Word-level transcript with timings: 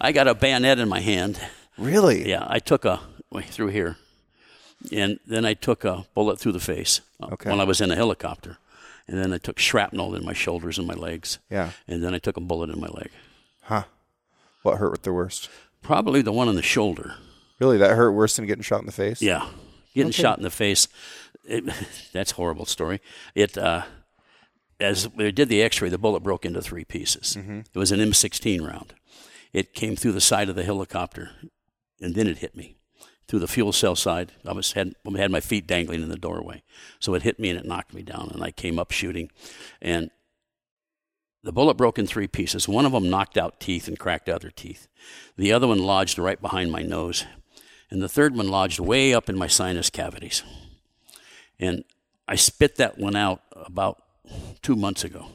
I 0.00 0.12
got 0.12 0.28
a 0.28 0.34
bayonet 0.34 0.78
in 0.78 0.88
my 0.88 1.00
hand. 1.00 1.40
Really? 1.78 2.28
Yeah, 2.28 2.44
I 2.48 2.58
took 2.58 2.84
a 2.84 3.00
through 3.50 3.68
here, 3.68 3.96
and 4.92 5.18
then 5.26 5.44
I 5.44 5.52
took 5.54 5.84
a 5.84 6.06
bullet 6.14 6.38
through 6.38 6.52
the 6.52 6.60
face 6.60 7.02
uh, 7.20 7.26
Okay. 7.32 7.50
when 7.50 7.60
I 7.60 7.64
was 7.64 7.80
in 7.82 7.90
a 7.90 7.96
helicopter, 7.96 8.56
and 9.06 9.18
then 9.18 9.32
I 9.32 9.38
took 9.38 9.58
shrapnel 9.58 10.14
in 10.14 10.24
my 10.24 10.32
shoulders 10.32 10.78
and 10.78 10.86
my 10.86 10.94
legs. 10.94 11.38
Yeah. 11.50 11.72
and 11.86 12.02
then 12.02 12.14
I 12.14 12.18
took 12.18 12.36
a 12.38 12.40
bullet 12.40 12.70
in 12.70 12.80
my 12.80 12.86
leg. 12.88 13.10
Huh. 13.64 13.84
What 14.62 14.78
hurt 14.78 15.02
the 15.02 15.12
worst? 15.12 15.50
Probably 15.82 16.22
the 16.22 16.32
one 16.32 16.48
in 16.48 16.54
the 16.56 16.62
shoulder. 16.62 17.14
Really, 17.60 17.76
that 17.78 17.94
hurt 17.96 18.12
worse 18.12 18.36
than 18.36 18.46
getting 18.46 18.62
shot 18.62 18.80
in 18.80 18.86
the 18.86 18.92
face? 18.92 19.20
Yeah, 19.20 19.46
getting 19.94 20.08
Okay. 20.10 20.22
shot 20.22 20.38
in 20.38 20.44
the 20.44 20.50
face. 20.50 20.88
It, 21.44 21.64
that's 22.12 22.32
horrible 22.32 22.64
story. 22.66 23.00
It 23.34 23.56
uh, 23.58 23.82
as 24.80 25.08
we 25.14 25.30
did 25.32 25.48
the 25.48 25.62
X-ray, 25.62 25.88
the 25.90 25.98
bullet 25.98 26.20
broke 26.20 26.44
into 26.44 26.60
three 26.62 26.84
pieces. 26.84 27.36
Mm-hmm. 27.38 27.60
It 27.72 27.78
was 27.78 27.92
an 27.92 28.00
M16 28.00 28.66
round. 28.66 28.94
It 29.56 29.72
came 29.72 29.96
through 29.96 30.12
the 30.12 30.20
side 30.20 30.50
of 30.50 30.54
the 30.54 30.64
helicopter, 30.64 31.30
and 31.98 32.14
then 32.14 32.26
it 32.26 32.36
hit 32.36 32.54
me 32.54 32.76
through 33.26 33.38
the 33.38 33.48
fuel 33.48 33.72
cell 33.72 33.96
side. 33.96 34.32
I 34.44 34.52
was 34.52 34.72
had 34.72 34.94
had 35.16 35.30
my 35.30 35.40
feet 35.40 35.66
dangling 35.66 36.02
in 36.02 36.10
the 36.10 36.18
doorway, 36.18 36.62
so 37.00 37.14
it 37.14 37.22
hit 37.22 37.40
me 37.40 37.48
and 37.48 37.58
it 37.58 37.64
knocked 37.64 37.94
me 37.94 38.02
down, 38.02 38.30
and 38.34 38.44
I 38.44 38.50
came 38.50 38.78
up 38.78 38.90
shooting, 38.90 39.30
and 39.80 40.10
the 41.42 41.54
bullet 41.54 41.78
broke 41.78 41.98
in 41.98 42.06
three 42.06 42.26
pieces. 42.26 42.68
One 42.68 42.84
of 42.84 42.92
them 42.92 43.08
knocked 43.08 43.38
out 43.38 43.58
teeth 43.58 43.88
and 43.88 43.98
cracked 43.98 44.28
other 44.28 44.50
teeth. 44.50 44.88
The 45.38 45.54
other 45.54 45.68
one 45.68 45.78
lodged 45.78 46.18
right 46.18 46.38
behind 46.38 46.70
my 46.70 46.82
nose, 46.82 47.24
and 47.90 48.02
the 48.02 48.10
third 48.10 48.36
one 48.36 48.50
lodged 48.50 48.78
way 48.78 49.14
up 49.14 49.30
in 49.30 49.38
my 49.38 49.46
sinus 49.46 49.88
cavities. 49.88 50.42
And 51.58 51.82
I 52.28 52.36
spit 52.36 52.76
that 52.76 52.98
one 52.98 53.16
out 53.16 53.40
about 53.52 54.02
two 54.60 54.76
months 54.76 55.02
ago. 55.02 55.28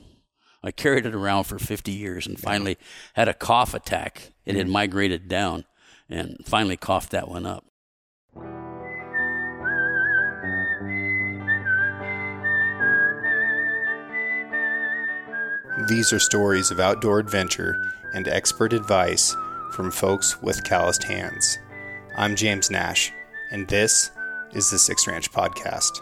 I 0.63 0.71
carried 0.71 1.05
it 1.05 1.15
around 1.15 1.45
for 1.45 1.57
50 1.57 1.91
years 1.91 2.27
and 2.27 2.39
finally 2.39 2.77
had 3.13 3.27
a 3.27 3.33
cough 3.33 3.73
attack. 3.73 4.31
It 4.45 4.55
had 4.55 4.65
mm-hmm. 4.65 4.73
migrated 4.73 5.27
down 5.27 5.65
and 6.09 6.37
finally 6.45 6.77
coughed 6.77 7.11
that 7.11 7.27
one 7.27 7.45
up. 7.45 7.65
These 15.87 16.13
are 16.13 16.20
stories 16.20 16.70
of 16.70 16.79
outdoor 16.79 17.18
adventure 17.18 17.75
and 18.13 18.27
expert 18.27 18.73
advice 18.73 19.35
from 19.71 19.90
folks 19.90 20.41
with 20.41 20.63
calloused 20.63 21.03
hands. 21.03 21.57
I'm 22.18 22.35
James 22.35 22.70
Nash, 22.70 23.12
and 23.51 23.68
this 23.68 24.12
is 24.53 24.70
the 24.70 24.77
Six 24.77 25.07
Ranch 25.07 25.31
Podcast. 25.31 26.01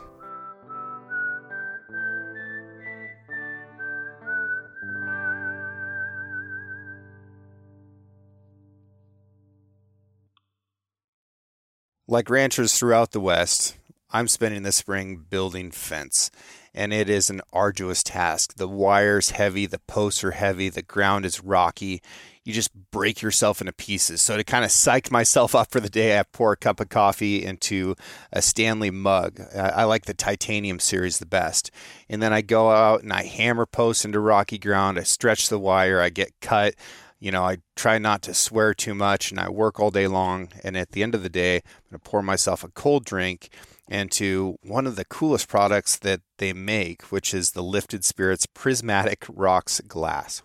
Like 12.10 12.32
ranchers 12.32 12.76
throughout 12.76 13.12
the 13.12 13.20
West, 13.20 13.78
I'm 14.10 14.28
spending 14.28 14.64
the 14.64 14.72
spring 14.72 15.26
building 15.30 15.70
fence, 15.70 16.32
and 16.74 16.92
it 16.92 17.08
is 17.08 17.30
an 17.30 17.42
arduous 17.54 18.02
task. 18.02 18.56
The 18.56 18.68
wire's 18.68 19.30
heavy, 19.30 19.68
the 19.68 19.78
posts 19.78 20.24
are 20.24 20.32
heavy, 20.32 20.70
the 20.70 20.82
ground 20.82 21.24
is 21.24 21.44
rocky. 21.44 22.02
You 22.44 22.52
just 22.52 22.72
break 22.90 23.22
yourself 23.22 23.62
into 23.62 23.74
pieces. 23.74 24.24
So, 24.24 24.38
to 24.38 24.44
kind 24.44 24.66
of 24.66 24.72
psych 24.72 25.12
myself 25.12 25.54
up 25.54 25.70
for 25.70 25.80
the 25.80 25.88
day, 25.88 26.18
I 26.18 26.24
pour 26.24 26.54
a 26.54 26.58
cup 26.58 26.80
of 26.80 26.90
coffee 26.90 27.46
into 27.46 27.94
a 28.34 28.42
Stanley 28.42 28.90
mug. 28.90 29.40
I 29.56 29.84
like 29.84 30.06
the 30.06 30.16
titanium 30.16 30.80
series 30.80 31.20
the 31.20 31.28
best. 31.28 31.70
And 32.10 32.24
then 32.24 32.34
I 32.34 32.42
go 32.42 32.72
out 32.72 33.04
and 33.04 33.14
I 33.14 33.22
hammer 33.22 33.68
posts 33.68 34.04
into 34.04 34.20
rocky 34.20 34.58
ground. 34.58 34.98
I 34.98 35.04
stretch 35.04 35.50
the 35.50 35.60
wire, 35.60 36.02
I 36.02 36.10
get 36.10 36.32
cut 36.42 36.74
you 37.20 37.32
know, 37.32 37.44
I 37.44 37.58
try 37.76 37.98
not 37.98 38.22
to 38.24 38.34
swear 38.34 38.74
too 38.74 38.96
much 38.96 39.32
and 39.32 39.40
I 39.40 39.50
work 39.50 39.80
all 39.80 39.92
day 39.92 40.08
long. 40.08 40.50
And 40.64 40.78
at 40.78 40.92
the 40.92 41.04
end 41.04 41.14
of 41.14 41.24
the 41.24 41.30
day, 41.30 41.58
I'm 41.58 41.92
going 41.92 42.00
to 42.00 42.10
pour 42.10 42.22
myself 42.22 42.64
a 42.64 42.70
cold 42.70 43.06
drink 43.06 43.50
into 43.90 44.56
one 44.62 44.88
of 44.88 44.96
the 44.96 45.06
coolest 45.06 45.48
products 45.48 45.98
that 45.98 46.22
they 46.38 46.54
make, 46.54 47.12
which 47.12 47.34
is 47.34 47.52
the 47.52 47.64
Lifted 47.64 48.06
Spirits 48.06 48.46
Prismatic 48.46 49.26
Rocks 49.28 49.82
Glass. 49.82 50.44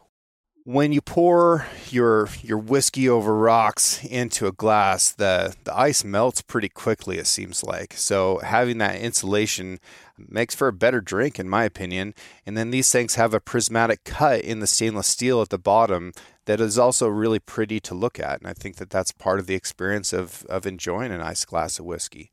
When 0.67 0.93
you 0.95 1.03
pour 1.03 1.67
your 1.91 2.31
your 2.41 2.57
whiskey 2.57 3.07
over 3.07 3.37
rocks 3.37 4.03
into 4.03 4.47
a 4.47 4.53
glass, 4.53 5.13
the, 5.13 5.55
the 5.65 5.79
ice 5.79 6.03
melts 6.05 6.41
pretty 6.41 6.71
quickly, 6.71 7.19
it 7.19 7.27
seems 7.27 7.63
like. 7.63 7.93
So 7.93 8.39
having 8.39 8.79
that 8.79 8.97
insulation 8.97 9.79
makes 10.17 10.55
for 10.55 10.69
a 10.69 10.73
better 10.73 11.03
drink, 11.03 11.39
in 11.39 11.51
my 11.51 11.65
opinion. 11.65 12.15
And 12.47 12.57
then 12.57 12.71
these 12.71 12.91
things 12.91 13.17
have 13.17 13.34
a 13.34 13.41
prismatic 13.41 14.05
cut 14.05 14.41
in 14.41 14.61
the 14.61 14.67
stainless 14.67 15.07
steel 15.07 15.43
at 15.43 15.51
the 15.51 15.59
bottom 15.59 16.13
that 16.47 16.60
is 16.60 16.78
also 16.78 17.09
really 17.09 17.38
pretty 17.38 17.81
to 17.81 17.94
look 17.94 18.19
at. 18.19 18.41
And 18.41 18.49
I 18.49 18.53
think 18.53 18.77
that 18.77 18.91
that's 18.91 19.12
part 19.12 19.38
of 19.38 19.47
the 19.47 19.55
experience 19.55 20.12
of, 20.12 20.44
of 20.49 20.66
enjoying 20.66 21.12
a 21.12 21.19
nice 21.19 21.44
glass 21.44 21.78
of 21.78 21.84
whiskey. 21.84 22.31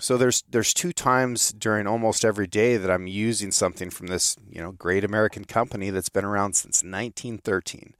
So 0.00 0.16
there's 0.16 0.42
there's 0.48 0.72
two 0.72 0.92
times 0.94 1.52
during 1.52 1.86
almost 1.86 2.24
every 2.24 2.46
day 2.46 2.78
that 2.78 2.90
I'm 2.90 3.06
using 3.06 3.50
something 3.50 3.90
from 3.90 4.06
this 4.06 4.34
you 4.48 4.60
know 4.62 4.72
great 4.72 5.04
American 5.04 5.44
company 5.44 5.90
that's 5.90 6.08
been 6.08 6.24
around 6.24 6.54
since 6.54 6.82
1913. 6.82 7.94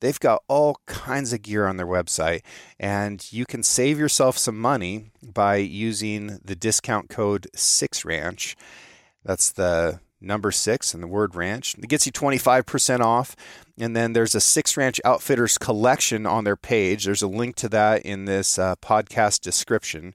They've 0.00 0.20
got 0.20 0.42
all 0.48 0.80
kinds 0.84 1.32
of 1.32 1.40
gear 1.40 1.66
on 1.66 1.78
their 1.78 1.86
website, 1.86 2.42
and 2.78 3.26
you 3.32 3.46
can 3.46 3.62
save 3.62 3.98
yourself 3.98 4.36
some 4.36 4.60
money 4.60 5.06
by 5.22 5.56
using 5.56 6.40
the 6.44 6.54
discount 6.54 7.08
code 7.08 7.46
Six 7.54 8.04
Ranch. 8.04 8.54
That's 9.24 9.50
the 9.50 10.00
number 10.20 10.50
six 10.50 10.94
and 10.94 11.02
the 11.02 11.08
word 11.08 11.34
ranch. 11.34 11.74
It 11.78 11.88
gets 11.88 12.06
you 12.06 12.12
25% 12.12 13.00
off. 13.00 13.36
And 13.78 13.94
then 13.94 14.14
there's 14.14 14.34
a 14.34 14.40
Six 14.40 14.76
Ranch 14.76 15.00
Outfitters 15.04 15.58
collection 15.58 16.24
on 16.26 16.44
their 16.44 16.56
page. 16.56 17.04
There's 17.04 17.22
a 17.22 17.28
link 17.28 17.56
to 17.56 17.68
that 17.68 18.02
in 18.02 18.24
this 18.24 18.58
uh, 18.58 18.76
podcast 18.76 19.40
description. 19.40 20.14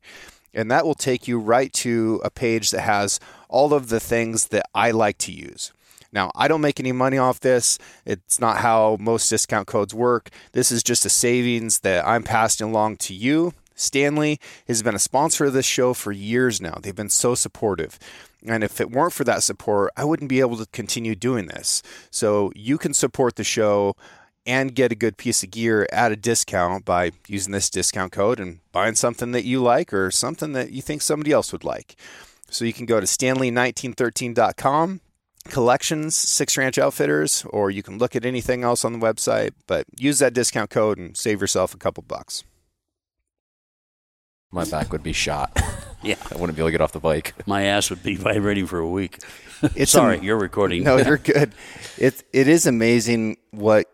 And 0.54 0.70
that 0.72 0.86
will 0.86 0.96
take 0.96 1.28
you 1.28 1.40
right 1.40 1.72
to 1.74 2.22
a 2.24 2.30
page 2.30 2.72
that 2.72 2.82
has 2.82 3.20
all 3.50 3.74
of 3.74 3.90
the 3.90 4.00
things 4.00 4.48
that 4.48 4.66
I 4.74 4.92
like 4.92 5.18
to 5.20 5.32
use. 5.32 5.72
Now, 6.12 6.32
I 6.36 6.48
don't 6.48 6.62
make 6.62 6.80
any 6.80 6.92
money 6.92 7.18
off 7.18 7.40
this. 7.40 7.78
It's 8.06 8.40
not 8.40 8.58
how 8.58 8.98
most 9.00 9.30
discount 9.30 9.68
codes 9.68 9.94
work. 9.94 10.30
This 10.52 10.72
is 10.72 10.84
just 10.84 11.06
a 11.06 11.10
savings 11.10 11.80
that 11.80 12.06
I'm 12.06 12.24
passing 12.24 12.68
along 12.68 12.98
to 12.98 13.14
you. 13.14 13.54
Stanley 13.82 14.40
has 14.68 14.84
been 14.84 14.96
a 14.96 15.00
sponsor 15.00 15.46
of 15.46 15.54
this 15.54 15.66
show 15.66 15.94
for 15.94 16.12
years 16.12 16.62
now. 16.62 16.78
They've 16.82 16.96
been 16.96 17.10
so 17.10 17.36
supportive. 17.36 17.98
And 18.46 18.64
if 18.64 18.80
it 18.80 18.92
weren't 18.92 19.14
for 19.14 19.24
that 19.24 19.44
support, 19.44 19.92
I 19.98 20.06
wouldn't 20.06 20.30
be 20.30 20.40
able 20.40 20.58
to 20.58 20.68
continue 20.68 21.16
doing 21.16 21.48
this. 21.48 21.82
So 22.10 22.52
you 22.56 22.78
can 22.78 22.94
support 22.94 23.36
the 23.36 23.44
show 23.44 23.96
and 24.46 24.74
get 24.74 24.92
a 24.92 24.96
good 24.96 25.18
piece 25.18 25.44
of 25.44 25.52
gear 25.52 25.88
at 25.92 26.12
a 26.12 26.16
discount 26.16 26.86
by 26.86 27.12
using 27.28 27.52
this 27.52 27.70
discount 27.70 28.12
code 28.12 28.40
and 28.40 28.60
buying 28.72 28.96
something 28.96 29.32
that 29.32 29.46
you 29.46 29.62
like 29.62 29.94
or 29.94 30.10
something 30.12 30.54
that 30.54 30.72
you 30.72 30.82
think 30.82 31.02
somebody 31.02 31.32
else 31.32 31.52
would 31.52 31.64
like. 31.64 31.96
So 32.50 32.66
you 32.66 32.74
can 32.74 32.86
go 32.86 33.00
to 33.00 33.06
stanley1913.com, 33.06 35.02
collections, 35.50 36.16
Six 36.16 36.58
Ranch 36.58 36.78
Outfitters, 36.78 37.46
or 37.50 37.72
you 37.72 37.84
can 37.84 37.98
look 37.98 38.16
at 38.16 38.26
anything 38.26 38.64
else 38.64 38.84
on 38.84 38.94
the 38.94 39.00
website, 39.00 39.52
but 39.68 39.86
use 39.98 40.20
that 40.20 40.34
discount 40.34 40.70
code 40.70 40.98
and 40.98 41.16
save 41.16 41.40
yourself 41.40 41.74
a 41.74 41.78
couple 41.78 42.04
bucks. 42.04 42.44
My 44.52 44.66
back 44.66 44.92
would 44.92 45.04
be 45.04 45.14
shot. 45.14 45.58
Yeah. 46.04 46.16
I 46.32 46.36
wouldn't 46.36 46.56
be 46.56 46.64
able 46.64 46.70
to 46.70 46.72
get 46.72 46.82
off 46.82 46.94
the 46.94 47.00
bike. 47.00 47.36
My 47.46 47.62
ass 47.62 47.92
would 47.92 48.02
be 48.02 48.16
vibrating 48.30 48.66
for 48.66 48.80
a 48.80 48.88
week. 48.88 49.20
It's 49.76 49.92
Sorry, 50.00 50.18
am- 50.18 50.24
you're 50.24 50.40
recording. 50.40 50.84
No, 50.84 50.98
you're 50.98 51.20
good. 51.20 51.54
It 52.00 52.24
it 52.34 52.48
is 52.48 52.66
amazing 52.66 53.38
what 53.52 53.86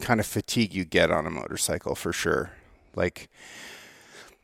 kind 0.00 0.18
of 0.18 0.26
fatigue 0.26 0.74
you 0.74 0.84
get 0.84 1.12
on 1.12 1.26
a 1.28 1.30
motorcycle 1.30 1.94
for 1.94 2.12
sure. 2.12 2.50
Like 2.96 3.28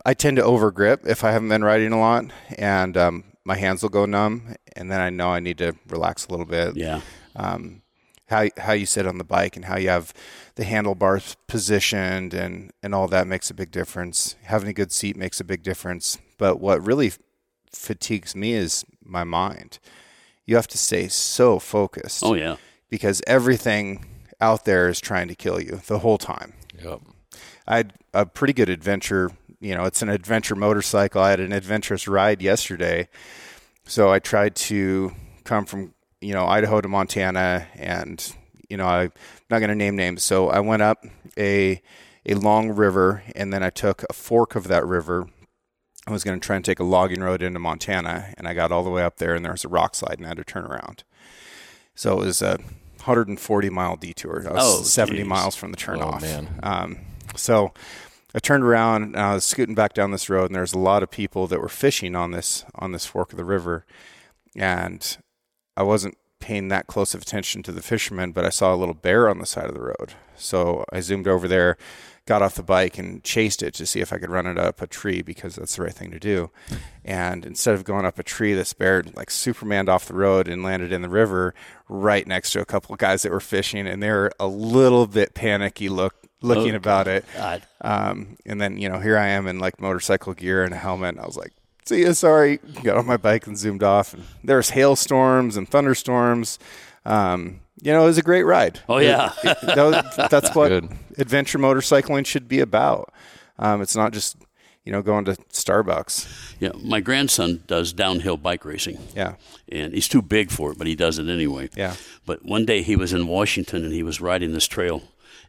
I 0.07 0.15
tend 0.15 0.37
to 0.37 0.45
overgrip 0.45 1.05
if 1.05 1.25
I 1.25 1.33
haven't 1.33 1.49
been 1.49 1.65
riding 1.65 1.93
a 1.93 1.99
lot, 1.99 2.27
and 2.57 2.97
um, 2.97 3.25
my 3.45 3.57
hands 3.57 3.83
will 3.83 3.89
go 3.91 4.07
numb, 4.07 4.55
and 4.77 4.89
then 4.89 5.01
I 5.01 5.11
know 5.11 5.31
I 5.31 5.41
need 5.41 5.59
to 5.59 5.75
relax 5.89 6.27
a 6.29 6.31
little 6.31 6.47
bit. 6.47 6.77
Yeah. 6.77 7.01
Um, 7.35 7.83
how 8.29 8.49
how 8.59 8.73
you 8.73 8.87
sit 8.87 9.07
on 9.07 9.19
the 9.19 9.25
bike 9.25 9.57
and 9.57 9.67
how 9.67 9.77
you 9.77 9.89
have 9.89 10.13
the 10.55 10.65
handlebars 10.65 11.37
positioned 11.47 12.33
and 12.35 12.73
and 12.83 12.95
all 12.95 13.09
that 13.09 13.27
makes 13.27 13.51
a 13.51 13.55
big 13.55 13.71
difference. 13.71 14.37
Having 14.45 14.69
a 14.71 14.73
good 14.75 14.93
seat 14.93 15.17
makes 15.17 15.41
a 15.41 15.45
big 15.45 15.63
difference. 15.63 16.19
But 16.39 16.61
what 16.61 16.85
really 16.85 17.13
fatigues 17.73 18.35
me 18.35 18.53
is 18.53 18.85
my 19.05 19.25
mind. 19.25 19.79
You 20.47 20.57
have 20.57 20.69
to 20.69 20.79
stay 20.79 21.09
so 21.09 21.59
focused 21.59 22.23
Oh 22.25 22.35
yeah. 22.35 22.57
because 22.91 23.23
everything 23.27 24.05
out 24.41 24.65
there 24.65 24.89
is 24.89 25.01
trying 25.01 25.29
to 25.29 25.35
kill 25.35 25.61
you 25.61 25.81
the 25.87 26.01
whole 26.01 26.19
time. 26.19 26.53
Yep. 26.83 27.01
I 27.67 27.77
had 27.79 27.95
a 28.13 28.27
pretty 28.27 28.53
good 28.53 28.69
adventure. 28.69 29.31
You 29.61 29.75
know, 29.75 29.85
it's 29.85 30.03
an 30.03 30.11
adventure 30.11 30.55
motorcycle. 30.55 31.23
I 31.23 31.31
had 31.31 31.41
an 31.41 31.53
adventurous 31.53 32.07
ride 32.07 32.43
yesterday. 32.43 33.09
So 33.87 34.11
I 34.13 34.19
tried 34.19 34.55
to 34.57 35.13
come 35.45 35.65
from, 35.65 35.95
you 36.21 36.33
know, 36.35 36.47
Idaho 36.47 36.81
to 36.81 36.89
Montana 36.89 37.67
and, 37.75 38.35
you 38.69 38.77
know, 38.77 38.87
I'm 38.87 39.13
not 39.51 39.59
going 39.59 39.69
to 39.69 39.75
name 39.75 39.97
names. 39.97 40.23
So 40.23 40.49
I 40.49 40.61
went 40.61 40.83
up 40.83 41.05
a, 41.39 41.81
a 42.27 42.35
long 42.35 42.71
river 42.71 43.23
and 43.35 43.53
then 43.53 43.63
I 43.63 43.71
took 43.71 44.05
a 44.09 44.13
fork 44.13 44.55
of 44.57 44.69
that 44.69 44.87
river. 44.87 45.29
I 46.07 46.13
was 46.13 46.25
going 46.25 46.39
to 46.39 46.45
try 46.47 46.57
and 46.57 46.65
take 46.65 46.81
a 46.81 46.85
logging 46.85 47.21
road 47.23 47.43
into 47.43 47.59
Montana 47.59 48.33
and 48.39 48.47
I 48.49 48.55
got 48.55 48.73
all 48.73 48.83
the 48.85 48.91
way 48.91 49.03
up 49.03 49.17
there 49.19 49.35
and 49.35 49.45
there 49.45 49.53
was 49.53 49.65
a 49.65 49.69
rock 49.69 49.95
slide 49.95 50.17
and 50.19 50.27
I 50.27 50.29
had 50.29 50.37
to 50.39 50.45
turn 50.45 50.65
around. 50.65 51.05
So 51.95 52.21
it 52.21 52.27
was 52.27 52.43
a 52.43 52.59
140 52.99 53.71
mile 53.71 53.97
detour. 53.97 54.45
I 54.49 54.53
was 54.53 54.81
Oh, 54.81 54.83
70 54.83 55.19
geez. 55.19 55.27
miles 55.27 55.55
from 55.57 55.71
the 55.71 55.77
turnoff. 55.77 56.19
Oh, 56.19 56.21
man. 56.21 56.49
Um, 56.63 56.99
So 57.37 57.73
I 58.35 58.39
turned 58.39 58.65
around 58.65 59.03
and 59.03 59.17
I 59.17 59.35
was 59.35 59.45
scooting 59.45 59.75
back 59.75 59.93
down 59.95 60.11
this 60.11 60.29
road, 60.29 60.47
and 60.47 60.55
there's 60.57 60.73
a 60.73 60.79
lot 60.79 61.03
of 61.03 61.11
people 61.11 61.47
that 61.47 61.61
were 61.61 61.69
fishing 61.69 62.15
on 62.17 62.31
this 62.33 62.65
on 62.75 62.93
this 62.93 63.07
fork 63.07 63.31
of 63.33 63.37
the 63.37 63.45
river, 63.45 63.85
and 64.57 65.17
I 65.77 65.83
wasn't 65.83 66.17
paying 66.41 66.69
that 66.69 66.87
close 66.87 67.15
of 67.15 67.23
attention 67.23 67.63
to 67.63 67.73
the 67.73 67.83
fishermen, 67.83 68.33
but 68.33 68.45
I 68.45 68.51
saw 68.51 68.75
a 68.75 68.77
little 68.77 68.95
bear 68.95 69.29
on 69.29 69.39
the 69.39 69.47
side 69.47 69.67
of 69.67 69.75
the 69.75 69.81
road. 69.81 70.13
So 70.37 70.85
I 70.93 71.01
zoomed 71.01 71.27
over 71.27 71.49
there, 71.49 71.79
got 72.27 72.43
off 72.43 72.55
the 72.57 72.63
bike, 72.63 72.99
and 72.99 73.25
chased 73.25 73.63
it 73.63 73.73
to 73.75 73.87
see 73.87 74.01
if 74.01 74.13
I 74.13 74.19
could 74.19 74.29
run 74.31 74.47
it 74.47 74.59
up 74.59 74.83
a 74.83 74.87
tree 74.87 75.23
because 75.23 75.57
that's 75.57 75.77
the 75.77 75.83
right 75.85 75.95
thing 75.95 76.11
to 76.11 76.19
do. 76.19 76.51
And 77.05 77.47
instead 77.47 77.75
of 77.75 77.85
going 77.85 78.05
up 78.05 78.19
a 78.19 78.23
tree, 78.23 78.53
this 78.53 78.75
bear 78.75 79.03
like 79.15 79.31
Supermaned 79.31 79.89
off 79.89 80.07
the 80.07 80.15
road 80.15 80.47
and 80.49 80.63
landed 80.63 80.93
in 80.93 81.01
the 81.03 81.09
river 81.09 81.55
right 81.89 82.27
next 82.27 82.51
to 82.53 82.61
a 82.61 82.67
couple 82.67 82.93
of 82.93 82.99
guys 82.99 83.23
that 83.23 83.33
were 83.33 83.41
fishing, 83.41 83.87
and 83.87 84.03
they 84.03 84.11
were 84.11 84.31
a 84.39 84.47
little 84.47 85.07
bit 85.07 85.35
panicky 85.35 85.89
look 85.89 86.15
looking 86.43 86.75
Oh, 86.75 86.77
about 86.77 87.09
it. 87.09 87.25
Um, 87.81 88.37
and 88.45 88.61
then 88.61 88.77
you 88.77 88.91
know 88.91 88.99
here 89.01 89.17
I 89.17 89.29
am 89.29 89.47
in 89.47 89.59
like 89.61 89.81
motorcycle 89.81 90.35
gear 90.35 90.63
and 90.63 90.75
a 90.75 90.79
helmet. 90.79 91.15
And 91.15 91.21
I 91.21 91.27
was 91.27 91.39
like, 91.39 91.53
"See 91.85 92.03
ya, 92.03 92.13
sorry." 92.13 92.59
Got 92.83 92.97
on 92.97 93.07
my 93.07 93.17
bike 93.17 93.47
and 93.47 93.57
zoomed 93.59 93.83
off. 93.83 94.15
And 94.15 94.25
there 94.43 94.57
was 94.59 94.71
hailstorms 94.71 95.57
and 95.57 95.69
thunderstorms. 95.69 96.59
Um, 97.05 97.61
you 97.83 97.93
know, 97.93 98.03
it 98.05 98.07
was 98.07 98.19
a 98.19 98.23
great 98.23 98.45
ride. 98.45 98.81
Oh, 98.89 98.99
yeah. 98.99 99.33
It- 99.43 99.59
it- 99.63 99.75
that 99.77 99.77
was- 100.17 100.29
that's 100.31 100.55
what 100.55 100.69
Good. 100.69 100.89
adventure 101.19 101.59
motorcycling 101.59 102.25
should 102.27 102.49
be 102.49 102.61
about. 102.61 103.13
Um, 103.59 103.83
it's 103.83 103.95
not 103.97 104.13
just 104.13 104.37
you 104.85 104.93
know 104.93 105.03
going 105.03 105.25
to 105.27 105.33
Starbucks. 105.53 106.27
Yeah, 106.61 106.73
my 106.83 107.01
grandson 107.01 107.63
does 107.67 107.93
downhill 107.93 108.37
bike 108.37 108.65
racing. 108.65 108.99
Yeah, 109.15 109.35
and 109.71 109.93
he's 109.95 110.09
too 110.09 110.23
big 110.23 110.51
for 110.51 110.73
it, 110.73 110.79
but 110.79 110.87
he 110.87 110.95
does 110.95 111.19
it 111.19 111.29
anyway. 111.29 111.69
Yeah. 111.77 111.95
But 112.27 112.45
one 112.45 112.65
day 112.65 112.83
he 112.83 112.97
was 112.97 113.13
in 113.13 113.27
Washington 113.27 113.85
and 113.85 113.93
he 113.93 114.03
was 114.03 114.21
riding 114.21 114.53
this 114.53 114.67
trail, 114.67 115.03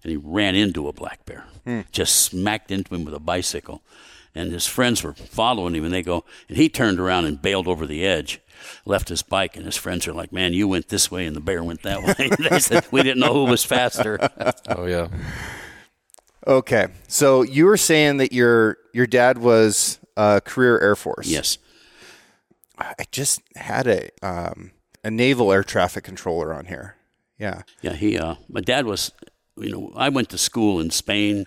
and 0.04 0.12
he 0.12 0.18
ran 0.18 0.56
into 0.56 0.88
a 0.88 0.94
black 0.94 1.26
bear, 1.26 1.46
just 1.92 2.16
smacked 2.18 2.70
into 2.72 2.94
him 2.94 3.06
with 3.06 3.14
a 3.14 3.20
bicycle, 3.20 3.82
and 4.36 4.52
his 4.52 4.68
friends 4.68 5.02
were 5.04 5.14
following 5.14 5.74
him, 5.74 5.86
and 5.86 5.94
they 5.94 6.04
go, 6.04 6.24
and 6.48 6.58
he 6.58 6.70
turned 6.70 7.00
around 7.00 7.26
and 7.26 7.42
bailed 7.42 7.68
over 7.68 7.88
the 7.88 8.06
edge. 8.06 8.42
Left 8.86 9.10
his 9.10 9.22
bike, 9.22 9.56
and 9.56 9.66
his 9.66 9.78
friends 9.78 10.08
are 10.08 10.14
like, 10.14 10.32
"Man, 10.32 10.54
you 10.54 10.68
went 10.68 10.90
this 10.90 11.10
way, 11.10 11.26
and 11.26 11.36
the 11.36 11.42
bear 11.42 11.64
went 11.64 11.84
that 11.84 12.02
way." 12.04 12.30
they 12.50 12.60
said, 12.60 12.86
"We 12.92 13.04
didn't 13.04 13.20
know 13.20 13.34
who 13.34 13.46
was 13.46 13.64
faster." 13.64 14.20
Oh 14.68 14.86
yeah. 14.86 15.08
Okay, 16.48 16.88
so 17.08 17.42
you 17.42 17.66
were 17.66 17.78
saying 17.78 18.18
that 18.18 18.32
your 18.32 18.78
your 18.94 19.08
dad 19.08 19.38
was 19.40 20.00
a 20.18 20.42
career 20.42 20.80
Air 20.80 20.96
Force. 20.96 21.28
yes, 21.28 21.58
I 22.78 23.06
just 23.12 23.42
had 23.56 23.88
a 23.88 24.10
um, 24.22 24.72
a 25.04 25.12
naval 25.12 25.52
air 25.52 25.64
traffic 25.64 26.04
controller 26.04 26.54
on 26.54 26.66
here. 26.66 26.96
Yeah. 27.38 27.62
yeah. 27.82 27.94
He, 27.94 28.18
uh, 28.18 28.36
my 28.50 28.62
dad 28.62 28.86
was, 28.86 29.12
you 29.58 29.70
know, 29.70 29.92
I 29.96 30.10
went 30.10 30.30
to 30.30 30.38
school 30.38 30.80
in 30.80 30.90
Spain, 30.90 31.46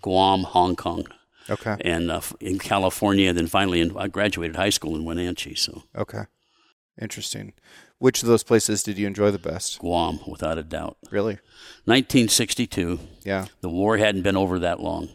Guam, 0.00 0.42
Hong 0.42 0.74
Kong. 0.76 1.06
Okay. 1.50 1.76
and 1.80 2.10
uh, 2.10 2.20
in 2.40 2.58
California. 2.58 3.32
Then 3.32 3.46
finally, 3.46 3.80
in, 3.80 3.96
I 3.96 4.08
graduated 4.08 4.56
high 4.56 4.70
school 4.70 4.94
in 4.96 5.04
Wenatchee, 5.04 5.54
so 5.54 5.82
Okay. 5.96 6.24
Interesting. 7.00 7.52
Which 7.98 8.22
of 8.22 8.28
those 8.28 8.42
places 8.42 8.82
did 8.82 8.98
you 8.98 9.06
enjoy 9.06 9.30
the 9.30 9.38
best? 9.38 9.78
Guam, 9.78 10.20
without 10.26 10.58
a 10.58 10.62
doubt. 10.62 10.96
Really? 11.10 11.38
1962. 11.84 12.98
Yeah. 13.24 13.46
The 13.60 13.68
war 13.68 13.96
hadn't 13.96 14.22
been 14.22 14.36
over 14.36 14.58
that 14.58 14.80
long. 14.80 15.08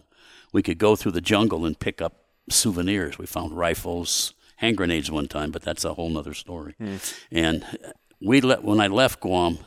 We 0.53 0.63
could 0.63 0.77
go 0.77 0.95
through 0.95 1.11
the 1.11 1.21
jungle 1.21 1.65
and 1.65 1.77
pick 1.77 2.01
up 2.01 2.13
souvenirs. 2.49 3.17
We 3.17 3.25
found 3.25 3.57
rifles, 3.57 4.33
hand 4.57 4.77
grenades 4.77 5.11
one 5.11 5.27
time, 5.27 5.51
but 5.51 5.61
that's 5.61 5.83
a 5.85 5.93
whole 5.93 6.09
nother 6.09 6.33
story. 6.33 6.75
And 7.31 7.65
we 8.21 8.39
let 8.41 8.63
when 8.63 8.79
I 8.79 8.87
left 8.87 9.19
Guam, 9.19 9.59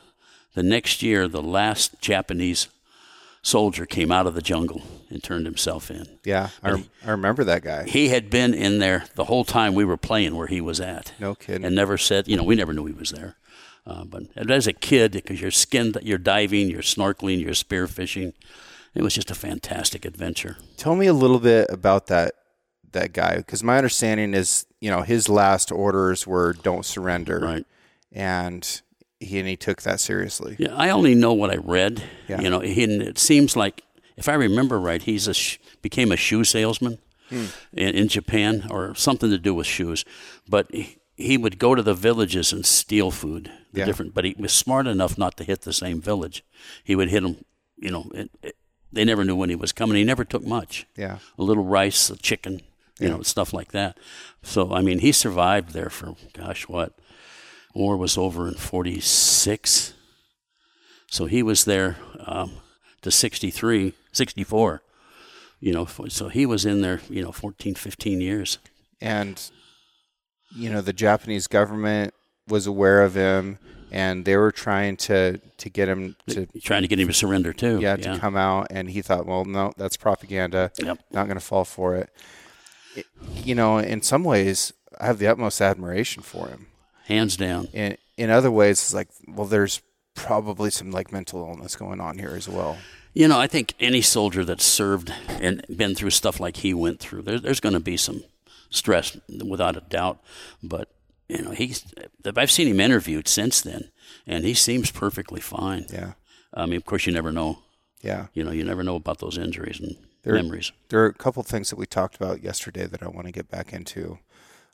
the 0.55 0.63
next 0.63 1.01
year, 1.01 1.27
the 1.27 1.41
last 1.43 2.01
Japanese 2.01 2.67
soldier 3.41 3.85
came 3.85 4.11
out 4.11 4.27
of 4.27 4.35
the 4.35 4.41
jungle 4.41 4.83
and 5.09 5.23
turned 5.23 5.45
himself 5.45 5.89
in. 5.89 6.19
Yeah. 6.23 6.49
I, 6.61 6.71
rem- 6.71 6.89
I 7.05 7.11
remember 7.11 7.43
that 7.43 7.63
guy. 7.63 7.85
He 7.85 8.09
had 8.09 8.29
been 8.29 8.53
in 8.53 8.79
there 8.79 9.05
the 9.15 9.25
whole 9.25 9.43
time 9.43 9.73
we 9.73 9.85
were 9.85 9.97
playing 9.97 10.35
where 10.35 10.47
he 10.47 10.61
was 10.61 10.79
at. 10.79 11.13
No 11.19 11.35
kidding. 11.35 11.65
And 11.65 11.75
never 11.75 11.97
said, 11.97 12.27
you 12.27 12.37
know, 12.37 12.43
we 12.43 12.55
never 12.55 12.73
knew 12.73 12.85
he 12.85 12.93
was 12.93 13.11
there. 13.11 13.37
Uh, 13.85 14.05
but 14.05 14.23
as 14.37 14.67
a 14.67 14.73
kid, 14.73 15.11
because 15.11 15.41
you're 15.41 15.49
skinned, 15.49 15.97
you're 16.03 16.19
diving, 16.19 16.69
you're 16.69 16.83
snorkeling, 16.83 17.41
you're 17.41 17.53
spearfishing, 17.53 18.33
it 18.93 19.01
was 19.01 19.15
just 19.15 19.31
a 19.31 19.35
fantastic 19.35 20.05
adventure. 20.05 20.57
Tell 20.77 20.95
me 20.95 21.07
a 21.07 21.13
little 21.13 21.39
bit 21.39 21.67
about 21.69 22.07
that 22.07 22.35
that 22.91 23.13
guy 23.13 23.37
because 23.37 23.63
my 23.63 23.77
understanding 23.77 24.33
is, 24.33 24.65
you 24.81 24.91
know, 24.91 25.01
his 25.01 25.29
last 25.29 25.71
orders 25.71 26.27
were 26.27 26.53
don't 26.53 26.85
surrender. 26.85 27.39
Right. 27.39 27.65
And 28.11 28.81
he 29.21 29.39
and 29.39 29.47
he 29.47 29.55
took 29.55 29.81
that 29.83 29.99
seriously. 29.99 30.55
Yeah, 30.59 30.75
I 30.75 30.89
only 30.89 31.15
know 31.15 31.33
what 31.33 31.51
I 31.51 31.57
read. 31.57 32.03
Yeah. 32.27 32.41
You 32.41 32.49
know, 32.49 32.59
he, 32.59 32.83
and 32.83 33.01
it 33.01 33.17
seems 33.17 33.55
like, 33.55 33.83
if 34.17 34.27
I 34.27 34.33
remember 34.33 34.79
right, 34.79 35.01
he's 35.01 35.27
a 35.27 35.33
sh- 35.33 35.57
became 35.81 36.11
a 36.11 36.17
shoe 36.17 36.43
salesman 36.43 36.97
Hmm. 37.29 37.45
in, 37.71 37.95
in 37.95 38.07
Japan 38.09 38.67
or 38.69 38.93
something 38.95 39.29
to 39.29 39.37
do 39.37 39.53
with 39.53 39.65
shoes. 39.67 40.03
But 40.49 40.67
he, 40.73 40.97
he 41.15 41.37
would 41.37 41.57
go 41.59 41.75
to 41.75 41.81
the 41.81 41.93
villages 41.93 42.51
and 42.51 42.65
steal 42.65 43.09
food. 43.11 43.49
The 43.71 43.79
Yeah. 43.79 43.85
different, 43.85 44.13
but 44.13 44.25
he 44.25 44.35
was 44.37 44.51
smart 44.51 44.85
enough 44.85 45.17
not 45.17 45.37
to 45.37 45.45
hit 45.45 45.61
the 45.61 45.71
same 45.71 46.01
village. 46.01 46.43
He 46.83 46.93
would 46.95 47.09
hit 47.09 47.23
them. 47.23 47.37
You 47.77 47.91
know, 47.91 48.11
it, 48.13 48.29
it, 48.43 48.55
they 48.91 49.05
never 49.05 49.23
knew 49.23 49.35
when 49.37 49.49
he 49.49 49.55
was 49.55 49.71
coming. 49.71 49.95
He 49.95 50.03
never 50.03 50.25
took 50.25 50.45
much. 50.45 50.85
Yeah. 50.97 51.19
A 51.37 51.43
little 51.43 51.63
rice, 51.63 52.09
a 52.09 52.17
chicken, 52.17 52.61
you 52.99 53.07
know, 53.07 53.21
stuff 53.21 53.53
like 53.53 53.71
that. 53.71 53.97
So 54.43 54.73
I 54.73 54.81
mean, 54.81 54.99
he 54.99 55.11
survived 55.13 55.71
there 55.71 55.89
for 55.89 56.15
gosh, 56.33 56.67
what? 56.67 56.99
War 57.73 57.97
was 57.97 58.17
over 58.17 58.47
in 58.47 58.55
'46. 58.55 59.93
So 61.07 61.25
he 61.25 61.43
was 61.43 61.65
there 61.65 61.97
um, 62.25 62.51
to 63.01 63.11
63, 63.11 63.93
64. 64.13 64.81
You 65.59 65.73
know, 65.73 65.85
so 66.07 66.29
he 66.29 66.45
was 66.45 66.65
in 66.65 66.81
there, 66.81 67.01
you 67.09 67.21
know, 67.21 67.31
14, 67.31 67.75
15 67.75 68.21
years. 68.21 68.57
and 69.01 69.41
you 70.53 70.69
know 70.69 70.81
the 70.81 70.91
Japanese 70.93 71.47
government 71.47 72.13
was 72.47 72.67
aware 72.67 73.03
of 73.03 73.13
him, 73.15 73.57
and 73.89 74.25
they 74.25 74.35
were 74.35 74.51
trying 74.51 74.97
to 74.97 75.37
to 75.57 75.69
get 75.69 75.87
him 75.87 76.15
to 76.27 76.45
Trying 76.61 76.81
to 76.81 76.87
get 76.89 76.99
him 76.99 77.07
to 77.07 77.13
surrender 77.13 77.53
too. 77.53 77.79
yeah 77.79 77.95
to 77.95 78.19
come 78.19 78.35
out, 78.35 78.67
and 78.69 78.89
he 78.89 79.01
thought, 79.01 79.25
well, 79.25 79.45
no, 79.45 79.71
that's 79.77 79.95
propaganda. 79.95 80.71
Yep. 80.77 80.99
Not 81.11 81.27
going 81.27 81.37
to 81.37 81.45
fall 81.45 81.63
for 81.63 81.95
it. 81.95 82.09
It- 82.97 83.05
You 83.45 83.55
know, 83.55 83.77
in 83.77 84.01
some 84.01 84.23
ways, 84.25 84.73
I 84.99 85.05
have 85.05 85.19
the 85.19 85.27
utmost 85.27 85.61
admiration 85.61 86.21
for 86.21 86.47
him. 86.49 86.67
Hands 87.07 87.35
down. 87.37 87.67
In 87.73 87.97
in 88.17 88.29
other 88.29 88.51
ways, 88.51 88.79
it's 88.81 88.93
like, 88.93 89.09
well, 89.27 89.47
there's 89.47 89.81
probably 90.13 90.69
some 90.69 90.91
like 90.91 91.11
mental 91.11 91.39
illness 91.47 91.75
going 91.75 91.99
on 91.99 92.17
here 92.19 92.33
as 92.35 92.47
well. 92.47 92.77
You 93.13 93.27
know, 93.27 93.39
I 93.39 93.47
think 93.47 93.73
any 93.79 94.01
soldier 94.01 94.45
that's 94.45 94.63
served 94.63 95.13
and 95.27 95.65
been 95.75 95.95
through 95.95 96.11
stuff 96.11 96.39
like 96.39 96.57
he 96.57 96.73
went 96.73 96.99
through, 96.99 97.23
there, 97.23 97.39
there's 97.39 97.59
going 97.59 97.73
to 97.73 97.79
be 97.81 97.97
some 97.97 98.23
stress 98.69 99.17
without 99.45 99.75
a 99.75 99.81
doubt. 99.81 100.19
But 100.63 100.89
you 101.27 101.41
know, 101.41 101.51
he's 101.51 101.85
I've 102.37 102.51
seen 102.51 102.67
him 102.67 102.79
interviewed 102.79 103.27
since 103.27 103.61
then, 103.61 103.89
and 104.27 104.45
he 104.45 104.53
seems 104.53 104.91
perfectly 104.91 105.41
fine. 105.41 105.85
Yeah, 105.91 106.13
I 106.53 106.65
mean, 106.65 106.77
of 106.77 106.85
course, 106.85 107.05
you 107.05 107.13
never 107.13 107.31
know. 107.31 107.59
yeah. 108.01 108.27
You 108.33 108.43
know, 108.43 108.51
you 108.51 108.63
never 108.63 108.83
know 108.83 108.95
about 108.95 109.19
those 109.19 109.37
injuries 109.37 109.79
and 109.79 109.95
There- 110.23 110.35
memories. 110.35 110.71
There 110.89 111.01
are 111.03 111.07
a 111.07 111.13
couple 111.13 111.41
things 111.43 111.69
that 111.69 111.77
we 111.79 111.85
talked 111.85 112.15
about 112.15 112.43
yesterday 112.43 112.85
that 112.85 113.01
I 113.03 113.07
want 113.07 113.25
to 113.27 113.31
get 113.33 113.49
back 113.49 113.73
into. 113.73 114.19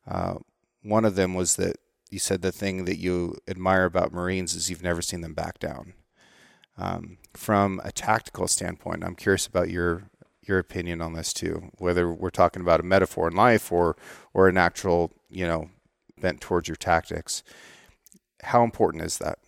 Uh, 0.07 0.35
one 0.83 1.05
of 1.05 1.15
them 1.15 1.33
was 1.33 1.55
that 1.55 1.77
you 2.09 2.19
said 2.19 2.41
the 2.41 2.51
thing 2.51 2.85
that 2.85 2.97
you 2.97 3.35
admire 3.47 3.85
about 3.85 4.13
Marines 4.13 4.53
is 4.55 4.69
you've 4.69 4.83
never 4.83 5.01
seen 5.01 5.21
them 5.21 5.33
back 5.33 5.59
down. 5.59 5.93
Um, 6.77 7.17
from 7.33 7.81
a 7.83 7.91
tactical 7.91 8.47
standpoint, 8.47 9.03
I'm 9.03 9.15
curious 9.15 9.47
about 9.47 9.69
your 9.69 10.09
your 10.41 10.59
opinion 10.59 11.01
on 11.01 11.13
this 11.13 11.33
too. 11.33 11.71
Whether 11.77 12.09
we're 12.09 12.29
talking 12.29 12.61
about 12.61 12.79
a 12.79 12.83
metaphor 12.83 13.27
in 13.27 13.35
life 13.35 13.71
or 13.71 13.97
or 14.33 14.47
an 14.47 14.57
actual, 14.57 15.11
you 15.29 15.45
know, 15.45 15.69
bent 16.19 16.39
towards 16.39 16.67
your 16.67 16.77
tactics. 16.77 17.43
How 18.43 18.63
important 18.63 19.03
is 19.03 19.17
that? 19.17 19.39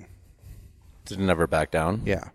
To 1.05 1.17
never 1.17 1.47
back 1.47 1.71
down. 1.71 2.01
Yeah, 2.05 2.29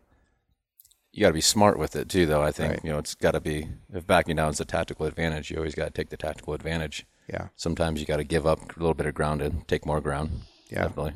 You 1.13 1.21
got 1.21 1.29
to 1.29 1.35
be 1.35 1.41
smart 1.41 1.79
with 1.79 1.95
it 1.97 2.09
too, 2.09 2.27
though. 2.27 2.43
I 2.43 2.53
think 2.53 2.73
Right. 2.75 2.85
you 2.85 2.91
know 2.91 2.99
it's 2.99 3.15
got 3.15 3.33
to 3.33 3.41
be. 3.41 3.69
If 3.93 4.07
backing 4.07 4.37
down 4.37 4.51
is 4.51 4.61
a 4.61 4.65
tactical 4.65 5.07
advantage, 5.07 5.51
you 5.51 5.57
always 5.59 5.75
got 5.75 5.87
to 5.87 5.91
take 5.91 6.09
the 6.11 6.17
tactical 6.17 6.55
advantage. 6.55 7.05
Yeah, 7.29 7.49
Sometimes 7.57 8.01
you 8.01 8.07
got 8.07 8.19
to 8.19 8.25
give 8.25 8.47
up 8.47 8.77
a 8.77 8.81
little 8.81 8.95
bit 8.95 9.07
of 9.07 9.15
ground 9.15 9.41
and 9.43 9.67
take 9.69 9.87
more 9.87 10.01
ground. 10.01 10.43
Yeah. 10.71 10.83
Definitely. 10.83 11.13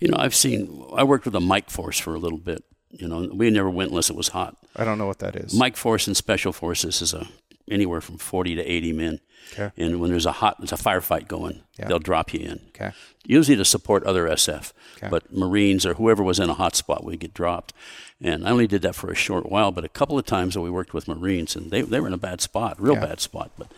You 0.00 0.08
know, 0.08 0.16
I've 0.18 0.34
seen. 0.34 0.84
I 0.96 1.04
worked 1.04 1.24
with 1.24 1.34
a 1.34 1.40
Mike 1.40 1.70
Force 1.70 1.98
for 1.98 2.14
a 2.14 2.18
little 2.18 2.38
bit. 2.38 2.64
You 2.90 3.08
know, 3.08 3.30
we 3.32 3.50
never 3.50 3.70
went 3.70 3.90
unless 3.90 4.10
it 4.10 4.16
was 4.16 4.28
hot. 4.28 4.56
I 4.74 4.84
don't 4.84 4.98
know 4.98 5.06
what 5.06 5.18
that 5.20 5.36
is. 5.36 5.54
Mike 5.54 5.76
Force 5.76 6.06
and 6.06 6.16
Special 6.16 6.52
Forces 6.52 7.00
is 7.02 7.12
a 7.14 7.26
anywhere 7.70 8.00
from 8.00 8.16
forty 8.18 8.54
to 8.54 8.62
eighty 8.62 8.92
men. 8.92 9.20
Okay. 9.52 9.70
And 9.76 10.00
when 10.00 10.10
there's 10.10 10.26
a 10.26 10.32
hot, 10.32 10.56
there's 10.58 10.72
a 10.72 10.76
firefight 10.76 11.28
going, 11.28 11.62
Yeah. 11.78 11.86
they'll 11.88 11.98
drop 12.00 12.34
you 12.34 12.40
in. 12.40 12.60
Okay. 12.68 12.90
Usually 13.24 13.56
to 13.56 13.64
support 13.64 14.02
other 14.04 14.26
SF, 14.28 14.72
Okay. 14.96 15.08
but 15.08 15.32
Marines 15.32 15.86
or 15.86 15.94
whoever 15.94 16.22
was 16.24 16.40
in 16.40 16.50
a 16.50 16.54
hot 16.54 16.74
spot 16.74 17.04
would 17.04 17.20
get 17.20 17.32
dropped. 17.32 17.72
And 18.20 18.46
I 18.46 18.50
only 18.50 18.66
did 18.66 18.82
that 18.82 18.96
for 18.96 19.08
a 19.10 19.14
short 19.14 19.48
while, 19.48 19.70
but 19.70 19.84
a 19.84 19.88
couple 19.88 20.18
of 20.18 20.26
times 20.26 20.54
that 20.54 20.62
we 20.62 20.70
worked 20.70 20.92
with 20.94 21.06
Marines, 21.06 21.54
and 21.54 21.70
they 21.70 21.82
they 21.82 22.00
were 22.00 22.08
in 22.08 22.12
a 22.12 22.18
bad 22.18 22.40
spot, 22.40 22.80
real 22.80 22.94
Yeah. 22.94 23.06
bad 23.06 23.20
spot. 23.20 23.52
But 23.56 23.70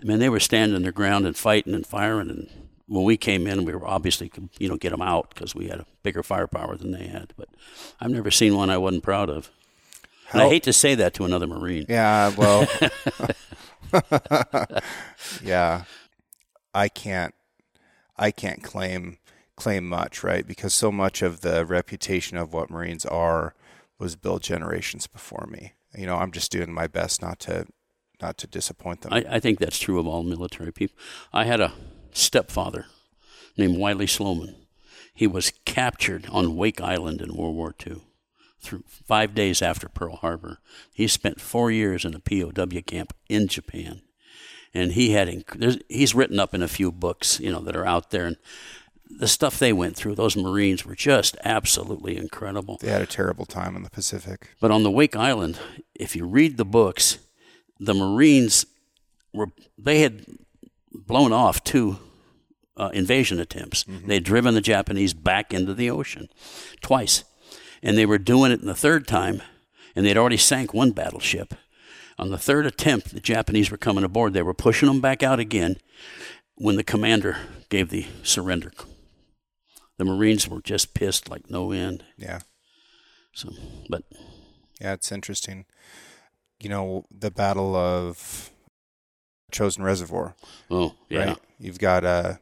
I 0.00 0.04
mean, 0.04 0.18
they 0.18 0.28
were 0.28 0.40
standing 0.40 0.82
their 0.82 0.92
ground 0.92 1.26
and 1.26 1.36
fighting 1.36 1.74
and 1.74 1.86
firing. 1.86 2.30
And 2.30 2.50
when 2.86 3.04
we 3.04 3.16
came 3.16 3.46
in, 3.46 3.64
we 3.64 3.74
were 3.74 3.86
obviously 3.86 4.28
could, 4.28 4.48
you 4.58 4.68
know 4.68 4.76
get 4.76 4.90
them 4.90 5.02
out 5.02 5.30
because 5.34 5.54
we 5.54 5.68
had 5.68 5.80
a 5.80 5.86
bigger 6.02 6.22
firepower 6.22 6.76
than 6.76 6.92
they 6.92 7.06
had. 7.06 7.32
But 7.36 7.48
I've 8.00 8.10
never 8.10 8.30
seen 8.30 8.56
one 8.56 8.70
I 8.70 8.78
wasn't 8.78 9.02
proud 9.02 9.28
of. 9.28 9.50
And 10.32 10.40
I 10.40 10.48
hate 10.48 10.62
to 10.64 10.72
say 10.72 10.94
that 10.94 11.12
to 11.14 11.24
another 11.24 11.48
Marine. 11.48 11.86
Yeah, 11.88 12.32
well, 12.36 12.68
yeah, 15.42 15.84
I 16.72 16.88
can't, 16.88 17.34
I 18.16 18.30
can't 18.30 18.62
claim 18.62 19.18
claim 19.56 19.86
much, 19.86 20.24
right? 20.24 20.46
Because 20.46 20.72
so 20.72 20.90
much 20.90 21.20
of 21.20 21.42
the 21.42 21.66
reputation 21.66 22.36
of 22.36 22.52
what 22.52 22.70
Marines 22.70 23.04
are 23.04 23.54
was 23.98 24.16
built 24.16 24.42
generations 24.42 25.06
before 25.06 25.46
me. 25.50 25.74
You 25.94 26.06
know, 26.06 26.16
I'm 26.16 26.32
just 26.32 26.50
doing 26.50 26.72
my 26.72 26.86
best 26.86 27.20
not 27.20 27.38
to 27.40 27.66
not 28.20 28.38
to 28.38 28.46
disappoint 28.46 29.02
them. 29.02 29.12
I, 29.12 29.24
I 29.30 29.40
think 29.40 29.58
that's 29.58 29.78
true 29.78 29.98
of 29.98 30.06
all 30.06 30.22
military 30.22 30.72
people. 30.72 30.96
I 31.32 31.44
had 31.44 31.60
a 31.60 31.72
stepfather 32.12 32.86
named 33.56 33.78
Wiley 33.78 34.06
Sloman. 34.06 34.56
He 35.14 35.26
was 35.26 35.52
captured 35.64 36.26
on 36.30 36.56
Wake 36.56 36.80
Island 36.80 37.20
in 37.20 37.34
World 37.34 37.56
War 37.56 37.74
II 37.86 38.02
through 38.60 38.84
five 38.86 39.34
days 39.34 39.62
after 39.62 39.88
Pearl 39.88 40.16
Harbor. 40.16 40.58
He 40.92 41.06
spent 41.06 41.40
four 41.40 41.70
years 41.70 42.04
in 42.04 42.14
a 42.14 42.20
POW 42.20 42.80
camp 42.86 43.14
in 43.28 43.48
Japan, 43.48 44.02
and 44.72 44.92
he 44.92 45.12
had 45.12 45.44
he's 45.88 46.14
written 46.14 46.38
up 46.38 46.54
in 46.54 46.62
a 46.62 46.68
few 46.68 46.92
books, 46.92 47.40
you 47.40 47.50
know, 47.50 47.60
that 47.60 47.76
are 47.76 47.86
out 47.86 48.10
there, 48.10 48.26
and 48.26 48.36
the 49.10 49.28
stuff 49.28 49.58
they 49.58 49.72
went 49.72 49.96
through. 49.96 50.14
Those 50.14 50.36
Marines 50.36 50.84
were 50.84 50.94
just 50.94 51.36
absolutely 51.44 52.16
incredible. 52.16 52.78
they 52.80 52.90
had 52.90 53.02
a 53.02 53.06
terrible 53.06 53.46
time 53.46 53.74
in 53.74 53.82
the 53.82 53.90
Pacific. 53.90 54.50
But 54.60 54.70
on 54.70 54.82
the 54.82 54.90
Wake 54.90 55.16
Island, 55.16 55.58
if 55.94 56.14
you 56.14 56.26
read 56.26 56.56
the 56.56 56.64
books, 56.64 57.18
the 57.80 57.94
Marines 57.94 58.66
were 59.32 59.46
they 59.78 60.00
had 60.02 60.24
blown 60.92 61.32
off 61.32 61.64
two 61.64 61.98
uh, 62.76 62.90
invasion 62.92 63.40
attempts. 63.40 63.84
They 63.84 64.14
had 64.14 64.24
driven 64.24 64.54
the 64.54 64.60
Japanese 64.60 65.14
back 65.14 65.52
into 65.52 65.74
the 65.74 65.90
ocean 65.90 66.28
twice, 66.82 67.24
and 67.82 67.96
they 67.96 68.06
were 68.06 68.18
doing 68.18 68.52
it 68.52 68.60
in 68.60 68.66
the 68.66 68.74
third 68.74 69.08
time, 69.08 69.42
and 69.96 70.04
they'd 70.04 70.16
already 70.16 70.36
sank 70.36 70.72
one 70.74 70.92
battleship. 70.92 71.54
On 72.18 72.30
the 72.30 72.38
third 72.38 72.66
attempt, 72.66 73.14
the 73.14 73.20
Japanese 73.20 73.70
were 73.70 73.78
coming 73.78 74.04
aboard. 74.04 74.34
They 74.34 74.42
were 74.42 74.52
pushing 74.54 74.88
them 74.88 75.00
back 75.00 75.22
out 75.22 75.40
again 75.40 75.76
when 76.56 76.76
the 76.76 76.84
commander 76.84 77.38
gave 77.70 77.88
the 77.88 78.06
surrender. 78.22 78.72
The 79.96 80.04
Marines 80.04 80.46
were 80.46 80.60
just 80.60 80.92
pissed 80.92 81.30
like 81.30 81.48
no 81.50 81.72
end. 81.72 82.04
Yeah, 82.18 82.40
So, 83.32 83.50
but 83.88 84.02
yeah, 84.80 84.92
it's 84.92 85.10
interesting. 85.12 85.64
You 86.60 86.68
know, 86.68 87.04
the 87.10 87.30
Battle 87.30 87.74
of 87.74 88.50
Chosin 89.52 89.82
Reservoir. 89.82 90.34
oh 90.70 90.94
yeah. 91.08 91.24
right? 91.24 91.38
You've 91.58 91.78
got 91.78 92.04
a 92.04 92.38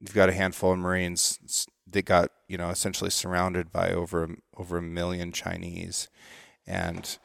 you've 0.00 0.14
got 0.14 0.28
a 0.28 0.32
handful 0.32 0.72
of 0.72 0.78
Marines 0.78 1.66
that 1.90 2.02
got 2.04 2.30
you 2.48 2.58
know 2.58 2.68
essentially 2.70 3.10
surrounded 3.10 3.72
by 3.72 3.90
over 3.90 4.24
a- 4.24 4.36
over 4.60 4.78
a 4.78 4.82
million 4.82 5.32
Chinese, 5.32 6.08
and 6.66 7.16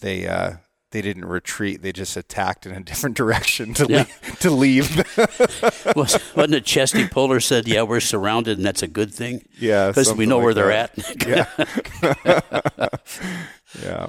they 0.00 0.26
uh, 0.26 0.54
they 0.92 1.02
didn't 1.02 1.24
retreat; 1.24 1.82
they 1.82 1.92
just 1.92 2.16
attacked 2.16 2.64
in 2.66 2.72
a 2.72 2.80
different 2.84 3.16
direction 3.16 3.74
to 3.74 3.86
Yeah. 3.88 4.06
leave, 4.22 4.38
to 4.40 4.50
leave. 4.50 4.96
Was, 5.96 6.18
wasn't 6.34 6.54
it 6.54 6.64
Chesty 6.64 7.06
Puller 7.08 7.40
said, 7.40 7.66
"Yeah, 7.68 7.82
we're 7.82 8.00
surrounded, 8.00 8.58
and 8.58 8.66
that's 8.66 8.82
a 8.82 8.88
good 8.88 9.12
thing 9.12 9.44
yeah, 9.58 9.88
because 9.88 10.14
we 10.14 10.24
know 10.26 10.38
like 10.38 10.44
where 10.44 10.54
they're 10.54 10.72
at." 10.72 10.92
Yeah, 11.26 12.88
yeah. 13.82 14.06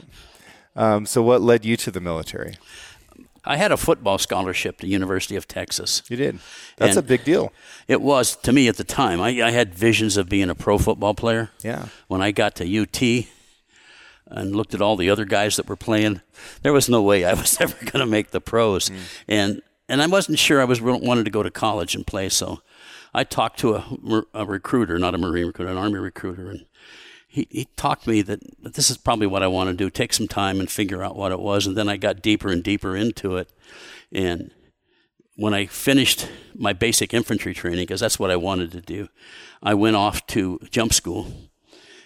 Um, 0.75 1.06
so, 1.06 1.22
what 1.22 1.42
led 1.42 1.65
you 1.65 1.77
to 1.77 1.92
the 1.92 2.00
military? 2.01 2.56
I 3.46 3.58
had 3.58 3.72
a 3.74 3.77
football 3.77 4.18
scholarship 4.18 4.77
to 4.77 4.86
the 4.86 4.92
University 4.92 5.36
of 5.36 5.48
Texas. 5.48 6.01
You 6.10 6.15
did. 6.15 6.39
That's 6.77 6.96
And- 6.96 7.06
a 7.06 7.08
big 7.08 7.24
deal. 7.25 7.51
It 7.89 8.01
was 8.01 8.36
to 8.38 8.53
me 8.53 8.68
at 8.70 8.77
the 8.77 8.86
time. 8.86 9.20
I, 9.20 9.30
I 9.44 9.51
had 9.51 9.75
visions 9.75 10.15
of 10.15 10.30
being 10.30 10.50
a 10.50 10.56
pro 10.56 10.77
football 10.77 11.13
player. 11.13 11.50
Yeah. 11.62 11.88
When 12.08 12.22
I 12.22 12.32
got 12.32 12.56
to 12.56 12.65
UT 12.82 13.01
and 14.27 14.56
looked 14.56 14.74
at 14.74 14.82
all 14.82 14.96
the 14.96 15.10
other 15.10 15.25
guys 15.25 15.58
that 15.58 15.68
were 15.68 15.75
playing, 15.75 16.22
there 16.62 16.72
was 16.74 16.88
no 16.88 17.01
way 17.01 17.25
I 17.25 17.34
was 17.34 17.58
ever 17.62 17.75
going 17.80 18.00
to 18.00 18.06
make 18.06 18.32
the 18.32 18.42
pros. 18.42 18.89
And 19.27 19.62
and 19.89 20.01
I 20.01 20.08
wasn't 20.08 20.39
sure 20.39 20.62
I 20.62 20.65
was 20.65 20.82
wanted 20.82 21.25
to 21.25 21.32
go 21.32 21.44
to 21.44 21.51
college 21.51 21.94
and 21.96 22.08
play. 22.08 22.30
So 22.30 22.62
I 23.13 23.25
talked 23.25 23.60
to 23.60 23.75
a, 23.75 24.24
a 24.34 24.46
recruiter, 24.46 24.98
not 24.98 25.13
a 25.13 25.18
Marine 25.18 25.48
recruiter, 25.48 25.70
an 25.72 25.77
Army 25.77 26.00
recruiter, 26.00 26.50
and 26.50 26.65
he, 27.34 27.48
he 27.50 27.66
talked 27.75 28.06
me 28.06 28.22
that, 28.22 28.42
that 28.62 28.75
this 28.75 28.92
is 28.92 28.98
probably 28.98 29.25
what 29.25 29.42
I 29.42 29.48
want 29.48 29.68
to 29.72 29.75
do. 29.75 29.90
Take 29.90 30.13
some 30.13 30.28
time 30.28 30.60
and 30.60 30.70
figure 30.70 31.02
out 31.02 31.16
what 31.16 31.32
it 31.32 31.40
was. 31.40 31.66
And 31.66 31.75
then 31.75 31.90
I 31.90 31.98
got 31.98 32.22
deeper 32.22 32.50
and 32.50 32.63
deeper 32.63 32.96
into 32.96 33.38
it. 33.38 33.52
And 34.12 34.52
when 35.36 35.52
I 35.52 35.66
finished 35.66 36.30
my 36.54 36.74
basic 36.74 37.12
infantry 37.12 37.56
training, 37.56 37.88
because 37.88 38.02
that's 38.02 38.20
what 38.20 38.30
I 38.30 38.36
wanted 38.36 38.72
to 38.74 38.82
do, 38.82 39.08
I 39.63 39.74
went 39.74 39.96
off 39.96 40.28
to 40.28 40.60
jump 40.70 40.94
school. 40.94 41.25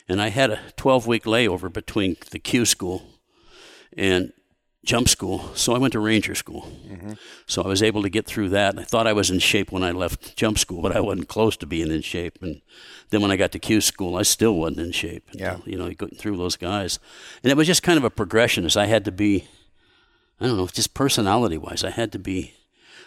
And 0.07 0.21
I 0.21 0.29
had 0.29 0.49
a 0.49 0.61
12 0.77 1.07
week 1.07 1.25
layover 1.25 1.73
between 1.73 2.15
the 2.31 2.39
Q 2.39 2.65
school 2.65 3.03
and 3.97 4.31
jump 4.87 5.09
school. 5.09 5.53
So 5.53 5.75
I 5.75 5.77
went 5.77 5.91
to 5.91 5.99
ranger 5.99 6.33
school. 6.33 6.71
Mm-hmm. 6.87 7.13
So 7.45 7.61
I 7.61 7.67
was 7.67 7.83
able 7.83 8.01
to 8.01 8.09
get 8.09 8.25
through 8.25 8.49
that. 8.49 8.79
I 8.79 8.83
thought 8.83 9.05
I 9.05 9.13
was 9.13 9.29
in 9.29 9.39
shape 9.39 9.69
when 9.69 9.83
I 9.83 9.91
left 9.91 10.37
jump 10.37 10.57
school, 10.57 10.81
but 10.81 10.95
I 10.95 11.01
wasn't 11.01 11.27
close 11.27 11.57
to 11.57 11.65
being 11.65 11.91
in 11.91 12.01
shape. 12.01 12.39
And 12.41 12.61
then 13.09 13.21
when 13.21 13.29
I 13.29 13.35
got 13.35 13.51
to 13.51 13.59
Q 13.59 13.81
school, 13.81 14.15
I 14.15 14.23
still 14.23 14.55
wasn't 14.55 14.79
in 14.79 14.91
shape. 14.93 15.27
Yeah. 15.33 15.57
You 15.65 15.77
know, 15.77 15.91
going 15.91 16.15
through 16.15 16.37
those 16.37 16.55
guys. 16.55 16.99
And 17.43 17.51
it 17.51 17.57
was 17.57 17.67
just 17.67 17.83
kind 17.83 17.97
of 17.97 18.05
a 18.05 18.09
progression 18.09 18.65
as 18.65 18.77
I 18.77 18.85
had 18.85 19.03
to 19.05 19.11
be, 19.11 19.47
I 20.39 20.47
don't 20.47 20.57
know, 20.57 20.67
just 20.67 20.93
personality 20.93 21.57
wise, 21.57 21.83
I 21.83 21.89
had 21.89 22.13
to 22.13 22.19
be 22.19 22.53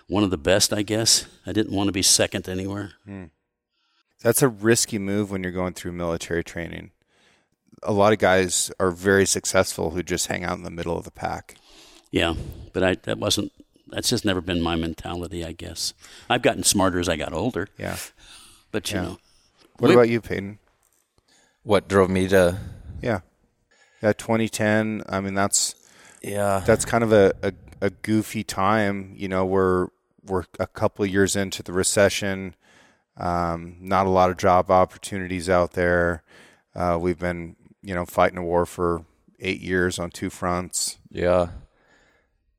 one 0.07 0.23
of 0.23 0.31
the 0.31 0.39
best, 0.39 0.75
I 0.75 0.83
guess. 0.83 1.27
I 1.47 1.53
didn't 1.53 1.75
want 1.75 1.89
to 1.89 1.93
be 1.93 2.03
second 2.03 2.47
anywhere. 2.47 2.93
Hmm. 3.07 3.25
That's 4.23 4.43
a 4.43 4.49
risky 4.49 4.99
move 4.99 5.31
when 5.31 5.43
you're 5.43 5.51
going 5.51 5.73
through 5.73 5.93
military 5.93 6.45
training. 6.45 6.91
A 7.83 7.93
lot 7.93 8.13
of 8.13 8.19
guys 8.19 8.71
are 8.79 8.91
very 8.91 9.25
successful 9.25 9.93
who 9.93 10.03
just 10.03 10.27
hang 10.27 10.45
out 10.45 10.59
in 10.59 10.65
the 10.65 10.71
middle 10.71 10.99
of 10.99 11.05
the 11.05 11.11
pack. 11.11 11.55
Yeah, 12.11 12.35
but 12.73 12.83
I 12.83 12.95
that 13.03 13.19
wasn't. 13.19 13.53
That's 13.89 14.09
just 14.09 14.25
never 14.25 14.41
been 14.41 14.61
my 14.63 14.77
mentality. 14.77 15.45
I 15.45 15.53
guess 15.53 15.95
I've 16.29 16.43
gotten 16.43 16.63
smarter 16.63 17.01
as 17.01 17.09
I 17.09 17.17
got 17.17 17.33
older. 17.33 17.69
Yeah. 17.79 17.97
But 18.71 18.91
you 18.91 18.97
Yeah. 18.99 19.03
know, 19.03 19.19
What 19.79 19.89
We- 19.89 19.95
about 19.95 20.09
you, 20.11 20.21
Payden? 20.21 20.59
What 21.63 21.89
drove 21.89 22.11
me 22.11 22.29
to? 22.29 22.59
Yeah. 23.03 23.21
Yeah, 24.03 24.13
2010. 24.13 25.03
I 25.09 25.21
mean, 25.21 25.35
that's 25.35 25.75
Yeah, 26.23 26.63
that's 26.67 26.85
kind 26.85 27.03
of 27.03 27.13
a, 27.13 27.33
a, 27.43 27.53
a 27.81 27.91
goofy 27.91 28.45
time. 28.45 29.15
You 29.17 29.29
know, 29.29 29.45
we're 29.47 29.89
we're 30.25 30.45
a 30.59 30.67
couple 30.67 31.05
of 31.05 31.11
years 31.11 31.35
into 31.35 31.63
the 31.63 31.73
recession. 31.73 32.55
Um, 33.17 33.77
not 33.81 34.07
a 34.07 34.11
lot 34.11 34.31
of 34.31 34.37
job 34.37 34.71
opportunities 34.71 35.49
out 35.49 35.73
there. 35.73 36.23
Uh, 36.75 36.99
we've 37.01 37.19
been, 37.19 37.57
you 37.83 37.95
know, 37.95 38.05
fighting 38.07 38.39
a 38.39 38.43
war 38.45 38.65
for 38.67 39.05
eight 39.41 39.61
years 39.61 39.99
on 39.99 40.11
two 40.11 40.31
fronts. 40.31 40.99
Yeah. 41.11 41.49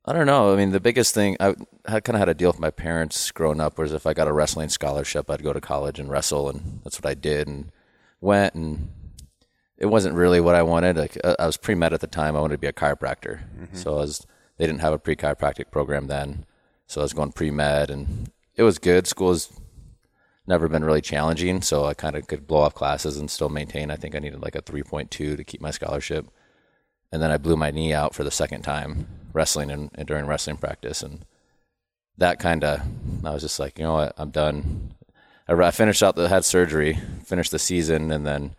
I 0.04 0.12
don't 0.12 0.26
know. 0.26 0.52
I 0.52 0.56
mean, 0.56 0.70
the 0.70 0.80
biggest 0.80 1.14
thing 1.14 1.36
I 1.38 1.54
had 1.86 2.04
kind 2.04 2.16
of 2.16 2.18
had 2.18 2.28
a 2.28 2.34
deal 2.34 2.50
with 2.50 2.58
my 2.58 2.70
parents 2.70 3.30
growing 3.30 3.60
up 3.60 3.78
was 3.78 3.92
if 3.92 4.06
I 4.06 4.14
got 4.14 4.26
a 4.26 4.32
wrestling 4.32 4.68
scholarship, 4.68 5.30
I'd 5.30 5.44
go 5.44 5.52
to 5.52 5.60
college 5.60 6.00
and 6.00 6.10
wrestle, 6.10 6.48
and 6.48 6.80
that's 6.82 6.98
what 7.00 7.08
I 7.08 7.14
did 7.14 7.46
and 7.46 7.70
went. 8.20 8.54
And 8.54 8.90
it 9.78 9.86
wasn't 9.86 10.16
really 10.16 10.40
what 10.40 10.56
I 10.56 10.62
wanted. 10.62 10.96
Like 10.96 11.16
I 11.24 11.46
was 11.46 11.56
pre 11.56 11.76
med 11.76 11.92
at 11.92 12.00
the 12.00 12.08
time. 12.08 12.36
I 12.36 12.40
wanted 12.40 12.54
to 12.54 12.60
be 12.60 12.66
a 12.66 12.72
chiropractor, 12.72 13.42
mm-hmm. 13.56 13.76
so 13.76 13.92
I 13.92 13.96
was. 13.98 14.26
They 14.58 14.66
didn't 14.66 14.80
have 14.80 14.92
a 14.92 14.98
pre 14.98 15.14
chiropractic 15.14 15.70
program 15.70 16.08
then, 16.08 16.46
so 16.86 17.00
I 17.00 17.04
was 17.04 17.12
going 17.12 17.32
pre 17.32 17.52
med, 17.52 17.88
and 17.88 18.32
it 18.56 18.64
was 18.64 18.78
good. 18.78 19.06
School's 19.06 19.52
never 20.48 20.68
been 20.68 20.84
really 20.84 21.00
challenging, 21.00 21.62
so 21.62 21.84
I 21.84 21.94
kind 21.94 22.16
of 22.16 22.26
could 22.26 22.48
blow 22.48 22.60
off 22.60 22.74
classes 22.74 23.18
and 23.18 23.30
still 23.30 23.48
maintain. 23.48 23.90
I 23.90 23.96
think 23.96 24.16
I 24.16 24.18
needed 24.18 24.42
like 24.42 24.56
a 24.56 24.62
three 24.62 24.82
point 24.82 25.12
two 25.12 25.36
to 25.36 25.44
keep 25.44 25.60
my 25.60 25.70
scholarship 25.70 26.26
and 27.12 27.22
then 27.22 27.30
I 27.30 27.36
blew 27.36 27.56
my 27.56 27.70
knee 27.70 27.92
out 27.92 28.14
for 28.14 28.24
the 28.24 28.30
second 28.30 28.62
time 28.62 29.06
wrestling 29.32 29.70
and, 29.70 29.90
and 29.94 30.06
during 30.08 30.26
wrestling 30.26 30.56
practice, 30.56 31.02
and 31.02 31.24
that 32.18 32.38
kind 32.38 32.64
of 32.64 32.80
I 33.24 33.30
was 33.30 33.42
just 33.42 33.60
like, 33.60 33.78
you 33.78 33.84
know 33.84 33.94
what, 33.94 34.14
I'm 34.16 34.30
done. 34.30 34.94
I, 35.46 35.52
I 35.52 35.70
finished 35.70 36.02
out 36.02 36.16
the 36.16 36.28
had 36.28 36.44
surgery, 36.44 36.98
finished 37.24 37.50
the 37.50 37.58
season, 37.58 38.10
and 38.10 38.26
then 38.26 38.56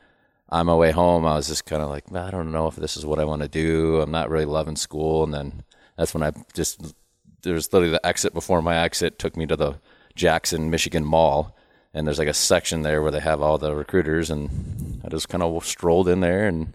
on 0.49 0.67
my 0.67 0.75
way 0.75 0.91
home, 0.91 1.25
I 1.25 1.35
was 1.35 1.47
just 1.47 1.65
kind 1.65 1.81
of 1.81 1.89
like, 1.89 2.13
I 2.13 2.29
don't 2.29 2.51
know 2.51 2.67
if 2.67 2.75
this 2.75 2.95
is 2.95 3.05
what 3.05 3.19
I 3.19 3.25
want 3.25 3.41
to 3.41 3.47
do. 3.47 4.01
I'm 4.01 4.11
not 4.11 4.29
really 4.29 4.45
loving 4.45 4.75
school, 4.75 5.23
and 5.23 5.33
then 5.33 5.63
that's 5.97 6.13
when 6.13 6.23
I 6.23 6.31
just 6.53 6.93
there 7.41 7.53
was 7.53 7.71
literally 7.73 7.91
the 7.91 8.05
exit 8.05 8.33
before 8.33 8.61
my 8.61 8.77
exit 8.77 9.19
took 9.19 9.35
me 9.35 9.45
to 9.45 9.55
the 9.55 9.75
Jackson, 10.15 10.69
Michigan 10.69 11.03
Mall, 11.03 11.55
and 11.93 12.07
there's 12.07 12.19
like 12.19 12.27
a 12.27 12.33
section 12.33 12.83
there 12.83 13.01
where 13.01 13.11
they 13.11 13.19
have 13.19 13.41
all 13.41 13.57
the 13.57 13.75
recruiters, 13.75 14.29
and 14.29 15.01
I 15.03 15.09
just 15.09 15.29
kind 15.29 15.43
of 15.43 15.65
strolled 15.65 16.07
in 16.07 16.21
there 16.21 16.47
and 16.47 16.73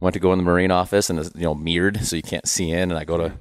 went 0.00 0.14
to 0.14 0.20
go 0.20 0.32
in 0.32 0.38
the 0.38 0.44
marine 0.44 0.70
office 0.70 1.10
and 1.10 1.18
it's 1.18 1.30
you 1.34 1.42
know 1.42 1.54
mirrored 1.54 2.04
so 2.04 2.16
you 2.16 2.22
can't 2.22 2.48
see 2.48 2.70
in 2.70 2.90
and 2.90 2.98
i 2.98 3.04
go 3.04 3.16
to 3.16 3.32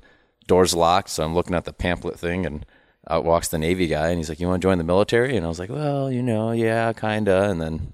doors 0.47 0.73
locked 0.75 1.09
so 1.09 1.23
i'm 1.23 1.33
looking 1.33 1.55
at 1.55 1.65
the 1.65 1.73
pamphlet 1.73 2.19
thing 2.19 2.45
and 2.45 2.65
out 3.09 3.23
walks 3.23 3.47
the 3.47 3.57
navy 3.57 3.87
guy 3.87 4.09
and 4.09 4.17
he's 4.17 4.29
like 4.29 4.39
you 4.39 4.47
want 4.47 4.61
to 4.61 4.65
join 4.65 4.77
the 4.77 4.83
military? 4.83 5.35
And 5.37 5.45
i 5.45 5.49
was 5.49 5.57
like 5.59 5.69
well 5.69 6.11
you 6.11 6.21
know 6.21 6.51
yeah 6.51 6.91
kinda 6.93 7.49
and 7.49 7.61
then 7.61 7.93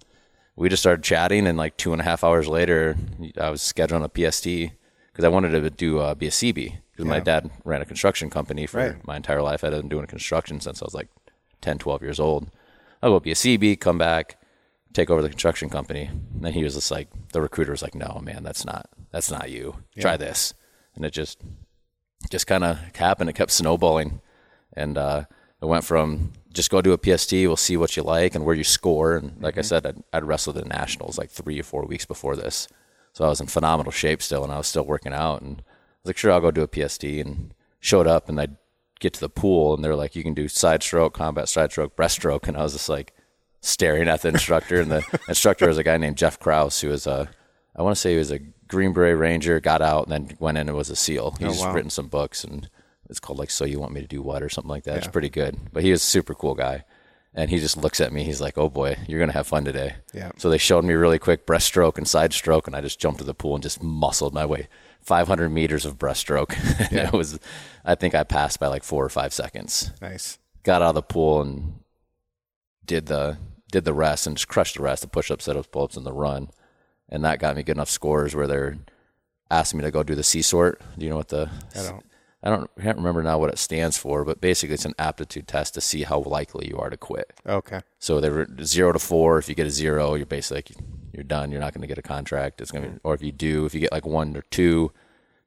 we 0.55 0.67
just 0.69 0.81
started 0.83 1.03
chatting 1.03 1.47
and 1.47 1.57
like 1.57 1.77
two 1.77 1.91
and 1.93 2.01
a 2.01 2.05
half 2.05 2.23
hours 2.23 2.47
later 2.47 2.97
i 3.39 3.49
was 3.49 3.61
scheduled 3.61 4.01
on 4.01 4.09
a 4.13 4.31
PST 4.31 4.43
because 4.45 5.23
i 5.23 5.27
wanted 5.29 5.49
to 5.51 5.69
do 5.69 5.99
uh, 5.99 6.15
be 6.15 6.27
a 6.27 6.31
Seabee 6.31 6.77
because 6.91 7.05
my 7.05 7.19
dad 7.19 7.49
ran 7.65 7.81
a 7.81 7.85
construction 7.85 8.29
company 8.29 8.65
for 8.65 8.77
Right. 8.77 9.05
my 9.07 9.17
entire 9.17 9.41
life. 9.41 9.63
I'd 9.65 9.71
been 9.71 9.89
doing 9.89 10.07
construction 10.07 10.59
since 10.61 10.81
i 10.81 10.85
was 10.85 10.93
like 10.93 11.09
10 11.61 11.77
12 11.77 12.01
years 12.01 12.19
old. 12.21 12.47
I'll 13.03 13.11
go 13.11 13.19
be 13.19 13.31
a 13.31 13.35
Seabee 13.35 13.77
come 13.79 13.97
back 13.97 14.37
take 14.95 15.09
over 15.09 15.21
the 15.21 15.29
construction 15.29 15.69
company. 15.69 16.09
And 16.33 16.43
then 16.43 16.53
he 16.53 16.63
was 16.63 16.75
just 16.75 16.91
like, 16.91 17.09
the 17.33 17.41
recruiter 17.41 17.71
was 17.71 17.81
like, 17.81 17.95
no, 17.95 18.19
man, 18.23 18.43
that's 18.43 18.65
not, 18.65 18.89
that's 19.11 19.29
not 19.29 19.51
you. 19.51 19.77
Try 19.99 20.17
this, 20.17 20.53
and 20.95 21.05
it 21.05 21.11
just 21.11 21.41
just 22.29 22.47
kind 22.47 22.63
of 22.63 22.79
happened. 22.95 23.29
It 23.29 23.35
kept 23.35 23.51
snowballing, 23.51 24.21
and 24.73 24.97
uh, 24.97 25.25
it 25.61 25.65
went 25.65 25.83
from 25.83 26.33
just 26.53 26.71
go 26.71 26.81
do 26.81 26.93
a 26.93 26.97
PST. 27.17 27.33
We'll 27.33 27.55
see 27.55 27.77
what 27.77 27.95
you 27.95 28.03
like 28.03 28.33
and 28.33 28.45
where 28.45 28.55
you 28.55 28.63
score. 28.63 29.15
And 29.17 29.41
like 29.41 29.57
I 29.57 29.61
said, 29.61 29.85
I'd, 29.85 30.03
I'd 30.11 30.23
wrestled 30.23 30.55
the 30.55 30.65
nationals 30.65 31.17
like 31.17 31.29
three 31.29 31.59
or 31.59 31.63
four 31.63 31.85
weeks 31.85 32.05
before 32.05 32.35
this, 32.35 32.67
so 33.13 33.25
I 33.25 33.29
was 33.29 33.41
in 33.41 33.47
phenomenal 33.47 33.91
shape 33.91 34.21
still, 34.21 34.43
and 34.43 34.51
I 34.51 34.57
was 34.57 34.67
still 34.67 34.85
working 34.85 35.13
out. 35.13 35.41
And 35.41 35.59
I 35.59 35.63
was 36.03 36.07
like, 36.07 36.17
sure, 36.17 36.31
I'll 36.31 36.41
go 36.41 36.51
do 36.51 36.63
a 36.63 36.67
PST. 36.89 37.03
And 37.03 37.53
showed 37.79 38.07
up, 38.07 38.27
and 38.27 38.39
I'd 38.41 38.57
get 38.99 39.13
to 39.13 39.19
the 39.19 39.29
pool, 39.29 39.75
and 39.75 39.83
they're 39.83 39.95
like, 39.95 40.15
you 40.15 40.23
can 40.23 40.33
do 40.33 40.47
side 40.47 40.81
stroke, 40.81 41.13
combat 41.13 41.47
side 41.47 41.71
stroke, 41.71 41.95
breaststroke, 41.95 42.47
and 42.47 42.57
I 42.57 42.63
was 42.63 42.73
just 42.73 42.89
like 42.89 43.13
staring 43.65 44.07
at 44.07 44.21
the 44.21 44.29
instructor, 44.29 44.79
and 44.79 44.91
the 44.91 45.19
instructor 45.27 45.67
was 45.67 45.77
a 45.77 45.83
guy 45.83 45.97
named 45.97 46.17
Jeff 46.17 46.39
Krause, 46.39 46.79
who 46.81 46.89
was 46.89 47.07
a 47.07 47.29
I 47.75 47.81
want 47.81 47.95
to 47.95 47.99
say 47.99 48.11
he 48.11 48.17
was 48.17 48.31
a 48.31 48.39
Green 48.67 48.93
Beret 48.93 49.17
Ranger, 49.17 49.59
got 49.59 49.81
out, 49.81 50.07
and 50.07 50.11
then 50.11 50.37
went 50.39 50.57
in 50.57 50.67
and 50.67 50.77
was 50.77 50.89
a 50.89 50.95
SEAL. 50.95 51.35
He's 51.39 51.61
oh, 51.61 51.65
wow. 51.65 51.73
written 51.73 51.89
some 51.89 52.07
books, 52.07 52.43
and 52.43 52.69
it's 53.09 53.19
called 53.19 53.39
like 53.39 53.49
"So 53.49 53.65
You 53.65 53.79
Want 53.79 53.93
Me 53.93 54.01
to 54.01 54.07
Do 54.07 54.21
What" 54.21 54.41
or 54.41 54.49
something 54.49 54.69
like 54.69 54.83
that. 54.85 54.97
It's 54.97 55.07
pretty 55.07 55.29
good. 55.29 55.57
But 55.73 55.83
he 55.83 55.91
was 55.91 56.01
a 56.01 56.05
super 56.05 56.33
cool 56.33 56.55
guy, 56.55 56.85
and 57.33 57.49
he 57.49 57.59
just 57.59 57.77
looks 57.77 57.99
at 57.99 58.13
me. 58.13 58.23
He's 58.23 58.41
like, 58.41 58.57
"Oh 58.57 58.69
boy, 58.69 58.97
you're 59.07 59.19
gonna 59.19 59.33
have 59.33 59.47
fun 59.47 59.65
today." 59.65 59.95
Yeah. 60.13 60.31
So 60.37 60.49
they 60.49 60.57
showed 60.57 60.85
me 60.85 60.93
really 60.93 61.19
quick 61.19 61.45
breaststroke 61.45 61.97
and 61.97 62.07
side 62.07 62.33
stroke, 62.33 62.67
and 62.67 62.75
I 62.75 62.81
just 62.81 62.99
jumped 62.99 63.19
to 63.19 63.25
the 63.25 63.33
pool 63.33 63.55
and 63.55 63.63
just 63.63 63.83
muscled 63.83 64.33
my 64.33 64.45
way 64.45 64.67
500 65.01 65.49
meters 65.49 65.85
of 65.85 65.97
breaststroke. 65.97 66.55
and 66.91 66.99
it 66.99 67.13
was, 67.13 67.39
I 67.83 67.95
think 67.95 68.15
I 68.15 68.23
passed 68.23 68.59
by 68.59 68.67
like 68.67 68.83
four 68.83 69.05
or 69.05 69.09
five 69.09 69.33
seconds 69.33 69.91
Nice. 70.01 70.39
got 70.63 70.81
out 70.81 70.89
of 70.89 70.95
the 70.95 71.01
pool 71.03 71.41
and 71.41 71.79
did 72.85 73.05
the 73.05 73.37
did 73.71 73.85
the 73.85 73.93
rest 73.93 74.27
and 74.27 74.37
just 74.37 74.47
crushed 74.47 74.77
the 74.77 74.83
rest, 74.83 75.01
the 75.01 75.07
push 75.07 75.31
ups, 75.31 75.45
sit 75.45 75.57
ups, 75.57 75.67
pull 75.71 75.83
ups, 75.83 75.97
and 75.97 76.05
the 76.05 76.13
run. 76.13 76.49
And 77.09 77.23
that 77.23 77.39
got 77.39 77.55
me 77.55 77.63
good 77.63 77.77
enough 77.77 77.89
scores 77.89 78.35
where 78.35 78.47
they're 78.47 78.77
asking 79.51 79.79
me 79.79 79.85
to 79.85 79.91
go 79.91 80.03
do 80.03 80.15
the 80.15 80.23
C-SORT. 80.23 80.81
Do 80.97 81.05
you 81.05 81.09
know 81.09 81.17
what 81.17 81.29
the 81.29 81.49
I 81.75 81.83
don't. 81.83 82.05
I 82.43 82.49
don't 82.49 82.69
I 82.77 82.81
can't 82.83 82.97
remember 82.97 83.23
now 83.23 83.39
what 83.39 83.49
it 83.49 83.57
stands 83.57 83.97
for, 83.97 84.23
but 84.23 84.39
basically 84.39 84.75
it's 84.75 84.85
an 84.85 84.93
aptitude 84.99 85.47
test 85.47 85.73
to 85.73 85.81
see 85.81 86.03
how 86.03 86.19
likely 86.19 86.67
you 86.67 86.77
are 86.77 86.91
to 86.91 86.97
quit. 86.97 87.33
Okay. 87.47 87.81
So 87.97 88.21
they 88.21 88.29
were 88.29 88.47
zero 88.63 88.91
to 88.91 88.99
four. 88.99 89.39
If 89.39 89.49
you 89.49 89.55
get 89.55 89.65
a 89.65 89.71
zero, 89.71 90.13
you're 90.13 90.27
basically 90.27 90.57
like, 90.57 90.71
you're 91.11 91.23
done. 91.23 91.51
You're 91.51 91.61
not 91.61 91.73
going 91.73 91.81
to 91.81 91.87
get 91.87 91.97
a 91.97 92.03
contract. 92.03 92.61
It's 92.61 92.69
going 92.69 92.83
to 92.83 92.89
be, 92.91 92.99
or 93.03 93.15
if 93.15 93.23
you 93.23 93.31
do, 93.31 93.65
if 93.65 93.73
you 93.73 93.79
get 93.79 93.91
like 93.91 94.05
one 94.05 94.37
or 94.37 94.43
two, 94.51 94.91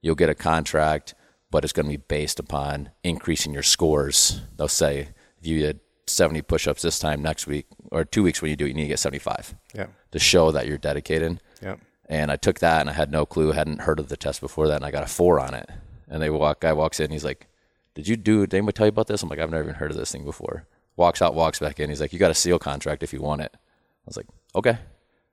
you'll 0.03 0.17
get 0.17 0.29
a 0.29 0.35
contract, 0.35 1.15
but 1.53 1.63
it's 1.63 1.73
going 1.73 1.87
to 1.87 1.91
be 1.91 2.05
based 2.09 2.41
upon 2.41 2.91
increasing 3.05 3.53
your 3.53 3.63
scores. 3.63 4.41
They'll 4.57 4.67
say 4.67 5.11
if 5.41 5.47
you 5.47 5.61
did 5.61 5.79
70 6.09 6.43
push-ups 6.43 6.83
this 6.83 6.99
time 6.99 7.23
next 7.23 7.47
week 7.47 7.67
or 7.91 8.05
two 8.05 8.23
weeks 8.23 8.41
when 8.43 8.51
you 8.51 8.57
do 8.57 8.65
it, 8.65 8.69
you 8.69 8.75
need 8.75 8.83
to 8.83 8.89
get 8.89 8.99
75 8.99 9.55
Yeah. 9.75 9.87
to 10.13 10.19
show 10.19 10.51
that 10.51 10.67
you're 10.67 10.79
dedicated. 10.79 11.41
Yeah. 11.63 11.77
And 12.09 12.31
I 12.33 12.37
took 12.37 12.59
that 12.61 12.81
and 12.81 12.91
I 12.91 12.95
had 12.95 13.11
no 13.13 13.27
clue, 13.27 13.53
hadn't 13.53 13.83
heard 13.83 14.01
of 14.01 14.09
the 14.09 14.17
test 14.17 14.41
before 14.41 14.69
that, 14.69 14.77
and 14.77 14.85
I 14.85 14.91
got 14.91 15.03
a 15.05 15.07
four 15.07 15.39
on 15.41 15.55
it. 15.55 15.69
And 16.09 16.23
they 16.23 16.31
walk, 16.31 16.61
guy 16.61 16.73
walks 16.73 17.01
in, 17.01 17.11
he's 17.11 17.25
like, 17.25 17.47
"Did 17.95 18.09
you 18.09 18.17
do? 18.17 18.47
Did 18.47 18.55
anybody 18.57 18.75
tell 18.77 18.87
you 18.87 18.91
about 18.91 19.09
this?" 19.09 19.23
I'm 19.23 19.29
like, 19.29 19.39
"I've 19.39 19.51
never 19.51 19.63
even 19.65 19.75
heard 19.75 19.91
of 19.91 19.97
this 19.99 20.11
thing 20.11 20.25
before." 20.25 20.65
Walks 20.97 21.21
out, 21.21 21.35
walks 21.35 21.59
back 21.59 21.79
in. 21.79 21.91
He's 21.91 22.01
like, 22.01 22.13
"You 22.15 22.19
got 22.19 22.31
a 22.31 22.35
seal 22.35 22.59
contract 22.59 23.03
if 23.03 23.13
you 23.13 23.21
want 23.21 23.43
it." 23.43 23.53
I 23.55 23.59
was 24.07 24.17
like, 24.17 24.27
"Okay." 24.55 24.79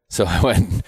So 0.07 0.25
I 0.25 0.39
went, 0.41 0.83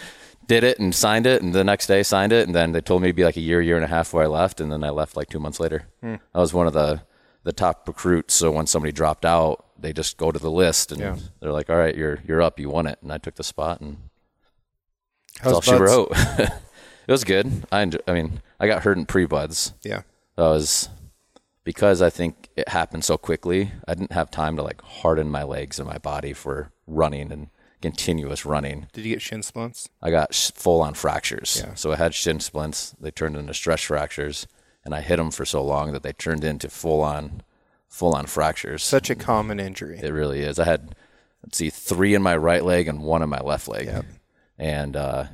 did 0.46 0.64
it, 0.64 0.78
and 0.78 0.94
signed 0.94 1.26
it, 1.26 1.42
and 1.42 1.52
the 1.56 1.64
next 1.64 1.88
day 1.88 2.04
signed 2.04 2.32
it, 2.32 2.46
and 2.46 2.56
then 2.56 2.72
they 2.72 2.82
told 2.82 3.02
me 3.02 3.08
to 3.08 3.14
be 3.14 3.24
like 3.24 3.36
a 3.36 3.42
year, 3.42 3.60
year 3.62 3.76
and 3.76 3.84
a 3.84 3.88
half 3.88 4.06
before 4.08 4.22
I 4.22 4.28
left, 4.28 4.62
and 4.62 4.72
then 4.72 4.84
I 4.84 4.92
left 4.92 5.18
like 5.18 5.28
two 5.30 5.40
months 5.40 5.60
later. 5.60 5.88
Hmm. 6.02 6.16
I 6.36 6.40
was 6.40 6.54
one 6.54 6.68
of 6.68 6.74
the 6.74 7.02
the 7.44 7.52
top 7.54 7.88
recruits. 7.88 8.36
So 8.36 8.52
when 8.52 8.68
somebody 8.68 8.92
dropped 8.92 9.26
out, 9.26 9.66
they 9.80 9.94
just 9.94 10.18
go 10.18 10.32
to 10.32 10.40
the 10.40 10.52
list, 10.52 10.92
and 10.92 11.00
Yeah. 11.02 11.18
they're 11.40 11.52
like, 11.52 11.70
"All 11.70 11.78
right, 11.78 11.96
you're 11.96 12.20
you're 12.28 12.42
up, 12.42 12.60
you 12.60 12.70
won 12.70 12.88
it," 12.88 13.00
and 13.02 13.12
I 13.12 13.18
took 13.18 13.36
the 13.36 13.44
spot, 13.44 13.82
and 13.82 13.98
that's 15.42 15.48
all 15.48 15.62
How's 15.62 15.66
she 15.66 15.74
wrote. 15.76 16.10
it 16.16 16.52
was 17.12 17.24
good. 17.24 17.66
I 17.72 17.82
enjoy, 17.82 18.00
I 18.08 18.14
mean, 18.14 18.42
I 18.60 18.68
got 18.68 18.84
hurt 18.84 18.98
in 18.98 19.06
pre 19.06 19.26
BUD/S. 19.26 19.74
Yeah. 19.84 20.02
That 20.36 20.44
was 20.50 20.90
because 21.64 22.02
I 22.02 22.10
think 22.10 22.50
it 22.56 22.70
happened 22.70 23.04
so 23.04 23.18
quickly. 23.18 23.72
I 23.88 23.94
didn't 23.94 24.14
have 24.14 24.32
time 24.32 24.56
to 24.56 24.64
like 24.64 24.82
harden 24.82 25.30
my 25.30 25.44
legs 25.44 25.80
and 25.80 25.88
my 25.88 25.98
body 25.98 26.34
for 26.34 26.72
running 26.88 27.32
and 27.32 27.50
continuous 27.82 28.46
running. 28.46 28.88
Did 28.94 29.06
you 29.06 29.14
get 29.14 29.22
shin 29.22 29.44
splints? 29.44 29.90
I 30.02 30.10
got 30.10 30.34
sh- 30.34 30.52
full 30.56 30.82
on 30.82 30.94
fractures. 30.96 31.62
Yeah. 31.64 31.74
So 31.76 31.92
I 31.92 31.96
had 31.98 32.14
shin 32.16 32.40
splints. 32.40 32.96
They 33.00 33.12
turned 33.12 33.36
into 33.36 33.54
stress 33.54 33.82
fractures, 33.84 34.48
and 34.84 34.96
I 34.96 35.02
hit 35.02 35.18
them 35.18 35.30
for 35.32 35.46
so 35.46 35.64
long 35.64 35.92
that 35.92 36.02
they 36.04 36.14
turned 36.14 36.44
into 36.44 36.70
full 36.70 37.02
on, 37.02 37.42
full 37.90 38.14
on 38.16 38.26
fractures. 38.26 38.84
Such 38.84 39.10
a 39.10 39.16
common 39.16 39.60
injury. 39.60 40.00
It 40.02 40.12
really 40.12 40.42
is. 40.42 40.60
I 40.60 40.66
had, 40.66 40.96
let's 41.44 41.58
see, 41.58 41.70
three 41.70 42.14
in 42.14 42.22
my 42.22 42.36
right 42.36 42.64
leg 42.64 42.88
and 42.88 43.02
one 43.02 43.22
in 43.22 43.30
my 43.30 43.40
left 43.40 43.68
leg. 43.68 43.86
Yep. 43.86 44.06
And 44.58 44.96
uh, 44.96 45.26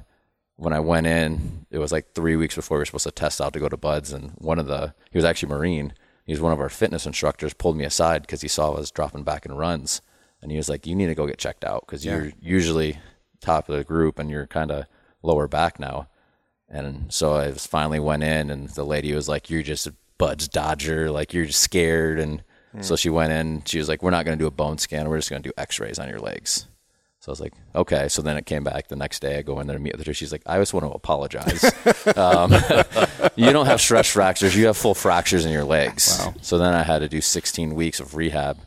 when 0.55 0.73
I 0.73 0.79
went 0.79 1.07
in, 1.07 1.65
it 1.71 1.77
was 1.77 1.91
like 1.91 2.13
three 2.13 2.35
weeks 2.35 2.55
before 2.55 2.77
we 2.77 2.81
were 2.81 2.85
supposed 2.85 3.05
to 3.05 3.11
test 3.11 3.41
out 3.41 3.53
to 3.53 3.59
go 3.59 3.69
to 3.69 3.77
BUD/S. 3.77 4.11
And 4.11 4.31
one 4.37 4.59
of 4.59 4.67
the, 4.67 4.93
he 5.11 5.17
was 5.17 5.25
actually 5.25 5.49
Marine. 5.49 5.93
He 6.25 6.33
was 6.33 6.41
one 6.41 6.53
of 6.53 6.59
our 6.59 6.69
fitness 6.69 7.05
instructors, 7.05 7.53
pulled 7.53 7.75
me 7.75 7.83
aside 7.83 8.21
because 8.21 8.41
he 8.41 8.47
saw 8.47 8.71
I 8.71 8.79
was 8.79 8.91
dropping 8.91 9.23
back 9.23 9.45
in 9.45 9.53
runs. 9.53 10.01
And 10.41 10.51
he 10.51 10.57
was 10.57 10.69
like, 10.69 10.85
You 10.85 10.95
need 10.95 11.07
to 11.07 11.15
go 11.15 11.27
get 11.27 11.37
checked 11.37 11.63
out 11.63 11.85
because 11.85 12.05
you're 12.05 12.31
usually 12.41 12.99
top 13.41 13.69
of 13.69 13.77
the 13.77 13.83
group 13.83 14.19
and 14.19 14.29
you're 14.29 14.47
kind 14.47 14.71
of 14.71 14.85
lower 15.21 15.47
back 15.47 15.79
now. 15.79 16.07
And 16.69 17.13
so 17.13 17.33
I 17.33 17.49
was 17.49 17.67
finally 17.67 17.99
went 17.99 18.23
in, 18.23 18.49
and 18.49 18.67
the 18.69 18.83
lady 18.83 19.13
was 19.13 19.29
like, 19.29 19.49
"You're 19.49 19.61
just 19.61 19.87
BUD/S 20.17 20.47
Dodger, 20.47 21.11
like 21.11 21.33
you're 21.33 21.45
just 21.45 21.61
scared." 21.61 22.19
And 22.19 22.43
so 22.81 22.95
she 22.95 23.09
went 23.09 23.31
in. 23.33 23.63
She 23.65 23.77
was 23.77 23.87
like, 23.87 24.01
"We're 24.01 24.09
not 24.11 24.25
going 24.25 24.37
to 24.37 24.41
do 24.41 24.47
a 24.47 24.51
bone 24.51 24.77
scan. 24.77 25.07
We're 25.07 25.17
just 25.17 25.29
going 25.29 25.43
to 25.43 25.49
do 25.49 25.53
X-rays 25.57 25.99
on 25.99 26.09
your 26.09 26.19
legs." 26.19 26.67
So 27.19 27.29
I 27.29 27.33
was 27.33 27.39
like, 27.39 27.53
"Okay." 27.75 28.09
So 28.09 28.21
then 28.21 28.35
it 28.35 28.45
came 28.45 28.63
back 28.63 28.87
the 28.87 28.95
next 28.95 29.21
day. 29.21 29.37
I 29.37 29.43
go 29.43 29.59
in 29.59 29.67
there 29.67 29.77
to 29.77 29.81
meet 29.81 29.95
with 29.97 30.05
her. 30.07 30.13
She's 30.13 30.31
like, 30.31 30.41
"I 30.45 30.57
just 30.57 30.73
want 30.73 30.85
to 30.85 30.91
apologize. 30.91 31.63
um, 32.17 32.51
you 33.35 33.51
don't 33.51 33.67
have 33.67 33.79
stress 33.79 34.09
fractures. 34.09 34.55
You 34.57 34.65
have 34.65 34.75
full 34.75 34.95
fractures 34.95 35.45
in 35.45 35.51
your 35.51 35.63
legs." 35.63 36.17
Wow. 36.19 36.33
So 36.41 36.57
then 36.57 36.73
I 36.73 36.83
had 36.83 36.99
to 36.99 37.07
do 37.07 37.21
16 37.21 37.75
weeks 37.75 37.99
of 37.99 38.15
rehab. 38.15 38.57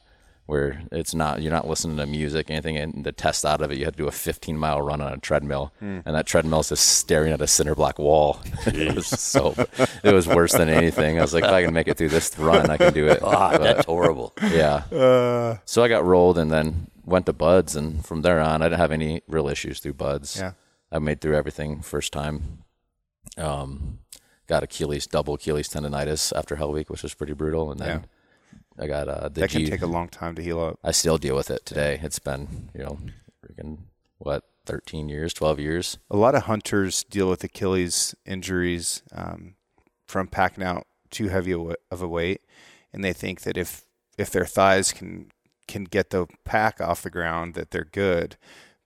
Where 0.46 0.80
it's 0.92 1.12
not, 1.12 1.42
you're 1.42 1.50
not 1.50 1.66
listening 1.66 1.96
to 1.96 2.06
music, 2.06 2.50
anything, 2.52 2.76
and 2.76 3.02
the 3.04 3.10
test 3.10 3.44
out 3.44 3.60
of 3.62 3.72
it, 3.72 3.78
you 3.78 3.84
had 3.84 3.94
to 3.96 4.02
do 4.04 4.06
a 4.06 4.12
15 4.12 4.56
mile 4.56 4.80
run 4.80 5.00
on 5.00 5.12
a 5.12 5.16
treadmill, 5.18 5.72
and 5.80 6.04
that 6.04 6.24
treadmill 6.26 6.60
is 6.60 6.68
just 6.68 6.86
staring 6.86 7.32
at 7.32 7.40
a 7.40 7.48
cinder 7.48 7.74
block 7.74 7.98
wall. 7.98 8.38
it 8.66 8.94
was 8.94 9.08
so, 9.08 9.54
it 10.04 10.14
was 10.14 10.28
worse 10.28 10.52
than 10.52 10.68
anything. 10.68 11.18
I 11.18 11.22
was 11.22 11.34
like, 11.34 11.42
if 11.42 11.50
I 11.50 11.64
can 11.64 11.74
make 11.74 11.88
it 11.88 11.96
through 11.98 12.10
this 12.10 12.38
run, 12.38 12.70
I 12.70 12.76
can 12.76 12.92
do 12.92 13.08
it. 13.08 13.20
Ah, 13.24 13.50
But, 13.52 13.62
that's 13.62 13.86
horrible. 13.86 14.34
yeah. 14.40 14.84
Uh, 14.92 15.56
So 15.64 15.82
I 15.82 15.88
got 15.88 16.04
rolled 16.04 16.38
and 16.38 16.48
then 16.52 16.92
went 17.04 17.26
to 17.26 17.32
BUD/S, 17.32 17.74
and 17.74 18.06
from 18.06 18.22
there 18.22 18.38
on, 18.40 18.62
I 18.62 18.66
didn't 18.66 18.78
have 18.80 18.92
any 18.92 19.22
real 19.26 19.48
issues 19.48 19.80
through 19.80 19.94
BUD/S. 19.94 20.36
Yeah. 20.38 20.52
I 20.92 21.00
made 21.00 21.20
through 21.20 21.34
everything 21.36 21.82
first 21.82 22.12
time. 22.12 22.62
Um, 23.36 23.98
got 24.46 24.62
Achilles, 24.62 25.06
double 25.08 25.34
Achilles 25.34 25.68
tendonitis 25.68 26.32
after 26.36 26.54
Hell 26.56 26.70
Week, 26.72 26.88
which 26.88 27.02
was 27.02 27.14
pretty 27.14 27.32
brutal, 27.32 27.70
and 27.72 27.80
then 27.80 27.88
I 28.78 28.86
got 28.86 29.08
uh, 29.08 29.28
the 29.28 29.40
that 29.40 29.50
can 29.50 29.64
G- 29.64 29.70
take 29.70 29.82
a 29.82 29.86
long 29.86 30.08
time 30.08 30.34
to 30.34 30.42
heal 30.42 30.60
up. 30.60 30.78
I 30.84 30.90
still 30.92 31.18
deal 31.18 31.34
with 31.34 31.50
it 31.50 31.64
today. 31.64 31.98
It's 32.02 32.18
been, 32.18 32.70
you 32.74 32.82
know, 32.82 32.98
freaking 33.44 33.78
what, 34.18 34.44
13 34.66 35.08
years, 35.08 35.32
12 35.32 35.60
years. 35.60 35.98
A 36.10 36.16
lot 36.16 36.34
of 36.34 36.44
hunters 36.44 37.04
deal 37.04 37.28
with 37.30 37.42
Achilles 37.44 38.14
injuries 38.24 39.02
um, 39.12 39.54
from 40.06 40.26
packing 40.26 40.64
out 40.64 40.86
too 41.10 41.28
heavy 41.28 41.52
of 41.52 42.02
a 42.02 42.08
weight, 42.08 42.42
and 42.92 43.02
they 43.04 43.12
think 43.12 43.42
that 43.42 43.56
if 43.56 43.82
if 44.18 44.30
their 44.30 44.46
thighs 44.46 44.92
can 44.92 45.30
can 45.68 45.84
get 45.84 46.10
the 46.10 46.26
pack 46.44 46.80
off 46.80 47.02
the 47.02 47.10
ground, 47.10 47.54
that 47.54 47.70
they're 47.70 47.84
good. 47.84 48.36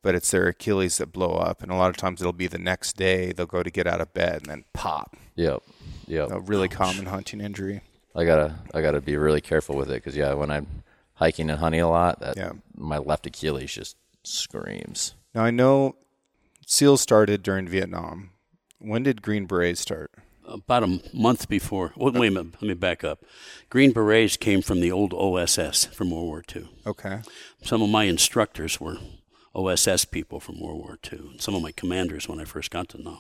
But 0.03 0.15
it's 0.15 0.31
their 0.31 0.49
Achilles 0.49 0.97
that 0.97 1.13
blow 1.13 1.33
up, 1.33 1.63
and 1.63 1.71
a 1.71 1.75
lot 1.75 1.91
of 1.91 1.97
times 1.99 2.23
it'll 2.23 2.33
be 2.33 2.47
the 2.47 2.59
next 2.59 2.97
day 2.97 3.33
they'll 3.33 3.45
go 3.45 3.63
to 3.63 3.71
get 3.71 3.87
out 3.87 4.01
of 4.01 4.15
bed 4.15 4.43
and 4.43 4.47
then 4.47 4.65
pop. 4.73 5.15
Yep. 5.35 5.63
Yep. 6.07 6.31
A 6.31 6.41
really 6.41 6.69
common 6.69 7.07
hunting 7.07 7.41
injury. 7.41 7.83
I 8.15 8.25
gotta, 8.25 8.57
I 8.75 8.83
gotta 8.83 9.01
be 9.01 9.17
really 9.17 9.41
careful 9.41 9.77
with 9.77 9.91
it 9.91 9.95
because 9.95 10.17
yeah, 10.17 10.33
when 10.35 10.51
I'm 10.51 10.67
hiking 11.15 11.49
and 11.51 11.59
hunting 11.61 11.81
a 11.81 11.89
lot, 11.91 12.21
that 12.21 12.37
Yeah. 12.37 12.53
my 12.77 12.99
left 12.99 13.27
Achilles 13.27 13.73
just 13.73 13.97
screams. 14.25 15.15
Now 15.35 15.45
I 15.45 15.51
know 15.51 15.97
SEALs 16.67 17.01
started 17.01 17.43
during 17.43 17.69
Vietnam. 17.69 18.31
When 18.79 19.03
did 19.03 19.23
Green 19.23 19.47
Berets 19.47 19.81
start? 19.81 20.11
About 20.47 20.83
a 20.83 21.01
month 21.13 21.49
before. 21.49 21.93
Wait, 21.97 22.15
wait 22.15 22.29
a 22.29 22.31
minute. 22.31 22.55
Let 22.55 22.63
me 22.63 22.75
back 22.75 23.05
up. 23.05 23.23
Green 23.69 23.93
Berets 23.93 24.37
came 24.37 24.63
from 24.63 24.81
the 24.81 24.91
old 24.91 25.13
OSS 25.15 25.85
from 25.87 26.11
World 26.11 26.27
War 26.27 26.43
II. 26.57 26.69
Okay. 26.87 27.21
Some 27.63 27.83
of 27.83 27.91
my 27.91 28.05
instructors 28.05 28.81
were 28.81 28.97
OSS 29.55 30.05
people 30.05 30.39
from 30.39 30.61
World 30.61 30.79
War 30.79 30.99
II, 31.13 31.19
and 31.33 31.41
some 31.41 31.55
of 31.55 31.63
my 31.63 31.73
commanders 31.73 32.29
when 32.29 32.41
I 32.41 32.45
first 32.45 32.71
got 32.71 32.89
to 32.91 33.03
Nam. 33.03 33.19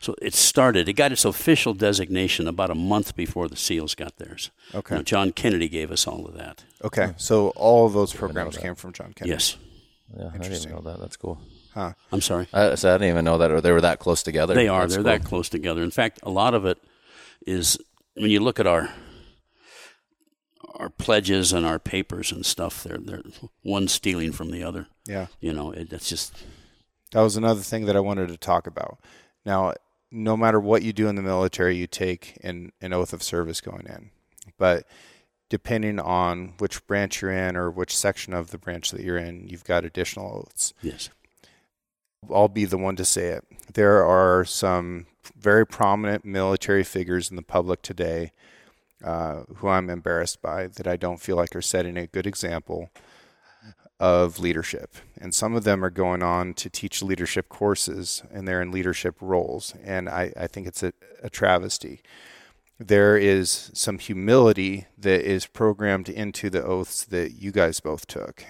So 0.00 0.14
it 0.20 0.34
started, 0.34 0.88
it 0.88 0.94
got 0.94 1.12
its 1.12 1.24
official 1.24 1.74
designation 1.74 2.48
about 2.48 2.70
a 2.70 2.74
month 2.74 3.14
before 3.14 3.48
the 3.48 3.56
SEALs 3.56 3.94
got 3.94 4.16
theirs. 4.16 4.50
Okay. 4.74 4.94
You 4.94 4.98
know, 4.98 5.02
John 5.04 5.30
Kennedy 5.32 5.68
gave 5.68 5.92
us 5.92 6.06
all 6.06 6.26
of 6.26 6.34
that. 6.34 6.64
Okay. 6.82 7.12
So 7.16 7.50
all 7.50 7.86
of 7.86 7.92
those 7.92 8.12
programs 8.12 8.56
came 8.56 8.74
from 8.74 8.92
John 8.92 9.12
Kennedy. 9.14 9.30
Yes. 9.30 9.56
Yeah, 10.12 10.22
I 10.22 10.30
didn't 10.32 10.44
Interesting. 10.44 10.72
even 10.72 10.84
know 10.84 10.90
that. 10.90 11.00
That's 11.00 11.16
cool. 11.16 11.38
Huh. 11.72 11.92
I'm 12.10 12.20
sorry. 12.20 12.48
I, 12.52 12.74
so 12.74 12.90
I 12.90 12.94
didn't 12.94 13.10
even 13.10 13.24
know 13.24 13.38
that 13.38 13.52
or 13.52 13.60
they 13.60 13.70
were 13.70 13.80
that 13.80 14.00
close 14.00 14.24
together. 14.24 14.54
They 14.54 14.66
are. 14.66 14.80
That's 14.80 14.94
They're 14.94 15.04
cool. 15.04 15.12
that 15.12 15.24
close 15.24 15.48
together. 15.48 15.82
In 15.84 15.92
fact, 15.92 16.18
a 16.24 16.30
lot 16.30 16.54
of 16.54 16.64
it 16.66 16.78
is 17.46 17.78
when 18.14 18.30
you 18.30 18.40
look 18.40 18.58
at 18.58 18.66
our 18.66 18.90
our 20.80 20.88
pledges 20.88 21.52
and 21.52 21.66
our 21.66 21.78
papers 21.78 22.32
and 22.32 22.44
stuff. 22.44 22.82
They're 22.82 22.98
they're 22.98 23.22
one 23.62 23.86
stealing 23.86 24.32
from 24.32 24.50
the 24.50 24.62
other. 24.62 24.86
Yeah. 25.06 25.26
You 25.40 25.52
know, 25.52 25.72
it, 25.72 25.92
it's 25.92 26.08
just 26.08 26.34
That 27.12 27.20
was 27.20 27.36
another 27.36 27.60
thing 27.60 27.86
that 27.86 27.96
I 27.96 28.00
wanted 28.00 28.28
to 28.28 28.36
talk 28.36 28.66
about. 28.66 28.98
Now, 29.44 29.74
no 30.10 30.36
matter 30.36 30.58
what 30.58 30.82
you 30.82 30.92
do 30.92 31.08
in 31.08 31.16
the 31.16 31.22
military, 31.22 31.76
you 31.76 31.86
take 31.86 32.38
an, 32.42 32.72
an 32.80 32.92
oath 32.92 33.12
of 33.12 33.22
service 33.22 33.60
going 33.60 33.86
in. 33.86 34.10
But 34.58 34.86
depending 35.48 35.98
on 36.00 36.54
which 36.58 36.86
branch 36.86 37.20
you're 37.22 37.30
in 37.30 37.56
or 37.56 37.70
which 37.70 37.96
section 37.96 38.32
of 38.32 38.50
the 38.50 38.58
branch 38.58 38.90
that 38.90 39.02
you're 39.02 39.18
in, 39.18 39.48
you've 39.48 39.64
got 39.64 39.84
additional 39.84 40.44
oaths. 40.46 40.72
Yes. 40.82 41.10
I'll 42.32 42.48
be 42.48 42.64
the 42.64 42.78
one 42.78 42.96
to 42.96 43.04
say 43.04 43.28
it. 43.28 43.44
There 43.72 44.04
are 44.04 44.44
some 44.44 45.06
very 45.36 45.66
prominent 45.66 46.24
military 46.24 46.84
figures 46.84 47.30
in 47.30 47.36
the 47.36 47.42
public 47.42 47.82
today 47.82 48.32
uh, 49.04 49.42
who 49.56 49.68
I'm 49.68 49.90
embarrassed 49.90 50.42
by 50.42 50.66
that 50.68 50.86
I 50.86 50.96
don't 50.96 51.20
feel 51.20 51.36
like 51.36 51.54
are 51.56 51.62
setting 51.62 51.96
a 51.96 52.06
good 52.06 52.26
example 52.26 52.90
of 54.00 54.38
leadership. 54.38 54.94
And 55.20 55.34
some 55.34 55.54
of 55.54 55.64
them 55.64 55.84
are 55.84 55.90
going 55.90 56.22
on 56.22 56.54
to 56.54 56.70
teach 56.70 57.02
leadership 57.02 57.48
courses 57.50 58.22
and 58.32 58.48
they're 58.48 58.62
in 58.62 58.70
leadership 58.70 59.16
roles. 59.20 59.74
And 59.84 60.08
I, 60.08 60.32
I 60.36 60.46
think 60.46 60.66
it's 60.66 60.82
a, 60.82 60.94
a 61.22 61.28
travesty. 61.28 62.00
There 62.78 63.18
is 63.18 63.70
some 63.74 63.98
humility 63.98 64.86
that 64.96 65.20
is 65.20 65.46
programmed 65.46 66.08
into 66.08 66.48
the 66.48 66.64
oaths 66.64 67.04
that 67.04 67.32
you 67.32 67.52
guys 67.52 67.78
both 67.80 68.06
took. 68.06 68.42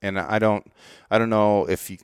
And 0.00 0.18
I 0.18 0.38
don't 0.38 0.72
I 1.10 1.18
don't 1.18 1.30
know 1.30 1.66
if 1.66 1.90
you 1.90 1.98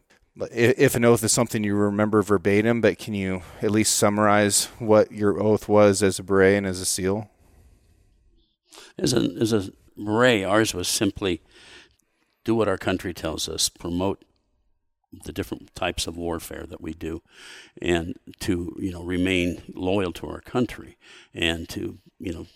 if 0.53 0.95
an 0.95 1.05
oath 1.05 1.25
is 1.25 1.33
something 1.33 1.65
you 1.65 1.75
remember 1.75 2.23
verbatim, 2.23 2.81
but 2.81 2.99
can 2.99 3.15
you 3.15 3.43
at 3.63 3.71
least 3.71 3.97
summarize 3.97 4.67
what 4.79 5.11
your 5.11 5.43
oath 5.43 5.69
was 5.69 6.03
as 6.03 6.19
a 6.19 6.23
beret 6.23 6.57
and 6.57 6.67
as 6.67 6.81
a 6.81 6.87
SEAL? 6.87 7.29
As 9.01 9.13
a 9.13 9.21
as 9.41 9.53
a 9.53 9.71
beret, 9.97 10.45
ours 10.45 10.75
was 10.75 10.89
simply 10.89 11.41
do 12.45 12.55
what 12.55 12.69
our 12.69 12.79
country 12.79 13.13
tells 13.15 13.49
us, 13.49 13.69
promote 13.69 14.25
the 15.25 15.33
different 15.33 15.75
types 15.75 16.07
of 16.07 16.17
warfare 16.17 16.65
that 16.69 16.81
we 16.81 16.93
do, 16.95 17.23
and 17.83 18.15
to 18.41 18.77
you 18.79 18.93
know 18.93 19.03
remain 19.03 19.63
loyal 19.75 20.13
to 20.13 20.27
our 20.29 20.41
country, 20.41 20.97
and 21.35 21.69
to 21.71 21.99
you 22.19 22.33
know, 22.33 22.47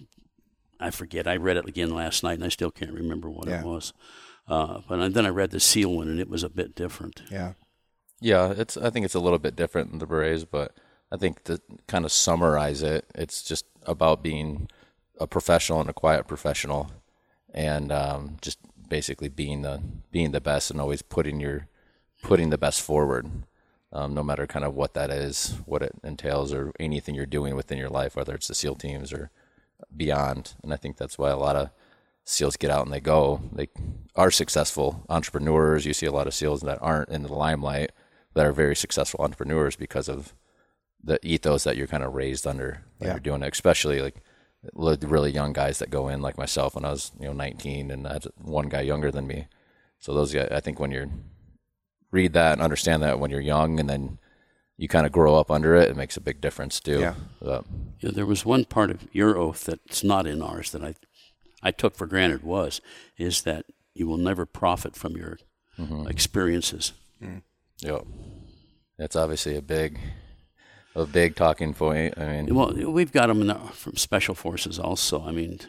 I 0.78 0.90
forget. 0.90 1.26
I 1.26 1.36
read 1.36 1.56
it 1.56 1.66
again 1.68 1.94
last 1.94 2.22
night, 2.22 2.34
and 2.34 2.44
I 2.44 2.48
still 2.50 2.70
can't 2.70 2.92
remember 2.92 3.30
what 3.30 3.48
Yeah. 3.48 3.60
it 3.60 3.66
was. 3.66 3.92
Uh, 4.46 4.80
but 4.86 5.14
then 5.14 5.24
I 5.24 5.30
read 5.30 5.50
the 5.52 5.60
SEAL 5.60 5.90
one, 5.94 6.08
and 6.08 6.20
it 6.20 6.28
was 6.28 6.42
a 6.44 6.50
bit 6.50 6.74
different. 6.74 7.22
Yeah. 7.30 7.54
Yeah, 8.20 8.52
it's. 8.56 8.76
I 8.76 8.90
think 8.90 9.04
it's 9.06 9.14
a 9.14 9.20
little 9.20 9.38
bit 9.38 9.56
different 9.56 9.90
than 9.90 9.98
the 9.98 10.06
berets, 10.06 10.44
but 10.44 10.72
I 11.10 11.16
think 11.16 11.44
to 11.44 11.60
kind 11.88 12.04
of 12.04 12.12
summarize 12.12 12.82
it, 12.82 13.06
it's 13.14 13.42
just 13.42 13.64
about 13.86 14.22
being 14.22 14.68
a 15.20 15.26
professional 15.26 15.80
and 15.80 15.88
a 15.90 15.94
quiet 15.94 16.26
professional, 16.26 16.90
and 17.52 17.90
um, 17.92 18.36
just 18.40 18.58
basically 18.88 19.28
being 19.28 19.62
the 19.62 19.80
being 20.10 20.32
the 20.32 20.40
best 20.40 20.70
and 20.70 20.80
always 20.80 21.02
putting 21.02 21.40
your 21.40 21.68
putting 22.22 22.50
the 22.50 22.58
best 22.58 22.80
forward, 22.80 23.28
um, 23.92 24.14
no 24.14 24.22
matter 24.22 24.46
kind 24.46 24.64
of 24.64 24.74
what 24.74 24.94
that 24.94 25.10
is, 25.10 25.54
what 25.66 25.82
it 25.82 25.92
entails, 26.02 26.52
or 26.52 26.72
anything 26.80 27.14
you're 27.14 27.26
doing 27.26 27.54
within 27.54 27.78
your 27.78 27.90
life, 27.90 28.16
whether 28.16 28.34
it's 28.34 28.48
the 28.48 28.54
SEAL 28.54 28.76
teams 28.76 29.12
or 29.12 29.30
beyond. 29.94 30.54
And 30.62 30.72
I 30.72 30.76
think 30.76 30.96
that's 30.96 31.18
why 31.18 31.30
a 31.30 31.36
lot 31.36 31.56
of 31.56 31.70
SEALs 32.24 32.56
get 32.56 32.70
out 32.70 32.86
and 32.86 32.92
they 32.94 33.00
go. 33.00 33.42
They 33.52 33.68
are 34.16 34.30
successful 34.30 35.04
entrepreneurs. 35.10 35.84
You 35.84 35.92
see 35.92 36.06
a 36.06 36.12
lot 36.12 36.26
of 36.26 36.34
SEALs 36.34 36.62
that 36.62 36.78
aren't 36.80 37.10
in 37.10 37.22
the 37.22 37.34
limelight 37.34 37.90
that 38.32 38.46
are 38.46 38.52
very 38.52 38.74
successful 38.74 39.22
entrepreneurs 39.22 39.76
because 39.76 40.08
of 40.08 40.34
the 41.02 41.18
ethos 41.22 41.64
that 41.64 41.76
you're 41.76 41.86
kind 41.86 42.02
of 42.02 42.14
raised 42.14 42.46
under 42.46 42.82
when 42.98 43.08
Yeah. 43.08 43.14
you're 43.14 43.20
doing 43.20 43.42
it. 43.42 43.52
Especially 43.52 44.00
like 44.00 44.16
li- 44.16 44.22
really 44.74 45.30
young 45.30 45.52
guys 45.52 45.78
that 45.78 45.90
go 45.90 46.08
in, 46.08 46.22
like 46.22 46.38
myself 46.38 46.74
when 46.74 46.84
I 46.84 46.90
was 46.90 47.12
you 47.18 47.26
know 47.26 47.32
19, 47.32 47.90
and 47.90 48.06
I 48.06 48.14
had 48.14 48.26
one 48.36 48.68
guy 48.68 48.80
younger 48.80 49.10
than 49.10 49.26
me. 49.26 49.46
So 49.98 50.14
those 50.14 50.32
guys, 50.32 50.48
I 50.50 50.60
think 50.60 50.78
when 50.78 50.90
you 50.90 51.10
read 52.10 52.32
that 52.34 52.54
and 52.54 52.62
understand 52.62 53.02
that 53.02 53.18
when 53.18 53.30
you're 53.30 53.40
young, 53.40 53.80
and 53.80 53.88
then 53.88 54.18
you 54.76 54.88
kind 54.88 55.06
of 55.06 55.12
grow 55.12 55.36
up 55.36 55.50
under 55.50 55.74
it, 55.74 55.90
it 55.90 55.96
makes 55.96 56.16
a 56.16 56.20
big 56.20 56.40
difference 56.40 56.80
too. 56.80 57.00
Yeah. 57.00 57.14
But, 57.40 57.64
Yeah, 58.00 58.10
there 58.12 58.26
was 58.26 58.44
one 58.44 58.64
part 58.64 58.90
of 58.90 59.06
your 59.12 59.36
oath 59.36 59.64
that's 59.64 60.02
not 60.02 60.26
in 60.26 60.42
ours 60.42 60.72
that 60.72 60.84
I, 60.84 60.94
I 61.62 61.70
took 61.70 61.94
for 61.94 62.06
granted 62.06 62.42
was 62.42 62.80
is 63.16 63.42
that 63.42 63.66
you 63.94 64.08
will 64.08 64.16
never 64.16 64.44
profit 64.44 64.96
from 64.96 65.16
your 65.16 65.38
mm-hmm. 65.78 66.08
experiences. 66.08 66.92
Mm. 67.22 67.42
yeah, 67.78 68.00
that's 68.98 69.16
obviously 69.16 69.56
a 69.56 69.62
big, 69.62 70.00
a 70.94 71.06
big 71.06 71.36
talking 71.36 71.74
point. 71.74 72.18
I 72.18 72.42
mean, 72.42 72.54
Well, 72.54 72.72
we've 72.72 73.12
got 73.12 73.26
them 73.28 73.40
in 73.40 73.48
the, 73.48 73.54
from 73.54 73.96
special 73.96 74.34
forces 74.34 74.78
also. 74.78 75.24
I 75.24 75.32
mean, 75.32 75.60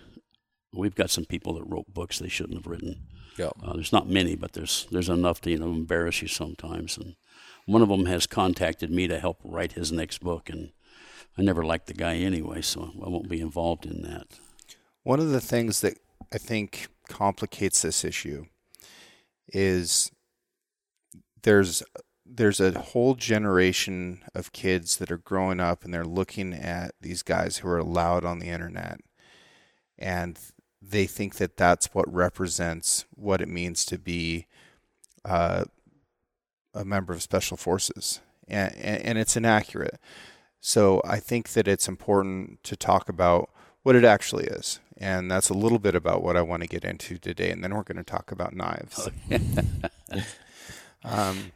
we've 0.74 0.96
got 0.96 1.10
some 1.10 1.26
people 1.26 1.54
that 1.56 1.64
wrote 1.64 1.94
books 1.94 2.20
they 2.20 2.30
shouldn't 2.30 2.58
have 2.58 2.68
written. 2.68 3.08
yeah. 3.38 3.50
Uh, 3.64 3.74
there's 3.74 3.94
not 3.94 4.08
many, 4.10 4.36
but 4.36 4.54
there's 4.54 4.88
there's 4.92 5.10
enough 5.10 5.42
to 5.42 5.52
you 5.52 5.58
know 5.58 5.72
embarrass 5.72 6.22
you 6.22 6.28
sometimes. 6.28 6.98
And 6.98 7.16
one 7.66 7.82
of 7.82 7.90
them 7.90 8.06
has 8.06 8.28
contacted 8.28 8.92
me 8.92 9.08
to 9.08 9.20
help 9.20 9.40
write 9.44 9.74
his 9.74 9.92
next 9.92 10.20
book, 10.22 10.50
and 10.50 10.72
I 11.38 11.42
never 11.42 11.64
liked 11.66 11.88
the 11.88 11.94
guy 11.94 12.16
anyway, 12.16 12.62
so 12.62 12.92
I 13.06 13.10
won't 13.10 13.30
be 13.30 13.42
involved 13.42 13.86
in 13.86 14.02
that. 14.04 14.28
One 15.04 15.20
of 15.20 15.30
the 15.32 15.42
things 15.42 15.82
that 15.82 15.98
I 16.34 16.38
think 16.38 16.88
complicates 17.10 17.82
this 17.82 18.04
issue 18.04 18.46
is 19.50 20.12
there's 21.44 21.84
there's 22.36 22.60
a 22.60 22.80
whole 22.80 23.16
generation 23.16 24.24
of 24.34 24.52
kids 24.52 24.98
that 24.98 25.12
are 25.12 25.18
growing 25.18 25.60
up 25.60 25.84
and 25.84 25.94
they're 25.94 26.06
looking 26.06 26.54
at 26.54 26.94
these 27.02 27.24
guys 27.24 27.58
who 27.58 27.70
are 27.70 27.84
loud 27.84 28.26
on 28.26 28.40
the 28.40 28.50
internet. 28.50 29.00
And 29.98 30.40
they 30.82 31.06
think 31.06 31.36
that 31.36 31.58
that's 31.58 31.94
what 31.94 32.12
represents 32.14 33.06
what 33.12 33.42
it 33.42 33.48
means 33.48 33.86
to 33.86 33.98
be 33.98 34.48
uh, 35.24 35.66
a 36.74 36.86
member 36.86 37.14
of 37.14 37.22
special 37.22 37.58
forces. 37.58 38.20
And, 38.48 38.76
and, 38.76 39.18
it's 39.18 39.36
inaccurate. 39.36 40.00
So 40.60 41.02
i 41.04 41.20
think 41.20 41.50
that 41.54 41.68
it's 41.68 41.88
important 41.88 42.64
to 42.64 42.76
talk 42.76 43.10
about 43.10 43.50
what 43.82 43.96
it 43.96 44.04
actually 44.04 44.46
is. 44.46 44.80
And 44.98 45.32
that's 45.32 45.50
a 45.50 45.56
little 45.56 45.80
bit 45.80 45.96
about 45.96 46.22
what 46.22 46.38
i 46.38 46.42
want 46.42 46.62
to 46.62 46.68
get 46.68 46.86
into 46.86 47.18
today 47.18 47.50
and 47.50 47.64
then 47.64 47.74
we're 47.74 47.84
going 47.84 47.98
to 47.98 48.04
talk 48.04 48.32
about 48.32 48.54
knives. 48.54 49.10
Um, 51.06 51.52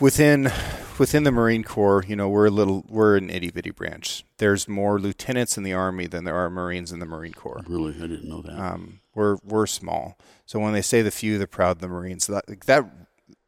within 0.00 0.50
within 0.98 1.24
the 1.24 1.32
Marine 1.32 1.64
Corps, 1.64 2.04
you 2.06 2.16
know, 2.16 2.28
we're 2.28 2.46
a 2.46 2.50
little 2.50 2.84
we're 2.88 3.16
an 3.16 3.30
itty 3.30 3.50
bitty 3.50 3.70
branch. 3.70 4.24
There's 4.38 4.68
more 4.68 4.98
lieutenants 4.98 5.56
in 5.56 5.62
the 5.62 5.72
Army 5.72 6.06
than 6.06 6.24
there 6.24 6.36
are 6.36 6.50
Marines 6.50 6.92
in 6.92 6.98
the 6.98 7.06
Marine 7.06 7.34
Corps. 7.34 7.62
Really, 7.66 7.94
I 7.96 8.06
didn't 8.06 8.28
know 8.28 8.42
that. 8.42 8.58
Um, 8.58 9.00
we're 9.14 9.36
we're 9.44 9.66
small. 9.66 10.16
So 10.46 10.58
when 10.58 10.72
they 10.72 10.82
say 10.82 11.02
the 11.02 11.10
few, 11.10 11.38
the 11.38 11.46
proud, 11.46 11.80
the 11.80 11.88
Marines, 11.88 12.26
that 12.26 12.48
like, 12.48 12.66
that 12.66 12.84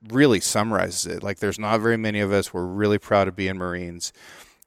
really 0.09 0.41
summarizes 0.41 1.07
it. 1.07 1.23
Like 1.23 1.39
there's 1.39 1.59
not 1.59 1.81
very 1.81 1.97
many 1.97 2.21
of 2.21 2.33
us. 2.33 2.53
We're 2.53 2.65
really 2.65 2.99
proud 2.99 3.29
of 3.29 3.37
being 3.37 3.57
Marines. 3.57 4.13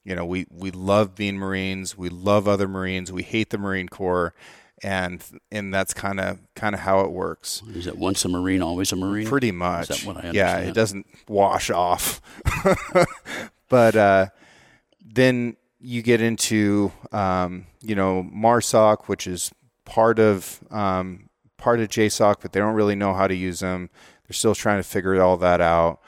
You 0.03 0.15
know, 0.15 0.25
we 0.25 0.45
we 0.51 0.71
love 0.71 1.15
being 1.15 1.37
Marines. 1.37 1.97
We 1.97 2.09
love 2.09 2.47
other 2.47 2.67
Marines. 2.67 3.11
We 3.11 3.23
hate 3.23 3.49
the 3.49 3.57
Marine 3.57 3.89
Corps, 3.89 4.33
and 4.83 5.23
and 5.51 5.73
that's 5.73 5.93
kind 5.93 6.19
of 6.19 6.39
kind 6.55 6.75
of 6.75 6.81
how 6.81 7.01
it 7.01 7.11
works. 7.11 7.61
Is 7.73 7.87
it 7.87 7.97
once 7.97 8.25
a 8.25 8.29
Marine, 8.29 8.61
always 8.61 8.91
a 8.91 8.95
Marine? 8.95 9.27
Pretty 9.27 9.51
much. 9.51 9.89
Is 9.89 10.01
that 10.01 10.07
what 10.07 10.23
I 10.23 10.31
yeah, 10.31 10.57
it 10.59 10.73
doesn't 10.73 11.05
wash 11.27 11.69
off. 11.69 12.21
but 13.69 13.95
uh, 13.95 14.27
then 15.03 15.55
you 15.79 16.01
get 16.01 16.21
into 16.21 16.91
um, 17.11 17.67
you 17.81 17.95
know 17.95 18.23
MARSOC, 18.23 19.05
which 19.05 19.27
is 19.27 19.51
part 19.85 20.19
of 20.19 20.59
um, 20.71 21.29
part 21.57 21.79
of 21.79 21.89
JSOC, 21.89 22.37
but 22.41 22.51
they 22.51 22.59
don't 22.59 22.75
really 22.75 22.95
know 22.95 23.13
how 23.13 23.27
to 23.27 23.35
use 23.35 23.59
them. 23.59 23.89
They're 24.27 24.33
still 24.33 24.55
trying 24.55 24.79
to 24.79 24.83
figure 24.87 25.21
all 25.21 25.37
that 25.37 25.61
out. 25.61 26.01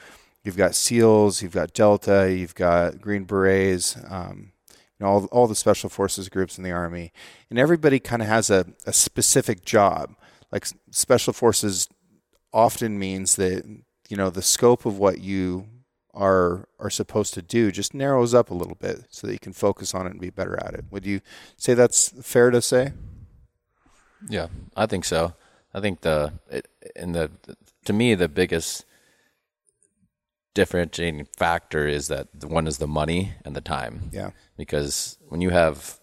You've 0.43 0.57
got 0.57 0.75
SEALs, 0.75 1.41
you've 1.41 1.53
got 1.53 1.73
Delta, 1.73 2.33
you've 2.33 2.55
got 2.55 3.01
Green 3.01 3.25
Berets, 3.25 3.97
um, 4.09 4.53
you 4.99 5.05
know, 5.05 5.11
all, 5.11 5.25
all 5.25 5.47
the 5.47 5.55
special 5.55 5.89
forces 5.89 6.29
groups 6.29 6.57
in 6.57 6.63
the 6.63 6.71
Army, 6.71 7.11
and 7.49 7.59
everybody 7.59 7.99
kind 7.99 8.21
of 8.21 8.27
has 8.27 8.49
a, 8.49 8.65
a 8.85 8.93
specific 8.93 9.63
job. 9.63 10.15
Like 10.51 10.67
special 10.91 11.33
forces 11.33 11.87
often 12.53 12.97
means 12.97 13.35
that 13.35 13.65
you 14.09 14.17
know 14.17 14.29
the 14.29 14.41
scope 14.41 14.85
of 14.85 14.97
what 14.97 15.19
you 15.19 15.67
are 16.13 16.67
are 16.79 16.89
supposed 16.89 17.33
to 17.35 17.41
do 17.41 17.71
just 17.71 17.93
narrows 17.93 18.33
up 18.33 18.49
a 18.49 18.53
little 18.53 18.75
bit 18.75 19.05
so 19.09 19.27
that 19.27 19.33
you 19.33 19.39
can 19.39 19.53
focus 19.53 19.93
on 19.93 20.07
it 20.07 20.11
and 20.11 20.21
be 20.21 20.31
better 20.31 20.57
at 20.65 20.73
it. 20.73 20.85
Would 20.89 21.05
you 21.05 21.21
say 21.57 21.73
that's 21.73 22.09
fair 22.25 22.49
to 22.49 22.61
say? 22.61 22.93
Yeah, 24.27 24.47
I 24.75 24.87
think 24.87 25.05
so. 25.05 25.35
I 25.73 25.79
think 25.79 26.01
the 26.01 26.33
it, 26.49 26.67
the 26.95 27.29
to 27.85 27.93
me 27.93 28.15
the 28.15 28.27
biggest 28.27 28.85
differentiating 30.57 31.27
factor 31.37 31.87
is 31.87 32.07
that 32.07 32.27
the 32.33 32.47
one 32.47 32.65
is 32.65 32.79
the 32.79 32.87
money 32.87 33.33
and 33.45 33.55
the 33.55 33.61
time. 33.61 34.09
Yeah. 34.11 34.31
Because 34.57 35.17
when 35.29 35.39
you 35.39 35.51
have 35.51 35.99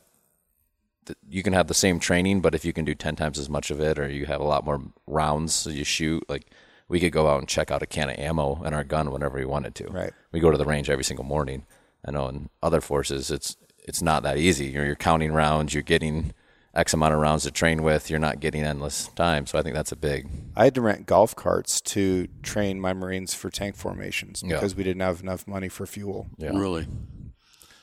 the- 1.07 1.17
you 1.29 1.43
can 1.43 1.53
have 1.53 1.67
the 1.67 1.75
same 1.75 1.99
training, 1.99 2.41
but 2.41 2.55
if 2.55 2.65
you 2.65 2.73
can 2.73 2.85
do 2.85 2.95
10 2.95 3.17
times 3.17 3.37
as 3.39 3.49
much 3.51 3.71
of 3.73 3.81
it 3.81 3.99
or 3.99 4.09
you 4.09 4.27
have 4.27 4.41
a 4.41 4.45
lot 4.45 4.65
more 4.65 4.81
rounds 5.09 5.53
so 5.53 5.71
you 5.71 5.83
shoot 5.85 6.23
like 6.29 6.47
we 6.89 7.01
could 7.01 7.13
go 7.13 7.27
out 7.29 7.41
and 7.41 7.49
check 7.49 7.71
out 7.73 7.83
a 7.83 7.87
can 7.87 8.09
of 8.11 8.17
ammo 8.19 8.63
and 8.65 8.75
our 8.77 8.85
gun 8.85 9.11
whenever 9.11 9.37
we 9.39 9.45
wanted 9.45 9.75
to. 9.75 9.87
Right. 9.89 10.13
We 10.33 10.39
go 10.41 10.51
to 10.53 10.57
the 10.59 10.65
range 10.65 10.89
every 10.89 11.05
single 11.05 11.25
morning. 11.25 11.67
I 12.07 12.13
know 12.13 12.29
in 12.29 12.49
other 12.63 12.81
forces 12.81 13.31
it's 13.33 13.57
it's 13.87 14.01
not 14.01 14.23
that 14.23 14.39
easy. 14.39 14.67
You're, 14.67 14.87
you're 14.87 14.95
counting 15.11 15.33
rounds, 15.33 15.75
you're 15.75 15.83
getting 15.83 16.33
X 16.75 16.93
amount 16.93 17.15
of 17.15 17.21
rounds 17.21 17.45
to 17.45 17.51
train 17.51 17.83
with, 17.83 18.11
you're 18.11 18.19
not 18.19 18.41
getting 18.41 18.63
endless 18.65 19.09
time. 19.09 19.47
So 19.47 19.59
I 19.59 19.63
think 19.63 19.75
that's 19.77 19.93
a 19.93 19.97
big 19.97 20.27
I 20.57 20.65
had 20.65 20.75
to 20.75 20.81
rent 20.81 21.07
golf 21.07 21.35
carts 21.37 21.81
to 21.83 22.27
train 22.43 22.81
my 22.81 22.93
Marines 22.93 23.33
for 23.35 23.49
tank 23.51 23.77
formations 23.77 24.43
Yeah. 24.45 24.57
because 24.57 24.75
we 24.75 24.83
didn't 24.85 25.03
have 25.03 25.21
enough 25.23 25.47
money 25.47 25.69
for 25.69 25.87
fuel. 25.87 26.27
yeah. 26.37 26.51
Really? 26.53 26.87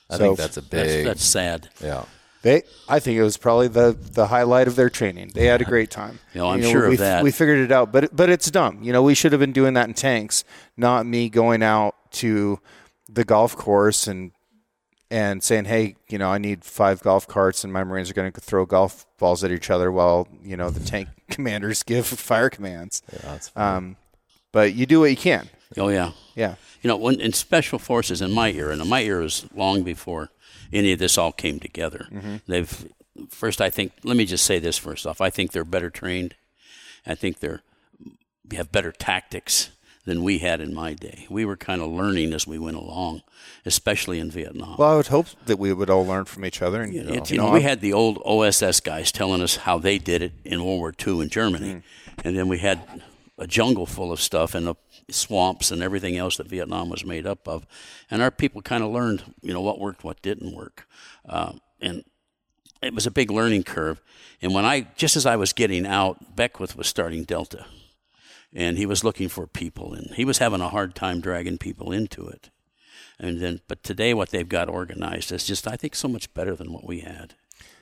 I 0.09 0.17
So- 0.17 0.19
think 0.19 0.37
that's 0.37 0.57
a 0.57 0.61
big. 0.61 1.05
that's 1.05 1.23
sad. 1.23 1.69
yeah. 1.81 2.03
They, 2.43 2.63
I 2.89 2.99
think 2.99 3.19
it 3.19 3.23
was 3.23 3.37
probably 3.37 3.67
the 3.67 3.95
the 3.99 4.25
highlight 4.25 4.67
of 4.67 4.75
their 4.75 4.89
training. 4.89 5.29
They 5.35 5.45
had 5.45 5.61
a 5.61 5.63
great 5.65 5.91
time. 5.91 6.17
You 6.33 6.41
know, 6.41 6.49
I'm 6.49 6.63
sure 6.63 6.85
of 6.85 6.89
we, 6.89 6.95
that. 6.97 7.23
We 7.23 7.29
figured 7.29 7.59
it 7.59 7.71
out, 7.71 7.91
but 7.91 8.15
but 8.15 8.31
it's 8.31 8.49
dumb. 8.49 8.79
You 8.81 8.91
know, 8.91 9.03
we 9.03 9.13
should 9.13 9.31
have 9.31 9.39
been 9.39 9.51
doing 9.53 9.75
that 9.75 9.87
in 9.87 9.93
tanks, 9.93 10.43
not 10.75 11.05
me 11.05 11.29
going 11.29 11.61
out 11.61 11.93
to 12.13 12.59
the 13.07 13.23
golf 13.23 13.55
course 13.55 14.07
and 14.07 14.31
and 15.11 15.43
saying, 15.43 15.65
hey, 15.65 15.95
you 16.07 16.17
know, 16.17 16.31
I 16.31 16.37
need 16.39 16.63
five 16.63 17.01
golf 17.01 17.27
carts, 17.27 17.63
and 17.63 17.71
my 17.71 17.83
Marines 17.83 18.09
are 18.09 18.13
going 18.13 18.31
to 18.31 18.41
throw 18.41 18.65
golf 18.65 19.05
balls 19.19 19.43
at 19.43 19.51
each 19.51 19.69
other 19.69 19.91
while 19.91 20.27
you 20.43 20.57
know 20.57 20.69
the 20.71 20.79
tank 20.83 21.09
commanders 21.29 21.83
give 21.83 22.07
fire 22.31 22.49
commands. 22.49 23.03
Yeah, 23.11 23.37
Um, 23.55 23.97
but 24.51 24.73
you 24.73 24.85
do 24.85 25.01
what 25.01 25.11
you 25.11 25.17
can. 25.17 25.49
Oh 25.77 25.89
yeah. 25.89 26.11
Yeah. 26.35 26.55
You 26.81 26.87
know, 26.87 26.97
when 26.97 27.19
in 27.21 27.33
special 27.33 27.77
forces 27.77 28.21
in 28.21 28.31
my 28.31 28.51
era, 28.51 28.73
and 28.73 28.89
my 28.89 29.03
era 29.03 29.23
is 29.25 29.45
long 29.53 29.83
before 29.83 30.29
any 30.73 30.93
of 30.93 30.99
this 30.99 31.17
all 31.17 31.31
came 31.31 31.59
together. 31.59 32.07
They've 32.47 32.87
first, 33.29 33.61
I 33.61 33.69
think. 33.69 33.91
Let 34.03 34.17
me 34.17 34.25
just 34.25 34.45
say 34.45 34.57
this 34.59 34.77
first 34.77 35.05
off. 35.05 35.21
I 35.21 35.29
think 35.29 35.51
they're 35.51 35.63
better 35.65 35.89
trained. 35.89 36.35
I 37.05 37.15
think 37.15 37.39
they're 37.39 37.61
have 38.53 38.71
better 38.71 38.91
tactics 38.91 39.69
than 40.05 40.23
we 40.23 40.39
had 40.39 40.61
in 40.61 40.73
my 40.73 40.93
day. 40.93 41.27
We 41.29 41.45
were 41.45 41.55
kind 41.57 41.81
of 41.81 41.89
learning 41.91 42.33
as 42.33 42.47
we 42.47 42.57
went 42.57 42.77
along, 42.77 43.21
especially 43.65 44.19
in 44.19 44.31
Vietnam. 44.31 44.75
Well, 44.77 44.91
I 44.91 44.95
would 44.95 45.07
hope 45.07 45.27
that 45.45 45.59
we 45.59 45.71
would 45.73 45.89
all 45.89 46.05
learn 46.05 46.25
from 46.25 46.43
each 46.45 46.61
other. 46.61 46.81
And 46.81 46.93
you 46.93 47.03
know, 47.03 47.13
It- 47.13 47.29
you 47.31 47.37
know, 47.37 47.51
we 47.51 47.61
had 47.61 47.81
the 47.81 47.93
old 47.93 48.19
OSS 48.25 48.79
guys 48.79 49.11
telling 49.11 49.41
us 49.41 49.57
how 49.57 49.77
they 49.77 49.97
did 49.97 50.21
it 50.21 50.33
in 50.43 50.63
World 50.63 50.79
War 50.79 50.93
II 51.07 51.21
in 51.21 51.29
Germany, 51.29 51.81
and 52.23 52.37
then 52.37 52.47
we 52.47 52.57
had 52.59 52.81
a 53.37 53.47
jungle 53.47 53.85
full 53.85 54.11
of 54.11 54.19
stuff 54.21 54.53
and 54.55 54.67
the 54.67 54.75
swamps 55.09 55.71
and 55.71 55.81
everything 55.81 56.15
else 56.17 56.37
that 56.37 56.47
Vietnam 56.47 56.89
was 56.89 57.03
made 57.05 57.25
up 57.27 57.47
of, 57.47 57.65
and 58.09 58.21
our 58.21 58.31
people 58.31 58.61
kind 58.61 58.83
of 58.83 58.91
learned, 58.91 59.23
you 59.41 59.53
know, 59.53 59.61
what 59.61 59.79
worked, 59.79 60.03
what 60.03 60.21
didn't 60.21 60.53
work, 60.55 60.87
uh, 61.27 61.53
and 61.81 62.03
it 62.81 62.93
was 62.93 63.05
a 63.05 63.11
big 63.11 63.29
learning 63.29 63.63
curve. 63.63 63.99
And 64.41 64.53
when 64.53 64.65
I, 64.65 64.87
just 64.95 65.15
as 65.15 65.25
I 65.25 65.35
was 65.35 65.53
getting 65.53 65.85
out, 65.85 66.35
Beckwith 66.35 66.75
was 66.75 66.87
starting 66.87 67.23
Delta, 67.23 67.65
and 68.53 68.77
he 68.77 68.85
was 68.85 69.03
looking 69.03 69.29
for 69.29 69.47
people, 69.47 69.93
and 69.93 70.11
he 70.15 70.25
was 70.25 70.39
having 70.39 70.61
a 70.61 70.69
hard 70.69 70.95
time 70.95 71.21
dragging 71.21 71.57
people 71.57 71.91
into 71.91 72.27
it. 72.27 72.49
And 73.19 73.39
then, 73.39 73.61
but 73.67 73.83
today, 73.83 74.13
what 74.13 74.29
they've 74.29 74.47
got 74.49 74.67
organized 74.67 75.31
is 75.31 75.45
just, 75.45 75.67
I 75.67 75.75
think, 75.75 75.95
so 75.95 76.07
much 76.07 76.33
better 76.33 76.55
than 76.55 76.73
what 76.73 76.85
we 76.85 77.01
had. 77.01 77.35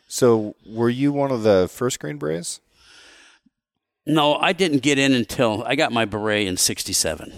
So, 0.08 0.56
were 0.66 0.90
you 0.90 1.12
one 1.12 1.32
of 1.32 1.44
the 1.44 1.70
first 1.72 2.00
Green 2.00 2.18
Berets? 2.18 2.60
No, 4.06 4.36
I 4.36 4.54
didn't 4.54 4.80
get 4.80 4.98
in 4.98 5.14
until 5.14 5.64
I 5.66 5.76
got 5.76 5.92
my 5.92 6.06
beret 6.06 6.48
in 6.48 6.58
67, 6.58 7.32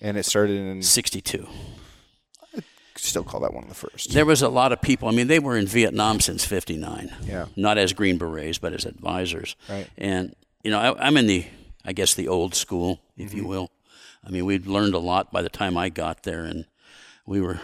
And 0.00 0.16
it 0.16 0.24
started 0.24 0.56
in. 0.56 0.82
62. 0.82 1.46
Still 2.96 3.24
call 3.24 3.40
that 3.40 3.52
one 3.52 3.64
of 3.64 3.68
the 3.68 3.74
first. 3.74 4.12
There 4.12 4.24
was 4.24 4.42
a 4.42 4.48
lot 4.48 4.72
of 4.72 4.80
people. 4.80 5.08
I 5.08 5.12
mean, 5.12 5.26
they 5.26 5.38
were 5.38 5.56
in 5.56 5.66
Vietnam 5.66 6.20
since 6.20 6.44
59. 6.44 7.12
Yeah. 7.24 7.46
Not 7.56 7.76
as 7.76 7.92
Green 7.92 8.16
Berets, 8.16 8.58
but 8.58 8.72
as 8.72 8.84
advisors. 8.84 9.56
Right. 9.68 9.88
And, 9.98 10.34
you 10.62 10.70
know, 10.70 10.78
I, 10.78 11.06
I'm 11.06 11.16
in 11.16 11.26
the, 11.26 11.44
I 11.84 11.92
guess, 11.92 12.14
the 12.14 12.28
old 12.28 12.54
school, 12.54 13.00
if 13.16 13.28
Mm-hmm. 13.30 13.36
you 13.38 13.46
will. 13.46 13.70
I 14.24 14.30
mean, 14.30 14.44
we'd 14.44 14.66
learned 14.66 14.94
a 14.94 14.98
lot 14.98 15.32
by 15.32 15.42
the 15.42 15.48
time 15.48 15.76
I 15.76 15.88
got 15.88 16.22
there, 16.22 16.44
and 16.44 16.66
we 17.26 17.40
were, 17.40 17.60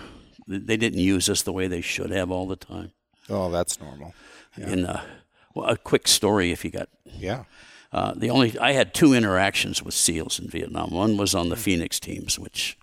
they 0.46 0.76
didn't 0.76 0.98
use 0.98 1.28
us 1.28 1.42
the 1.42 1.52
way 1.52 1.68
they 1.68 1.80
should 1.80 2.10
have 2.10 2.30
all 2.30 2.46
the 2.46 2.56
time. 2.56 2.92
Oh, 3.30 3.50
that's 3.50 3.80
normal. 3.80 4.14
And, 4.56 4.86
uh, 4.86 5.00
well, 5.54 5.68
a 5.68 5.76
quick 5.76 6.08
story 6.08 6.50
if 6.50 6.64
you 6.64 6.70
got 6.70 6.88
Yeah. 7.04 7.44
Uh, 7.92 8.12
the 8.14 8.28
only 8.28 8.58
I 8.58 8.72
had 8.72 8.92
two 8.92 9.14
interactions 9.14 9.82
with 9.82 9.94
SEALs 9.94 10.38
in 10.38 10.48
Vietnam. 10.48 10.90
One 10.90 11.16
was 11.16 11.34
on 11.34 11.48
the 11.48 11.56
Phoenix 11.56 11.98
teams, 11.98 12.38
which 12.38 12.76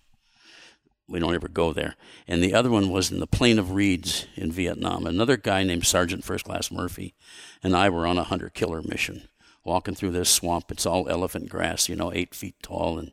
we 1.08 1.20
don't 1.20 1.36
ever 1.36 1.48
go 1.48 1.72
there, 1.74 1.96
and 2.28 2.42
the 2.44 2.56
other 2.56 2.72
one 2.72 2.90
was 2.90 3.12
in 3.12 3.20
the 3.20 3.28
Plain 3.28 3.60
of 3.60 3.72
Reeds 3.74 4.26
in 4.36 4.52
Vietnam. 4.52 5.06
Another 5.06 5.38
guy 5.38 5.64
named 5.64 5.86
Sergeant 5.86 6.24
First 6.24 6.46
Class 6.46 6.72
Murphy 6.72 7.14
and 7.62 7.76
I 7.76 7.90
were 7.90 8.08
on 8.08 8.18
a 8.18 8.24
hunter 8.24 8.50
killer 8.50 8.82
mission, 8.82 9.28
walking 9.66 9.96
through 9.96 10.12
this 10.12 10.30
swamp. 10.30 10.72
It's 10.72 10.86
all 10.86 11.10
elephant 11.10 11.50
grass, 11.50 11.90
you 11.90 11.98
know, 11.98 12.14
eight 12.14 12.34
feet 12.34 12.56
tall, 12.62 12.98
and 12.98 13.12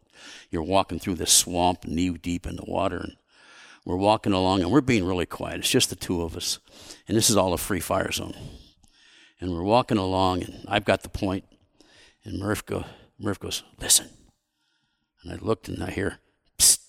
you're 0.50 0.62
walking 0.62 1.00
through 1.00 1.16
this 1.16 1.32
swamp 1.32 1.84
knee 1.84 2.10
deep 2.10 2.46
in 2.46 2.56
the 2.56 2.64
water, 2.64 2.98
and 2.98 3.16
we're 3.84 3.96
walking 3.96 4.32
along, 4.32 4.60
and 4.60 4.70
we're 4.70 4.80
being 4.80 5.04
really 5.04 5.26
quiet. 5.26 5.58
It's 5.58 5.70
just 5.70 5.90
the 5.90 5.96
two 5.96 6.22
of 6.22 6.36
us, 6.36 6.60
and 7.08 7.16
this 7.16 7.30
is 7.30 7.36
all 7.36 7.52
a 7.52 7.58
free 7.58 7.80
fire 7.80 8.12
zone. 8.12 8.36
And 9.40 9.52
we're 9.52 9.64
walking 9.64 9.98
along, 9.98 10.44
and 10.44 10.64
I've 10.68 10.84
got 10.84 11.02
the 11.02 11.08
point, 11.08 11.44
and 12.24 12.38
Murph, 12.38 12.64
go, 12.64 12.84
Murph 13.18 13.40
goes, 13.40 13.64
listen. 13.80 14.08
And 15.22 15.32
I 15.32 15.36
looked 15.36 15.68
and 15.68 15.82
I 15.82 15.90
hear, 15.90 16.18
psst, 16.58 16.80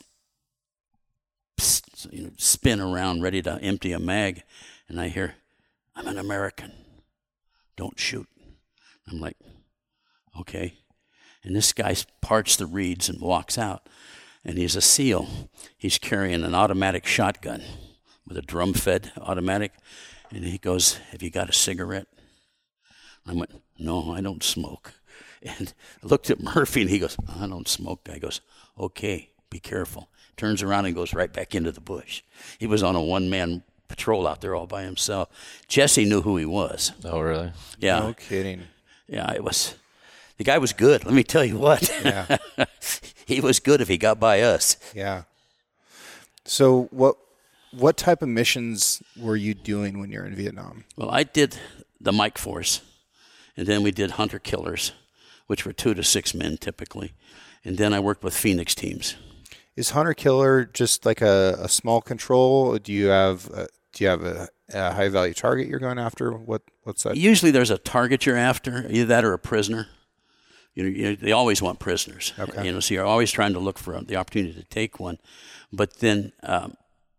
psst, 1.57 2.11
you 2.11 2.23
know, 2.23 2.31
spin 2.37 2.79
around, 2.79 3.21
ready 3.21 3.41
to 3.41 3.59
empty 3.61 3.91
a 3.91 3.99
mag. 3.99 4.43
And 4.87 4.99
I 4.99 5.07
hear, 5.07 5.35
I'm 5.95 6.07
an 6.07 6.17
American. 6.17 6.71
Don't 7.75 7.99
shoot. 7.99 8.27
I'm 9.09 9.19
like, 9.19 9.37
okay. 10.39 10.79
And 11.43 11.55
this 11.55 11.73
guy 11.73 11.95
parts 12.21 12.55
the 12.55 12.65
reeds 12.65 13.09
and 13.09 13.19
walks 13.19 13.57
out. 13.57 13.87
And 14.45 14.57
he's 14.57 14.75
a 14.75 14.81
SEAL. 14.81 15.49
He's 15.77 15.97
carrying 15.97 16.43
an 16.43 16.55
automatic 16.55 17.05
shotgun 17.05 17.61
with 18.27 18.37
a 18.37 18.41
drum 18.41 18.73
fed 18.73 19.11
automatic. 19.17 19.73
And 20.31 20.43
he 20.43 20.57
goes, 20.57 20.95
Have 21.11 21.21
you 21.21 21.29
got 21.29 21.49
a 21.49 21.53
cigarette? 21.53 22.07
I 23.25 23.33
went, 23.33 23.51
No, 23.77 24.11
I 24.11 24.21
don't 24.21 24.43
smoke. 24.43 24.93
And 25.59 25.73
I 26.01 26.07
looked 26.07 26.29
at 26.29 26.41
Murphy 26.41 26.79
and 26.79 26.89
he 26.89 26.99
goes, 26.99 27.17
I 27.27 27.47
don't 27.47 27.67
smoke. 27.67 28.05
Guy 28.05 28.17
goes, 28.17 28.39
Okay, 28.79 29.31
be 29.49 29.59
careful. 29.59 30.09
Turns 30.37 30.63
around 30.63 30.85
and 30.85 30.95
goes 30.95 31.13
right 31.13 31.31
back 31.33 31.53
into 31.53 31.69
the 31.69 31.81
bush. 31.81 32.23
He 32.59 32.65
was 32.65 32.81
on 32.81 32.95
a 32.95 33.03
one 33.03 33.29
man 33.29 33.63
patrol 33.89 34.25
out 34.25 34.39
there 34.39 34.55
all 34.55 34.67
by 34.67 34.83
himself. 34.83 35.27
Jesse 35.67 36.05
knew 36.05 36.21
who 36.21 36.37
he 36.37 36.45
was. 36.45 36.93
Oh, 37.03 37.19
really? 37.19 37.51
Yeah. 37.77 37.99
No 37.99 38.13
kidding. 38.13 38.63
Yeah, 39.13 39.31
it 39.31 39.43
was. 39.43 39.75
The 40.37 40.43
guy 40.43 40.57
was 40.57 40.73
good. 40.73 41.05
Let 41.05 41.13
me 41.13 41.23
tell 41.23 41.45
you 41.45 41.57
what. 41.57 41.87
Yeah. 42.03 42.37
he 43.27 43.39
was 43.39 43.59
good 43.59 43.79
if 43.79 43.87
he 43.87 43.97
got 43.97 44.19
by 44.19 44.41
us. 44.41 44.77
Yeah. 44.95 45.23
So 46.45 46.87
what 46.91 47.15
what 47.71 47.95
type 47.97 48.21
of 48.21 48.29
missions 48.29 49.01
were 49.17 49.35
you 49.35 49.53
doing 49.53 49.99
when 49.99 50.11
you're 50.11 50.25
in 50.25 50.35
Vietnam? 50.35 50.83
Well, 50.95 51.09
I 51.11 51.23
did 51.23 51.57
the 52.01 52.11
Mike 52.11 52.37
Force, 52.37 52.81
and 53.55 53.67
then 53.67 53.83
we 53.83 53.91
did 53.91 54.11
Hunter 54.11 54.39
Killers, 54.39 54.93
which 55.47 55.65
were 55.65 55.73
two 55.73 55.93
to 55.93 56.03
six 56.03 56.33
men 56.33 56.57
typically, 56.57 57.13
and 57.63 57.77
then 57.77 57.93
I 57.93 57.99
worked 57.99 58.23
with 58.23 58.35
Phoenix 58.35 58.73
teams. 58.75 59.15
Is 59.75 59.91
hunter 59.91 60.13
killer 60.13 60.65
just 60.65 61.03
like 61.03 61.21
a, 61.21 61.57
a 61.59 61.67
small 61.67 61.99
control? 61.99 62.77
Do 62.77 62.93
you 62.93 63.07
have 63.07 63.49
a, 63.49 63.67
do 63.93 64.03
you 64.03 64.09
have 64.09 64.23
a, 64.23 64.49
a 64.73 64.93
high 64.93 65.09
value 65.09 65.33
target 65.33 65.67
you're 65.67 65.79
going 65.79 65.99
after? 65.99 66.31
What 66.31 66.61
what's 66.83 67.03
that? 67.03 67.17
Usually, 67.17 67.51
there's 67.51 67.69
a 67.69 67.77
target 67.77 68.25
you're 68.25 68.37
after, 68.37 68.87
either 68.89 69.05
that 69.05 69.25
or 69.25 69.33
a 69.33 69.39
prisoner. 69.39 69.87
You 70.73 70.83
know, 70.83 70.89
you 70.89 71.03
know, 71.09 71.15
they 71.15 71.31
always 71.31 71.61
want 71.61 71.79
prisoners. 71.79 72.33
Okay. 72.37 72.65
You 72.65 72.71
know, 72.71 72.79
so 72.79 72.93
you're 72.93 73.05
always 73.05 73.31
trying 73.31 73.53
to 73.53 73.59
look 73.59 73.77
for 73.77 74.01
the 74.01 74.15
opportunity 74.15 74.53
to 74.55 74.63
take 74.63 74.99
one, 74.99 75.19
but 75.71 75.99
then 75.99 76.31
um, 76.41 76.75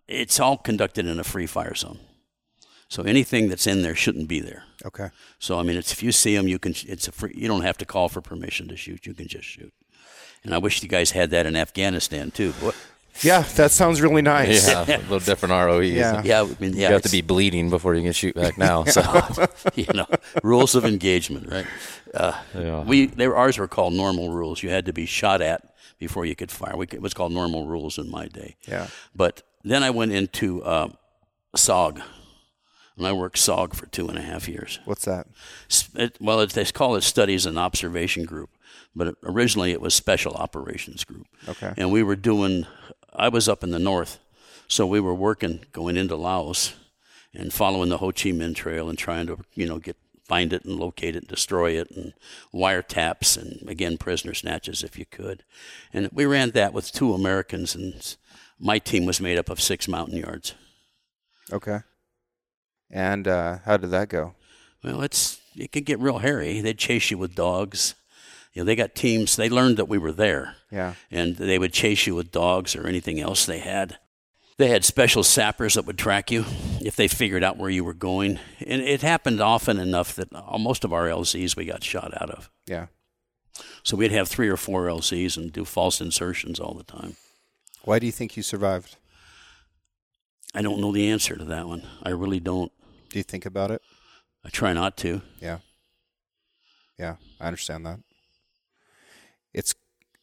it's 0.08 0.40
all 0.40 0.56
conducted 0.56 1.06
in 1.06 1.20
a 1.20 1.24
free 1.24 1.46
fire 1.46 1.74
zone. 1.74 2.00
So 2.88 3.02
anything 3.02 3.48
that's 3.48 3.66
in 3.66 3.82
there 3.82 3.94
shouldn't 3.94 4.28
be 4.28 4.40
there. 4.40 4.64
Okay. 4.84 5.08
So 5.38 5.58
I 5.58 5.62
mean, 5.62 5.76
it's, 5.76 5.92
if 5.92 6.02
you 6.02 6.12
see 6.12 6.36
them, 6.36 6.48
you 6.48 6.58
can. 6.58 6.74
It's 6.86 7.08
a 7.08 7.12
free. 7.12 7.32
You 7.34 7.48
don't 7.48 7.62
have 7.62 7.78
to 7.78 7.84
call 7.84 8.08
for 8.08 8.20
permission 8.20 8.68
to 8.68 8.76
shoot. 8.76 9.06
You 9.06 9.14
can 9.14 9.28
just 9.28 9.46
shoot. 9.46 9.72
And 10.44 10.54
I 10.54 10.58
wish 10.58 10.82
you 10.82 10.88
guys 10.88 11.12
had 11.12 11.30
that 11.30 11.46
in 11.46 11.56
Afghanistan 11.56 12.30
too. 12.30 12.52
Boy, 12.52 12.72
Yeah, 13.22 13.42
that 13.56 13.70
sounds 13.70 14.00
really 14.02 14.22
nice. 14.22 14.68
Yeah, 14.68 14.84
a 14.84 14.98
little 15.02 15.18
different 15.20 15.52
ROE. 15.52 15.80
Yeah. 15.80 16.22
yeah, 16.24 16.42
I 16.42 16.46
mean, 16.60 16.72
yeah, 16.74 16.88
you 16.88 16.92
have 16.94 17.02
to 17.02 17.10
be 17.10 17.22
bleeding 17.22 17.70
before 17.70 17.94
you 17.94 18.02
can 18.02 18.12
shoot 18.12 18.34
back 18.34 18.58
now. 18.58 18.84
So 18.84 19.02
you 19.74 19.86
know, 19.94 20.06
rules 20.42 20.74
of 20.74 20.84
engagement, 20.84 21.50
right? 21.50 21.66
Uh, 22.12 22.32
Yeah. 22.54 22.82
We 22.82 23.06
they 23.06 23.28
were, 23.28 23.36
ours 23.36 23.56
were 23.58 23.68
called 23.68 23.92
normal 23.94 24.30
rules. 24.30 24.62
You 24.62 24.70
had 24.70 24.86
to 24.86 24.92
be 24.92 25.06
shot 25.06 25.40
at 25.42 25.62
before 25.98 26.24
you 26.26 26.34
could 26.34 26.50
fire. 26.50 26.76
We, 26.76 26.86
it 26.86 27.00
was 27.00 27.14
called 27.14 27.32
normal 27.32 27.66
rules 27.66 27.98
in 27.98 28.10
my 28.10 28.26
day. 28.26 28.56
Yeah. 28.66 28.88
But 29.14 29.42
then 29.62 29.82
I 29.84 29.90
went 29.90 30.12
into 30.12 30.64
um, 30.66 30.96
SOG, 31.56 32.02
and 32.96 33.06
I 33.06 33.12
worked 33.12 33.36
SOG 33.36 33.74
for 33.74 33.86
two 33.86 34.08
and 34.08 34.18
a 34.18 34.22
half 34.22 34.48
years. 34.48 34.80
What's 34.84 35.04
that? 35.04 35.26
It, 35.94 36.16
well, 36.20 36.40
it, 36.40 36.50
they 36.50 36.64
call 36.64 36.96
it 36.96 37.02
Studies 37.02 37.46
and 37.46 37.58
Observation 37.58 38.24
Group, 38.24 38.50
but 38.94 39.06
it, 39.08 39.14
originally 39.22 39.70
it 39.72 39.80
was 39.80 39.94
Special 39.94 40.34
Operations 40.34 41.04
Group. 41.04 41.26
Okay. 41.48 41.72
And 41.76 41.92
we 41.92 42.02
were 42.02 42.16
doing. 42.16 42.66
I 43.14 43.28
was 43.28 43.48
up 43.48 43.62
in 43.62 43.70
the 43.70 43.78
north, 43.78 44.18
so 44.68 44.86
we 44.86 45.00
were 45.00 45.14
working 45.14 45.60
going 45.72 45.96
into 45.96 46.16
Laos 46.16 46.74
and 47.32 47.52
following 47.52 47.88
the 47.88 47.98
Ho 47.98 48.08
Chi 48.08 48.30
Minh 48.30 48.54
Trail 48.54 48.88
and 48.88 48.98
trying 48.98 49.26
to 49.26 49.38
you 49.54 49.66
know 49.66 49.78
get 49.78 49.96
find 50.24 50.52
it 50.52 50.64
and 50.64 50.76
locate 50.76 51.16
it, 51.16 51.28
destroy 51.28 51.72
it, 51.72 51.90
and 51.90 52.14
wiretaps 52.52 53.36
and 53.40 53.68
again 53.68 53.98
prisoner 53.98 54.34
snatches 54.34 54.82
if 54.82 54.98
you 54.98 55.04
could. 55.04 55.44
And 55.92 56.08
we 56.12 56.24
ran 56.24 56.50
that 56.50 56.72
with 56.72 56.92
two 56.92 57.14
Americans, 57.14 57.74
and 57.74 58.16
my 58.58 58.78
team 58.78 59.04
was 59.04 59.20
made 59.20 59.38
up 59.38 59.50
of 59.50 59.60
six 59.60 59.86
Montagnards. 59.86 60.54
Okay. 61.52 61.80
And 62.90 63.28
uh, 63.28 63.58
how 63.64 63.76
did 63.76 63.90
that 63.90 64.08
go? 64.08 64.34
Well, 64.82 65.02
it's 65.02 65.40
it 65.56 65.72
could 65.72 65.84
get 65.84 66.00
real 66.00 66.18
hairy. 66.18 66.60
They'd 66.60 66.78
chase 66.78 67.10
you 67.10 67.18
with 67.18 67.34
dogs. 67.34 67.94
You 68.54 68.62
know, 68.62 68.66
they 68.66 68.76
got 68.76 68.94
teams. 68.94 69.36
They 69.36 69.48
learned 69.50 69.76
that 69.78 69.88
we 69.88 69.98
were 69.98 70.12
there, 70.12 70.56
Yeah. 70.70 70.94
and 71.10 71.36
they 71.36 71.58
would 71.58 71.72
chase 71.72 72.06
you 72.06 72.14
with 72.14 72.30
dogs 72.30 72.74
or 72.76 72.86
anything 72.86 73.20
else 73.20 73.44
they 73.46 73.58
had. 73.58 73.98
They 74.56 74.68
had 74.68 74.84
special 74.84 75.24
sappers 75.24 75.74
that 75.74 75.84
would 75.86 75.98
track 75.98 76.30
you 76.30 76.44
if 76.80 76.94
they 76.94 77.08
figured 77.08 77.42
out 77.42 77.56
where 77.58 77.68
you 77.70 77.82
were 77.82 77.92
going. 77.94 78.38
And 78.64 78.80
it 78.80 79.02
happened 79.02 79.40
often 79.40 79.78
enough 79.80 80.14
that 80.14 80.30
most 80.60 80.84
of 80.84 80.92
our 80.92 81.08
LZs 81.08 81.56
we 81.56 81.64
got 81.64 81.82
shot 81.82 82.12
out 82.22 82.30
of. 82.30 82.48
Yeah. 82.64 82.86
So 83.82 83.96
we'd 83.96 84.12
have 84.12 84.28
three 84.28 84.48
or 84.48 84.56
four 84.56 84.86
LZs 84.86 85.36
and 85.36 85.52
do 85.52 85.64
false 85.64 86.00
insertions 86.00 86.60
all 86.60 86.74
the 86.74 86.84
time. 86.84 87.16
Why 87.82 87.98
do 87.98 88.06
you 88.06 88.12
think 88.12 88.36
you 88.36 88.44
survived? 88.44 88.96
I 90.54 90.62
don't 90.62 90.80
know 90.80 90.92
the 90.92 91.08
answer 91.08 91.36
to 91.36 91.44
that 91.46 91.66
one. 91.66 91.82
I 92.04 92.10
really 92.10 92.38
don't. 92.40 92.70
Do 93.10 93.18
you 93.18 93.24
think 93.24 93.44
about 93.46 93.72
it? 93.72 93.82
I 94.44 94.50
try 94.50 94.72
not 94.72 94.96
to. 94.98 95.22
Yeah. 95.40 95.58
Yeah, 96.96 97.16
I 97.40 97.46
understand 97.48 97.84
that. 97.86 97.98
It's 99.54 99.74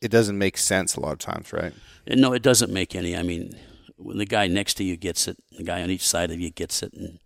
it 0.01 0.09
doesn't 0.11 0.37
make 0.37 0.57
sense 0.57 0.95
a 0.95 0.99
lot 0.99 1.13
of 1.13 1.19
times, 1.19 1.53
right? 1.53 1.73
No, 2.07 2.33
it 2.33 2.41
doesn't 2.41 2.71
make 2.71 2.95
any. 2.95 3.15
I 3.15 3.23
mean, 3.23 3.53
when 3.97 4.17
the 4.17 4.25
guy 4.25 4.47
next 4.47 4.75
to 4.75 4.83
you 4.83 4.97
gets 4.97 5.27
it, 5.27 5.37
the 5.57 5.63
guy 5.63 5.81
on 5.81 5.89
each 5.89 6.05
side 6.07 6.31
of 6.31 6.39
you 6.39 6.49
gets 6.49 6.81
it, 6.83 6.93
and 6.93 7.19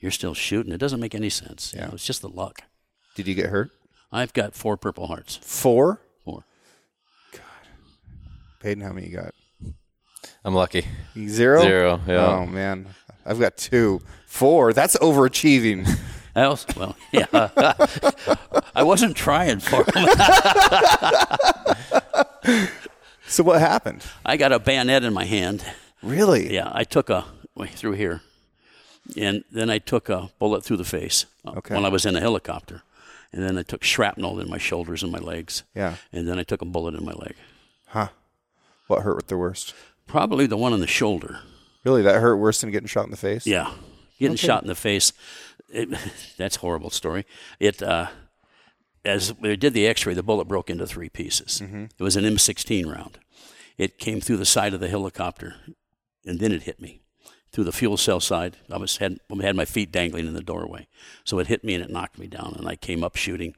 you're 0.00 0.10
still 0.10 0.34
shooting, 0.34 0.72
it 0.72 0.78
doesn't 0.78 1.00
make 1.00 1.14
any 1.14 1.30
sense. 1.30 1.72
You 1.72 1.80
Yeah. 1.80 1.86
know, 1.86 1.92
it's 1.94 2.04
just 2.04 2.20
the 2.22 2.28
luck. 2.28 2.62
Did 3.14 3.26
you 3.28 3.34
get 3.34 3.46
hurt? 3.50 3.70
I've 4.12 4.32
got 4.32 4.54
four 4.54 4.76
Purple 4.76 5.06
Hearts. 5.06 5.38
Four. 5.42 6.00
Four. 6.24 6.44
Payden, 8.62 8.82
how 8.82 8.92
many 8.92 9.06
you 9.08 9.16
got? 9.16 9.34
I'm 10.44 10.54
lucky. 10.54 10.84
Zero. 11.28 11.62
Zero, 11.62 12.00
yeah. 12.06 12.26
Oh 12.26 12.46
man, 12.46 12.86
I've 13.24 13.38
got 13.38 13.56
two. 13.56 14.00
Four. 14.26 14.72
That's 14.72 14.96
overachieving. 14.96 15.86
I 16.38 16.44
also, 16.44 16.66
well, 16.78 16.96
yeah. 17.12 17.26
I 18.74 18.82
wasn't 18.82 19.16
trying 19.16 19.60
for 19.60 19.82
them. 19.84 20.06
so 23.26 23.42
what 23.42 23.60
happened? 23.60 24.04
I 24.24 24.36
got 24.36 24.52
a 24.52 24.58
bayonet 24.58 25.04
in 25.04 25.12
my 25.12 25.24
hand. 25.24 25.64
Really? 26.02 26.52
Yeah, 26.54 26.70
I 26.72 26.84
took 26.84 27.10
a 27.10 27.24
way 27.54 27.68
through 27.68 27.92
here, 27.92 28.22
and 29.16 29.44
then 29.50 29.68
I 29.70 29.78
took 29.78 30.08
a 30.08 30.30
bullet 30.38 30.64
through 30.64 30.76
the 30.78 30.84
face 30.84 31.26
uh, 31.44 31.52
Okay. 31.58 31.74
when 31.74 31.84
I 31.84 31.88
was 31.88 32.06
in 32.06 32.16
a 32.16 32.20
helicopter, 32.20 32.82
and 33.32 33.42
then 33.42 33.58
I 33.58 33.62
took 33.62 33.82
shrapnel 33.82 34.38
in 34.40 34.48
my 34.48 34.58
shoulders 34.58 35.02
and 35.02 35.10
my 35.10 35.18
legs, 35.18 35.64
Yeah. 35.74 35.96
and 36.12 36.28
then 36.28 36.38
I 36.38 36.44
took 36.44 36.62
a 36.62 36.66
bullet 36.66 36.94
in 36.94 37.04
my 37.04 37.12
leg. 37.12 37.34
Huh. 37.88 38.08
What 38.86 39.02
hurt 39.02 39.16
with 39.16 39.26
the 39.26 39.36
worst? 39.36 39.74
Probably 40.06 40.46
the 40.46 40.56
one 40.56 40.72
in 40.72 40.80
the 40.80 40.86
shoulder. 40.86 41.40
Really, 41.84 42.02
that 42.02 42.20
hurt 42.20 42.36
worse 42.36 42.60
than 42.60 42.70
getting 42.70 42.88
shot 42.88 43.04
in 43.04 43.10
the 43.10 43.16
face? 43.16 43.46
Yeah, 43.46 43.72
getting 44.18 44.36
shot 44.36 44.62
in 44.62 44.68
the 44.68 44.74
face. 44.74 45.12
It, 45.68 45.88
that's 46.36 46.56
a 46.56 46.60
horrible 46.60 46.90
story. 46.90 47.26
It 47.60 47.82
uh, 47.82 48.08
as 49.04 49.34
we 49.38 49.56
did 49.56 49.74
the 49.74 49.86
X-ray, 49.86 50.14
the 50.14 50.22
bullet 50.22 50.46
broke 50.46 50.70
into 50.70 50.86
three 50.86 51.08
pieces. 51.08 51.60
It 51.98 52.02
was 52.02 52.16
an 52.16 52.24
M16 52.24 52.92
round. 52.92 53.18
It 53.76 53.98
came 53.98 54.20
through 54.20 54.38
the 54.38 54.44
side 54.44 54.74
of 54.74 54.80
the 54.80 54.88
helicopter, 54.88 55.54
and 56.26 56.40
then 56.40 56.52
it 56.52 56.64
hit 56.64 56.80
me 56.80 57.00
through 57.52 57.64
the 57.64 57.72
fuel 57.72 57.96
cell 57.96 58.20
side. 58.20 58.56
I 58.70 58.76
was 58.76 58.98
had 58.98 59.18
had 59.40 59.56
my 59.56 59.64
feet 59.64 59.92
dangling 59.92 60.26
in 60.26 60.34
the 60.34 60.42
doorway, 60.42 60.88
so 61.24 61.38
it 61.38 61.46
hit 61.46 61.64
me 61.64 61.74
and 61.74 61.84
it 61.84 61.90
knocked 61.90 62.18
me 62.18 62.26
down, 62.26 62.54
and 62.58 62.68
I 62.68 62.76
came 62.76 63.04
up 63.04 63.16
shooting, 63.16 63.54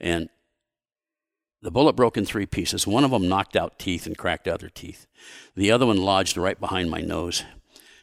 and 0.00 0.28
the 1.62 1.70
bullet 1.70 1.94
broke 1.94 2.16
in 2.16 2.26
three 2.26 2.46
pieces. 2.46 2.86
One 2.86 3.04
of 3.04 3.12
them 3.12 3.28
knocked 3.28 3.56
out 3.56 3.78
teeth 3.78 4.06
and 4.06 4.18
cracked 4.18 4.48
other 4.48 4.68
teeth. 4.68 5.06
The 5.56 5.70
other 5.70 5.86
one 5.86 5.96
lodged 5.96 6.36
right 6.36 6.58
behind 6.58 6.90
my 6.90 7.00
nose, 7.00 7.44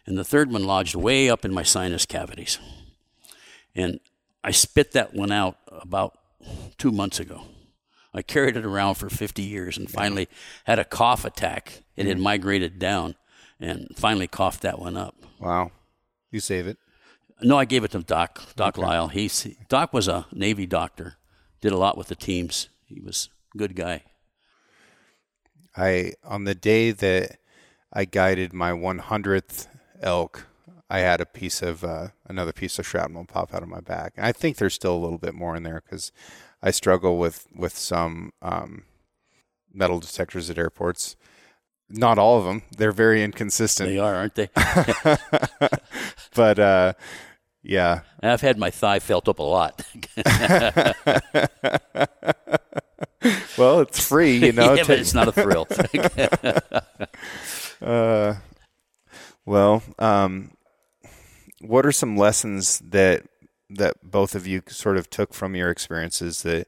and 0.05 0.17
the 0.17 0.23
third 0.23 0.51
one 0.51 0.63
lodged 0.65 0.95
way 0.95 1.29
up 1.29 1.45
in 1.45 1.53
my 1.53 1.63
sinus 1.63 2.05
cavities. 2.05 2.57
And 3.75 3.99
I 4.43 4.51
spit 4.51 4.93
that 4.93 5.13
one 5.13 5.31
out 5.31 5.57
about 5.67 6.17
two 6.77 6.91
months 6.91 7.19
ago. 7.19 7.43
I 8.13 8.21
carried 8.21 8.57
it 8.57 8.65
around 8.65 8.95
for 8.95 9.09
50 9.09 9.41
years 9.41 9.77
and 9.77 9.89
finally 9.89 10.27
had 10.63 10.79
a 10.79 10.85
cough 10.85 11.25
attack. 11.25 11.83
It 11.95 12.07
had 12.07 12.17
mm. 12.17 12.21
migrated 12.21 12.79
down 12.79 13.15
and 13.59 13.87
finally 13.95 14.27
coughed 14.27 14.61
that 14.61 14.79
one 14.79 14.97
up. 14.97 15.15
Wow. 15.39 15.71
You 16.31 16.39
save 16.39 16.67
it. 16.67 16.77
No, 17.41 17.57
I 17.57 17.65
gave 17.65 17.83
it 17.83 17.91
to 17.91 17.99
Doc, 17.99 18.55
Doc 18.55 18.77
Lyle. 18.77 19.07
He's, 19.07 19.47
Doc 19.69 19.93
was 19.93 20.07
a 20.07 20.25
Navy 20.33 20.65
doctor, 20.65 21.15
did 21.61 21.71
a 21.71 21.77
lot 21.77 21.97
with 21.97 22.07
the 22.07 22.15
teams. 22.15 22.69
He 22.85 22.99
was 22.99 23.29
a 23.53 23.57
good 23.57 23.75
guy. 23.75 24.03
I 25.77 26.13
on 26.23 26.43
the 26.43 26.55
day 26.55 26.91
that 26.91 27.37
I 27.93 28.05
guided 28.05 28.53
my 28.53 28.71
100th 28.71 29.67
elk, 30.01 30.47
I 30.89 30.99
had 30.99 31.21
a 31.21 31.25
piece 31.25 31.61
of 31.61 31.83
uh, 31.83 32.07
another 32.25 32.51
piece 32.51 32.79
of 32.79 32.87
shrapnel 32.87 33.25
pop 33.25 33.53
out 33.53 33.63
of 33.63 33.69
my 33.69 33.79
back, 33.79 34.13
and 34.17 34.25
I 34.25 34.31
think 34.31 34.57
there's 34.57 34.73
still 34.73 34.95
a 34.95 34.97
little 34.97 35.19
bit 35.19 35.35
more 35.35 35.55
in 35.55 35.63
there 35.63 35.81
because 35.85 36.11
I 36.63 36.71
struggle 36.71 37.17
with 37.17 37.47
with 37.55 37.77
some 37.77 38.31
um, 38.41 38.83
metal 39.73 39.99
detectors 39.99 40.49
at 40.49 40.57
airports. 40.57 41.15
Not 41.89 42.17
all 42.17 42.39
of 42.39 42.45
them; 42.45 42.63
they're 42.75 42.91
very 42.91 43.23
inconsistent. 43.23 43.89
They 43.89 43.99
are, 43.99 44.15
aren't 44.15 44.35
they? 44.35 44.49
But 46.35 46.59
uh, 46.59 46.93
yeah, 47.63 48.01
I've 48.21 48.41
had 48.41 48.57
my 48.57 48.69
thigh 48.69 48.99
felt 48.99 49.27
up 49.27 49.39
a 49.39 49.43
lot. 49.43 49.81
well, 53.57 53.81
it's 53.81 54.07
free, 54.07 54.37
you 54.37 54.51
know. 54.53 54.75
yeah, 54.75 54.83
but 54.87 54.99
it's 54.99 55.13
not 55.13 55.27
a 55.27 55.31
thrill. 55.31 55.67
Uh, 57.81 58.35
well, 59.45 59.81
um, 59.97 60.51
what 61.61 61.85
are 61.85 61.91
some 61.91 62.17
lessons 62.17 62.79
that 62.79 63.23
that 63.69 63.97
both 64.03 64.33
of 64.33 64.47
you 64.47 64.63
sort 64.67 64.97
of 64.97 65.09
took 65.09 65.33
from 65.33 65.55
your 65.55 65.69
experiences 65.69 66.43
that 66.43 66.67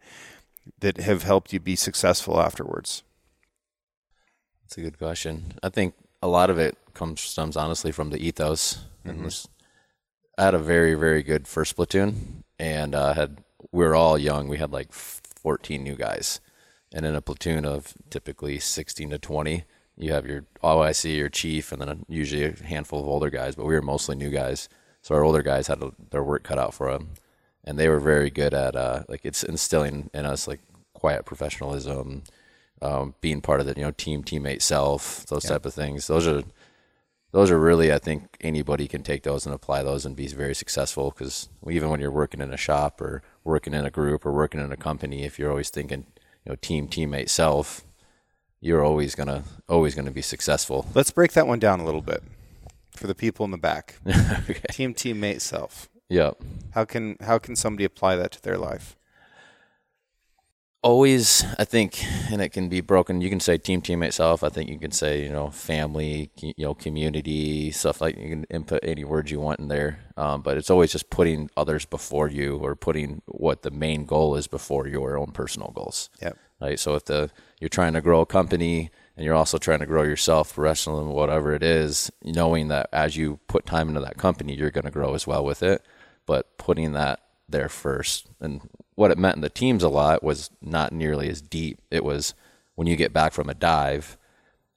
that 0.80 0.98
have 0.98 1.24
helped 1.24 1.54
you 1.54 1.60
be 1.60 1.76
successful 1.76 2.40
afterwards? 2.40 3.04
That's 4.64 4.78
a 4.78 4.82
good 4.82 4.98
question. 4.98 5.54
I 5.64 5.70
think 5.70 5.96
a 6.22 6.28
lot 6.28 6.50
of 6.50 6.58
it 6.58 6.78
comes 6.94 7.22
stems 7.22 7.58
honestly 7.58 7.92
from 7.92 8.10
the 8.10 8.26
ethos. 8.26 8.86
And 9.04 9.26
this, 9.26 9.48
I 10.38 10.46
had 10.46 10.54
a 10.54 10.60
very 10.60 10.94
very 10.94 11.24
good 11.24 11.48
first 11.48 11.76
platoon, 11.76 12.44
and 12.60 12.94
uh, 12.94 13.14
had 13.14 13.44
we 13.72 13.84
were 13.86 13.96
all 13.96 14.18
young. 14.18 14.48
We 14.48 14.58
had 14.58 14.72
like 14.72 14.92
14 14.92 15.84
new 15.84 15.96
guys, 15.96 16.40
and 16.94 17.06
in 17.06 17.16
a 17.16 17.22
platoon 17.22 17.66
of 17.66 17.94
typically 18.10 18.60
16 18.60 19.10
to 19.10 19.18
20, 19.18 19.64
you 19.98 20.14
have 20.14 20.26
your 20.26 20.46
OIC, 20.64 21.18
your 21.18 21.30
chief, 21.30 21.72
and 21.72 21.82
then 21.82 22.06
usually 22.08 22.44
a 22.44 22.64
handful 22.64 23.00
of 23.00 23.08
older 23.08 23.30
guys. 23.30 23.56
But 23.56 23.66
we 23.66 23.74
were 23.74 23.82
mostly 23.82 24.16
new 24.16 24.30
guys, 24.30 24.70
so 25.02 25.16
our 25.16 25.24
older 25.24 25.42
guys 25.42 25.68
had 25.68 25.82
their 26.12 26.24
work 26.24 26.44
cut 26.44 26.60
out 26.60 26.74
for 26.74 26.92
them, 26.92 27.10
and 27.64 27.78
they 27.78 27.90
were 27.90 28.00
very 28.00 28.30
good 28.30 28.54
at 28.54 28.76
uh, 28.76 29.04
like 29.10 29.22
it's 29.26 29.44
instilling 29.44 30.10
in 30.14 30.26
us 30.26 30.48
like 30.48 30.60
quiet 30.94 31.26
professionalism, 31.26 32.24
um, 32.82 33.16
being 33.22 33.42
part 33.42 33.60
of 33.60 33.66
the 33.66 33.74
you 33.76 33.84
know 33.84 33.92
team 33.92 34.24
teammate 34.24 34.62
self 34.62 35.26
those 35.28 35.44
type 35.44 35.66
of 35.66 35.74
things. 35.74 36.08
Those 36.08 36.28
are 36.28 36.44
those 37.32 37.50
are 37.50 37.58
really 37.58 37.94
i 37.94 37.98
think 37.98 38.36
anybody 38.42 38.90
can 38.90 39.04
take 39.04 39.24
those 39.24 39.46
and 39.46 39.56
apply 39.56 39.82
those 39.84 40.06
and 40.06 40.16
be 40.16 40.28
very 40.28 40.54
successful. 40.54 41.12
Because 41.12 41.50
even 41.68 41.90
when 41.90 42.00
you're 42.00 42.12
working 42.12 42.42
in 42.42 42.54
a 42.54 42.58
shop 42.58 43.02
or 43.02 43.24
working 43.44 43.74
in 43.74 43.86
a 43.86 43.92
group 43.92 44.26
or 44.26 44.32
working 44.32 44.60
in 44.62 44.72
a 44.72 44.78
company 44.78 45.24
if 45.24 45.40
you're 45.40 45.50
always 45.50 45.70
thinking 45.72 46.06
you 46.46 46.52
know 46.52 46.56
team 46.62 46.88
teammate 46.88 47.30
self 47.30 47.84
you're 48.60 48.84
always 48.84 49.16
gonna 49.16 49.44
always 49.68 49.96
gonna 49.96 50.12
be 50.12 50.22
successful. 50.22 50.86
Let's 50.94 51.10
break 51.10 51.32
that 51.34 51.48
one 51.48 51.58
down 51.58 51.80
a 51.80 51.86
little 51.86 52.04
bit 52.04 52.22
for 53.02 53.08
the 53.08 53.16
people 53.16 53.44
in 53.44 53.52
the 53.52 53.58
back. 53.58 53.96
Team 54.72 54.94
teammate 54.94 55.42
self. 55.42 55.90
yep 56.10 56.36
How 56.78 56.86
can 56.86 57.18
how 57.30 57.38
can 57.40 57.56
somebody 57.56 57.84
apply 57.92 58.16
that 58.16 58.32
to 58.36 58.42
their 58.42 58.58
life? 58.70 58.96
always 60.84 61.46
i 61.60 61.64
think 61.64 62.04
and 62.32 62.42
it 62.42 62.50
can 62.50 62.68
be 62.68 62.82
broken 62.82 63.22
you 63.22 63.30
can 63.30 63.40
say 63.40 63.56
team 63.56 63.82
teammate 63.84 64.14
self 64.14 64.44
i 64.44 64.50
think 64.50 64.68
you 64.68 64.80
can 64.80 64.90
say 64.92 65.24
you 65.24 65.32
know 65.32 65.52
family 65.52 66.32
you 66.42 66.54
know 66.66 66.74
community 66.74 67.70
stuff 67.70 68.02
like 68.02 68.18
you 68.18 68.30
can 68.30 68.44
input 68.46 68.80
any 68.82 69.04
words 69.04 69.30
you 69.30 69.40
want 69.40 69.60
in 69.60 69.68
there 69.68 70.00
um, 70.18 70.42
but 70.42 70.58
it's 70.58 70.72
always 70.72 70.92
just 70.92 71.12
putting 71.12 71.50
others 71.56 71.86
before 71.86 72.28
you 72.30 72.58
or 72.58 72.76
putting 72.76 73.22
what 73.28 73.62
the 73.62 73.70
main 73.70 74.06
goal 74.06 74.36
is 74.36 74.48
before 74.48 74.88
your 74.88 75.20
own 75.20 75.30
personal 75.32 75.70
goals 75.76 76.10
Yep. 76.20 76.36
right 76.60 76.80
so 76.80 76.96
if 76.96 77.06
the 77.06 77.30
you're 77.60 77.70
trying 77.70 77.94
to 77.94 78.02
grow 78.02 78.22
a 78.22 78.26
company 78.26 78.90
and 79.22 79.28
you're 79.28 79.36
also 79.36 79.60
trying 79.60 79.78
to 79.78 79.86
grow 79.86 80.02
yourself 80.02 80.56
professionally 80.56 81.06
whatever 81.06 81.54
it 81.54 81.62
is 81.62 82.10
knowing 82.24 82.70
that 82.70 82.90
as 82.92 83.16
you 83.16 83.40
put 83.48 83.68
time 83.68 83.88
into 83.88 84.02
that 84.02 84.18
company 84.18 84.56
you're 84.56 84.72
going 84.72 84.84
to 84.84 84.90
grow 84.90 85.14
as 85.14 85.28
well 85.28 85.46
with 85.46 85.62
it. 85.62 85.86
But 86.26 86.58
putting 86.58 86.94
that 86.94 87.20
there 87.48 87.70
first 87.70 88.32
and 88.40 88.68
what 88.96 89.12
it 89.12 89.20
meant 89.20 89.36
in 89.36 89.44
the 89.44 89.50
teams 89.50 89.84
a 89.84 89.90
lot 89.90 90.24
was 90.24 90.50
not 90.60 90.92
nearly 90.92 91.30
as 91.30 91.40
deep. 91.40 91.84
It 91.92 92.04
was 92.04 92.34
when 92.74 92.88
you 92.88 92.96
get 92.96 93.14
back 93.14 93.32
from 93.34 93.48
a 93.48 93.54
dive 93.54 94.18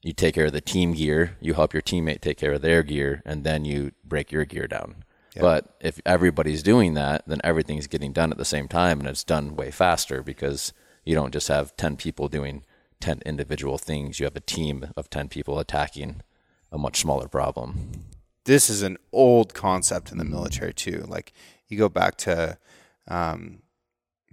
you 0.03 0.13
take 0.13 0.35
care 0.35 0.45
of 0.45 0.53
the 0.53 0.61
team 0.61 0.93
gear 0.93 1.37
you 1.41 1.55
help 1.55 1.73
your 1.73 1.81
teammate 1.81 2.21
take 2.21 2.37
care 2.37 2.53
of 2.53 2.61
their 2.61 2.83
gear 2.83 3.23
and 3.25 3.43
then 3.43 3.65
you 3.65 3.93
break 4.03 4.31
your 4.31 4.45
gear 4.45 4.67
down. 4.67 5.03
But 5.35 5.75
if 5.81 5.99
everybody's 6.05 6.61
doing 6.61 6.93
that 6.93 7.23
then 7.25 7.41
everything's 7.43 7.87
getting 7.87 8.13
done 8.13 8.31
at 8.31 8.37
the 8.37 8.45
same 8.45 8.67
time 8.67 8.99
and 8.99 9.09
it's 9.09 9.23
done 9.23 9.55
way 9.55 9.71
faster 9.71 10.21
because 10.21 10.71
you 11.03 11.15
don't 11.15 11.33
just 11.33 11.47
have 11.47 11.75
10 11.77 11.97
people 11.97 12.27
doing 12.27 12.63
10 13.05 13.21
individual 13.25 13.77
things 13.77 14.19
you 14.19 14.25
have 14.25 14.35
a 14.35 14.41
team 14.41 14.87
of 14.97 15.09
10 15.09 15.29
people 15.29 15.59
attacking 15.59 16.21
a 16.71 16.77
much 16.77 17.01
smaller 17.01 17.27
problem 17.27 18.05
this 18.45 18.69
is 18.69 18.81
an 18.83 18.97
old 19.11 19.53
concept 19.53 20.11
in 20.11 20.17
the 20.17 20.23
military 20.23 20.73
too. 20.73 21.03
Like 21.07 21.33
you 21.67 21.77
go 21.77 21.89
back 21.89 22.15
to 22.19 22.57
um, 23.07 23.61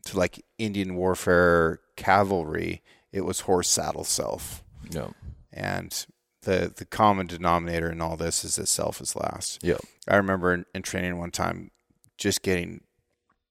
to 0.05 0.19
like 0.19 0.45
Indian 0.59 0.95
warfare 0.95 1.81
cavalry, 1.97 2.83
it 3.11 3.23
was 3.23 3.41
horse 3.41 3.69
saddle 3.69 4.05
self. 4.05 4.63
know 4.99 5.13
And 5.53 6.07
the 6.43 6.73
the 6.75 6.85
common 6.85 7.27
denominator 7.27 7.91
in 7.91 8.01
all 8.01 8.17
this 8.17 8.45
is 8.45 8.57
that 8.57 8.69
self 8.69 9.01
is 9.01 9.17
last. 9.17 9.59
Yeah. 9.63 9.79
I 10.07 10.17
remember 10.17 10.53
in, 10.53 10.67
in 10.75 10.83
training 10.83 11.19
one 11.19 11.31
time 11.31 11.71
just 12.19 12.43
getting 12.43 12.83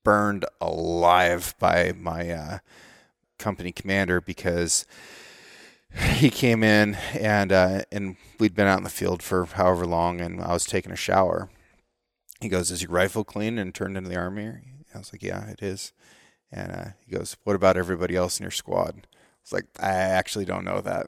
burned 0.04 0.46
alive 0.60 1.56
by 1.60 1.94
my 1.98 2.30
uh, 2.30 2.58
company 3.42 3.72
commander 3.72 4.22
because 4.22 4.86
he 6.16 6.30
came 6.30 6.64
in 6.64 6.96
and 7.14 7.52
uh, 7.52 7.82
and 7.92 8.16
we'd 8.40 8.56
been 8.56 8.68
out 8.68 8.78
in 8.78 8.84
the 8.84 8.90
field 8.90 9.22
for 9.22 9.46
however 9.46 9.86
long 9.86 10.22
and 10.22 10.42
I 10.42 10.54
was 10.54 10.66
taking 10.66 10.92
a 10.92 10.98
shower. 10.98 11.50
He 12.40 12.50
goes, 12.50 12.72
"Is 12.72 12.82
your 12.82 12.92
rifle 12.92 13.24
clean 13.24 13.58
and 13.58 13.74
turned 13.74 13.98
into 13.98 14.10
the 14.10 14.18
army?" 14.18 14.54
I 14.94 14.98
was 14.98 15.14
like, 15.14 15.24
"Yeah, 15.24 15.48
it 15.50 15.62
is." 15.62 15.94
And 16.52 16.72
uh, 16.72 16.86
he 17.06 17.16
goes, 17.16 17.38
"What 17.44 17.56
about 17.56 17.78
everybody 17.78 18.16
else 18.16 18.40
in 18.40 18.44
your 18.44 18.52
squad?" 18.52 19.08
I 19.08 19.44
was 19.44 19.54
like, 19.54 19.66
"I 19.80 19.92
actually 19.92 20.46
don't 20.46 20.66
know 20.66 20.82
that." 20.82 21.08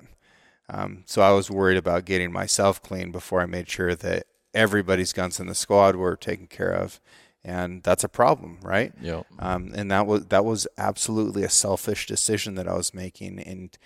Um, 0.70 1.04
so 1.06 1.22
I 1.22 1.32
was 1.32 1.52
worried 1.52 1.78
about 1.78 2.06
getting 2.06 2.32
myself 2.32 2.82
clean 2.82 3.12
before 3.12 3.42
I 3.42 3.46
made 3.46 3.70
sure 3.70 3.96
that 3.96 4.26
everybody's 4.54 5.14
guns 5.14 5.40
in 5.40 5.48
the 5.48 5.56
squad 5.56 5.96
were 5.96 6.16
taken 6.16 6.48
care 6.48 6.72
of, 6.72 7.02
and 7.46 7.84
that's 7.84 8.04
a 8.04 8.10
problem, 8.10 8.58
right? 8.62 8.94
Yep. 9.02 9.26
Um, 9.40 9.72
and 9.76 9.92
that 9.92 10.06
was 10.08 10.26
that 10.28 10.46
was 10.46 10.68
absolutely 10.78 11.44
a 11.44 11.50
selfish 11.50 12.06
decision 12.08 12.56
that 12.56 12.68
I 12.68 12.74
was 12.76 12.94
making, 12.94 13.40
and 13.40 13.78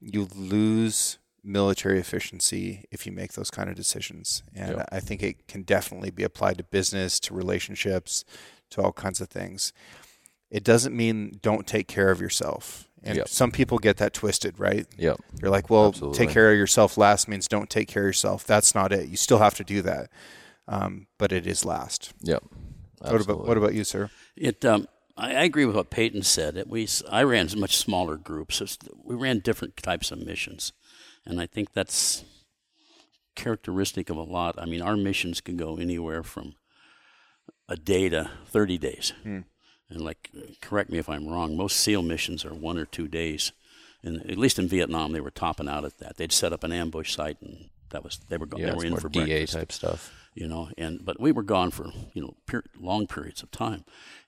you 0.00 0.28
lose 0.34 1.18
military 1.46 1.98
efficiency 2.00 2.84
if 2.90 3.04
you 3.06 3.12
make 3.12 3.34
those 3.34 3.50
kind 3.50 3.68
of 3.68 3.74
decisions. 3.76 4.42
And 4.54 4.76
Yep. 4.78 4.88
I 4.90 5.00
think 5.00 5.22
it 5.22 5.46
can 5.46 5.62
definitely 5.62 6.10
be 6.10 6.22
applied 6.22 6.56
to 6.58 6.64
business, 6.64 7.20
to 7.20 7.34
relationships, 7.34 8.24
to 8.70 8.80
all 8.82 8.92
kinds 8.92 9.20
of 9.20 9.28
things. 9.28 9.72
It 10.50 10.64
doesn't 10.64 10.96
mean 10.96 11.38
don't 11.42 11.66
take 11.66 11.86
care 11.86 12.10
of 12.10 12.20
yourself. 12.20 12.88
And 13.02 13.16
Yep. 13.18 13.28
some 13.28 13.50
people 13.50 13.78
get 13.78 13.98
that 13.98 14.14
twisted, 14.14 14.58
right? 14.58 14.86
Yep. 14.96 15.20
You're 15.42 15.50
like, 15.50 15.68
well, 15.68 15.88
Absolutely. 15.88 16.16
take 16.18 16.30
care 16.30 16.50
of 16.50 16.56
yourself 16.56 16.96
last 16.96 17.28
means 17.28 17.46
don't 17.46 17.68
take 17.68 17.88
care 17.88 18.04
of 18.04 18.06
yourself. 18.08 18.46
That's 18.46 18.74
not 18.74 18.90
it. 18.92 19.08
You 19.10 19.18
still 19.18 19.38
have 19.38 19.54
to 19.56 19.64
do 19.64 19.82
that, 19.82 20.10
um, 20.66 21.06
but 21.18 21.30
it 21.30 21.46
is 21.46 21.66
last. 21.66 22.14
Yep. 22.22 22.42
What 23.12 23.20
about 23.20 23.46
what 23.46 23.56
about 23.56 23.74
you, 23.74 23.84
sir? 23.84 24.10
It. 24.36 24.64
Um, 24.64 24.88
I, 25.16 25.34
I 25.34 25.42
agree 25.44 25.64
with 25.64 25.76
what 25.76 25.90
Payden 25.90 26.24
said. 26.24 26.56
It, 26.56 26.68
we. 26.68 26.88
I 27.10 27.22
ran 27.22 27.48
much 27.56 27.76
smaller 27.76 28.16
groups. 28.16 28.78
We 29.02 29.14
ran 29.14 29.40
different 29.40 29.76
types 29.76 30.10
of 30.10 30.18
missions, 30.24 30.72
and 31.24 31.40
I 31.40 31.46
think 31.46 31.72
that's 31.72 32.24
characteristic 33.34 34.10
of 34.10 34.16
a 34.16 34.22
lot. 34.22 34.54
I 34.58 34.64
mean, 34.66 34.82
our 34.82 34.96
missions 34.96 35.40
can 35.40 35.56
go 35.56 35.76
anywhere 35.76 36.22
from 36.22 36.54
a 37.68 37.76
day 37.76 38.08
to 38.08 38.30
thirty 38.46 38.78
days. 38.78 39.12
And 39.90 40.00
like, 40.00 40.30
correct 40.62 40.90
me 40.90 40.98
if 40.98 41.08
I'm 41.08 41.28
wrong. 41.28 41.56
Most 41.56 41.76
SEAL 41.76 42.02
missions 42.02 42.44
are 42.44 42.54
one 42.54 42.78
or 42.78 42.86
two 42.86 43.06
days, 43.06 43.52
and 44.02 44.28
at 44.30 44.38
least 44.38 44.58
in 44.58 44.66
Vietnam, 44.66 45.12
they 45.12 45.20
were 45.20 45.30
topping 45.30 45.68
out 45.68 45.84
at 45.84 45.98
that. 45.98 46.16
They'd 46.16 46.32
set 46.32 46.52
up 46.52 46.64
an 46.64 46.72
ambush 46.72 47.14
site, 47.14 47.40
and 47.42 47.68
that 47.90 48.02
was 48.02 48.18
they 48.28 48.38
were 48.38 48.46
going. 48.46 48.62
Yeah, 48.62 48.70
they 48.70 48.76
were 48.76 48.84
in 48.84 48.90
more 48.90 49.00
for 49.00 49.08
DA 49.08 49.24
breakfast 49.24 49.52
type 49.52 49.72
stuff. 49.72 50.12
You 50.34 50.46
know 50.46 50.70
and 50.76 51.04
but 51.04 51.20
we 51.20 51.32
were 51.32 51.42
gone 51.42 51.70
for 51.70 51.90
you 52.12 52.22
know 52.22 52.34
per- 52.46 52.64
long 52.78 53.06
periods 53.06 53.42
of 53.42 53.50
time. 53.50 53.84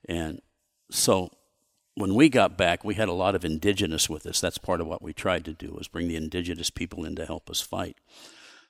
And 0.07 0.41
so 0.89 1.29
when 1.95 2.15
we 2.15 2.29
got 2.29 2.57
back 2.57 2.83
we 2.83 2.95
had 2.95 3.09
a 3.09 3.13
lot 3.13 3.35
of 3.35 3.45
indigenous 3.45 4.09
with 4.09 4.25
us. 4.25 4.39
That's 4.41 4.57
part 4.57 4.81
of 4.81 4.87
what 4.87 5.01
we 5.01 5.13
tried 5.13 5.45
to 5.45 5.53
do 5.53 5.73
was 5.77 5.87
bring 5.87 6.07
the 6.07 6.15
indigenous 6.15 6.69
people 6.69 7.05
in 7.05 7.15
to 7.15 7.25
help 7.25 7.49
us 7.49 7.61
fight. 7.61 7.97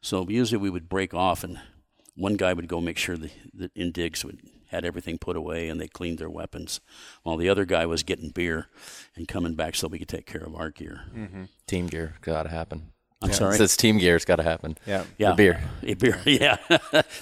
So 0.01 0.27
usually 0.29 0.61
we 0.61 0.69
would 0.69 0.89
break 0.89 1.13
off 1.13 1.43
and 1.43 1.59
one 2.15 2.35
guy 2.35 2.53
would 2.53 2.67
go 2.67 2.81
make 2.81 2.97
sure 2.97 3.15
the, 3.15 3.29
the 3.53 3.69
indigs 3.69 4.23
would 4.23 4.41
had 4.67 4.85
everything 4.85 5.17
put 5.17 5.35
away 5.35 5.69
and 5.69 5.79
they 5.79 5.87
cleaned 5.87 6.17
their 6.17 6.29
weapons 6.29 6.79
while 7.23 7.37
the 7.37 7.49
other 7.49 7.65
guy 7.65 7.85
was 7.85 8.03
getting 8.03 8.29
beer 8.29 8.67
and 9.15 9.27
coming 9.27 9.55
back 9.55 9.75
so 9.75 9.87
we 9.87 9.99
could 9.99 10.07
take 10.07 10.25
care 10.25 10.43
of 10.43 10.55
our 10.55 10.69
gear. 10.69 11.01
Mm-hmm. 11.15 11.43
Team 11.67 11.87
gear 11.87 12.15
got 12.21 12.43
to 12.43 12.49
happen. 12.49 12.91
I'm 13.21 13.33
sorry 13.33 13.55
It 13.55 13.57
says 13.57 13.75
team 13.77 13.97
gear. 13.97 14.15
It's 14.15 14.25
got 14.25 14.35
to 14.37 14.43
happen. 14.43 14.77
Yeah. 14.85 15.03
yeah, 15.17 15.29
The 15.31 15.35
beer. 15.35 15.63
A 15.83 15.93
beer, 16.03 16.19
yeah. 16.25 16.57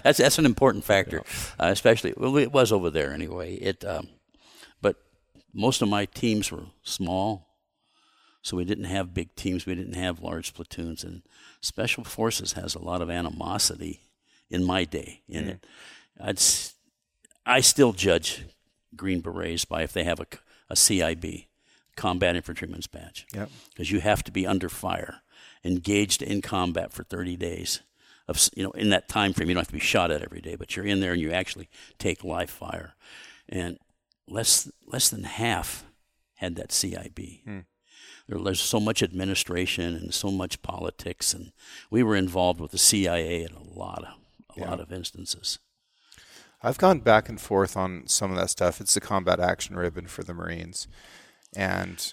that's 0.03 0.17
that's 0.17 0.37
an 0.39 0.45
important 0.45 0.83
factor, 0.83 1.19
uh, 1.59 1.67
especially 1.67 2.13
well, 2.17 2.35
it 2.37 2.51
was 2.51 2.71
over 2.71 2.89
there 2.89 3.13
anyway. 3.13 3.55
It, 3.55 3.83
um, 3.85 4.09
but 4.81 4.97
most 5.53 5.81
of 5.81 5.87
my 5.89 6.05
teams 6.05 6.51
were 6.51 6.65
small, 6.83 7.47
so 8.41 8.57
we 8.57 8.65
didn't 8.65 8.85
have 8.85 9.13
big 9.13 9.33
teams. 9.35 9.65
We 9.65 9.75
didn't 9.75 9.93
have 9.95 10.21
large 10.21 10.53
platoons, 10.53 11.03
and 11.03 11.21
special 11.61 12.03
forces 12.03 12.53
has 12.53 12.75
a 12.75 12.79
lot 12.83 13.01
of 13.01 13.09
animosity 13.09 14.01
in 14.49 14.63
my 14.63 14.83
day 14.85 15.21
in 15.29 15.47
it. 15.49 15.65
I'd, 16.21 16.39
I 17.45 17.61
still 17.61 17.93
judge 17.93 18.45
Green 18.95 19.21
Berets 19.21 19.65
by 19.65 19.83
if 19.83 19.93
they 19.93 20.03
have 20.03 20.19
a, 20.19 20.27
a 20.69 20.75
CIB, 20.75 21.47
Combat 21.95 22.35
Infantryman's 22.35 22.87
Badge 22.87 23.25
Yep. 23.33 23.49
because 23.71 23.91
you 23.91 23.99
have 24.01 24.23
to 24.23 24.31
be 24.31 24.45
under 24.47 24.69
fire, 24.69 25.21
engaged 25.65 26.21
in 26.21 26.41
combat 26.41 26.93
for 26.93 27.03
30 27.03 27.35
days. 27.35 27.81
Of 28.27 28.49
you 28.55 28.63
know, 28.63 28.71
in 28.71 28.89
that 28.89 29.07
time 29.07 29.33
frame, 29.33 29.49
you 29.49 29.55
don't 29.55 29.61
have 29.61 29.67
to 29.67 29.73
be 29.73 29.79
shot 29.79 30.09
at 30.11 30.23
every 30.23 30.41
day, 30.41 30.55
but 30.55 30.75
you're 30.75 30.85
in 30.85 30.99
there 30.99 31.13
and 31.13 31.21
you 31.21 31.31
actually 31.31 31.69
take 31.99 32.23
live 32.23 32.49
fire, 32.49 32.95
and 33.47 33.77
less 34.27 34.71
less 34.87 35.09
than 35.09 35.25
half 35.25 35.85
had 36.35 36.55
that 36.55 36.69
CIB. 36.69 37.43
Hmm. 37.43 37.59
There, 38.27 38.39
there's 38.39 38.61
so 38.61 38.79
much 38.79 39.03
administration 39.03 39.95
and 39.95 40.11
so 40.11 40.31
much 40.31 40.63
politics, 40.63 41.35
and 41.35 41.51
we 41.91 42.01
were 42.01 42.15
involved 42.15 42.59
with 42.59 42.71
the 42.71 42.79
CIA 42.79 43.43
in 43.43 43.51
a 43.53 43.61
lot 43.61 44.03
of 44.03 44.57
a 44.57 44.67
lot 44.67 44.79
of 44.79 44.91
instances. 44.91 45.59
I've 46.63 46.79
gone 46.79 46.99
back 46.99 47.29
and 47.29 47.39
forth 47.39 47.77
on 47.77 48.07
some 48.07 48.31
of 48.31 48.37
that 48.37 48.49
stuff. 48.49 48.81
It's 48.81 48.95
the 48.95 49.01
combat 49.01 49.39
action 49.39 49.75
ribbon 49.75 50.07
for 50.07 50.23
the 50.23 50.33
Marines. 50.33 50.87
And 51.55 52.11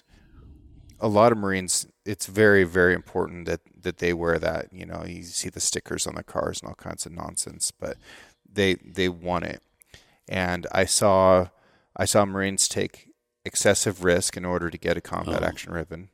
a 0.99 1.07
lot 1.07 1.31
of 1.31 1.39
Marines, 1.39 1.87
it's 2.05 2.25
very, 2.25 2.63
very 2.63 2.93
important 2.93 3.45
that, 3.45 3.61
that 3.81 3.97
they 3.99 4.13
wear 4.13 4.37
that. 4.39 4.71
You 4.73 4.85
know, 4.85 5.03
you 5.05 5.23
see 5.23 5.49
the 5.49 5.59
stickers 5.59 6.05
on 6.07 6.15
the 6.15 6.23
cars 6.23 6.59
and 6.61 6.69
all 6.69 6.75
kinds 6.75 7.05
of 7.05 7.11
nonsense, 7.11 7.71
but 7.71 7.97
they 8.51 8.75
they 8.75 9.09
want 9.09 9.45
it. 9.45 9.61
And 10.27 10.67
I 10.71 10.85
saw 10.85 11.47
I 11.95 12.05
saw 12.05 12.25
Marines 12.25 12.67
take 12.67 13.09
excessive 13.45 14.03
risk 14.03 14.37
in 14.37 14.45
order 14.45 14.69
to 14.69 14.77
get 14.77 14.97
a 14.97 15.01
combat 15.01 15.43
Oh. 15.43 15.45
action 15.47 15.73
ribbon. 15.73 16.09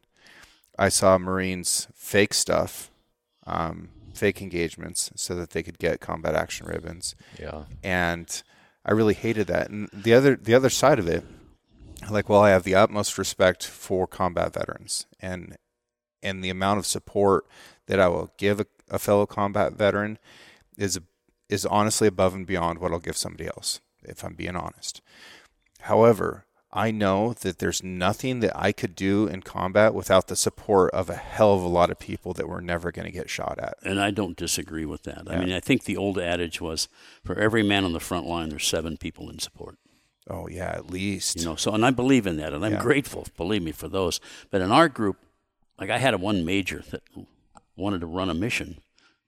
I 0.78 0.90
saw 0.90 1.18
Marines 1.18 1.88
fake 1.94 2.34
stuff, 2.34 2.90
um, 3.46 3.90
fake 4.14 4.42
engagements, 4.42 5.12
so 5.16 5.36
that 5.36 5.52
they 5.52 5.62
could 5.64 5.78
get 5.78 6.00
combat 6.00 6.36
action 6.36 6.66
ribbons 6.68 7.16
Yeah. 7.40 7.66
and 7.84 8.42
I 8.86 8.92
really 8.94 9.14
hated 9.14 9.48
that. 9.48 9.70
And 9.70 9.90
the 9.94 10.14
other 10.14 10.36
the 10.36 10.54
other 10.56 10.70
side 10.70 11.00
of 11.00 11.08
it, 11.08 11.24
like, 12.10 12.30
well, 12.30 12.42
I 12.42 12.50
have 12.52 12.64
the 12.64 12.76
utmost 12.76 13.18
respect 13.18 13.66
for 13.66 14.08
combat 14.08 14.54
veterans, 14.54 15.06
and 15.20 15.58
and 16.24 16.44
the 16.44 16.50
amount 16.50 16.80
of 16.80 16.86
support 16.86 17.46
that 17.88 18.00
I 18.00 18.08
will 18.08 18.32
give 18.38 18.60
a, 18.60 18.66
a 18.90 19.00
fellow 19.00 19.26
combat 19.26 19.74
veteran 19.74 20.18
is 20.78 21.00
is 21.50 21.66
honestly 21.66 22.08
above 22.08 22.34
and 22.36 22.46
beyond 22.46 22.80
what 22.80 22.92
I'll 22.92 23.00
give 23.00 23.18
somebody 23.18 23.48
else, 23.48 23.82
if 24.04 24.24
I'm 24.24 24.36
being 24.36 24.56
honest. 24.56 25.02
However, 25.82 26.46
I 26.72 26.92
know 26.92 27.34
that 27.42 27.58
there's 27.58 27.82
nothing 27.82 28.42
that 28.42 28.56
I 28.56 28.72
could 28.72 28.96
do 28.96 29.26
in 29.26 29.42
combat 29.42 29.96
without 29.96 30.28
the 30.28 30.36
support 30.36 30.92
of 30.94 31.10
a 31.10 31.16
hell 31.16 31.56
of 31.56 31.64
a 31.64 31.68
lot 31.68 31.90
of 31.90 31.98
people 31.98 32.34
that 32.34 32.48
we're 32.48 32.60
never 32.62 32.92
going 32.92 33.08
to 33.08 33.12
get 33.12 33.30
shot 33.30 33.58
at. 33.58 33.76
And 33.82 34.00
I 34.00 34.12
don't 34.12 34.38
disagree 34.38 34.86
with 34.86 35.02
that. 35.04 35.24
I 35.28 35.40
mean, 35.40 35.52
I 35.52 35.60
think 35.60 35.86
the 35.86 35.98
old 35.98 36.20
adage 36.20 36.62
was, 36.62 36.88
for 37.26 37.36
every 37.40 37.64
man 37.64 37.86
on 37.86 37.94
the 37.94 38.00
front 38.00 38.28
line, 38.28 38.50
there's 38.50 38.68
seven 38.68 38.98
people 38.98 39.30
in 39.32 39.40
support. 39.40 39.78
Oh 40.30 40.48
yeah, 40.48 40.70
at 40.76 40.92
least. 40.92 41.40
you 41.40 41.46
know 41.46 41.56
so 41.56 41.72
and 41.74 41.84
i 41.84 41.90
believe 41.90 42.28
in 42.28 42.38
that 42.38 42.54
and 42.54 42.64
i'm 42.64 42.74
Yeah. 42.74 42.82
grateful 42.82 43.26
believe 43.36 43.64
me 43.64 43.72
for 43.72 43.88
those 43.88 44.20
but 44.52 44.62
in 44.62 44.72
our 44.72 44.88
group 44.88 45.18
like 45.80 45.90
i 45.90 45.98
had 45.98 46.14
a 46.14 46.18
one 46.18 46.46
major 46.46 46.84
that 46.92 47.02
wanted 47.76 48.02
to 48.02 48.08
run 48.08 48.30
a 48.30 48.34
mission 48.34 48.78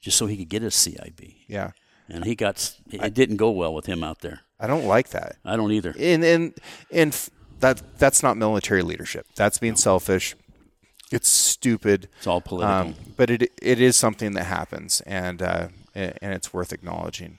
just 0.01 0.17
so 0.17 0.25
he 0.25 0.37
could 0.37 0.49
get 0.49 0.61
his 0.61 0.75
cib 0.75 1.19
yeah. 1.47 1.71
and 2.09 2.25
he 2.25 2.35
got 2.35 2.75
it 2.91 3.13
didn't 3.13 3.37
go 3.37 3.49
well 3.51 3.73
with 3.73 3.85
him 3.85 4.03
out 4.03 4.19
there 4.21 4.41
I 4.59 4.67
don't 4.67 4.85
like 4.85 5.09
that. 5.09 5.37
i 5.43 5.55
don't 5.55 5.71
either 5.71 5.95
and 5.97 6.23
and 6.23 6.53
and 6.91 7.29
that 7.61 7.81
that's 7.97 8.21
not 8.21 8.37
military 8.37 8.81
leadership. 8.81 9.25
That's 9.35 9.57
being 9.57 9.75
selfish. 9.75 10.35
It's 11.11 11.29
stupid. 11.29 12.09
it's 12.17 12.27
all 12.27 12.41
political 12.41 12.75
Um, 12.75 12.95
but 13.15 13.29
it 13.29 13.51
it 13.61 13.79
is 13.79 13.95
something 13.95 14.33
that 14.33 14.45
happens, 14.45 15.01
and 15.01 15.41
uh, 15.41 15.67
and 15.95 16.33
it's 16.33 16.53
worth 16.53 16.73
acknowledging. 16.73 17.37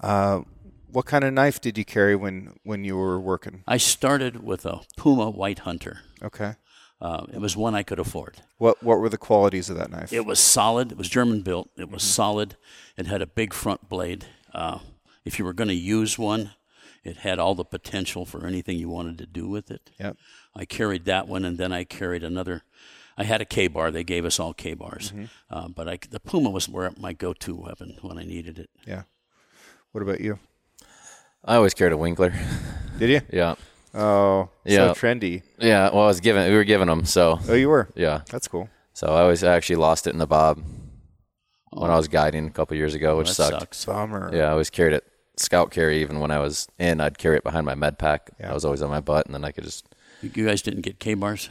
Uh, 0.00 0.42
what 0.90 1.06
kind 1.06 1.24
of 1.24 1.32
knife 1.32 1.60
did 1.60 1.76
you 1.76 1.84
carry 1.84 2.16
when 2.16 2.54
when 2.62 2.84
you 2.84 2.96
were 2.96 3.20
working? 3.20 3.62
i 3.66 3.76
started 3.76 4.42
with 4.42 4.64
a 4.64 4.80
puma 4.96 5.30
white 5.30 5.60
hunter 5.60 6.00
Okay. 6.22 6.54
Uh, 7.00 7.24
it 7.32 7.40
was 7.40 7.56
one 7.56 7.74
i 7.74 7.82
could 7.82 7.98
afford 7.98 8.42
What 8.58 8.82
what 8.82 8.98
were 9.00 9.08
the 9.08 9.16
qualities 9.18 9.70
of 9.70 9.76
that 9.78 9.90
knife? 9.90 10.12
It 10.12 10.26
was 10.26 10.38
solid. 10.38 10.92
It 10.92 10.98
was 10.98 11.08
German 11.08 11.40
built. 11.42 11.70
It 11.76 11.90
was 11.90 12.02
solid. 12.02 12.56
It 12.96 13.06
had 13.06 13.22
a 13.22 13.26
big 13.26 13.54
front 13.54 13.88
blade. 13.88 14.26
Uh, 14.52 14.80
if 15.24 15.38
you 15.38 15.44
were 15.44 15.54
going 15.54 15.68
to 15.68 15.74
use 15.74 16.18
one, 16.18 16.50
it 17.04 17.18
had 17.18 17.38
all 17.38 17.54
the 17.54 17.64
potential 17.64 18.26
for 18.26 18.46
anything 18.46 18.78
you 18.78 18.88
wanted 18.88 19.18
to 19.18 19.26
do 19.26 19.48
with 19.48 19.70
it. 19.70 19.90
Yep. 19.98 20.16
I 20.54 20.64
carried 20.64 21.04
that 21.06 21.28
one, 21.28 21.44
and 21.44 21.56
then 21.56 21.72
I 21.72 21.84
carried 21.84 22.22
another. 22.22 22.62
I 23.16 23.24
had 23.24 23.40
a 23.40 23.44
KA-BAR. 23.44 23.90
They 23.90 24.04
gave 24.04 24.24
us 24.24 24.40
all 24.40 24.52
KA-BARs, 24.54 25.12
uh, 25.50 25.68
but 25.68 25.88
I, 25.88 25.98
the 26.10 26.20
Puma 26.20 26.50
was 26.50 26.68
where 26.68 26.90
my 26.96 27.12
go-to 27.12 27.54
weapon 27.54 27.98
when 28.02 28.18
I 28.18 28.24
needed 28.24 28.58
it. 28.58 28.70
Yeah. 28.86 29.02
What 29.92 30.02
about 30.02 30.20
you? 30.20 30.38
I 31.44 31.56
always 31.56 31.74
carried 31.74 31.92
a 31.92 31.96
Winkler. 31.96 32.32
Did 32.98 33.10
you? 33.10 33.20
yeah. 33.32 33.54
Oh, 33.94 34.48
Yeah. 34.64 34.92
so 34.92 35.00
trendy. 35.00 35.42
Yeah. 35.58 35.90
Well, 35.90 36.04
I 36.04 36.06
was 36.06 36.20
given. 36.20 36.48
We 36.50 36.56
were 36.56 36.64
giving 36.64 36.86
them. 36.88 37.04
So 37.04 37.38
Oh, 37.48 37.54
you 37.54 37.68
were. 37.68 37.88
yeah. 37.94 38.22
That's 38.30 38.48
cool. 38.48 38.68
So 38.92 39.08
I 39.08 39.22
always 39.22 39.42
actually 39.42 39.76
lost 39.76 40.06
it 40.06 40.10
in 40.12 40.18
the 40.18 40.26
bob. 40.26 40.62
when 41.72 41.90
I 41.90 41.96
was 41.96 42.08
guiding 42.08 42.46
a 42.46 42.50
couple 42.50 42.76
years 42.76 42.94
ago, 42.94 43.16
which 43.16 43.28
that 43.28 43.34
sucked. 43.34 43.60
sucks. 43.60 43.84
Bummer. 43.84 44.30
Yeah, 44.34 44.44
I 44.46 44.50
always 44.50 44.70
carried 44.70 44.92
it 44.92 45.04
scout 45.36 45.70
carry. 45.70 46.00
Even 46.02 46.18
when 46.20 46.30
I 46.32 46.38
was 46.40 46.66
in, 46.78 47.00
I'd 47.00 47.16
carry 47.18 47.36
it 47.36 47.44
behind 47.44 47.64
my 47.64 47.74
med 47.76 47.98
pack. 47.98 48.30
Yeah. 48.40 48.50
I 48.50 48.54
was 48.54 48.64
always 48.64 48.82
on 48.82 48.90
my 48.90 49.00
butt, 49.00 49.26
and 49.26 49.34
then 49.34 49.44
I 49.44 49.52
could 49.52 49.64
just. 49.64 49.86
You 50.22 50.30
you 50.34 50.46
guys 50.46 50.62
didn't 50.62 50.82
get 50.82 50.98
KA-BARs? 51.00 51.48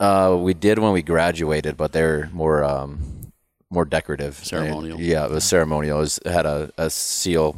Uh, 0.00 0.36
we 0.40 0.52
did 0.54 0.78
when 0.78 0.92
we 0.92 1.02
graduated, 1.02 1.76
but 1.76 1.92
they're 1.92 2.28
more 2.32 2.64
um, 2.64 3.32
more 3.70 3.84
decorative, 3.84 4.34
Ceremonial. 4.36 4.96
And, 4.96 5.06
yeah, 5.06 5.24
it 5.26 5.30
was 5.30 5.44
ceremonial. 5.44 5.98
It, 5.98 6.00
was, 6.00 6.18
it 6.24 6.32
had 6.32 6.44
a, 6.46 6.70
a 6.76 6.90
seal. 6.90 7.56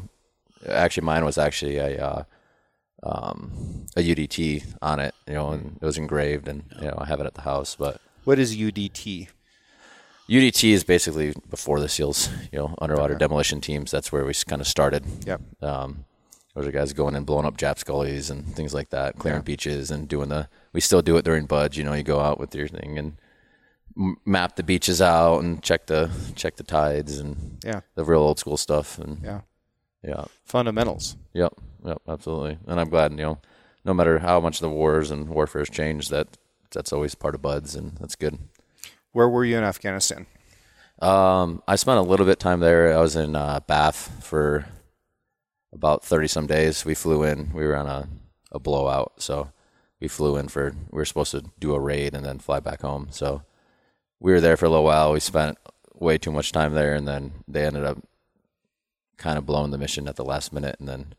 Actually, 0.69 1.05
mine 1.07 1.25
was 1.25 1.39
actually 1.39 1.79
a 1.79 2.05
uh, 2.05 2.23
um, 3.03 3.87
a 3.97 4.01
UDT 4.01 4.75
on 4.83 5.01
it, 5.01 5.15
you 5.27 5.35
know, 5.35 5.51
and 5.51 5.79
it 5.81 5.85
was 5.85 5.99
engraved, 5.99 6.49
and 6.49 6.63
you 6.81 6.87
know, 6.89 6.95
I 6.99 7.07
have 7.07 7.21
it 7.21 7.27
at 7.27 7.35
the 7.35 7.43
house. 7.43 7.77
But 7.77 8.01
What 8.25 8.39
is 8.39 8.57
UDT? 8.57 9.29
UDT 10.29 10.71
is 10.73 10.85
basically 10.85 11.35
before 11.51 11.81
the 11.81 11.89
SEALs, 11.89 12.29
you 12.53 12.59
know, 12.59 12.75
underwater 12.81 13.15
demolition 13.17 13.61
teams. 13.61 13.91
That's 13.91 14.13
where 14.13 14.25
we 14.25 14.33
kind 14.47 14.61
of 14.63 14.69
started. 14.69 15.05
Yep. 15.27 15.41
Um, 15.63 16.05
those 16.55 16.67
are 16.67 16.71
guys 16.73 16.93
going 16.93 17.17
and 17.17 17.27
blowing 17.27 17.45
up 17.47 17.57
Japs 17.57 17.83
gullies 17.83 18.31
and 18.31 18.47
things 18.55 18.73
like 18.73 18.91
that, 18.91 19.19
clearing 19.19 19.43
beaches 19.43 19.91
and 19.91 20.07
doing 20.07 20.29
the. 20.29 20.49
We 20.73 20.81
still 20.81 21.03
do 21.03 21.17
it 21.17 21.25
during 21.25 21.47
BUD/S. 21.47 21.77
You 21.77 21.85
know, 21.85 21.93
you 21.95 22.03
go 22.03 22.21
out 22.21 22.39
with 22.39 22.55
your 22.55 22.69
thing 22.69 22.99
and 22.99 23.17
m- 23.97 24.17
map 24.25 24.57
the 24.57 24.63
beaches 24.63 25.03
out 25.03 25.39
and 25.41 25.63
check 25.63 25.87
the 25.87 26.11
check 26.37 26.57
the 26.57 26.63
tides 26.63 27.19
and 27.19 27.59
Yeah. 27.65 27.81
the 27.95 28.05
real 28.05 28.21
old 28.21 28.39
school 28.39 28.57
stuff. 28.57 28.99
And 28.99 29.23
Yeah. 29.25 29.41
Yeah, 30.03 30.25
Fundamentals. 30.45 31.17
yep, 31.33 31.53
yep, 31.85 32.01
absolutely. 32.09 32.59
And 32.67 32.81
I'm 32.81 32.89
glad, 32.89 33.13
you 33.13 33.19
know, 33.19 33.39
no 33.85 33.95
matter 33.95 34.19
how 34.19 34.41
much 34.41 34.61
the 34.61 34.69
wars 34.69 35.11
and 35.11 35.29
warfare 35.29 35.61
has 35.61 35.71
changed, 35.71 36.11
that 36.11 36.29
that's 36.73 36.93
always 36.93 37.15
part 37.15 37.35
of 37.35 37.43
BUD/S, 37.43 37.75
and 37.75 37.97
that's 37.99 38.17
good. 38.17 38.39
Where 39.13 39.29
were 39.29 39.45
you 39.45 39.59
in 39.59 39.65
Afghanistan? 39.65 40.27
Um, 41.01 41.63
I 41.69 41.77
spent 41.77 41.99
a 41.99 42.03
little 42.03 42.27
bit 42.27 42.39
time 42.41 42.61
there. 42.61 42.97
I 42.97 43.01
was 43.01 43.15
in 43.17 43.37
uh, 43.37 43.61
Bath 43.67 44.25
for 44.25 44.67
about 45.73 46.05
thirty 46.05 46.27
some 46.29 46.47
days. 46.47 46.85
We 46.85 46.95
flew 46.95 47.23
in. 47.23 47.53
We 47.53 47.65
were 47.67 47.77
on 47.77 47.87
a, 47.87 48.09
a 48.51 48.59
blowout, 48.59 49.15
so 49.19 49.53
we 50.01 50.09
flew 50.09 50.37
in 50.37 50.49
for. 50.49 50.75
We 50.91 50.97
were 50.97 51.05
supposed 51.05 51.33
to 51.33 51.45
do 51.61 51.75
a 51.75 51.81
raid 51.81 52.15
and 52.15 52.25
then 52.25 52.39
fly 52.39 52.61
back 52.61 52.83
home. 52.83 53.09
So 53.11 53.43
we 54.21 54.33
were 54.33 54.41
there 54.41 54.57
for 54.57 54.67
a 54.67 54.71
little 54.71 54.85
while. 54.85 55.13
We 55.13 55.21
spent 55.21 55.59
way 55.95 56.19
too 56.19 56.33
much 56.33 56.53
time 56.53 56.75
there, 56.75 56.95
and 56.95 57.07
then 57.07 57.33
they 57.47 57.65
ended 57.67 57.85
up 57.85 57.99
kind 59.17 59.39
of 59.39 59.47
blowing 59.47 59.71
the 59.71 59.79
mission 59.79 60.09
at 60.09 60.17
the 60.17 60.25
last 60.25 60.53
minute, 60.53 60.77
and 60.79 60.89
then 60.89 61.15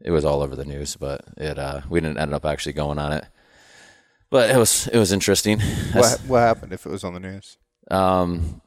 it 0.00 0.10
was 0.10 0.24
all 0.24 0.42
over 0.42 0.56
the 0.56 0.64
news. 0.64 0.96
But 0.96 1.22
it 1.36 1.58
uh, 1.58 1.82
we 1.88 2.00
didn't 2.00 2.18
end 2.18 2.34
up 2.34 2.44
actually 2.44 2.72
going 2.72 2.98
on 2.98 3.12
it. 3.12 3.24
But 4.30 4.50
it 4.50 4.56
was 4.56 4.88
it 4.88 4.98
was 4.98 5.12
interesting. 5.12 5.60
What, 5.92 6.20
what 6.26 6.40
happened 6.40 6.72
if 6.72 6.86
it 6.86 6.90
was 6.90 7.04
on 7.04 7.14
the 7.14 7.20
news? 7.20 7.56
Um, 7.90 8.60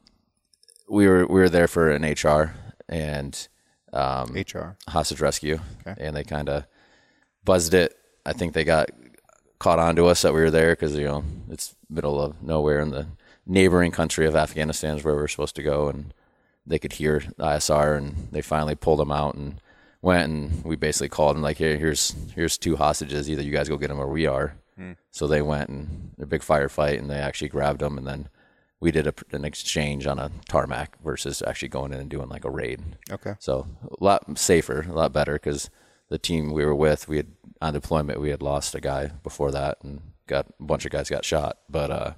we 0.90 1.08
were 1.08 1.26
we 1.28 1.40
were 1.42 1.50
there 1.50 1.68
for 1.68 1.90
an 1.92 2.04
HR 2.04 2.56
and 2.88 3.48
um, 3.92 4.34
HR. 4.34 4.78
hostage 4.88 5.20
rescue, 5.20 5.60
Okay. 5.86 6.02
and 6.06 6.16
they 6.16 6.24
kind 6.24 6.48
of 6.50 6.66
buzzed 7.44 7.74
it. 7.74 7.96
I 8.26 8.34
think 8.34 8.54
they 8.54 8.64
got 8.64 8.90
caught 9.60 9.80
on 9.80 9.96
to 9.96 10.06
us 10.06 10.22
that 10.22 10.34
we 10.34 10.40
were 10.42 10.52
there 10.52 10.74
because 10.74 10.96
you 10.96 11.06
know 11.06 11.24
it's 11.50 11.76
middle 11.90 12.22
of 12.22 12.42
nowhere 12.42 12.80
in 12.80 12.92
the 12.92 13.08
neighboring 13.46 13.92
country 13.92 14.28
of 14.28 14.36
Afghanistan 14.36 14.98
is 14.98 15.04
where 15.04 15.16
we're 15.16 15.28
supposed 15.28 15.56
to 15.56 15.64
go, 15.64 15.90
and 15.90 16.14
they 16.68 16.80
could 16.80 16.94
hear 16.94 17.24
the 17.38 17.44
ISR, 17.44 17.98
and 17.98 18.28
they 18.32 18.42
finally 18.42 18.76
pulled 18.76 19.00
them 19.00 19.12
out 19.12 19.36
and 19.36 19.62
went, 20.02 20.32
and 20.32 20.64
we 20.64 20.76
basically 20.76 21.10
called 21.10 21.36
them 21.36 21.42
like, 21.44 21.58
here, 21.58 21.78
here's 21.78 22.16
here's 22.36 22.58
two 22.58 22.76
hostages. 22.76 23.30
Either 23.30 23.42
you 23.42 23.52
guys 23.52 23.70
go 23.70 23.78
get 23.78 23.88
them 23.88 24.00
or 24.00 24.08
we 24.08 24.28
are. 24.28 24.56
So 25.12 25.26
they 25.26 25.42
went 25.42 25.70
and 25.70 26.12
a 26.20 26.26
big 26.26 26.42
firefight, 26.42 27.00
and 27.00 27.10
they 27.10 27.18
actually 27.18 27.50
grabbed 27.50 27.80
them, 27.80 27.98
and 27.98 28.06
then 28.06 28.30
we 28.80 28.92
did 28.92 29.08
a, 29.08 29.14
an 29.32 29.44
exchange 29.44 30.06
on 30.06 30.20
a 30.20 30.30
tarmac 30.48 31.02
versus 31.04 31.42
actually 31.48 31.70
going 31.70 31.92
in 31.94 32.00
and 32.00 32.10
doing 32.10 32.30
like 32.30 32.46
a 32.46 32.50
raid. 32.50 32.82
Okay. 33.12 33.34
So 33.40 33.66
a 33.84 34.04
lot 34.04 34.38
safer, 34.38 34.86
a 34.88 34.94
lot 34.94 35.14
better 35.14 35.34
because 35.34 35.70
the 36.10 36.20
team 36.20 36.54
we 36.54 36.64
were 36.64 36.76
with, 36.76 37.08
we 37.08 37.18
had 37.18 37.28
on 37.60 37.74
deployment, 37.74 38.22
we 38.22 38.30
had 38.30 38.44
lost 38.44 38.76
a 38.76 38.80
guy 38.80 39.08
before 39.24 39.52
that 39.52 39.80
and 39.82 40.02
got 40.28 40.46
a 40.60 40.64
bunch 40.64 40.86
of 40.86 40.92
guys 40.92 41.10
got 41.10 41.26
shot. 41.26 41.58
But 41.68 41.90
uh, 41.90 42.14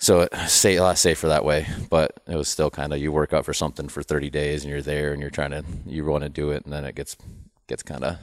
so 0.00 0.22
it 0.22 0.34
say 0.48 0.76
a 0.76 0.82
lot 0.82 0.98
safer 0.98 1.28
that 1.28 1.44
way. 1.44 1.66
But 1.88 2.20
it 2.26 2.34
was 2.34 2.48
still 2.48 2.70
kind 2.70 2.92
of 2.92 2.98
you 2.98 3.12
work 3.12 3.32
out 3.32 3.44
for 3.44 3.54
something 3.54 3.88
for 3.88 4.02
30 4.02 4.30
days 4.30 4.62
and 4.64 4.70
you're 4.70 4.82
there 4.82 5.12
and 5.12 5.20
you're 5.20 5.30
trying 5.30 5.50
to 5.50 5.62
you 5.86 6.04
want 6.04 6.24
to 6.24 6.30
do 6.30 6.50
it 6.50 6.64
and 6.64 6.72
then 6.72 6.84
it 6.84 6.94
gets 6.94 7.16
gets 7.68 7.82
kind 7.82 8.02
of 8.02 8.16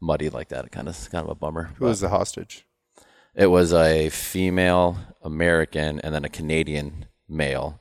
muddy 0.00 0.30
like 0.30 0.48
that. 0.50 0.66
It 0.66 0.72
kind 0.72 0.88
of 0.88 1.10
kind 1.10 1.24
of 1.24 1.30
a 1.30 1.34
bummer. 1.34 1.70
Who 1.78 1.86
was 1.86 2.00
the 2.00 2.10
hostage? 2.10 2.66
It 3.34 3.46
was 3.46 3.72
a 3.72 4.10
female 4.10 4.96
American 5.22 5.98
and 6.00 6.14
then 6.14 6.24
a 6.24 6.28
Canadian 6.28 7.06
male, 7.28 7.80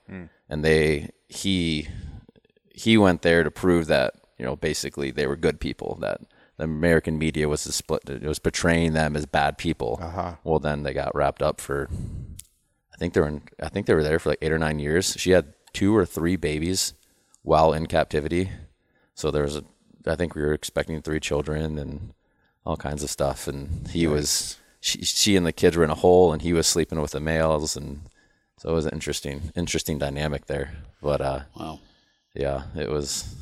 and 0.49 0.65
they 0.65 1.11
he 1.27 1.87
he 2.73 2.97
went 2.97 3.21
there 3.21 3.43
to 3.43 3.51
prove 3.51 3.85
that 3.87 4.15
you 4.39 4.45
know 4.45 4.55
basically 4.55 5.11
they 5.11 5.27
were 5.27 5.35
good 5.35 5.59
people. 5.59 5.97
That 6.01 6.21
the 6.57 6.63
American 6.63 7.17
media 7.19 7.47
was 7.49 7.61
split. 7.61 8.09
It 8.09 8.23
was 8.23 8.39
portraying 8.39 8.93
them 8.93 9.15
as 9.15 9.25
bad 9.25 9.57
people. 9.57 9.99
Uh-huh. 10.01 10.35
Well, 10.43 10.59
then 10.59 10.83
they 10.83 10.93
got 10.93 11.15
wrapped 11.15 11.41
up 11.43 11.59
for. 11.61 11.89
I 12.93 12.97
think 12.97 13.13
they 13.13 13.21
were. 13.21 13.27
In, 13.27 13.41
I 13.61 13.69
think 13.69 13.85
they 13.87 13.93
were 13.93 14.03
there 14.03 14.19
for 14.19 14.29
like 14.29 14.39
eight 14.41 14.51
or 14.51 14.59
nine 14.59 14.79
years. 14.79 15.15
She 15.19 15.31
had 15.31 15.53
two 15.73 15.95
or 15.95 16.05
three 16.05 16.35
babies 16.35 16.93
while 17.41 17.73
in 17.73 17.87
captivity. 17.87 18.51
So 19.15 19.31
there 19.31 19.43
was 19.43 19.55
a. 19.57 19.63
I 20.05 20.15
think 20.15 20.35
we 20.35 20.41
were 20.41 20.53
expecting 20.53 21.01
three 21.01 21.19
children 21.19 21.77
and 21.79 22.13
all 22.65 22.77
kinds 22.77 23.03
of 23.03 23.09
stuff. 23.09 23.47
And 23.47 23.87
he 23.87 24.05
was. 24.07 24.57
She, 24.79 25.01
she 25.03 25.35
and 25.37 25.45
the 25.45 25.53
kids 25.53 25.77
were 25.77 25.83
in 25.85 25.89
a 25.89 25.95
hole, 25.95 26.33
and 26.33 26.41
he 26.41 26.51
was 26.51 26.67
sleeping 26.67 26.99
with 26.99 27.11
the 27.11 27.21
males, 27.21 27.77
and 27.77 28.01
so 28.57 28.69
it 28.69 28.73
was 28.73 28.85
an 28.85 28.91
interesting, 28.91 29.51
interesting 29.55 29.97
dynamic 29.97 30.47
there. 30.47 30.73
But 31.01 31.21
uh, 31.21 31.39
Wow. 31.57 31.79
yeah, 32.35 32.63
it 32.75 32.89
was 32.89 33.33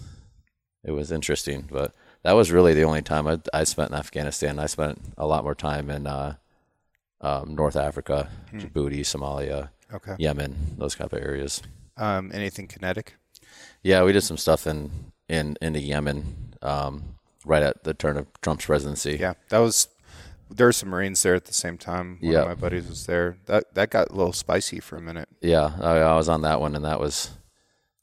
it 0.84 0.92
was 0.92 1.12
interesting, 1.12 1.68
but 1.72 1.94
that 2.24 2.34
was 2.34 2.52
really 2.52 2.76
the 2.76 2.84
only 2.84 3.02
time 3.02 3.28
I, 3.28 3.40
I 3.54 3.64
spent 3.64 3.90
in 3.90 3.98
Afghanistan. 3.98 4.60
I 4.60 4.68
spent 4.68 5.02
a 5.18 5.26
lot 5.26 5.44
more 5.44 5.56
time 5.56 5.90
in 5.90 6.06
uh, 6.06 6.36
um, 7.22 7.56
North 7.56 7.76
Africa, 7.76 8.30
Djibouti, 8.54 9.02
Somalia, 9.02 9.70
Okay. 9.94 10.16
Yemen, 10.18 10.56
those 10.78 10.96
kind 10.96 11.12
of 11.12 11.20
areas. 11.20 11.62
Um, 11.98 12.32
anything 12.34 12.68
kinetic? 12.68 13.16
Yeah, 13.84 14.04
we 14.04 14.14
did 14.14 14.22
some 14.22 14.38
stuff 14.38 14.66
in 14.68 14.90
in 15.28 15.58
into 15.62 15.80
Yemen 15.80 16.56
um, 16.62 17.16
right 17.46 17.62
at 17.64 17.84
the 17.84 17.94
turn 17.94 18.16
of 18.18 18.28
Trump's 18.42 18.66
presidency. 18.66 19.18
Yeah, 19.20 19.34
that 19.50 19.60
was. 19.60 19.88
There 20.54 20.68
were 20.68 20.74
some 20.74 20.90
Marines 20.90 21.24
there 21.24 21.36
at 21.36 21.46
the 21.46 21.54
same 21.54 21.78
time. 21.78 22.18
One 22.22 22.32
Yeah. 22.34 22.40
of 22.42 22.48
my 22.50 22.56
buddies 22.56 22.88
was 22.88 23.06
there. 23.06 23.38
That 23.46 23.74
that 23.76 23.90
got 23.90 24.10
a 24.10 24.16
little 24.16 24.34
spicy 24.34 24.80
for 24.80 24.98
a 24.98 25.02
minute. 25.02 25.30
Yeah, 25.42 25.72
I, 25.82 25.98
I 26.00 26.16
was 26.16 26.28
on 26.30 26.42
that 26.42 26.60
one, 26.62 26.76
and 26.76 26.84
that 26.86 27.00
was, 27.00 27.32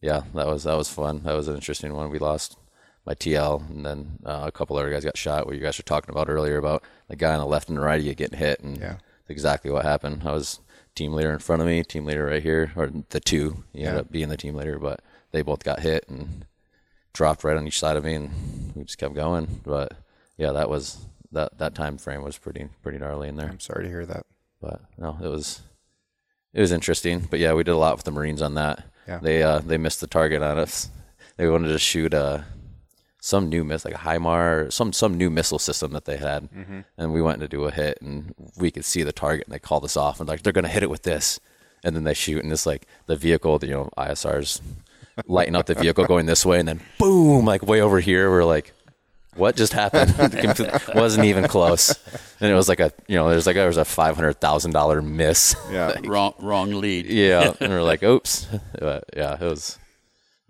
yeah, 0.00 0.22
that 0.34 0.46
was 0.46 0.64
that 0.64 0.76
was 0.76 0.88
fun. 0.90 1.22
That 1.24 1.34
was 1.36 1.48
an 1.48 1.54
interesting 1.56 1.94
one. 1.94 2.10
We 2.10 2.18
lost 2.18 2.56
my 3.06 3.14
TL, 3.14 3.68
and 3.70 3.84
then 3.86 4.18
uh, 4.24 4.44
a 4.46 4.52
couple 4.52 4.76
other 4.76 4.90
guys 4.90 5.04
got 5.04 5.16
shot. 5.16 5.46
What 5.46 5.56
you 5.56 5.62
guys 5.62 5.78
were 5.78 5.82
talking 5.84 6.10
about 6.10 6.28
earlier 6.30 6.56
about 6.58 6.82
the 7.08 7.16
guy 7.16 7.32
on 7.34 7.40
the 7.40 7.46
left 7.46 7.68
and 7.68 7.76
the 7.78 7.82
right 7.82 8.00
of 8.00 8.04
you 8.06 8.14
getting 8.14 8.38
hit, 8.38 8.60
and 8.60 8.78
Yeah. 8.78 8.96
Exactly 9.29 9.70
what 9.70 9.85
happened. 9.85 10.22
I 10.24 10.33
was 10.33 10.61
team 10.95 11.12
leader 11.12 11.33
in 11.33 11.39
front 11.39 11.62
of 11.62 11.68
me, 11.68 11.83
team 11.85 12.05
leader 12.05 12.26
right 12.26 12.43
here, 12.43 12.72
or 12.76 12.91
the 13.11 13.20
two. 13.20 13.64
He 13.72 13.85
ended 13.85 14.01
up 14.01 14.11
being 14.12 14.29
the 14.29 14.37
team 14.37 14.55
leader, 14.55 14.79
but 14.79 15.01
they 15.33 15.43
both 15.43 15.64
got 15.64 15.81
hit 15.81 16.09
and 16.09 16.45
dropped 17.12 17.45
right 17.45 17.57
on 17.57 17.66
each 17.66 17.79
side 17.79 17.97
of 17.97 18.05
me, 18.05 18.14
and 18.14 18.72
we 18.74 18.85
just 18.85 18.99
kept 18.99 19.14
going. 19.14 19.61
But 19.64 19.93
yeah, 20.37 20.53
that 20.53 20.68
was 20.68 21.07
that 21.33 21.59
that 21.59 21.74
time 21.74 21.99
frame 21.99 22.22
was 22.22 22.39
pretty 22.39 22.68
pretty 22.83 22.99
gnarly 22.99 23.29
in 23.29 23.37
there. 23.37 23.49
I'm 23.49 23.61
sorry 23.61 23.85
to 23.85 23.91
hear 23.91 24.07
that. 24.07 24.26
But 24.61 24.81
no, 24.97 25.18
it 25.22 25.29
was 25.29 25.62
it 26.53 26.61
was 26.61 26.72
interesting. 26.72 27.26
But 27.31 27.39
yeah, 27.41 27.53
we 27.55 27.64
did 27.64 27.72
a 27.72 27.76
lot 27.76 27.97
with 27.97 28.05
the 28.05 28.11
Marines 28.11 28.43
on 28.43 28.55
that. 28.55 28.85
Yeah. 29.07 29.18
They 29.18 29.43
uh, 29.43 29.59
they 29.61 29.79
missed 29.79 30.01
the 30.01 30.07
target 30.07 30.43
on 30.43 30.59
us. 30.59 30.91
They 31.37 31.49
wanted 31.49 31.68
to 31.68 31.79
shoot 31.79 32.12
uh, 32.14 32.43
some 33.20 33.48
new 33.48 33.64
missile, 33.64 33.90
like 33.90 34.00
a 34.00 34.04
HIMAR, 34.04 34.72
some 34.72 34.92
some 34.92 35.16
new 35.16 35.30
missile 35.30 35.58
system 35.58 35.92
that 35.92 36.04
they 36.04 36.16
had, 36.16 36.50
mm-hmm. 36.50 36.80
and 36.96 37.12
we 37.12 37.22
went 37.22 37.40
to 37.40 37.48
do 37.48 37.64
a 37.64 37.70
hit, 37.70 37.98
and 38.00 38.34
we 38.56 38.70
could 38.70 38.84
see 38.84 39.02
the 39.02 39.12
target, 39.12 39.46
and 39.46 39.54
they 39.54 39.58
called 39.58 39.84
us 39.84 39.96
off, 39.96 40.20
and 40.20 40.28
like 40.28 40.42
they're 40.42 40.52
gonna 40.52 40.68
hit 40.68 40.82
it 40.82 40.90
with 40.90 41.02
this, 41.02 41.40
and 41.82 41.96
then 41.96 42.04
they 42.04 42.14
shoot, 42.14 42.42
and 42.42 42.52
it's 42.52 42.66
like 42.66 42.86
the 43.06 43.16
vehicle, 43.16 43.58
the, 43.58 43.66
you 43.66 43.74
know, 43.74 43.90
ISR's 43.98 44.62
lighting 45.26 45.56
up 45.56 45.66
the 45.66 45.74
vehicle 45.74 46.04
going 46.04 46.26
this 46.26 46.46
way, 46.46 46.58
and 46.60 46.68
then 46.68 46.80
boom, 46.98 47.44
like 47.44 47.62
way 47.62 47.80
over 47.80 48.00
here, 48.00 48.30
we're 48.30 48.44
like. 48.44 48.72
What 49.34 49.54
just 49.54 49.72
happened? 49.72 50.12
Wasn't 50.96 51.24
even 51.24 51.46
close, 51.46 51.94
and 52.40 52.50
it 52.50 52.54
was 52.54 52.68
like 52.68 52.80
a 52.80 52.90
you 53.06 53.14
know 53.14 53.28
there's 53.28 53.46
like 53.46 53.54
there 53.54 53.68
was 53.68 53.76
a 53.76 53.84
five 53.84 54.16
hundred 54.16 54.40
thousand 54.40 54.72
dollar 54.72 55.00
miss. 55.00 55.54
Yeah. 55.70 55.94
Wrong, 56.04 56.34
wrong 56.40 56.72
lead. 56.72 57.06
Yeah, 57.06 57.52
and 57.60 57.70
we're 57.72 57.84
like, 57.84 58.02
oops. 58.02 58.48
But 58.80 59.04
yeah, 59.16 59.34
it 59.34 59.40
was 59.40 59.78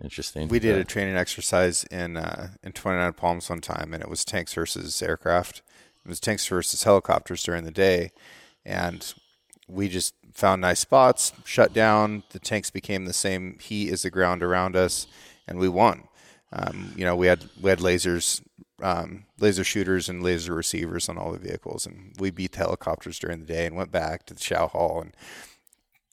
interesting. 0.03 0.47
We 0.47 0.59
did 0.59 0.77
a 0.77 0.83
training 0.83 1.15
exercise 1.15 1.83
in 1.85 2.17
uh, 2.17 2.49
in 2.63 2.71
29 2.71 3.13
Palms 3.13 3.49
one 3.49 3.61
time, 3.61 3.93
and 3.93 4.01
it 4.01 4.09
was 4.09 4.25
tanks 4.25 4.53
versus 4.53 5.01
aircraft. 5.01 5.61
It 6.05 6.09
was 6.09 6.19
tanks 6.19 6.47
versus 6.47 6.83
helicopters 6.83 7.43
during 7.43 7.63
the 7.65 7.71
day, 7.71 8.11
and 8.65 9.13
we 9.67 9.89
just 9.89 10.13
found 10.33 10.61
nice 10.61 10.79
spots, 10.79 11.33
shut 11.45 11.73
down. 11.73 12.23
The 12.31 12.39
tanks 12.39 12.69
became 12.69 13.05
the 13.05 13.13
same 13.13 13.57
heat 13.59 13.91
as 13.91 14.03
the 14.03 14.09
ground 14.09 14.41
around 14.41 14.75
us, 14.75 15.07
and 15.47 15.59
we 15.59 15.69
won. 15.69 16.03
Um, 16.51 16.93
you 16.95 17.05
know, 17.05 17.15
we 17.15 17.27
had 17.27 17.49
we 17.61 17.69
had 17.69 17.79
lasers, 17.79 18.41
um, 18.81 19.25
laser 19.39 19.63
shooters, 19.63 20.09
and 20.09 20.23
laser 20.23 20.53
receivers 20.53 21.09
on 21.09 21.17
all 21.17 21.31
the 21.31 21.39
vehicles, 21.39 21.85
and 21.85 22.13
we 22.19 22.31
beat 22.31 22.53
the 22.53 22.59
helicopters 22.59 23.19
during 23.19 23.39
the 23.39 23.45
day 23.45 23.65
and 23.65 23.75
went 23.75 23.91
back 23.91 24.25
to 24.25 24.33
the 24.33 24.39
Chow 24.39 24.67
Hall 24.67 25.01
and 25.01 25.13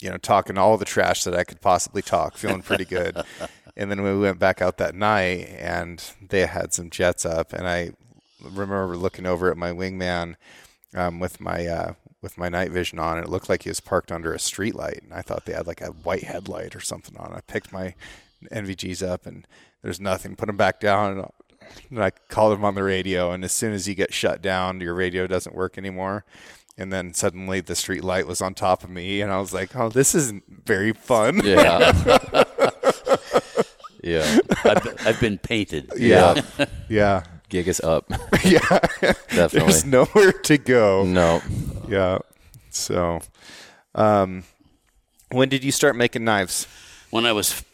you 0.01 0.11
know, 0.11 0.18
talking 0.18 0.59
all 0.59 0.76
the 0.76 0.84
trash 0.84 1.24
that 1.24 1.34
I 1.34 1.45
could 1.45 1.61
possibly 1.61 2.03
talk, 2.03 2.37
feeling 2.37 2.62
pretty 2.62 2.84
good. 2.84 3.16
and 3.77 3.91
then 3.91 4.03
we 4.03 4.18
went 4.18 4.39
back 4.39 4.62
out 4.62 4.79
that 4.79 4.95
night 4.95 5.49
and 5.59 6.03
they 6.29 6.47
had 6.47 6.72
some 6.72 6.91
jets 6.91 7.24
up 7.27 7.53
and 7.53 7.66
I 7.66 7.93
remember 8.41 8.97
looking 8.97 9.27
over 9.27 9.51
at 9.51 9.57
my 9.57 9.70
wingman 9.70 10.37
um, 10.95 11.18
with 11.20 11.41
my 11.41 11.66
uh, 11.66 11.93
with 12.22 12.39
my 12.39 12.49
night 12.49 12.70
vision 12.70 12.99
on. 12.99 13.18
And 13.18 13.27
it 13.27 13.31
looked 13.31 13.49
like 13.49 13.62
he 13.62 13.70
was 13.70 13.81
parked 13.81 14.12
under 14.12 14.33
a 14.33 14.39
street 14.39 14.74
light, 14.74 15.01
and 15.03 15.12
I 15.12 15.22
thought 15.22 15.45
they 15.45 15.53
had 15.53 15.66
like 15.66 15.81
a 15.81 15.89
white 15.89 16.24
headlight 16.24 16.74
or 16.74 16.81
something 16.81 17.16
on. 17.16 17.33
I 17.33 17.41
picked 17.41 17.72
my 17.72 17.95
NVGs 18.51 19.07
up, 19.07 19.27
and 19.27 19.47
there's 19.83 20.01
nothing. 20.01 20.37
Put 20.37 20.47
them 20.47 20.57
back 20.57 20.81
down, 20.81 21.31
and 21.91 22.03
I 22.03 22.11
called 22.11 22.55
him 22.55 22.64
on 22.64 22.74
the 22.74 22.83
radio. 22.83 23.33
And 23.33 23.45
as 23.45 23.53
soon 23.53 23.72
as 23.72 23.89
you 23.89 23.95
get 23.95 24.14
shut 24.14 24.43
down, 24.43 24.81
your 24.81 24.95
radio 24.95 25.27
doesn't 25.27 25.55
work 25.55 25.79
anymore. 25.79 26.24
And 26.79 26.93
then 26.93 27.14
suddenly 27.14 27.61
the 27.61 27.74
street 27.74 28.05
light 28.05 28.27
was 28.27 28.43
on 28.43 28.53
top 28.53 28.85
of 28.85 28.91
me, 28.91 29.20
and 29.20 29.33
I 29.33 29.39
was 29.39 29.55
like, 29.55 29.74
"Oh, 29.74 29.89
this 29.89 30.14
isn't 30.14 30.45
very 30.66 30.93
fun." 30.93 31.41
Yeah. 31.45 32.45
yeah. 34.07 34.38
I've, 34.64 35.07
I've 35.07 35.20
been 35.20 35.38
painted. 35.38 35.90
yeah, 35.96 36.40
yeah, 36.88 37.24
Gig 37.48 37.68
is 37.68 37.80
up. 37.80 38.04
yeah. 38.44 38.61
Definitely. 39.30 39.48
There's 39.61 39.84
nowhere 39.84 40.32
to 40.32 40.59
go. 40.59 41.04
no. 41.04 41.42
Yeah. 41.88 42.18
So, 42.70 43.20
um, 43.94 44.44
when 45.30 45.48
did 45.48 45.64
you 45.64 45.72
start 45.72 45.96
making 45.96 46.24
knives? 46.24 46.66
When 47.11 47.24
I 47.26 47.32
was 47.32 47.64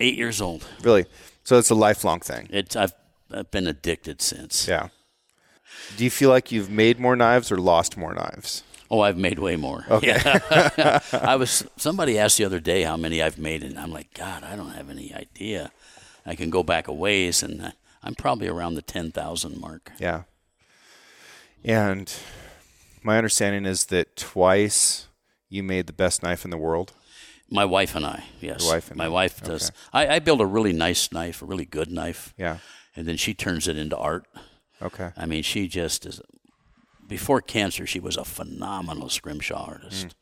eight 0.00 0.16
years 0.16 0.40
old, 0.40 0.66
Really? 0.82 1.06
So 1.44 1.58
it's 1.58 1.70
a 1.70 1.74
lifelong 1.74 2.20
thing. 2.20 2.48
it's 2.50 2.74
I've 2.76 2.92
I've 3.30 3.50
been 3.50 3.66
addicted 3.66 4.20
since. 4.22 4.66
Yeah. 4.68 4.88
Do 5.96 6.04
you 6.04 6.10
feel 6.10 6.30
like 6.30 6.50
you've 6.52 6.70
made 6.70 6.98
more 6.98 7.16
knives 7.16 7.50
or 7.52 7.58
lost 7.58 7.96
more 7.96 8.14
knives? 8.14 8.62
Oh, 8.90 9.00
I've 9.00 9.16
made 9.16 9.38
way 9.38 9.56
more. 9.56 9.84
Okay. 9.90 10.16
I 11.12 11.36
was 11.36 11.66
somebody 11.76 12.18
asked 12.18 12.38
the 12.38 12.44
other 12.44 12.60
day 12.60 12.82
how 12.82 12.96
many 12.96 13.22
I've 13.22 13.38
made, 13.38 13.62
and 13.64 13.78
I'm 13.78 13.90
like, 13.92 14.14
God, 14.14 14.44
I 14.44 14.54
don't 14.56 14.72
have 14.72 14.88
any 14.90 15.12
idea. 15.14 15.72
I 16.24 16.34
can 16.34 16.50
go 16.50 16.62
back 16.62 16.88
a 16.88 16.92
ways, 16.92 17.42
and 17.42 17.60
uh, 17.62 17.70
I'm 18.02 18.14
probably 18.14 18.48
around 18.48 18.74
the 18.74 18.82
ten 18.82 19.10
thousand 19.12 19.60
mark. 19.60 19.92
Yeah. 19.98 20.22
And 21.64 22.12
my 23.02 23.16
understanding 23.16 23.66
is 23.66 23.86
that 23.86 24.16
twice 24.16 25.08
you 25.48 25.62
made 25.62 25.86
the 25.86 25.92
best 25.92 26.22
knife 26.22 26.44
in 26.44 26.50
the 26.50 26.58
world. 26.58 26.92
My 27.50 27.64
wife 27.64 27.94
and 27.94 28.04
I, 28.04 28.24
yes. 28.40 28.62
Your 28.64 28.72
wife 28.74 28.88
and 28.90 28.98
My 28.98 29.06
you. 29.06 29.12
wife 29.12 29.40
does. 29.42 29.70
I, 29.92 30.16
I 30.16 30.18
build 30.18 30.40
a 30.40 30.46
really 30.46 30.72
nice 30.72 31.12
knife, 31.12 31.42
a 31.42 31.44
really 31.44 31.64
good 31.64 31.90
knife, 31.92 32.34
Yeah. 32.36 32.58
and 32.96 33.06
then 33.06 33.16
she 33.16 33.34
turns 33.34 33.68
it 33.68 33.76
into 33.78 33.96
art. 33.96 34.26
Okay. 34.82 35.10
I 35.16 35.26
mean, 35.26 35.42
she 35.44 35.68
just 35.68 36.04
is. 36.06 36.20
Before 37.06 37.40
cancer, 37.40 37.86
she 37.86 38.00
was 38.00 38.16
a 38.16 38.24
phenomenal 38.24 39.08
scrimshaw 39.08 39.64
artist. 39.66 40.08
Mm. 40.08 40.12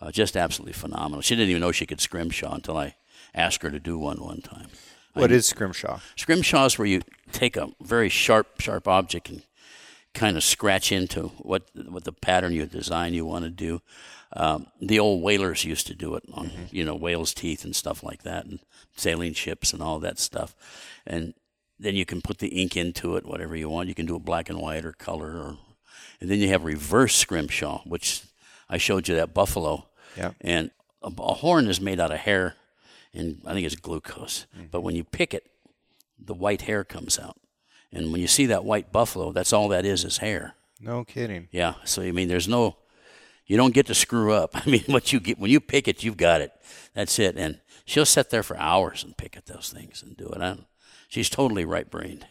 Uh, 0.00 0.10
just 0.10 0.36
absolutely 0.36 0.72
phenomenal. 0.72 1.20
She 1.20 1.36
didn't 1.36 1.50
even 1.50 1.60
know 1.60 1.72
she 1.72 1.86
could 1.86 2.00
scrimshaw 2.00 2.54
until 2.54 2.76
I 2.76 2.96
asked 3.34 3.62
her 3.62 3.70
to 3.70 3.78
do 3.78 3.98
one 3.98 4.20
one 4.20 4.40
time. 4.40 4.68
What 5.14 5.30
is 5.30 5.46
scrimshaw? 5.46 6.00
Scrimshaw 6.16 6.64
is 6.64 6.78
where 6.78 6.88
you 6.88 7.02
take 7.32 7.56
a 7.56 7.70
very 7.82 8.08
sharp, 8.08 8.60
sharp 8.60 8.88
object 8.88 9.28
and 9.28 9.42
kind 10.14 10.36
of 10.36 10.44
scratch 10.44 10.92
into 10.92 11.28
what 11.38 11.68
what 11.74 12.04
the 12.04 12.12
pattern 12.12 12.52
you 12.52 12.66
design 12.66 13.14
you 13.14 13.24
want 13.24 13.44
to 13.44 13.50
do. 13.50 13.80
Um, 14.34 14.66
the 14.80 14.98
old 14.98 15.22
whalers 15.22 15.64
used 15.64 15.86
to 15.88 15.94
do 15.94 16.14
it 16.14 16.24
on 16.32 16.50
you 16.70 16.84
know 16.84 16.94
whales' 16.94 17.34
teeth 17.34 17.64
and 17.64 17.76
stuff 17.76 18.02
like 18.02 18.22
that, 18.22 18.46
and 18.46 18.60
sailing 18.96 19.34
ships 19.34 19.72
and 19.72 19.82
all 19.82 19.98
that 20.00 20.18
stuff. 20.18 20.54
And 21.06 21.34
then 21.78 21.94
you 21.94 22.06
can 22.06 22.22
put 22.22 22.38
the 22.38 22.48
ink 22.48 22.76
into 22.76 23.16
it, 23.16 23.26
whatever 23.26 23.56
you 23.56 23.68
want. 23.68 23.88
You 23.88 23.94
can 23.94 24.06
do 24.06 24.16
it 24.16 24.24
black 24.24 24.48
and 24.48 24.60
white 24.60 24.84
or 24.84 24.92
color, 24.92 25.32
or 25.32 25.56
and 26.20 26.30
then 26.30 26.38
you 26.38 26.48
have 26.48 26.64
reverse 26.64 27.14
scrimshaw, 27.16 27.82
which 27.84 28.22
I 28.68 28.78
showed 28.78 29.08
you 29.08 29.16
that 29.16 29.34
buffalo. 29.34 29.86
Yeah. 30.16 30.32
And 30.40 30.70
a, 31.02 31.12
a 31.18 31.34
horn 31.34 31.66
is 31.66 31.80
made 31.80 32.00
out 32.00 32.12
of 32.12 32.18
hair, 32.18 32.56
and 33.12 33.40
I 33.46 33.52
think 33.52 33.66
it's 33.66 33.76
glucose. 33.76 34.46
Mm-hmm. 34.56 34.66
But 34.70 34.82
when 34.82 34.94
you 34.94 35.04
pick 35.04 35.34
it, 35.34 35.50
the 36.18 36.34
white 36.34 36.62
hair 36.62 36.84
comes 36.84 37.18
out. 37.18 37.36
And 37.92 38.10
when 38.12 38.20
you 38.20 38.26
see 38.26 38.46
that 38.46 38.64
white 38.64 38.90
buffalo, 38.90 39.32
that's 39.32 39.52
all 39.52 39.68
that 39.68 39.84
is 39.84 40.04
is 40.04 40.18
hair. 40.18 40.54
No 40.80 41.04
kidding. 41.04 41.48
Yeah. 41.50 41.74
So 41.84 42.02
I 42.02 42.12
mean, 42.12 42.28
there's 42.28 42.48
no, 42.48 42.76
you 43.46 43.56
don't 43.56 43.74
get 43.74 43.86
to 43.86 43.94
screw 43.94 44.32
up. 44.32 44.50
I 44.54 44.68
mean, 44.68 44.84
what 44.86 45.12
you 45.12 45.20
get 45.20 45.38
when 45.38 45.50
you 45.50 45.60
pick 45.60 45.88
it, 45.88 46.02
you've 46.02 46.16
got 46.16 46.40
it. 46.40 46.52
That's 46.94 47.18
it. 47.18 47.36
And 47.36 47.60
she'll 47.84 48.06
sit 48.06 48.30
there 48.30 48.42
for 48.42 48.56
hours 48.56 49.04
and 49.04 49.16
pick 49.16 49.36
at 49.36 49.46
those 49.46 49.72
things 49.74 50.02
and 50.02 50.16
do 50.16 50.26
it. 50.28 50.36
I 50.40 50.48
don't, 50.48 50.66
she's 51.08 51.28
totally 51.28 51.64
right 51.64 51.90
brained. 51.90 52.26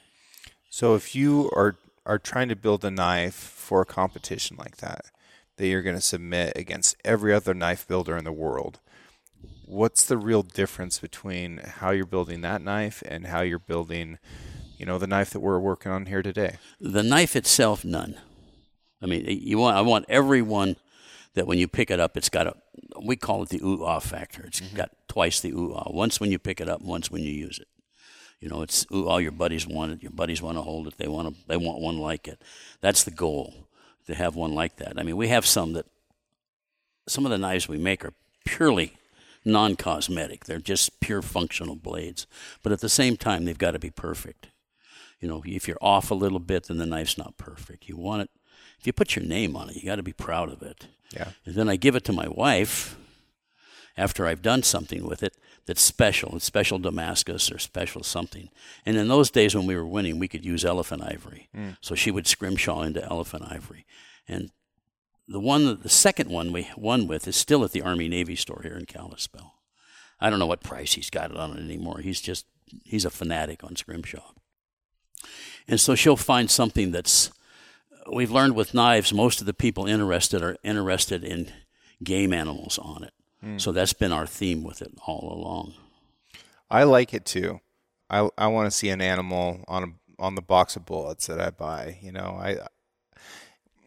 So 0.69 0.95
if 0.95 1.15
you 1.15 1.51
are 1.55 1.78
are 2.06 2.20
trying 2.20 2.49
to 2.49 2.56
build 2.56 2.84
a 2.84 2.91
knife 2.91 3.36
for 3.36 3.82
a 3.82 3.86
competition 3.86 4.58
like 4.58 4.78
that, 4.78 5.06
that 5.58 5.68
you're 5.68 5.82
going 5.82 5.95
to 5.95 6.02
submit 6.02 6.54
against 6.56 6.95
every 7.06 7.34
other 7.34 7.54
knife 7.54 7.88
builder 7.88 8.18
in 8.18 8.24
the 8.24 8.32
world, 8.32 8.80
what's 9.66 10.04
the 10.04 10.18
real 10.18 10.43
difference 10.43 10.99
between 10.99 11.58
how 11.58 11.91
you're 11.91 12.06
building 12.06 12.41
that 12.41 12.62
knife 12.62 13.02
and 13.08 13.28
how 13.28 13.41
you're 13.41 13.60
building, 13.60 14.18
you 14.78 14.86
know, 14.86 14.97
the 14.97 15.08
knife 15.08 15.30
that 15.30 15.39
we're 15.39 15.60
working 15.60 15.91
on 15.91 16.08
here 16.08 16.22
today? 16.22 16.58
The 16.80 17.04
knife 17.04 17.36
itself, 17.36 17.86
none. 17.86 18.18
I 19.02 19.06
mean, 19.08 19.26
you 19.28 19.58
want 19.58 19.78
I 19.78 19.82
want 19.82 20.06
everyone 20.10 20.76
that 21.34 21.47
when 21.47 21.58
you 21.58 21.68
pick 21.68 21.89
it 21.89 21.99
up, 21.99 22.18
it's 22.18 22.30
got 22.30 22.47
a 22.47 22.56
we 23.02 23.16
call 23.16 23.43
it 23.43 23.49
the 23.49 23.62
ooh 23.64 23.84
ah 23.84 23.99
factor. 23.99 24.43
It's 24.43 24.60
got 24.60 24.91
twice 25.08 25.39
the 25.39 25.52
ooh 25.52 25.74
ah. 25.74 25.89
Once 25.89 26.20
when 26.20 26.32
you 26.32 26.38
pick 26.38 26.62
it 26.62 26.70
up, 26.70 26.82
once 26.82 27.10
when 27.10 27.24
you 27.24 27.32
use 27.32 27.58
it. 27.58 27.68
You 28.42 28.50
know, 28.50 28.64
it's 28.64 28.86
ooh 28.92 29.08
all 29.08 29.22
your 29.22 29.32
buddies 29.32 29.68
want 29.68 29.94
it. 29.94 30.04
Your 30.04 30.12
buddies 30.12 30.42
want 30.42 30.58
to 30.58 30.64
hold 30.64 30.88
it. 30.88 30.98
They 30.98 31.08
want 31.08 31.30
to. 31.30 31.42
They 31.48 31.58
want 31.58 31.80
one 31.80 32.00
like 32.00 32.28
it. 32.28 32.42
That's 32.82 33.04
the 33.04 33.12
goal 33.12 33.68
to 34.08 34.16
have 34.16 34.36
one 34.36 34.54
like 34.54 34.78
that. 34.78 35.00
I 35.00 35.04
mean, 35.04 35.16
we 35.16 35.30
have 35.30 35.46
some 35.46 35.74
that 35.74 35.86
some 37.08 37.26
of 37.26 37.32
the 37.32 37.38
knives 37.38 37.70
we 37.70 37.78
make 37.78 38.04
are 38.04 38.14
purely 38.46 38.98
non-cosmetic. 39.46 40.46
They're 40.46 40.60
just 40.60 41.00
pure 41.00 41.22
functional 41.22 41.76
blades. 41.76 42.26
But 42.64 42.72
at 42.72 42.80
the 42.80 42.89
same 42.89 43.16
time, 43.16 43.46
they've 43.46 43.58
got 43.58 43.72
to 43.72 43.80
be 43.80 43.89
perfect. 43.92 44.48
You 45.20 45.28
know, 45.28 45.44
if 45.46 45.68
you're 45.68 45.78
off 45.82 46.10
a 46.10 46.16
little 46.16 46.39
bit, 46.39 46.66
then 46.66 46.78
the 46.78 46.86
knife's 46.86 47.18
not 47.18 47.38
perfect. 47.38 47.88
You 47.88 47.96
want 47.96 48.24
it. 48.24 48.30
If 48.80 48.88
you 48.88 48.94
put 48.94 49.16
your 49.16 49.26
name 49.26 49.56
on 49.56 49.70
it, 49.70 49.76
you 49.76 49.84
got 49.86 49.98
to 49.98 50.04
be 50.04 50.14
proud 50.14 50.52
of 50.52 50.64
it. 50.64 50.88
Yeah. 51.12 51.30
And 51.46 51.54
then 51.54 51.70
I 51.70 51.76
give 51.76 51.96
it 51.96 52.04
to 52.06 52.14
my 52.14 52.28
wife 52.28 52.98
after 53.98 54.26
I've 54.26 54.42
done 54.42 54.64
something 54.64 55.06
with 55.06 55.22
it 55.22 55.36
that's 55.66 55.82
special. 55.82 56.36
It's 56.36 56.45
special 56.45 56.80
Damascus 56.80 57.51
or 57.51 57.59
special 57.59 58.03
something. 58.03 58.49
And 58.86 58.97
in 58.97 59.07
those 59.07 59.30
days 59.30 59.55
when 59.55 59.68
we 59.68 59.76
were 59.76 59.86
winning, 59.86 60.20
we 60.20 60.28
could 60.28 60.45
use 60.45 60.66
elephant 60.66 61.03
ivory. 61.03 61.49
Mm. 61.55 61.78
So 61.82 61.95
she 61.95 62.12
would 62.12 62.28
scrimshaw 62.28 62.82
into 62.82 63.03
elephant 63.03 63.45
ivory. 63.49 63.86
And 64.28 64.51
the 65.28 65.39
one, 65.39 65.80
the 65.82 65.89
second 65.89 66.30
one 66.30 66.51
we 66.51 66.70
won 66.76 67.07
with 67.07 67.28
is 67.28 67.36
still 67.36 67.64
at 67.64 67.72
the 67.72 67.82
Army 67.82 68.07
Navy 68.07 68.36
store 68.36 68.62
here 68.64 68.76
in 68.76 68.86
Kalispell. 68.86 69.55
I 70.20 70.30
don't 70.30 70.39
know 70.39 70.47
what 70.47 70.62
price 70.62 70.93
he's 70.93 71.09
got 71.09 71.32
it 71.32 71.38
on 71.38 71.57
it 71.57 71.64
anymore. 71.64 71.99
He's 71.99 72.22
just, 72.22 72.45
he's 72.84 73.05
a 73.05 73.09
fanatic 73.09 73.64
on 73.64 73.76
scrimshaw. 73.76 74.34
And 75.68 75.80
so 75.80 75.95
she'll 75.95 76.18
find 76.18 76.49
something 76.49 76.91
that's, 76.91 77.32
we've 78.12 78.32
learned 78.32 78.55
with 78.55 78.74
knives, 78.74 79.14
most 79.14 79.39
of 79.39 79.47
the 79.47 79.53
people 79.53 79.86
interested 79.86 80.41
are 80.41 80.57
interested 80.64 81.24
in 81.24 81.51
game 82.03 82.34
animals 82.34 82.80
on 82.80 83.03
it. 83.03 83.14
So 83.58 83.72
that's 83.72 83.94
been 83.94 84.12
our 84.12 84.28
theme 84.28 84.64
with 84.64 84.82
it 84.82 84.92
all 85.08 85.34
along. 85.34 85.74
I 86.70 86.84
like 86.84 87.14
it 87.14 87.26
too. 87.26 87.60
I 88.10 88.30
I 88.38 88.48
want 88.48 88.68
to 88.68 88.78
see 88.78 88.89
an 88.89 89.02
animal 89.02 89.64
on 89.68 89.84
a, 89.84 90.22
on 90.22 90.36
the 90.36 90.42
box 90.42 90.76
of 90.76 90.86
bullets 90.86 91.28
that 91.28 91.42
I 91.42 91.50
buy. 91.50 91.98
You 92.02 92.12
know, 92.12 92.39
I 92.39 92.58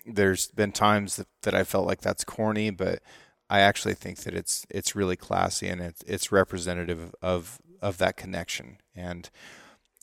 there's 0.06 0.48
been 0.48 0.72
times 0.72 1.16
that, 1.16 1.28
that 1.42 1.54
I 1.54 1.64
felt 1.64 1.86
like 1.86 2.00
that's 2.00 2.24
corny, 2.24 2.70
but 2.70 3.00
I 3.48 3.60
actually 3.60 3.94
think 3.94 4.18
that 4.20 4.34
it's 4.34 4.66
it's 4.70 4.96
really 4.96 5.16
classy 5.16 5.68
and 5.68 5.80
it's 5.80 6.02
it's 6.06 6.32
representative 6.32 7.14
of 7.22 7.58
of 7.80 7.98
that 7.98 8.16
connection. 8.16 8.78
And 8.94 9.30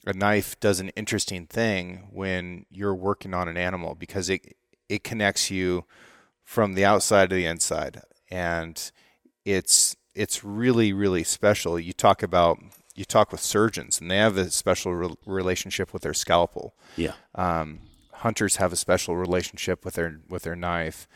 a 0.06 0.14
knife 0.14 0.60
does 0.60 0.80
an 0.80 0.90
interesting 0.90 1.46
thing 1.46 2.08
when 2.12 2.66
you're 2.70 2.96
working 2.96 3.34
on 3.34 3.48
an 3.48 3.58
animal 3.58 3.96
because 3.96 4.30
it 4.30 4.56
it 4.88 5.04
connects 5.04 5.52
you 5.52 5.86
from 6.44 6.74
the 6.74 6.86
outside 6.86 7.30
to 7.30 7.36
the 7.36 7.46
inside 7.46 8.02
and 8.30 8.92
it's 9.46 9.96
it's 10.16 10.44
really 10.44 10.94
really 10.94 11.24
special. 11.24 11.80
You 11.80 11.94
talk 11.94 12.24
about 12.24 12.60
you 12.96 13.06
talk 13.06 13.32
with 13.32 13.42
surgeons 13.42 14.02
and 14.02 14.12
they 14.12 14.18
have 14.18 14.38
a 14.38 14.52
special 14.52 14.94
re- 14.94 15.16
relationship 15.26 15.94
with 15.94 16.02
their 16.02 16.14
scalpel. 16.14 16.76
Yeah. 16.98 17.14
um, 17.36 17.80
hunters 18.16 18.58
have 18.58 18.72
a 18.72 18.76
special 18.76 19.16
relationship 19.18 19.84
with 19.84 19.96
their 19.96 20.20
with 20.30 20.44
their 20.44 20.56
knife. 20.56 21.08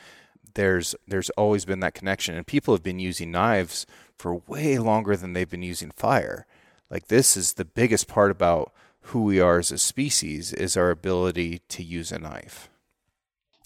There's 0.56 0.96
there's 1.08 1.30
always 1.32 1.66
been 1.66 1.82
that 1.82 1.94
connection 1.94 2.36
and 2.36 2.48
people 2.48 2.74
have 2.74 2.84
been 2.84 3.00
using 3.00 3.32
knives 3.32 3.86
for 4.18 4.42
way 4.48 4.78
longer 4.78 5.16
than 5.18 5.34
they've 5.34 5.50
been 5.50 5.62
using 5.64 5.92
fire. 5.92 6.48
Like 6.90 7.08
this 7.08 7.36
is 7.36 7.54
the 7.54 7.66
biggest 7.66 8.08
part 8.08 8.32
about 8.32 8.72
who 9.10 9.22
we 9.24 9.40
are 9.40 9.60
as 9.60 9.72
a 9.72 9.78
species 9.78 10.54
is 10.54 10.76
our 10.78 10.90
ability 10.90 11.60
to 11.70 11.84
use 11.84 12.12
a 12.12 12.20
knife. 12.20 12.70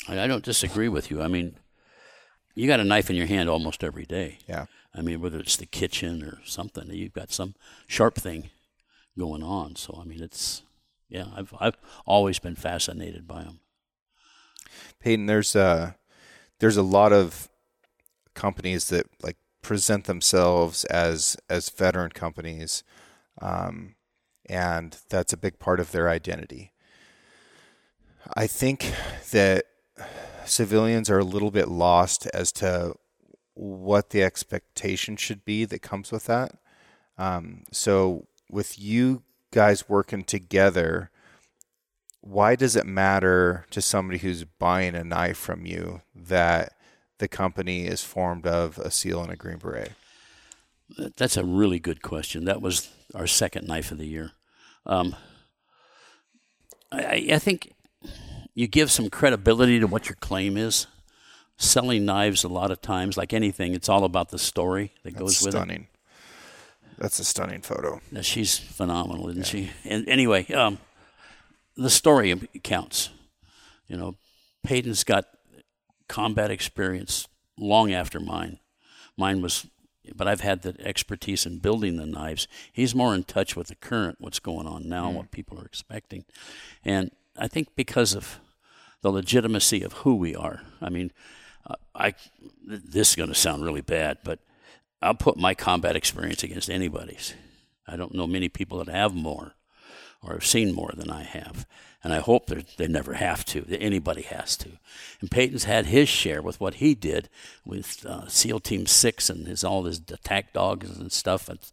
I 0.07 0.19
I 0.19 0.27
don't 0.27 0.43
disagree 0.43 0.89
with 0.89 1.11
you. 1.11 1.21
I 1.21 1.27
mean, 1.27 1.55
you 2.59 2.67
got 2.67 2.79
a 2.79 2.83
knife 2.83 3.09
in 3.09 3.15
your 3.15 3.27
hand 3.27 3.49
almost 3.49 3.83
every 3.83 4.05
day. 4.05 4.39
yeah 4.47 4.65
I 4.93 5.01
mean, 5.01 5.21
whether 5.21 5.39
it's 5.39 5.55
the 5.55 5.65
kitchen 5.65 6.23
or 6.23 6.39
something, 6.45 6.89
you've 6.89 7.13
got 7.13 7.31
some 7.31 7.55
sharp 7.87 8.15
thing 8.15 8.49
going 9.17 9.43
on. 9.43 9.75
So, 9.75 9.97
I 10.01 10.03
mean, 10.03 10.21
it's, 10.21 10.63
yeah, 11.07 11.27
I've, 11.35 11.53
I've 11.59 11.77
always 12.05 12.39
been 12.39 12.55
fascinated 12.55 13.27
by 13.27 13.43
them. 13.43 13.59
Payden, 15.03 15.27
there's 15.27 15.55
uh 15.55 15.93
there's 16.59 16.77
a 16.77 16.83
lot 16.83 17.13
of 17.13 17.49
companies 18.35 18.89
that 18.89 19.07
like 19.23 19.37
present 19.61 20.05
themselves 20.05 20.83
as 20.85 21.37
as 21.49 21.69
veteran 21.69 22.11
companies, 22.11 22.83
um, 23.41 23.95
and 24.47 24.97
that's 25.09 25.33
a 25.33 25.37
big 25.37 25.57
part 25.57 25.79
of 25.79 25.91
their 25.91 26.09
identity. 26.09 26.71
I 28.35 28.45
think 28.45 28.93
that 29.31 29.65
civilians 30.45 31.09
are 31.09 31.19
a 31.19 31.23
little 31.23 31.51
bit 31.51 31.67
lost 31.67 32.27
as 32.27 32.51
to 32.53 32.95
what 33.53 34.11
the 34.11 34.23
expectation 34.23 35.15
should 35.15 35.43
be 35.45 35.65
that 35.65 35.81
comes 35.81 36.11
with 36.11 36.25
that. 36.25 36.55
Um, 37.17 37.63
so, 37.71 38.27
with 38.49 38.79
you 38.79 39.23
guys 39.51 39.89
working 39.89 40.23
together, 40.23 41.11
why 42.21 42.55
does 42.55 42.75
it 42.75 42.85
matter 42.85 43.65
to 43.71 43.81
somebody 43.81 44.19
who's 44.19 44.43
buying 44.43 44.95
a 44.95 45.03
knife 45.03 45.37
from 45.37 45.65
you 45.65 46.01
that 46.15 46.73
the 47.17 47.27
company 47.27 47.85
is 47.85 48.01
formed 48.01 48.47
of 48.47 48.77
a 48.77 48.89
SEAL 48.89 49.23
and 49.23 49.31
a 49.31 49.35
Green 49.35 49.57
Beret? 49.57 49.91
That's 51.17 51.37
a 51.37 51.43
really 51.43 51.79
good 51.79 52.01
question. 52.01 52.45
That 52.45 52.61
was 52.61 52.89
our 53.13 53.27
second 53.27 53.67
knife 53.67 53.91
of 53.91 53.97
the 53.97 54.07
year. 54.07 54.31
Um, 54.85 55.15
I, 56.91 57.27
I 57.33 57.39
think 57.39 57.73
you 58.59 58.67
give 58.67 58.91
some 58.91 59.09
credibility 59.09 59.79
to 59.79 59.87
what 59.87 60.09
your 60.09 60.17
claim 60.19 60.57
is. 60.57 60.85
Selling 61.55 62.03
knives, 62.03 62.43
a 62.43 62.49
lot 62.49 62.71
of 62.71 62.81
times, 62.81 63.15
like 63.15 63.31
anything, 63.31 63.73
it's 63.73 63.87
all 63.87 64.03
about 64.03 64.31
the 64.31 64.37
story 64.37 64.91
that 65.03 65.13
That's 65.13 65.21
goes 65.21 65.41
with 65.41 65.55
it. 65.55 65.57
That's 65.57 65.65
stunning. 65.65 65.87
That's 66.97 67.19
a 67.19 67.23
stunning 67.23 67.61
photo. 67.61 68.01
it. 68.11 68.25
She's 68.25 68.57
phenomenal, 68.57 69.29
isn't 69.29 69.45
she? 69.45 69.71
And 69.85 70.09
anyway, 70.09 70.45
um, 70.47 70.77
the 71.77 71.89
story 71.89 72.35
counts. 72.61 73.11
You 73.87 73.95
know, 73.95 74.17
Payden's 74.67 75.05
got 75.05 75.27
combat 76.09 76.51
experience 76.51 77.29
long 77.57 77.93
after 77.93 78.19
mine. 78.19 78.59
Mine 79.15 79.41
was, 79.41 79.67
but 80.13 80.27
I've 80.27 80.41
had 80.41 80.63
the 80.63 80.75
expertise 80.85 81.45
in 81.45 81.59
building 81.59 81.95
the 81.95 82.05
knives. 82.05 82.49
He's 82.73 82.93
more 82.93 83.15
in 83.15 83.23
touch 83.23 83.55
with 83.55 83.67
the 83.67 83.75
current, 83.75 84.17
what's 84.19 84.39
going 84.39 84.67
on 84.67 84.89
now, 84.89 85.09
what 85.09 85.31
people 85.31 85.57
are 85.61 85.65
expecting. 85.65 86.25
And 86.83 87.11
I 87.37 87.47
think 87.47 87.69
because 87.77 88.13
of 88.13 88.41
the 89.01 89.11
legitimacy 89.11 89.83
of 89.83 89.93
who 89.93 90.15
we 90.15 90.35
are, 90.35 90.61
I 90.81 90.89
mean, 90.89 91.11
uh, 91.65 91.75
I 91.95 92.13
this 92.65 93.09
is 93.09 93.15
going 93.15 93.29
to 93.29 93.35
sound 93.35 93.63
really 93.63 93.81
bad, 93.81 94.19
but 94.23 94.39
I'll 95.01 95.15
put 95.15 95.37
my 95.37 95.53
combat 95.53 95.95
experience 95.95 96.43
against 96.43 96.69
anybody's. 96.69 97.33
I 97.87 97.95
don't 97.95 98.13
know 98.13 98.27
many 98.27 98.49
people 98.49 98.83
that 98.83 98.93
have 98.93 99.13
more 99.13 99.55
or 100.21 100.33
have 100.33 100.45
seen 100.45 100.73
more 100.73 100.91
than 100.95 101.09
I 101.09 101.23
have. 101.23 101.65
And 102.03 102.13
I 102.13 102.19
hope 102.19 102.47
that 102.47 102.77
they 102.77 102.87
never 102.87 103.13
have 103.13 103.43
to, 103.45 103.61
that 103.61 103.81
anybody 103.81 104.21
has 104.21 104.55
to. 104.57 104.69
And 105.19 105.29
Payden's 105.29 105.65
had 105.65 105.87
his 105.87 106.07
share 106.07 106.41
with 106.41 106.59
what 106.59 106.75
he 106.75 106.95
did 106.95 107.29
with 107.65 108.05
uh, 108.05 108.27
SEAL 108.27 108.61
Team 108.61 108.85
6 108.85 109.29
and 109.29 109.47
his 109.47 109.63
all 109.63 109.83
his 109.83 109.99
attack 109.99 110.53
dogs 110.53 110.97
and 110.97 111.11
stuff. 111.11 111.49
It's, 111.49 111.71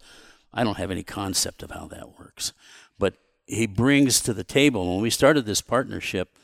I 0.52 0.64
don't 0.64 0.78
have 0.78 0.90
any 0.90 1.04
concept 1.04 1.62
of 1.62 1.70
how 1.70 1.86
that 1.88 2.18
works. 2.18 2.52
But 2.98 3.14
he 3.46 3.66
brings 3.66 4.20
to 4.22 4.32
the 4.32 4.42
table, 4.42 4.94
when 4.94 5.02
we 5.02 5.10
started 5.10 5.46
this 5.46 5.60
partnership, 5.60 6.36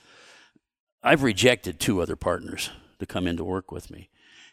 I've 1.02 1.22
rejected 1.22 1.80
two 1.80 2.00
other 2.00 2.16
partners 2.16 2.70
to 2.98 3.06
come 3.06 3.26
in 3.26 3.36
to 3.36 3.44
work 3.44 3.72
with 3.72 3.90
me. 3.90 4.08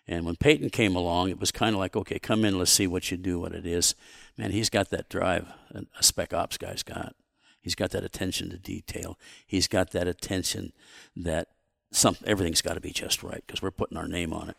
And 0.08 0.26
when 0.26 0.36
Payden 0.36 0.72
came 0.72 0.95
along, 0.95 1.30
it 1.30 1.39
was 1.39 1.52
kind 1.52 1.76
of 1.76 1.80
like, 1.80 1.95
okay, 1.95 2.18
come 2.18 2.43
in, 2.43 2.58
let's 2.58 2.72
see 2.72 2.88
what 2.88 3.12
you 3.12 3.18
do, 3.18 3.39
what 3.39 3.54
it 3.54 3.66
is. 3.68 3.93
Man, 4.38 4.52
he's 4.52 4.70
got 4.70 4.89
that 4.89 5.08
drive 5.10 5.47
a 5.74 6.04
spec 6.04 6.34
ops 6.34 6.58
guy's 6.58 6.82
got. 6.82 7.16
He's 7.62 7.76
got 7.76 7.91
that 7.91 8.04
attention 8.04 8.50
to 8.50 8.58
detail. 8.58 9.20
He's 9.45 9.68
got 9.68 9.91
that 9.91 10.08
attention 10.08 10.72
that 11.16 11.50
some 11.91 12.16
everything's 12.26 12.62
got 12.62 12.74
to 12.76 12.80
be 12.82 12.91
just 12.91 13.22
right 13.22 13.43
because 13.45 13.62
we're 13.62 13.70
putting 13.72 13.97
our 13.97 14.08
name 14.08 14.34
on 14.34 14.50
it. 14.50 14.58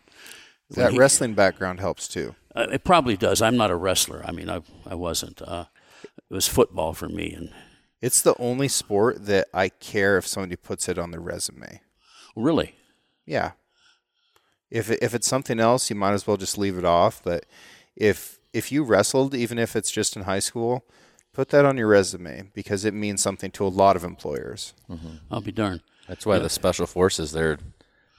When 0.69 0.85
That 0.85 0.93
he- 0.93 0.99
wrestling 0.99 1.35
background 1.35 1.81
helps 1.81 2.07
too. 2.07 2.37
uh, 2.55 2.67
it 2.71 2.85
probably 2.85 3.17
does. 3.17 3.41
I'm 3.43 3.57
not 3.57 3.71
a 3.71 3.77
wrestler. 3.77 4.23
I 4.25 4.31
mean, 4.33 4.49
I 4.51 4.61
I 4.87 4.95
wasn't. 4.95 5.41
Uh, 5.43 5.65
it 6.31 6.35
was 6.35 6.47
football 6.47 6.93
for 6.93 7.09
me, 7.09 7.33
and 7.33 7.53
It's 8.01 8.23
the 8.23 8.35
only 8.39 8.69
sport 8.69 9.27
that 9.27 9.49
I 9.53 9.69
care 9.69 10.17
if 10.17 10.27
somebody 10.27 10.57
puts 10.57 10.89
it 10.89 10.99
on 10.99 11.11
their 11.11 11.21
resume. 11.21 11.81
really, 12.35 12.75
Yeah. 13.27 13.53
If 14.71 14.89
if 14.91 15.15
it's 15.15 15.29
something 15.29 15.59
else, 15.59 15.91
you 15.91 15.97
might 15.97 16.13
as 16.13 16.27
well 16.27 16.37
just 16.37 16.57
leave 16.57 16.79
it 16.79 16.85
off. 16.85 17.21
But 17.25 17.45
if 17.97 18.39
if 18.53 18.71
you 18.71 18.85
wrestled, 18.85 19.35
even 19.35 19.59
if 19.59 19.75
it's 19.75 19.91
just 19.91 20.17
in 20.17 20.23
high 20.23 20.39
school, 20.39 20.85
put 21.33 21.49
that 21.51 21.65
on 21.65 21.77
your 21.77 21.89
resume 21.89 22.51
because 22.55 22.85
it 22.85 22.95
means 22.95 23.21
something 23.21 23.51
to 23.53 23.67
a 23.67 23.69
lot 23.69 23.97
of 23.97 24.05
employers. 24.05 24.75
Mm-hmm. 24.89 25.17
I'll 25.31 25.41
be 25.41 25.53
darned. 25.53 25.83
That's 26.09 26.25
why 26.27 26.39
the 26.39 26.49
special 26.49 26.87
forces 26.87 27.33
they're 27.33 27.59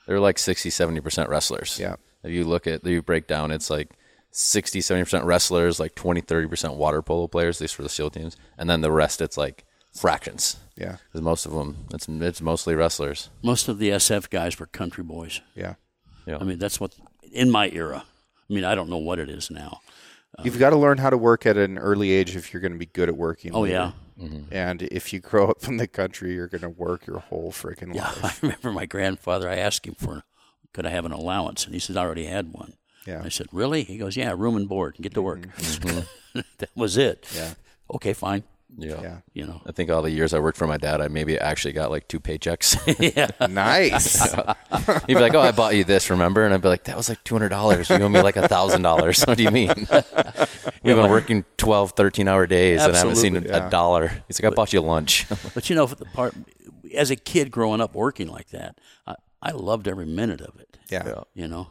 they're 0.06 0.20
like 0.20 0.38
60 0.38 0.68
70% 0.70 1.28
wrestlers. 1.28 1.78
Yeah. 1.80 1.96
If 2.22 2.32
you 2.32 2.44
look 2.44 2.66
at 2.66 2.84
you 2.84 3.02
break 3.02 3.26
down 3.26 3.50
it's 3.50 3.70
like 3.70 3.90
60 4.30 4.80
70% 4.80 5.24
wrestlers, 5.24 5.78
like 5.78 5.94
20 5.94 6.22
30% 6.22 6.76
water 6.76 7.02
polo 7.02 7.28
players, 7.28 7.58
at 7.58 7.62
least 7.62 7.74
for 7.74 7.82
the 7.82 7.88
SEAL 7.88 8.10
teams, 8.10 8.36
and 8.56 8.68
then 8.68 8.80
the 8.80 8.90
rest 8.90 9.20
it's 9.20 9.36
like 9.36 9.64
fractions. 9.94 10.56
Yeah. 10.76 10.96
Cuz 11.12 11.20
most 11.20 11.46
of 11.46 11.52
them 11.52 11.86
it's 11.92 12.08
it's 12.08 12.40
mostly 12.40 12.74
wrestlers. 12.74 13.30
Most 13.42 13.68
of 13.68 13.78
the 13.78 13.90
SF 13.90 14.30
guys 14.30 14.58
were 14.58 14.66
country 14.66 15.04
boys. 15.04 15.40
Yeah. 15.54 15.74
Yeah. 16.26 16.38
I 16.40 16.44
mean, 16.44 16.58
that's 16.58 16.80
what 16.80 16.94
in 17.32 17.50
my 17.50 17.68
era. 17.70 18.04
I 18.48 18.52
mean, 18.52 18.64
I 18.64 18.74
don't 18.74 18.88
know 18.88 18.98
what 18.98 19.18
it 19.18 19.28
is 19.28 19.50
now. 19.50 19.80
You've 20.42 20.58
got 20.58 20.70
to 20.70 20.76
learn 20.76 20.98
how 20.98 21.10
to 21.10 21.16
work 21.16 21.44
at 21.44 21.56
an 21.56 21.78
early 21.78 22.10
age 22.10 22.36
if 22.36 22.52
you're 22.52 22.62
going 22.62 22.72
to 22.72 22.78
be 22.78 22.86
good 22.86 23.08
at 23.08 23.16
working. 23.16 23.54
Oh 23.54 23.60
later. 23.60 23.92
yeah, 24.18 24.70
And 24.70 24.82
if 24.82 25.12
you 25.12 25.20
grow 25.20 25.48
up 25.48 25.68
in 25.68 25.76
the 25.76 25.86
country, 25.86 26.34
you're 26.34 26.48
going 26.48 26.62
to 26.62 26.70
work 26.70 27.06
your 27.06 27.18
whole 27.18 27.52
freaking 27.52 27.94
yeah. 27.94 28.06
life. 28.22 28.42
I 28.42 28.46
remember 28.46 28.72
my 28.72 28.86
grandfather. 28.86 29.48
I 29.48 29.56
asked 29.56 29.86
him 29.86 29.94
for, 29.94 30.24
could 30.72 30.86
I 30.86 30.90
have 30.90 31.04
an 31.04 31.12
allowance, 31.12 31.64
and 31.66 31.74
he 31.74 31.80
said 31.80 31.96
I 31.98 32.02
already 32.02 32.24
had 32.24 32.52
one. 32.52 32.74
Yeah. 33.06 33.22
I 33.22 33.28
said, 33.28 33.48
really? 33.52 33.82
He 33.84 33.98
goes, 33.98 34.16
yeah, 34.16 34.32
room 34.36 34.56
and 34.56 34.68
board. 34.68 34.96
Get 35.00 35.12
to 35.14 35.22
work. 35.22 35.40
Mm-hmm. 35.40 36.40
that 36.58 36.70
was 36.74 36.96
it. 36.96 37.26
Yeah. 37.34 37.54
Okay, 37.92 38.12
fine. 38.14 38.44
Yeah. 38.78 39.00
Yeah. 39.02 39.18
You 39.34 39.46
know. 39.46 39.60
I 39.66 39.72
think 39.72 39.90
all 39.90 40.02
the 40.02 40.10
years 40.10 40.32
I 40.32 40.38
worked 40.38 40.56
for 40.56 40.66
my 40.66 40.76
dad, 40.76 41.00
I 41.00 41.08
maybe 41.08 41.38
actually 41.38 41.72
got 41.72 41.90
like 41.90 42.08
two 42.08 42.20
paychecks. 42.20 42.76
yeah. 43.16 43.46
Nice. 43.48 44.22
He'd 45.06 45.14
be 45.14 45.20
like, 45.20 45.34
"Oh, 45.34 45.40
I 45.40 45.52
bought 45.52 45.74
you 45.76 45.84
this, 45.84 46.10
remember?" 46.10 46.44
And 46.44 46.54
I'd 46.54 46.62
be 46.62 46.68
like, 46.68 46.84
"That 46.84 46.96
was 46.96 47.08
like 47.08 47.22
two 47.24 47.34
hundred 47.34 47.50
dollars. 47.50 47.90
You 47.90 47.96
owe 47.96 48.08
me 48.08 48.22
like 48.22 48.36
a 48.36 48.48
thousand 48.48 48.82
dollars. 48.82 49.22
What 49.24 49.36
do 49.36 49.44
you 49.44 49.50
mean? 49.50 49.72
We've 50.82 50.96
been 50.96 51.10
working 51.10 51.44
12, 51.58 51.92
13 51.92 52.28
hour 52.28 52.46
days 52.46 52.82
and 52.82 52.94
I 52.94 52.98
haven't 52.98 53.16
seen 53.16 53.36
a, 53.36 53.40
yeah. 53.40 53.66
a 53.66 53.70
dollar." 53.70 54.10
He's 54.26 54.42
like, 54.42 54.52
"I 54.52 54.54
bought 54.54 54.72
you 54.72 54.80
lunch." 54.80 55.26
But 55.54 55.68
you 55.68 55.76
know, 55.76 55.86
for 55.86 55.96
the 55.96 56.06
part 56.06 56.34
as 56.94 57.10
a 57.10 57.16
kid 57.16 57.50
growing 57.50 57.80
up 57.80 57.94
working 57.94 58.28
like 58.28 58.50
that, 58.50 58.78
I, 59.06 59.16
I 59.42 59.50
loved 59.52 59.86
every 59.88 60.06
minute 60.06 60.40
of 60.40 60.58
it. 60.58 60.78
yeah. 60.90 61.22
You 61.34 61.48
know. 61.48 61.68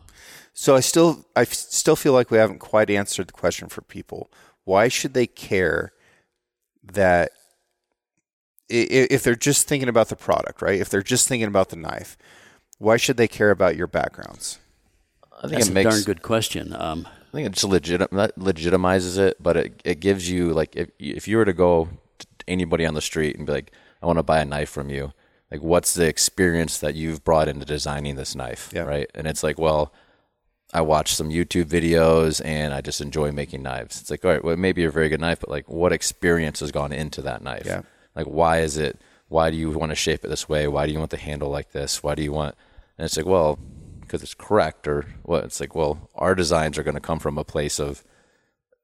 So 0.53 0.75
I 0.75 0.81
still 0.81 1.25
I 1.35 1.41
f- 1.41 1.53
still 1.53 1.95
feel 1.95 2.13
like 2.13 2.29
we 2.29 2.37
haven't 2.37 2.59
quite 2.59 2.89
answered 2.89 3.27
the 3.27 3.33
question 3.33 3.69
for 3.69 3.81
people. 3.81 4.29
Why 4.65 4.87
should 4.89 5.13
they 5.13 5.25
care 5.25 5.93
that 6.83 7.31
i- 8.71 8.75
i- 8.75 9.07
if 9.09 9.23
they're 9.23 9.35
just 9.35 9.67
thinking 9.67 9.89
about 9.89 10.09
the 10.09 10.15
product, 10.15 10.61
right? 10.61 10.79
If 10.79 10.89
they're 10.89 11.01
just 11.03 11.27
thinking 11.27 11.47
about 11.47 11.69
the 11.69 11.75
knife, 11.75 12.17
why 12.77 12.97
should 12.97 13.17
they 13.17 13.27
care 13.27 13.51
about 13.51 13.75
your 13.75 13.87
backgrounds? 13.87 14.59
I 15.37 15.41
think 15.47 15.53
That's 15.53 15.67
it 15.69 15.77
a 15.77 15.83
darn 15.83 16.01
good 16.03 16.21
question. 16.21 16.73
Um, 16.75 17.07
I 17.07 17.31
think 17.31 17.47
it 17.47 17.53
just 17.53 17.63
legit 17.65 18.01
legitimizes 18.11 19.17
it, 19.17 19.37
but 19.41 19.57
it 19.57 19.81
it 19.83 19.99
gives 19.99 20.29
you 20.29 20.53
like 20.53 20.75
if 20.75 20.89
if 20.99 21.27
you 21.27 21.37
were 21.37 21.45
to 21.45 21.53
go 21.53 21.89
to 22.19 22.27
anybody 22.47 22.85
on 22.85 22.93
the 22.93 23.01
street 23.01 23.37
and 23.37 23.45
be 23.47 23.53
like, 23.53 23.71
"I 24.01 24.05
want 24.05 24.19
to 24.19 24.23
buy 24.23 24.39
a 24.39 24.45
knife 24.45 24.69
from 24.69 24.89
you," 24.89 25.13
like 25.49 25.61
what's 25.61 25.93
the 25.93 26.05
experience 26.07 26.77
that 26.79 26.93
you've 26.95 27.23
brought 27.23 27.47
into 27.47 27.65
designing 27.65 28.15
this 28.15 28.35
knife, 28.35 28.69
Yeah. 28.73 28.81
right? 28.83 29.09
And 29.15 29.25
it's 29.27 29.43
like, 29.43 29.57
well, 29.57 29.91
I 30.73 30.81
watch 30.81 31.13
some 31.13 31.29
YouTube 31.29 31.65
videos 31.65 32.41
and 32.43 32.73
I 32.73 32.81
just 32.81 33.01
enjoy 33.01 33.31
making 33.31 33.61
knives. 33.61 33.99
It's 33.99 34.09
like, 34.09 34.23
all 34.23 34.31
right, 34.31 34.43
well, 34.43 34.55
maybe 34.55 34.81
you're 34.81 34.89
a 34.89 34.93
very 34.93 35.09
good 35.09 35.19
knife, 35.19 35.39
but 35.41 35.49
like, 35.49 35.67
what 35.69 35.91
experience 35.91 36.61
has 36.61 36.71
gone 36.71 36.93
into 36.93 37.21
that 37.23 37.43
knife? 37.43 37.65
Yeah. 37.65 37.81
Like, 38.15 38.27
why 38.27 38.59
is 38.59 38.77
it? 38.77 38.99
Why 39.27 39.51
do 39.51 39.57
you 39.57 39.69
want 39.71 39.91
to 39.91 39.95
shape 39.95 40.23
it 40.23 40.29
this 40.29 40.47
way? 40.47 40.67
Why 40.67 40.85
do 40.85 40.93
you 40.93 40.99
want 40.99 41.11
the 41.11 41.17
handle 41.17 41.49
like 41.49 41.71
this? 41.71 42.03
Why 42.03 42.15
do 42.15 42.23
you 42.23 42.31
want? 42.31 42.55
And 42.97 43.05
it's 43.05 43.17
like, 43.17 43.25
well, 43.25 43.59
because 44.01 44.23
it's 44.23 44.33
correct, 44.33 44.87
or 44.87 45.05
what? 45.23 45.45
It's 45.45 45.59
like, 45.59 45.73
well, 45.73 46.09
our 46.15 46.35
designs 46.35 46.77
are 46.77 46.83
going 46.83 46.95
to 46.95 47.01
come 47.01 47.19
from 47.19 47.37
a 47.37 47.45
place 47.45 47.79
of 47.79 48.03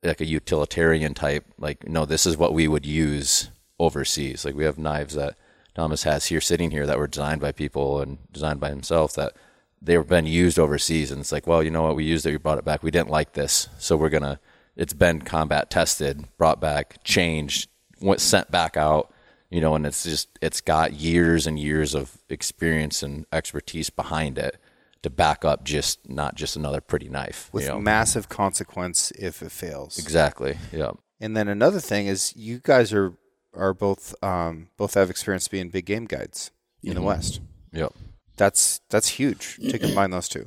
like 0.03 0.21
a 0.21 0.25
utilitarian 0.25 1.13
type. 1.13 1.45
Like, 1.57 1.87
no, 1.87 2.05
this 2.05 2.25
is 2.25 2.37
what 2.37 2.53
we 2.53 2.67
would 2.67 2.85
use 2.85 3.49
overseas. 3.77 4.45
Like, 4.45 4.55
we 4.55 4.63
have 4.63 4.77
knives 4.77 5.15
that 5.15 5.37
Thomas 5.75 6.03
has 6.03 6.27
here, 6.27 6.41
sitting 6.41 6.71
here, 6.71 6.85
that 6.85 6.97
were 6.97 7.07
designed 7.07 7.41
by 7.41 7.51
people 7.51 8.01
and 8.01 8.17
designed 8.31 8.59
by 8.59 8.69
himself 8.69 9.13
that 9.15 9.33
they've 9.81 10.07
been 10.07 10.25
used 10.25 10.59
overseas. 10.59 11.11
And 11.11 11.21
it's 11.21 11.31
like, 11.31 11.47
well, 11.47 11.63
you 11.63 11.71
know 11.71 11.83
what? 11.83 11.95
We 11.95 12.03
used 12.03 12.25
it. 12.25 12.31
We 12.31 12.37
brought 12.37 12.57
it 12.57 12.65
back. 12.65 12.83
We 12.83 12.91
didn't 12.91 13.09
like 13.09 13.33
this, 13.33 13.69
so 13.77 13.95
we're 13.95 14.09
gonna. 14.09 14.39
It's 14.75 14.93
been 14.93 15.21
combat 15.21 15.71
tested, 15.71 16.25
brought 16.37 16.61
back, 16.61 17.03
changed, 17.03 17.69
went 17.99 18.21
sent 18.21 18.51
back 18.51 18.77
out. 18.77 19.11
You 19.49 19.61
know, 19.61 19.75
and 19.75 19.85
it's 19.85 20.03
just 20.03 20.37
it's 20.41 20.59
got 20.59 20.93
years 20.93 21.47
and 21.47 21.57
years 21.57 21.95
of 21.95 22.17
experience 22.29 23.01
and 23.01 23.25
expertise 23.31 23.89
behind 23.89 24.37
it 24.37 24.59
to 25.03 25.09
back 25.09 25.45
up 25.45 25.63
just 25.63 26.09
not 26.09 26.35
just 26.35 26.55
another 26.55 26.81
pretty 26.81 27.07
knife. 27.07 27.49
With 27.53 27.63
you 27.63 27.69
know? 27.69 27.79
massive 27.79 28.27
consequence 28.29 29.11
if 29.11 29.41
it 29.41 29.51
fails. 29.51 29.97
exactly. 29.97 30.57
Yeah. 30.71 30.91
And 31.19 31.35
then 31.35 31.47
another 31.47 31.79
thing 31.79 32.07
is 32.07 32.35
you 32.35 32.59
guys 32.59 32.93
are 32.93 33.13
are 33.53 33.73
both 33.73 34.13
um, 34.23 34.69
both 34.77 34.93
have 34.93 35.09
experience 35.09 35.47
being 35.47 35.69
big 35.69 35.85
game 35.85 36.05
guides 36.05 36.51
in 36.83 36.95
the 36.95 37.01
West. 37.01 37.41
Yep. 37.71 37.93
That's 38.37 38.79
that's 38.89 39.07
huge 39.09 39.57
to 39.69 39.77
combine 39.85 40.11
those 40.11 40.29
two. 40.29 40.45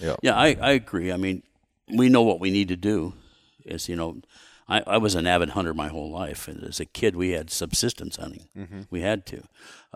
Yep. 0.00 0.18
Yeah, 0.22 0.36
I, 0.36 0.56
I 0.60 0.70
agree. 0.72 1.12
I 1.12 1.16
mean, 1.16 1.42
we 1.88 2.08
know 2.08 2.22
what 2.22 2.40
we 2.40 2.50
need 2.50 2.68
to 2.68 2.76
do. 2.76 3.14
Is 3.64 3.88
you 3.88 3.94
know, 3.96 4.20
I, 4.68 4.82
I 4.86 4.96
was 4.98 5.14
an 5.14 5.26
avid 5.26 5.50
hunter 5.50 5.72
my 5.72 5.88
whole 5.88 6.10
life, 6.10 6.48
and 6.48 6.62
as 6.64 6.80
a 6.80 6.84
kid, 6.84 7.14
we 7.16 7.30
had 7.30 7.50
subsistence 7.50 8.16
hunting. 8.16 8.86
We 8.90 9.00
had 9.02 9.24
to, 9.26 9.44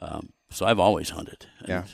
um, 0.00 0.30
so 0.50 0.64
I've 0.66 0.78
always 0.78 1.10
hunted. 1.10 1.46
And 1.60 1.68
Yeah. 1.68 1.84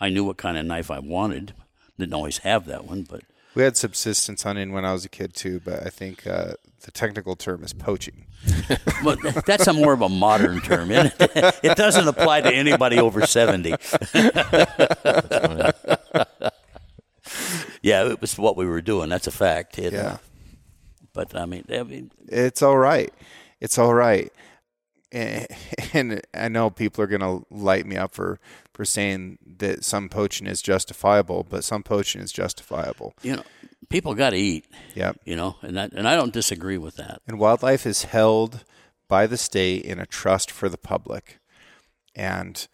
I 0.00 0.10
knew 0.10 0.24
what 0.24 0.36
kind 0.36 0.56
of 0.56 0.64
knife 0.64 0.90
I 0.92 1.00
wanted. 1.00 1.54
Didn't 1.98 2.14
always 2.14 2.38
have 2.38 2.66
that 2.66 2.84
one, 2.84 3.02
but 3.02 3.22
We 3.58 3.64
had 3.64 3.76
subsistence 3.76 4.44
hunting 4.44 4.70
when 4.70 4.84
I 4.84 4.92
was 4.92 5.04
a 5.04 5.08
kid 5.08 5.34
too, 5.34 5.60
but 5.64 5.84
I 5.84 5.90
think 5.90 6.24
uh, 6.28 6.52
the 6.82 6.92
technical 6.92 7.34
term 7.34 7.64
is 7.64 7.72
poaching. 7.72 8.24
but 9.02 9.18
that's 9.46 9.66
a 9.66 9.72
more 9.72 9.92
of 9.92 10.00
a 10.00 10.08
modern 10.08 10.60
term. 10.60 10.92
Isn't 10.92 11.12
it? 11.18 11.32
it 11.64 11.76
doesn't 11.76 12.06
apply 12.06 12.42
to 12.42 12.54
anybody 12.54 13.00
over 13.00 13.26
seventy. 13.26 13.70
yeah, 17.82 18.04
it 18.08 18.20
was 18.20 18.38
what 18.38 18.56
we 18.56 18.64
were 18.64 18.80
doing. 18.80 19.08
That's 19.08 19.26
a 19.26 19.32
fact. 19.32 19.76
It, 19.76 19.92
uh, 19.92 19.96
Yeah. 19.96 20.16
but 21.12 21.34
I 21.36 21.44
mean, 21.44 21.64
I 21.68 21.82
mean, 21.82 22.12
It's 22.28 22.62
all 22.62 22.78
right. 22.78 23.12
It's 23.60 23.76
all 23.76 23.92
right. 23.92 24.32
And, 25.12 25.46
and 25.92 26.22
I 26.34 26.48
know 26.48 26.70
people 26.70 27.02
are 27.04 27.08
going 27.08 27.20
to 27.20 27.46
light 27.50 27.86
me 27.86 27.96
up 27.96 28.14
for, 28.14 28.40
for 28.72 28.84
saying 28.84 29.38
that 29.58 29.84
some 29.84 30.08
poaching 30.08 30.46
is 30.46 30.62
justifiable, 30.62 31.46
but 31.48 31.64
some 31.64 31.82
poaching 31.82 32.20
is 32.20 32.32
justifiable. 32.32 33.14
you 33.22 33.36
know, 33.36 33.42
people 33.88 34.14
got 34.14 34.30
to 34.30 34.36
eat. 34.36 34.66
Yep. 34.94 35.20
You 35.24 35.36
know, 35.36 35.56
and 35.62 35.76
that, 35.76 35.92
and 35.92 36.08
I 36.08 36.16
don't 36.16 36.32
disagree 36.32 36.78
with 36.78 36.96
that. 36.96 37.22
And 37.26 37.38
wildlife 37.38 37.86
is 37.86 38.04
held 38.04 38.64
by 39.08 39.26
the 39.26 39.38
state 39.38 39.84
in 39.84 39.98
a 39.98 40.06
trust 40.06 40.50
for 40.50 40.68
the 40.68 40.78
public. 40.78 41.38
And 42.14 42.66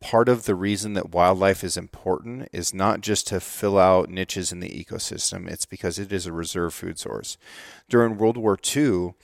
part 0.00 0.28
of 0.28 0.44
the 0.44 0.54
reason 0.54 0.94
that 0.94 1.10
wildlife 1.10 1.62
is 1.62 1.76
important 1.76 2.48
is 2.52 2.74
not 2.74 3.00
just 3.00 3.26
to 3.28 3.40
fill 3.40 3.78
out 3.78 4.08
niches 4.08 4.50
in 4.50 4.60
the 4.60 4.68
ecosystem, 4.68 5.48
it's 5.48 5.66
because 5.66 5.98
it 5.98 6.12
is 6.12 6.26
a 6.26 6.32
reserve 6.32 6.74
food 6.74 6.98
source. 6.98 7.36
During 7.88 8.16
World 8.16 8.36
War 8.36 8.58
II, 8.76 9.14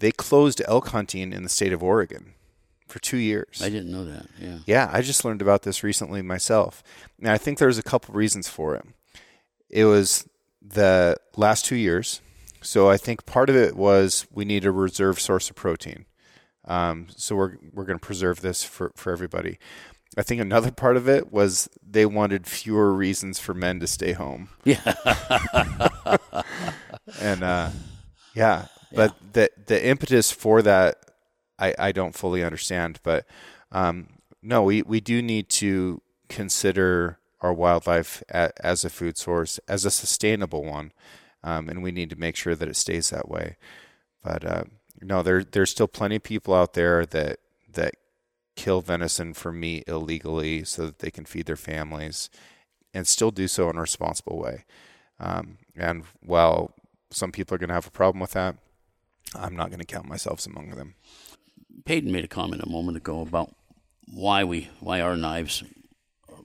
they 0.00 0.10
closed 0.10 0.60
elk 0.66 0.88
hunting 0.88 1.32
in 1.32 1.42
the 1.42 1.48
state 1.48 1.72
of 1.72 1.82
Oregon 1.82 2.34
for 2.88 2.98
two 2.98 3.18
years. 3.18 3.62
I 3.62 3.68
didn't 3.68 3.92
know 3.92 4.04
that. 4.04 4.26
Yeah. 4.38 4.58
Yeah, 4.66 4.90
I 4.92 5.02
just 5.02 5.24
learned 5.24 5.42
about 5.42 5.62
this 5.62 5.82
recently 5.82 6.22
myself. 6.22 6.82
And 7.18 7.28
I 7.28 7.38
think 7.38 7.58
there's 7.58 7.78
a 7.78 7.82
couple 7.82 8.14
reasons 8.14 8.48
for 8.48 8.74
it. 8.74 8.84
It 9.68 9.84
was 9.84 10.28
the 10.60 11.16
last 11.36 11.64
two 11.64 11.76
years. 11.76 12.20
So 12.62 12.90
I 12.90 12.96
think 12.96 13.24
part 13.24 13.48
of 13.48 13.56
it 13.56 13.76
was 13.76 14.26
we 14.32 14.44
need 14.44 14.64
a 14.64 14.72
reserve 14.72 15.20
source 15.20 15.48
of 15.48 15.56
protein. 15.56 16.06
Um, 16.66 17.06
so 17.16 17.36
we're 17.36 17.56
we're 17.72 17.84
going 17.84 17.98
to 17.98 18.04
preserve 18.04 18.42
this 18.42 18.62
for, 18.62 18.92
for 18.94 19.12
everybody. 19.12 19.58
I 20.18 20.22
think 20.22 20.40
another 20.40 20.72
part 20.72 20.96
of 20.96 21.08
it 21.08 21.32
was 21.32 21.68
they 21.86 22.04
wanted 22.04 22.46
fewer 22.46 22.92
reasons 22.92 23.38
for 23.38 23.54
men 23.54 23.80
to 23.80 23.86
stay 23.86 24.12
home. 24.12 24.48
Yeah. 24.64 24.94
and 27.20 27.42
uh, 27.42 27.70
yeah, 28.34 28.66
but 28.92 29.14
the 29.32 29.50
the 29.66 29.86
impetus 29.86 30.30
for 30.30 30.62
that, 30.62 31.10
I, 31.58 31.74
I 31.78 31.92
don't 31.92 32.14
fully 32.14 32.44
understand. 32.44 33.00
But 33.02 33.26
um, 33.72 34.08
no, 34.42 34.62
we, 34.62 34.82
we 34.82 35.00
do 35.00 35.22
need 35.22 35.48
to 35.50 36.00
consider 36.28 37.18
our 37.40 37.52
wildlife 37.52 38.22
as 38.28 38.84
a 38.84 38.90
food 38.90 39.16
source, 39.16 39.58
as 39.68 39.84
a 39.84 39.90
sustainable 39.90 40.64
one, 40.64 40.92
um, 41.42 41.68
and 41.68 41.82
we 41.82 41.90
need 41.90 42.10
to 42.10 42.16
make 42.16 42.36
sure 42.36 42.54
that 42.54 42.68
it 42.68 42.76
stays 42.76 43.10
that 43.10 43.28
way. 43.28 43.56
But 44.22 44.44
uh, 44.44 44.64
no, 45.00 45.22
there 45.22 45.44
there's 45.44 45.70
still 45.70 45.88
plenty 45.88 46.16
of 46.16 46.22
people 46.22 46.54
out 46.54 46.74
there 46.74 47.06
that 47.06 47.38
that 47.72 47.94
kill 48.56 48.80
venison 48.80 49.32
for 49.32 49.52
meat 49.52 49.84
illegally 49.86 50.64
so 50.64 50.86
that 50.86 50.98
they 50.98 51.10
can 51.10 51.24
feed 51.24 51.46
their 51.46 51.56
families, 51.56 52.28
and 52.92 53.06
still 53.06 53.30
do 53.30 53.48
so 53.48 53.70
in 53.70 53.76
a 53.76 53.80
responsible 53.80 54.38
way. 54.38 54.64
Um, 55.18 55.58
and 55.76 56.04
while 56.20 56.74
some 57.10 57.32
people 57.32 57.54
are 57.54 57.58
going 57.58 57.68
to 57.68 57.74
have 57.74 57.86
a 57.86 57.90
problem 57.90 58.20
with 58.20 58.32
that, 58.32 58.56
I'm 59.34 59.56
not 59.56 59.68
going 59.68 59.80
to 59.80 59.86
count 59.86 60.08
myself 60.08 60.44
among 60.46 60.70
them. 60.70 60.94
Payden 61.84 62.10
made 62.10 62.24
a 62.24 62.28
comment 62.28 62.62
a 62.62 62.68
moment 62.68 62.96
ago 62.96 63.20
about 63.20 63.54
why 64.12 64.44
we 64.44 64.68
why 64.80 65.00
our 65.00 65.16
knives 65.16 65.62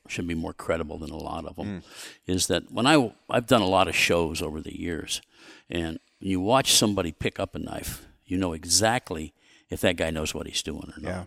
should 0.08 0.28
be 0.28 0.36
more 0.36 0.54
credible 0.54 0.98
than 1.00 1.10
a 1.10 1.18
lot 1.18 1.46
of 1.46 1.56
them. 1.56 1.82
Hmm. 1.82 2.32
Is 2.32 2.48
that 2.48 2.72
when 2.72 2.86
I 2.86 3.12
I've 3.30 3.48
done 3.48 3.62
a 3.62 3.68
lot 3.68 3.88
of 3.88 3.96
shows 3.96 4.42
over 4.42 4.62
the 4.62 4.80
years, 4.80 5.22
and 5.70 6.00
when 6.20 6.30
you 6.32 6.40
watch 6.40 6.74
somebody 6.74 7.12
pick 7.12 7.40
up 7.40 7.56
a 7.56 7.60
knife, 7.60 8.06
you 8.26 8.38
know 8.38 8.54
exactly 8.54 9.34
if 9.70 9.82
that 9.82 9.96
guy 9.98 10.12
knows 10.12 10.34
what 10.34 10.46
he's 10.48 10.62
doing 10.64 10.92
or 10.96 11.02
not. 11.02 11.10
Yeah. 11.10 11.24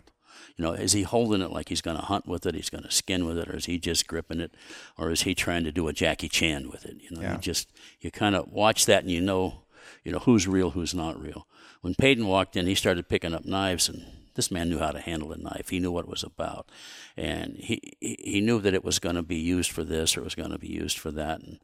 You 0.55 0.63
know, 0.65 0.71
is 0.73 0.91
he 0.93 1.03
holding 1.03 1.41
it 1.41 1.51
like 1.51 1.69
he's 1.69 1.81
going 1.81 1.95
to 1.97 2.03
hunt 2.03 2.25
with 2.27 2.45
it? 2.45 2.53
He's 2.55 2.69
going 2.69 2.83
to 2.83 2.91
skin 2.91 3.25
with 3.25 3.37
it, 3.37 3.47
or 3.49 3.55
is 3.55 3.65
he 3.65 3.79
just 3.79 4.07
gripping 4.07 4.41
it, 4.41 4.51
or 4.97 5.09
is 5.09 5.21
he 5.21 5.33
trying 5.35 5.63
to 5.63 5.71
do 5.71 5.87
a 5.87 5.93
Jackie 5.93 6.27
Chan 6.27 6.69
with 6.69 6.85
it? 6.85 6.97
You 7.01 7.11
know, 7.11 7.21
Yeah. 7.21 7.33
you 7.33 7.39
just 7.39 7.69
you 8.01 8.11
kind 8.11 8.35
of 8.35 8.51
watch 8.51 8.85
that 8.85 9.03
and 9.03 9.11
you 9.11 9.21
know, 9.21 9.61
you 10.03 10.11
know 10.11 10.19
who's 10.19 10.47
real, 10.47 10.71
who's 10.71 10.93
not 10.93 11.21
real. 11.21 11.47
When 11.81 11.95
Payden 11.95 12.25
walked 12.25 12.55
in, 12.55 12.67
he 12.67 12.75
started 12.75 13.09
picking 13.09 13.33
up 13.33 13.45
knives, 13.45 13.89
and 13.89 14.05
this 14.35 14.51
man 14.51 14.69
knew 14.69 14.79
how 14.79 14.91
to 14.91 14.99
handle 14.99 15.31
a 15.31 15.37
knife. 15.37 15.69
He 15.69 15.79
knew 15.79 15.91
what 15.91 16.05
it 16.05 16.09
was 16.09 16.23
about, 16.23 16.69
and 17.17 17.55
he 17.57 17.93
he 17.99 18.17
he 18.19 18.41
knew 18.41 18.59
that 18.61 18.73
it 18.73 18.83
was 18.83 18.99
going 18.99 19.15
to 19.15 19.23
be 19.23 19.37
used 19.37 19.71
for 19.71 19.83
this 19.83 20.15
or 20.15 20.21
it 20.21 20.25
was 20.25 20.35
going 20.35 20.51
to 20.51 20.59
be 20.59 20.69
used 20.69 20.97
for 20.97 21.11
that. 21.11 21.41
And 21.41 21.59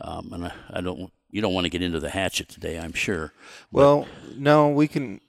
um, 0.00 0.32
and 0.32 0.46
I, 0.46 0.52
I 0.70 0.80
don't 0.80 1.12
you 1.30 1.40
don't 1.40 1.54
want 1.54 1.64
to 1.64 1.70
get 1.70 1.82
into 1.82 2.00
the 2.00 2.10
hatchet 2.10 2.48
today, 2.48 2.78
I'm 2.78 2.92
sure. 2.92 3.32
Well, 3.70 4.06
no, 4.36 4.68
we 4.68 4.88
can. 4.88 5.20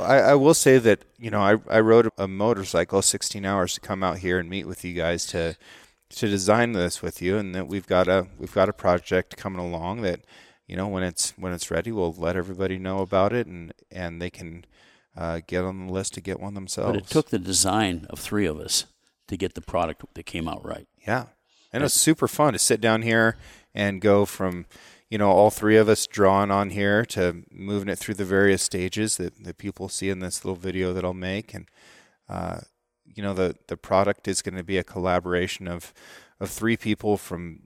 I, 0.00 0.18
I 0.18 0.34
will 0.34 0.54
say 0.54 0.78
that 0.78 1.04
you 1.18 1.30
know 1.30 1.40
I, 1.40 1.56
I 1.68 1.80
rode 1.80 2.08
a 2.16 2.26
motorcycle 2.26 3.02
16 3.02 3.44
hours 3.44 3.74
to 3.74 3.80
come 3.80 4.02
out 4.02 4.18
here 4.18 4.38
and 4.38 4.48
meet 4.48 4.66
with 4.66 4.84
you 4.84 4.94
guys 4.94 5.26
to 5.26 5.56
to 6.10 6.28
design 6.28 6.72
this 6.72 7.02
with 7.02 7.22
you, 7.22 7.36
and 7.36 7.54
that 7.54 7.68
we've 7.68 7.86
got 7.86 8.08
a 8.08 8.26
we've 8.38 8.54
got 8.54 8.68
a 8.68 8.72
project 8.72 9.36
coming 9.36 9.60
along 9.60 10.02
that 10.02 10.20
you 10.72 10.78
know 10.78 10.88
when 10.88 11.02
it's 11.02 11.34
when 11.36 11.52
it's 11.52 11.70
ready, 11.70 11.92
we'll 11.92 12.14
let 12.14 12.34
everybody 12.34 12.78
know 12.78 13.00
about 13.00 13.34
it, 13.34 13.46
and 13.46 13.74
and 13.90 14.22
they 14.22 14.30
can 14.30 14.64
uh, 15.14 15.42
get 15.46 15.64
on 15.64 15.86
the 15.86 15.92
list 15.92 16.14
to 16.14 16.22
get 16.22 16.40
one 16.40 16.54
themselves. 16.54 16.92
But 16.92 17.02
it 17.02 17.08
took 17.08 17.28
the 17.28 17.38
design 17.38 18.06
of 18.08 18.18
three 18.18 18.46
of 18.46 18.58
us 18.58 18.86
to 19.28 19.36
get 19.36 19.52
the 19.52 19.60
product 19.60 20.02
that 20.14 20.22
came 20.24 20.48
out 20.48 20.64
right. 20.64 20.86
Yeah. 21.06 21.26
And 21.74 21.82
it 21.82 21.84
was 21.84 21.92
super 21.92 22.26
fun 22.26 22.54
to 22.54 22.58
sit 22.58 22.80
down 22.80 23.02
here 23.02 23.36
and 23.74 24.00
go 24.00 24.24
from, 24.24 24.64
you 25.10 25.18
know, 25.18 25.30
all 25.30 25.50
three 25.50 25.76
of 25.76 25.90
us 25.90 26.06
drawing 26.06 26.50
on 26.50 26.70
here 26.70 27.04
to 27.06 27.44
moving 27.50 27.90
it 27.90 27.98
through 27.98 28.14
the 28.14 28.24
various 28.24 28.62
stages 28.62 29.18
that, 29.18 29.44
that 29.44 29.58
people 29.58 29.90
see 29.90 30.08
in 30.08 30.20
this 30.20 30.42
little 30.42 30.56
video 30.56 30.94
that 30.94 31.04
I'll 31.04 31.12
make. 31.12 31.52
And, 31.52 31.66
uh, 32.30 32.60
you 33.04 33.22
know, 33.22 33.34
the, 33.34 33.56
the 33.68 33.76
product 33.76 34.26
is 34.26 34.40
going 34.40 34.56
to 34.56 34.64
be 34.64 34.78
a 34.78 34.84
collaboration 34.84 35.68
of, 35.68 35.92
of 36.40 36.48
three 36.50 36.78
people 36.78 37.18
from, 37.18 37.60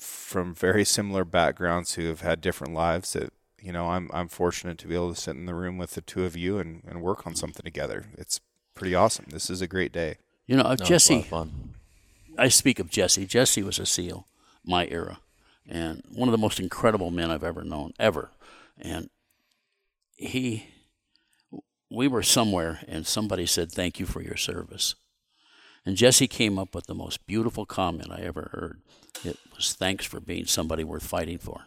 from 0.00 0.54
very 0.54 0.84
similar 0.84 1.24
backgrounds 1.24 1.94
who 1.94 2.06
have 2.06 2.20
had 2.20 2.40
different 2.40 2.74
lives 2.74 3.12
that, 3.12 3.32
you 3.60 3.72
know, 3.72 3.88
I'm, 3.88 4.10
I'm 4.12 4.28
fortunate 4.28 4.78
to 4.78 4.86
be 4.88 4.94
able 4.94 5.12
to 5.14 5.20
sit 5.20 5.36
in 5.36 5.46
the 5.46 5.54
room 5.54 5.78
with 5.78 5.92
the 5.92 6.00
two 6.00 6.24
of 6.24 6.36
you 6.36 6.58
and, 6.58 6.82
and 6.86 7.02
work 7.02 7.26
on 7.26 7.34
something 7.34 7.64
together. 7.64 8.06
It's 8.16 8.40
pretty 8.74 8.94
awesome. 8.94 9.26
This 9.28 9.50
is 9.50 9.60
a 9.60 9.66
great 9.66 9.92
day. 9.92 10.16
You 10.46 10.56
know, 10.56 10.62
No, 10.64 10.70
it's 10.70 10.80
a 10.80 10.84
lot 10.84 10.88
Jesse, 10.88 11.22
fun. 11.22 11.74
I 12.38 12.48
speak 12.48 12.78
of 12.78 12.90
Jesse. 12.90 13.26
Jesse 13.26 13.62
was 13.62 13.78
a 13.78 13.86
SEAL, 13.86 14.26
my 14.64 14.86
era, 14.86 15.18
and 15.68 16.02
one 16.12 16.28
of 16.28 16.32
the 16.32 16.38
most 16.38 16.58
incredible 16.58 17.10
men 17.10 17.30
I've 17.30 17.44
ever 17.44 17.62
known, 17.62 17.92
ever. 17.98 18.30
And 18.78 19.10
he, 20.16 20.66
we 21.90 22.08
were 22.08 22.22
somewhere, 22.22 22.80
and 22.88 23.06
somebody 23.06 23.46
said, 23.46 23.70
"Thank 23.70 24.00
you 24.00 24.06
for 24.06 24.22
your 24.22 24.36
service." 24.36 24.94
And 25.86 25.96
Jesse 25.96 26.28
came 26.28 26.58
up 26.58 26.74
with 26.74 26.86
the 26.86 26.94
most 26.94 27.26
beautiful 27.26 27.64
comment 27.66 28.12
I 28.12 28.20
ever 28.20 28.50
heard. 28.52 28.82
It 29.24 29.38
was, 29.54 29.72
"Thanks 29.72 30.04
for 30.04 30.20
being 30.20 30.46
somebody 30.46 30.84
worth 30.84 31.04
fighting 31.04 31.38
for." 31.38 31.66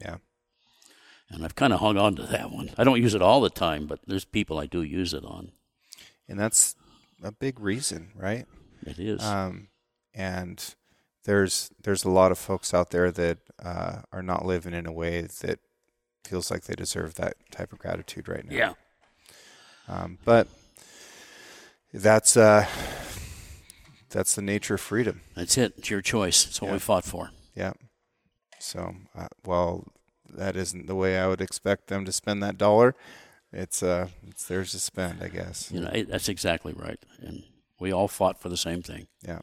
Yeah. 0.00 0.16
And 1.30 1.44
I've 1.44 1.54
kind 1.54 1.72
of 1.72 1.80
hung 1.80 1.96
on 1.96 2.14
to 2.16 2.22
that 2.24 2.50
one. 2.50 2.70
I 2.76 2.84
don't 2.84 3.00
use 3.00 3.14
it 3.14 3.22
all 3.22 3.40
the 3.40 3.50
time, 3.50 3.86
but 3.86 4.00
there's 4.06 4.26
people 4.26 4.58
I 4.58 4.66
do 4.66 4.82
use 4.82 5.14
it 5.14 5.24
on. 5.24 5.52
And 6.28 6.38
that's 6.38 6.76
a 7.22 7.32
big 7.32 7.58
reason, 7.58 8.10
right? 8.14 8.46
It 8.86 8.98
is. 8.98 9.22
Um, 9.22 9.68
and 10.14 10.74
there's 11.24 11.70
there's 11.82 12.04
a 12.04 12.10
lot 12.10 12.30
of 12.30 12.38
folks 12.38 12.74
out 12.74 12.90
there 12.90 13.10
that 13.10 13.38
uh, 13.62 14.02
are 14.12 14.22
not 14.22 14.44
living 14.44 14.74
in 14.74 14.86
a 14.86 14.92
way 14.92 15.22
that 15.40 15.58
feels 16.24 16.50
like 16.50 16.64
they 16.64 16.74
deserve 16.74 17.14
that 17.14 17.36
type 17.50 17.72
of 17.72 17.78
gratitude 17.78 18.28
right 18.28 18.44
now. 18.44 18.54
yeah. 18.54 18.72
Um, 19.86 20.18
but 20.24 20.48
that's 21.92 22.36
uh, 22.36 22.66
that's 24.14 24.34
the 24.34 24.42
nature 24.42 24.74
of 24.74 24.80
freedom. 24.80 25.20
That's 25.34 25.58
it. 25.58 25.74
It's 25.76 25.90
your 25.90 26.00
choice. 26.02 26.46
It's 26.46 26.60
what 26.60 26.68
Yeah. 26.68 26.74
we 26.74 26.78
fought 26.78 27.04
for. 27.04 27.30
Yeah. 27.54 27.72
So 28.60 28.94
uh, 29.14 29.28
while 29.44 29.84
that 30.32 30.56
isn't 30.56 30.86
the 30.86 30.94
way 30.94 31.18
I 31.18 31.26
would 31.26 31.40
expect 31.42 31.88
them 31.88 32.04
to 32.06 32.12
spend 32.12 32.42
that 32.42 32.56
dollar, 32.56 32.94
it's 33.52 33.82
uh 33.82 34.08
it's 34.26 34.46
theirs 34.46 34.70
to 34.72 34.78
spend, 34.80 35.22
I 35.22 35.28
guess. 35.28 35.70
You 35.70 35.80
know, 35.80 35.90
that's 36.08 36.28
exactly 36.28 36.72
right. 36.72 36.98
And 37.20 37.42
we 37.78 37.92
all 37.92 38.08
fought 38.08 38.40
for 38.40 38.48
the 38.48 38.56
same 38.56 38.82
thing. 38.82 39.06
Yeah. 39.22 39.40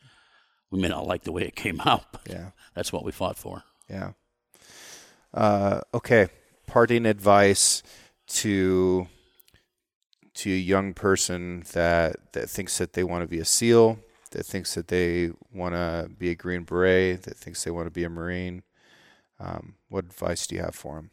We 0.72 0.80
may 0.82 0.88
not 0.88 1.06
like 1.06 1.24
the 1.24 1.32
way 1.34 1.44
it 1.44 1.56
came 1.56 1.80
out, 1.82 2.06
but 2.14 2.22
Yeah. 2.30 2.52
that's 2.74 2.92
what 2.94 3.04
we 3.06 3.12
fought 3.12 3.38
for. 3.38 3.64
Yeah. 3.90 4.14
Uh, 5.34 5.82
okay. 5.94 6.28
Parting 6.68 7.06
advice 7.06 7.84
to 8.28 9.08
to 10.34 10.50
a 10.52 10.56
young 10.58 10.94
person 10.94 11.64
that 11.74 12.16
that 12.34 12.50
thinks 12.50 12.78
that 12.78 12.94
they 12.94 13.04
want 13.04 13.22
to 13.24 13.28
be 13.28 13.40
a 13.40 13.46
SEAL, 13.46 14.00
that 14.32 14.46
thinks 14.46 14.74
that 14.76 14.88
they 14.88 15.32
want 15.54 15.76
to 15.76 16.10
be 16.18 16.30
a 16.30 16.36
Green 16.36 16.64
Beret, 16.64 17.24
that 17.24 17.38
thinks 17.38 17.64
they 17.64 17.72
want 17.72 17.88
to 17.88 17.92
be 17.92 18.04
a 18.04 18.10
Marine. 18.10 18.64
Um, 19.40 19.76
what 19.90 20.06
advice 20.06 20.48
do 20.48 20.56
you 20.56 20.62
have 20.62 20.76
for 20.76 20.96
them? 20.96 21.12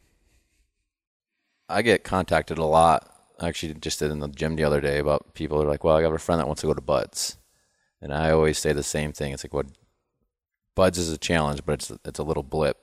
I 1.68 1.82
get 1.82 2.04
contacted 2.04 2.58
a 2.58 2.64
lot. 2.64 3.14
I 3.40 3.48
actually 3.48 3.74
just 3.74 3.98
did 3.98 4.10
in 4.10 4.20
the 4.20 4.28
gym 4.28 4.56
the 4.56 4.64
other 4.64 4.80
day 4.80 4.98
about 4.98 5.34
people 5.34 5.62
are 5.62 5.66
like, 5.66 5.84
"Well, 5.84 5.96
I 5.96 6.02
got 6.02 6.12
a 6.12 6.18
friend 6.18 6.40
that 6.40 6.46
wants 6.46 6.62
to 6.62 6.66
go 6.66 6.74
to 6.74 6.80
BUD/S," 6.80 7.36
and 8.00 8.12
I 8.12 8.30
always 8.30 8.58
say 8.58 8.72
the 8.72 8.82
same 8.82 9.12
thing. 9.12 9.32
It's 9.32 9.44
like, 9.44 9.54
"What 9.54 9.66
BUD/S 10.74 10.98
is 10.98 11.12
a 11.12 11.18
challenge, 11.18 11.64
but 11.64 11.74
it's 11.74 11.92
it's 12.04 12.18
a 12.18 12.24
little 12.24 12.42
blip. 12.42 12.78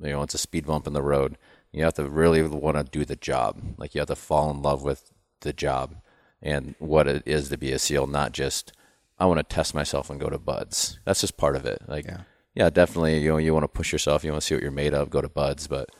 You 0.00 0.10
know, 0.10 0.22
it's 0.22 0.34
a 0.34 0.38
speed 0.38 0.66
bump 0.66 0.86
in 0.86 0.92
the 0.92 1.02
road. 1.02 1.38
You 1.72 1.84
have 1.84 1.94
to 1.94 2.08
really 2.08 2.42
want 2.42 2.76
to 2.76 2.84
do 2.84 3.04
the 3.04 3.16
job. 3.16 3.60
Like 3.78 3.94
you 3.94 4.00
have 4.00 4.08
to 4.08 4.16
fall 4.16 4.50
in 4.50 4.62
love 4.62 4.82
with 4.82 5.12
the 5.40 5.52
job 5.52 5.96
and 6.42 6.74
what 6.78 7.08
it 7.08 7.22
is 7.26 7.48
to 7.48 7.58
be 7.58 7.72
a 7.72 7.78
SEAL, 7.78 8.06
not 8.06 8.32
just 8.32 8.72
I 9.18 9.26
want 9.26 9.38
to 9.38 9.54
test 9.54 9.74
myself 9.74 10.10
and 10.10 10.20
go 10.20 10.28
to 10.28 10.38
BUD/S. 10.38 10.98
That's 11.04 11.20
just 11.20 11.36
part 11.36 11.56
of 11.56 11.64
it. 11.66 11.82
Like, 11.86 12.06
Yeah. 12.06 12.20
yeah, 12.54 12.70
definitely. 12.70 13.18
You 13.20 13.30
know, 13.30 13.36
you 13.38 13.52
want 13.54 13.64
to 13.64 13.68
push 13.68 13.92
yourself. 13.92 14.24
You 14.24 14.32
want 14.32 14.42
to 14.42 14.46
see 14.46 14.54
what 14.54 14.62
you're 14.62 14.72
made 14.72 14.94
of. 14.94 15.10
Go 15.10 15.20
to 15.20 15.28
BUD/S, 15.28 15.66
but 15.68 15.90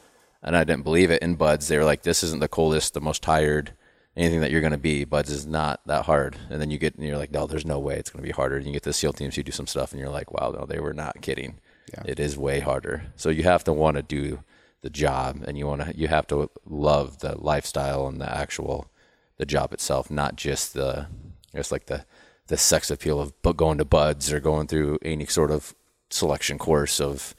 and 0.43 0.57
I 0.57 0.65
didn't 0.65 0.83
believe 0.85 1.11
it 1.11 1.23
in 1.23 1.37
BUD/S. 1.37 1.69
They 1.69 1.79
were 1.79 1.85
like, 1.85 2.03
"This 2.03 2.23
isn't 2.25 2.41
the 2.41 2.49
coldest, 2.49 2.93
the 2.95 3.01
most 3.01 3.23
tired, 3.23 3.73
anything 4.17 4.41
that 4.41 4.51
you're 4.51 4.61
going 4.61 4.73
to 4.73 4.79
be. 4.79 5.05
BUD/S 5.05 5.31
is 5.31 5.47
not 5.47 5.81
that 5.87 6.05
hard." 6.07 6.37
And 6.51 6.61
then 6.61 6.71
you 6.71 6.79
get, 6.79 6.97
and 6.97 7.07
you're 7.07 7.17
like, 7.19 7.31
"No, 7.33 7.47
there's 7.47 7.65
no 7.65 7.79
way 7.79 7.97
it's 7.97 8.11
going 8.11 8.23
to 8.23 8.27
be 8.27 8.33
harder." 8.33 8.57
And 8.57 8.67
you 8.67 8.73
get 8.73 8.83
the 8.83 8.93
SEAL 8.93 9.13
teams, 9.15 9.37
you 9.37 9.43
do 9.43 9.53
some 9.53 9.67
stuff, 9.67 9.93
and 9.93 10.01
you're 10.01 10.11
like, 10.11 10.33
"Wow, 10.33 10.51
no, 10.59 10.67
they 10.67 10.81
were 10.81 10.93
not 10.95 11.21
kidding. 11.23 11.61
Yeah. 11.93 12.03
It 12.05 12.19
is 12.21 12.37
way 12.37 12.61
harder." 12.61 13.05
So 13.17 13.31
you 13.31 13.45
have 13.45 13.65
to 13.65 13.73
want 13.73 13.97
to 13.97 14.03
do 14.03 14.41
the 14.83 14.91
job, 14.91 15.45
and 15.47 15.57
you 15.57 15.67
want 15.67 15.81
to, 15.83 15.97
you 15.97 16.09
have 16.09 16.27
to 16.27 16.51
love 16.67 17.21
the 17.21 17.37
lifestyle 17.41 18.07
and 18.07 18.21
the 18.21 18.31
actual, 18.31 18.91
the 19.39 19.47
job 19.47 19.73
itself, 19.73 20.11
not 20.11 20.37
just 20.37 20.75
the, 20.75 21.07
it's 21.55 21.73
like 21.73 21.87
the, 21.87 22.05
the 22.49 22.57
sex 22.57 22.91
appeal 22.91 23.21
of 23.21 23.41
bu- 23.43 23.55
going 23.55 23.79
to 23.79 23.85
BUD/S 23.85 24.33
or 24.33 24.41
going 24.41 24.67
through 24.67 24.99
any 25.03 25.27
sort 25.27 25.51
of 25.51 25.75
selection 26.11 26.59
course 26.59 27.01
of 27.01 27.35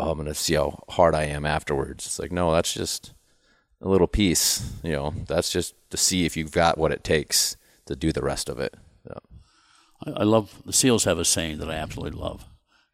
oh, 0.00 0.10
I'm 0.12 0.16
going 0.18 0.28
to 0.28 0.34
see 0.34 0.54
how 0.54 0.84
hard 0.90 1.14
I 1.14 1.24
am 1.24 1.44
afterwards. 1.44 2.06
It's 2.06 2.18
like, 2.20 2.30
no, 2.30 2.52
that's 2.52 2.72
just 2.72 3.12
a 3.82 3.88
little 3.88 4.06
piece. 4.06 4.72
You 4.84 4.92
know, 4.92 5.14
that's 5.26 5.50
just 5.50 5.74
to 5.90 5.96
see 5.96 6.24
if 6.24 6.36
you've 6.36 6.52
got 6.52 6.78
what 6.78 6.92
it 6.92 7.02
takes 7.02 7.56
to 7.86 7.96
do 7.96 8.12
the 8.12 8.22
rest 8.22 8.48
of 8.48 8.60
it. 8.60 8.74
Yeah. 9.04 9.18
I, 10.06 10.20
I 10.20 10.22
love 10.22 10.62
the 10.64 10.72
SEALs 10.72 11.02
have 11.04 11.18
a 11.18 11.24
saying 11.24 11.58
that 11.58 11.68
I 11.70 11.74
absolutely 11.74 12.18
love. 12.18 12.44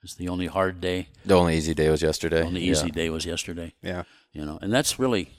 It's 0.02 0.14
the 0.14 0.28
only 0.28 0.46
hard 0.46 0.80
day, 0.80 1.08
The 1.26 1.34
only 1.34 1.56
easy 1.56 1.74
day 1.74 1.88
was 1.90 2.00
yesterday. 2.02 2.40
the 2.40 2.46
only 2.46 2.64
Yeah. 2.64 2.72
easy 2.72 2.90
day 2.90 3.08
was 3.10 3.24
yesterday. 3.26 3.74
Yeah. 3.82 4.04
You 4.32 4.44
know, 4.44 4.58
and 4.62 4.72
that's 4.72 4.98
really 4.98 5.30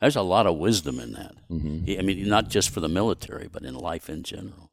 there's 0.00 0.16
a 0.16 0.22
lot 0.22 0.46
of 0.46 0.56
wisdom 0.58 0.98
in 1.00 1.12
that. 1.12 1.34
Mm-hmm. 1.50 1.98
I 1.98 2.02
mean, 2.02 2.28
not 2.28 2.48
just 2.50 2.70
for 2.70 2.80
the 2.80 2.88
military, 2.88 3.48
but 3.50 3.62
in 3.62 3.74
life 3.74 4.10
in 4.10 4.22
general. 4.22 4.70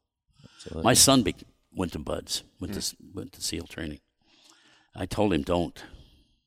My 0.82 0.94
son 0.94 1.22
be- 1.22 1.34
went 1.74 1.92
to 1.92 1.98
BUD/S, 1.98 2.42
went 2.60 2.74
to 2.74 2.96
went 3.14 3.32
to 3.32 3.42
SEAL 3.42 3.66
training. 3.66 4.00
I 4.94 5.06
told 5.06 5.32
him 5.32 5.42
don't. 5.42 5.82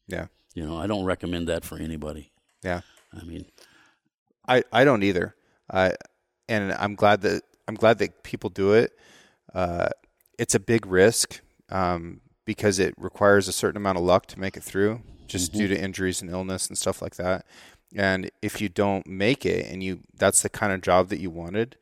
Yeah. 0.08 0.28
You 0.54 0.66
know, 0.66 0.78
I 0.78 0.88
don't 0.88 1.06
recommend 1.06 1.48
that 1.48 1.66
for 1.66 1.78
anybody. 1.78 2.32
Yeah. 2.64 2.82
I 3.14 3.24
mean, 3.24 3.46
I, 4.48 4.64
I 4.72 4.84
don't 4.84 5.04
either. 5.04 5.36
I 5.72 5.94
and 6.48 6.74
I'm 6.74 6.96
glad 6.96 7.22
that 7.22 7.44
I'm 7.68 7.76
glad 7.76 7.98
that 8.00 8.24
people 8.24 8.50
do 8.50 8.74
it. 8.74 8.92
Uh, 9.54 9.90
it's 10.38 10.56
a 10.56 10.60
big 10.60 10.86
risk 10.86 11.42
um, 11.70 12.22
because 12.46 12.80
it 12.80 12.94
requires 12.98 13.48
a 13.48 13.52
certain 13.52 13.78
amount 13.78 13.98
of 13.98 14.04
luck 14.04 14.28
to 14.28 14.40
make 14.40 14.56
it 14.58 14.64
through, 14.64 15.02
just 15.28 15.54
due 15.54 15.68
to 15.68 15.80
injuries 15.80 16.22
and 16.22 16.30
illness 16.30 16.68
and 16.68 16.78
stuff 16.78 17.02
like 17.02 17.16
that. 17.16 17.46
And 17.96 18.30
if 18.42 18.62
you 18.62 18.70
don't 18.70 19.08
make 19.08 19.46
it, 19.46 19.72
and 19.72 19.82
you 19.82 20.02
that's 20.16 20.42
the 20.42 20.50
kind 20.50 20.74
of 20.74 20.82
job 20.82 21.10
that 21.10 21.20
you 21.20 21.30
wanted, 21.30 21.78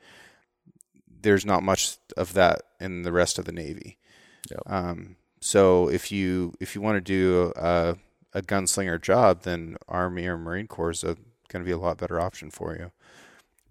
there's 1.24 1.45
not 1.45 1.63
much 1.63 1.97
of 2.15 2.34
that 2.34 2.61
in 2.80 3.01
the 3.01 3.11
rest 3.11 3.39
of 3.39 3.45
the 3.45 3.51
Navy. 3.51 3.97
Yep. 4.51 4.61
Um, 4.67 5.15
so 5.41 5.89
if 5.89 6.11
you 6.11 6.53
if 6.59 6.76
you 6.76 6.82
want 6.82 6.95
to 6.97 7.01
do 7.01 7.51
a, 7.55 7.97
a 8.34 8.41
gunslinger 8.41 9.01
job, 9.01 9.41
then 9.43 9.78
Army 9.88 10.26
or 10.28 10.38
Marine 10.38 10.67
Corps 10.67 10.91
is 10.91 11.03
going 11.03 11.17
to 11.51 11.65
be 11.65 11.71
a 11.71 11.78
lot 11.78 11.97
better 11.97 12.19
option 12.19 12.49
for 12.49 12.76
you. 12.76 12.91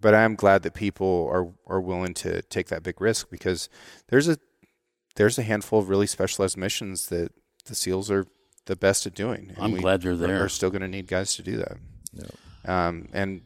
But 0.01 0.13
I 0.13 0.21
am 0.23 0.35
glad 0.35 0.63
that 0.63 0.73
people 0.73 1.29
are 1.31 1.47
are 1.73 1.81
willing 1.81 2.13
to 2.15 2.41
take 2.43 2.67
that 2.67 2.83
big 2.83 2.99
risk 2.99 3.29
because 3.29 3.69
there's 4.09 4.27
a 4.27 4.37
there's 5.15 5.37
a 5.39 5.43
handful 5.43 5.79
of 5.79 5.89
really 5.89 6.07
specialized 6.07 6.57
missions 6.57 7.07
that 7.07 7.31
the 7.65 7.75
SEALs 7.75 8.11
are 8.11 8.25
the 8.65 8.75
best 8.75 9.05
at 9.05 9.13
doing. 9.13 9.53
and 9.55 9.57
I'm 9.59 9.75
glad 9.75 10.01
they're 10.01 10.15
there. 10.15 10.43
Are 10.43 10.49
still 10.49 10.69
going 10.69 10.81
to 10.81 10.87
need 10.87 11.07
guys 11.07 11.35
to 11.35 11.43
do 11.43 11.57
that. 11.57 11.77
Um, 12.65 13.09
and 13.13 13.41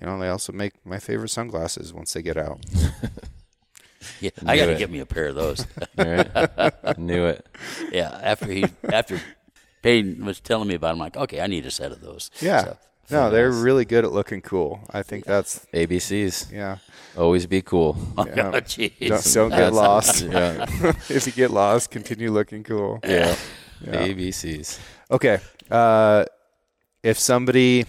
you 0.00 0.06
know 0.06 0.18
they 0.18 0.28
also 0.28 0.52
make 0.52 0.84
my 0.84 0.98
favorite 0.98 1.30
sunglasses 1.30 1.92
once 1.92 2.12
they 2.12 2.22
get 2.22 2.36
out. 2.36 2.64
yeah, 4.20 4.30
I 4.46 4.56
got 4.56 4.66
to 4.66 4.72
it. 4.72 4.78
get 4.78 4.90
me 4.90 5.00
a 5.00 5.06
pair 5.06 5.26
of 5.26 5.34
those. 5.34 5.66
All 5.98 6.04
right. 6.04 6.98
Knew 6.98 7.26
it. 7.26 7.46
yeah, 7.92 8.18
after 8.22 8.46
he 8.46 8.64
after 8.92 9.20
Payden 9.82 10.20
was 10.20 10.40
telling 10.40 10.68
me 10.68 10.74
about, 10.74 10.88
it, 10.88 10.92
I'm 10.92 10.98
like, 10.98 11.16
okay, 11.16 11.40
I 11.40 11.46
need 11.46 11.66
a 11.66 11.70
set 11.70 11.92
of 11.92 12.00
those. 12.00 12.30
Yeah. 12.40 12.64
So, 12.64 12.76
No, 13.10 13.30
they're 13.30 13.50
really 13.52 13.84
good 13.84 14.04
at 14.04 14.12
looking 14.12 14.40
cool. 14.40 14.80
I 14.90 15.02
think 15.02 15.24
that's 15.24 15.64
ABCs. 15.72 16.50
yeah. 16.52 16.78
Always 17.16 17.46
be 17.46 17.62
cool. 17.62 17.96
Yeah. 18.18 18.50
oh, 18.52 18.60
jeez. 18.60 19.08
Don't, 19.34 19.50
don't 19.50 19.58
get 19.58 19.72
lost. 19.72 20.22
Yeah. 20.30 20.66
if 21.08 21.26
you 21.26 21.32
get 21.32 21.50
lost, 21.50 21.90
continue 21.90 22.30
looking 22.32 22.64
cool. 22.64 22.98
yeah. 23.04 23.36
Yeah. 23.80 24.06
ABCs. 24.08 24.78
Okay. 25.10 25.38
Uh, 25.70 26.24
if 27.02 27.18
somebody 27.18 27.84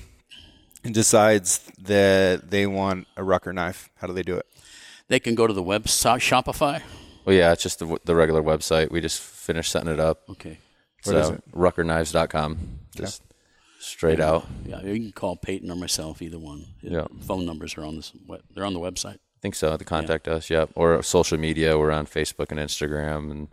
decides 0.84 1.60
that 1.80 2.50
they 2.50 2.68
want 2.68 3.08
a 3.16 3.24
Rucker 3.24 3.54
knife, 3.54 3.90
how 3.96 4.08
do 4.08 4.14
they 4.14 4.24
do 4.24 4.36
it? 4.38 4.46
They 5.08 5.20
can 5.20 5.36
go 5.36 5.48
to 5.48 5.54
the 5.54 5.64
web 5.64 5.86
Shopify. 5.86 6.82
Well, 7.26 7.36
yeah, 7.36 7.52
it's 7.52 7.64
just 7.64 7.80
the, 7.80 7.98
the 8.06 8.16
regular 8.16 8.42
website. 8.42 8.92
We 8.92 9.02
just 9.02 9.20
finished 9.20 9.72
setting 9.72 9.92
it 9.92 10.00
up. 10.00 10.22
Okay. 10.30 10.60
What 11.04 11.14
so, 11.14 11.20
is 11.20 11.30
it? 11.30 11.52
ruckerknives.com. 11.52 12.80
Just 12.96 13.22
straight 13.80 14.20
out. 14.20 14.48
Yeah, 14.66 14.82
you 14.82 15.00
can 15.00 15.12
call 15.12 15.38
Payden 15.38 15.70
or 15.70 15.76
myself, 15.76 16.22
either 16.22 16.40
one. 16.40 16.66
Yeah. 16.82 17.08
Phone 17.22 17.46
numbers 17.46 17.78
are 17.78 17.86
on 17.86 17.96
this. 17.96 18.12
Web, 18.28 18.42
they're 18.54 18.66
on 18.66 18.74
the 18.74 18.80
website. 18.80 19.16
I 19.16 19.40
think 19.42 19.56
so. 19.56 19.76
To 19.78 19.86
contact 19.86 20.28
us, 20.28 20.50
yep. 20.50 20.70
Or 20.76 21.02
social 21.04 21.38
media. 21.38 21.78
We're 21.78 21.92
on 21.92 22.08
Facebook 22.08 22.50
and 22.50 22.60
Instagram 22.60 23.32
and 23.32 23.48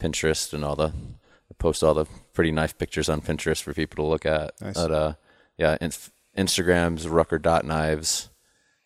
Pinterest 0.00 0.52
and 0.52 0.64
all 0.64 0.76
the. 0.76 0.88
I 0.88 1.54
post 1.58 1.82
all 1.82 1.94
the 1.94 2.06
pretty 2.34 2.50
nice 2.50 2.72
pictures 2.72 3.08
on 3.08 3.20
Pinterest 3.20 3.62
for 3.62 3.72
people 3.72 4.04
to 4.04 4.08
look 4.08 4.26
at. 4.26 4.60
Nice. 4.60 4.74
But, 4.74 4.90
uh, 4.90 5.14
yeah, 5.56 5.78
in, 5.80 5.90
Instagram's 6.36 7.08
rucker.knives. 7.08 8.30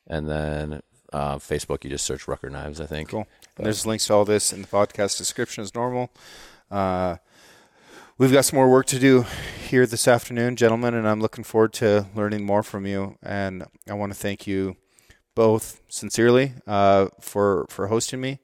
And 0.06 0.28
then 0.28 0.82
uh, 1.12 1.36
Facebook, 1.36 1.84
you 1.84 1.90
just 1.90 2.04
search 2.04 2.26
Rucker 2.28 2.50
Knives, 2.50 2.80
I 2.80 2.86
think. 2.86 3.10
Cool. 3.10 3.26
And 3.56 3.66
there's 3.66 3.86
links 3.86 4.06
to 4.06 4.14
all 4.14 4.24
this 4.24 4.52
in 4.52 4.62
the 4.62 4.68
podcast 4.68 5.18
description 5.18 5.62
as 5.62 5.74
normal. 5.74 6.10
Uh, 6.70 7.16
we've 8.18 8.32
got 8.32 8.44
some 8.46 8.56
more 8.56 8.70
work 8.70 8.86
to 8.86 8.98
do 8.98 9.26
here 9.68 9.86
this 9.86 10.08
afternoon, 10.08 10.56
gentlemen, 10.56 10.94
and 10.94 11.06
I'm 11.06 11.20
looking 11.20 11.44
forward 11.44 11.72
to 11.74 12.06
learning 12.14 12.44
more 12.46 12.62
from 12.62 12.86
you. 12.86 13.16
And 13.22 13.64
I 13.88 13.94
want 13.94 14.12
to 14.12 14.18
thank 14.18 14.46
you 14.46 14.76
both 15.34 15.80
sincerely 15.88 16.52
uh, 16.66 17.08
for 17.20 17.66
for 17.70 17.86
hosting 17.88 18.20
me 18.20 18.38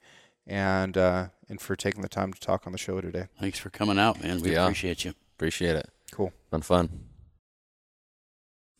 and 0.46 0.96
uh, 0.96 1.28
and 1.48 1.60
for 1.60 1.76
taking 1.76 2.02
the 2.02 2.08
time 2.08 2.32
to 2.32 2.40
talk 2.40 2.66
on 2.66 2.72
the 2.72 2.78
show 2.78 3.00
today. 3.00 3.26
Thanks 3.40 3.58
for 3.58 3.70
coming 3.70 3.98
out, 3.98 4.22
man. 4.22 4.40
We 4.40 4.52
Yeah. 4.52 4.64
appreciate 4.64 5.04
you. 5.04 5.14
Appreciate 5.36 5.76
it. 5.76 5.88
Cool. 6.12 6.32
Been 6.50 6.62
fun. 6.62 6.88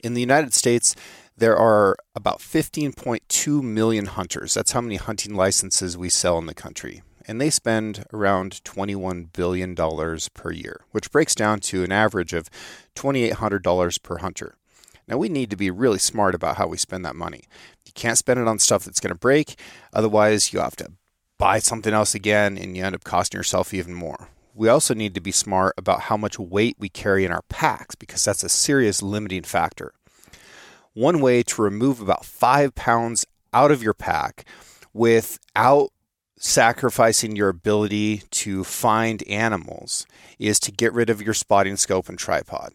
In 0.01 0.15
the 0.15 0.21
United 0.21 0.55
States, 0.55 0.95
there 1.39 1.57
are 1.57 1.97
about 2.17 2.41
15.2 2.41 3.63
million 3.63 4.07
hunters. 4.07 4.55
That's 4.55 4.73
how 4.73 4.81
many 4.81 4.97
hunting 4.97 5.35
licenses 5.35 5.97
we 5.97 6.09
sell 6.09 6.37
in 6.39 6.47
the 6.47 6.55
country. 6.55 7.03
And 7.27 7.41
they 7.41 7.51
spend 7.51 8.05
around 8.13 8.61
$21 8.65 9.33
billion 9.33 9.75
per 9.75 10.51
year, 10.51 10.81
which 10.91 11.13
breaks 11.13 11.35
down 11.35 11.61
to 11.61 11.85
an 11.85 11.93
average 11.93 12.33
of 12.33 12.51
$2,800 12.97 14.03
per 14.03 14.19
hunter. 14.19 14.57
Now, 15.07 15.17
we 15.17 15.29
need 15.29 15.51
to 15.51 15.57
be 15.57 15.71
really 15.71 15.99
smart 15.99 16.35
about 16.35 16.57
how 16.57 16.67
we 16.67 16.77
spend 16.77 17.05
that 17.05 17.17
money. 17.17 17.45
You 17.87 17.93
can't 17.95 18.19
spend 18.19 18.41
it 18.41 18.49
on 18.49 18.59
stuff 18.59 18.85
that's 18.85 19.01
going 19.01 19.13
to 19.13 19.19
break, 19.19 19.59
otherwise, 19.93 20.53
you 20.53 20.59
have 20.61 20.77
to 20.77 20.93
buy 21.39 21.61
something 21.61 21.95
else 21.95 22.15
again 22.15 22.59
and 22.59 22.77
you 22.77 22.85
end 22.85 22.95
up 22.95 23.05
costing 23.05 23.39
yourself 23.39 23.73
even 23.73 23.95
more. 23.95 24.29
We 24.55 24.69
also 24.69 24.93
need 24.93 25.15
to 25.15 25.21
be 25.21 25.31
smart 25.31 25.75
about 25.79 26.03
how 26.03 26.17
much 26.17 26.37
weight 26.37 26.77
we 26.81 26.89
carry 26.89 27.25
in 27.25 27.31
our 27.31 27.43
packs 27.49 27.95
because 27.95 28.25
that's 28.25 28.43
a 28.43 28.49
serious 28.49 29.03
limiting 29.03 29.45
factor. 29.45 29.93
One 30.95 31.21
way 31.21 31.43
to 31.43 31.63
remove 31.63 32.01
about 32.01 32.25
five 32.25 32.75
pounds 32.75 33.25
out 33.53 33.71
of 33.71 33.83
your 33.83 33.95
pack 33.95 34.45
without 34.93 35.91
sacrificing 36.39 37.37
your 37.37 37.49
ability 37.49 38.23
to 38.31 38.65
find 38.65 39.27
animals 39.29 40.07
is 40.39 40.61
to 40.61 40.73
get 40.73 40.93
rid 40.93 41.11
of 41.11 41.23
your 41.23 41.35
spotting 41.35 41.77
scope 41.77 42.09
and 42.09 42.19
tripod. 42.19 42.73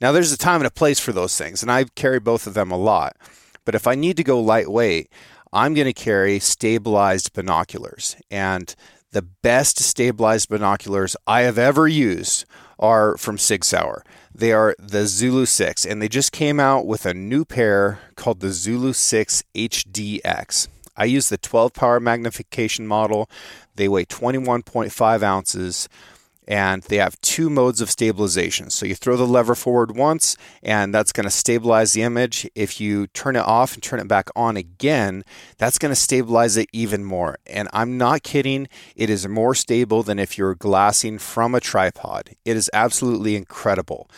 Now, 0.00 0.12
there's 0.12 0.32
a 0.32 0.38
time 0.38 0.60
and 0.60 0.66
a 0.66 0.70
place 0.70 1.00
for 1.00 1.12
those 1.12 1.36
things, 1.36 1.62
and 1.62 1.72
I 1.72 1.84
carry 1.84 2.20
both 2.20 2.46
of 2.46 2.54
them 2.54 2.70
a 2.70 2.76
lot. 2.76 3.16
But 3.64 3.74
if 3.74 3.86
I 3.86 3.94
need 3.94 4.16
to 4.18 4.24
go 4.24 4.40
lightweight, 4.40 5.10
I'm 5.52 5.74
going 5.74 5.86
to 5.86 5.92
carry 5.92 6.38
stabilized 6.38 7.32
binoculars. 7.32 8.16
And 8.30 8.74
the 9.10 9.22
best 9.22 9.78
stabilized 9.78 10.48
binoculars 10.48 11.16
I 11.26 11.42
have 11.42 11.58
ever 11.58 11.88
used 11.88 12.44
are 12.78 13.16
from 13.16 13.38
Sig 13.38 13.64
Sauer. 13.64 14.04
They 14.38 14.52
are 14.52 14.76
the 14.78 15.08
Zulu 15.08 15.46
6, 15.46 15.84
and 15.84 16.00
they 16.00 16.08
just 16.08 16.30
came 16.30 16.60
out 16.60 16.86
with 16.86 17.04
a 17.04 17.12
new 17.12 17.44
pair 17.44 17.98
called 18.14 18.38
the 18.38 18.52
Zulu 18.52 18.92
6 18.92 19.42
HDX. 19.52 20.68
I 20.96 21.06
use 21.06 21.28
the 21.28 21.38
12 21.38 21.72
power 21.72 21.98
magnification 21.98 22.86
model. 22.86 23.28
They 23.74 23.88
weigh 23.88 24.04
21.5 24.04 25.22
ounces 25.24 25.88
and 26.48 26.82
they 26.84 26.96
have 26.96 27.20
two 27.20 27.50
modes 27.50 27.82
of 27.82 27.90
stabilization. 27.90 28.70
So 28.70 28.86
you 28.86 28.94
throw 28.94 29.18
the 29.18 29.26
lever 29.26 29.54
forward 29.54 29.94
once, 29.94 30.36
and 30.62 30.94
that's 30.94 31.12
going 31.12 31.24
to 31.24 31.30
stabilize 31.30 31.92
the 31.92 32.02
image. 32.02 32.48
If 32.54 32.80
you 32.80 33.06
turn 33.08 33.36
it 33.36 33.44
off 33.44 33.74
and 33.74 33.82
turn 33.82 34.00
it 34.00 34.08
back 34.08 34.30
on 34.34 34.56
again, 34.56 35.24
that's 35.58 35.78
going 35.78 35.92
to 35.92 36.00
stabilize 36.00 36.56
it 36.56 36.70
even 36.72 37.04
more. 37.04 37.36
And 37.46 37.68
I'm 37.74 37.98
not 37.98 38.22
kidding, 38.22 38.66
it 38.96 39.10
is 39.10 39.28
more 39.28 39.54
stable 39.54 40.02
than 40.02 40.18
if 40.18 40.38
you're 40.38 40.54
glassing 40.54 41.18
from 41.18 41.54
a 41.54 41.60
tripod. 41.60 42.30
It 42.46 42.56
is 42.56 42.70
absolutely 42.72 43.36
incredible 43.36 44.08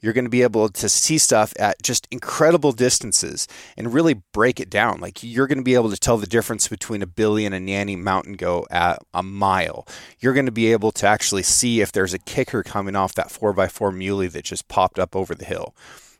you're 0.00 0.12
going 0.12 0.24
to 0.24 0.30
be 0.30 0.42
able 0.42 0.68
to 0.68 0.88
see 0.88 1.18
stuff 1.18 1.52
at 1.58 1.82
just 1.82 2.08
incredible 2.10 2.72
distances 2.72 3.46
and 3.76 3.92
really 3.92 4.14
break 4.32 4.60
it 4.60 4.70
down. 4.70 5.00
Like 5.00 5.22
you're 5.22 5.46
going 5.46 5.58
to 5.58 5.64
be 5.64 5.74
able 5.74 5.90
to 5.90 5.98
tell 5.98 6.16
the 6.16 6.26
difference 6.26 6.68
between 6.68 7.02
a 7.02 7.06
Billy 7.06 7.44
and 7.44 7.54
a 7.54 7.60
Nanny 7.60 7.96
mountain 7.96 8.34
goat 8.34 8.66
at 8.70 9.00
a 9.12 9.22
mile. 9.22 9.86
You're 10.18 10.34
going 10.34 10.46
to 10.46 10.52
be 10.52 10.72
able 10.72 10.92
to 10.92 11.06
actually 11.06 11.42
see 11.42 11.80
if 11.80 11.92
there's 11.92 12.14
a 12.14 12.18
kicker 12.18 12.62
coming 12.62 12.96
off 12.96 13.14
that 13.14 13.28
4x4 13.28 13.94
muley 13.94 14.28
that 14.28 14.44
just 14.44 14.68
popped 14.68 14.98
up 14.98 15.14
over 15.14 15.34
the 15.34 15.44
hill. 15.44 15.74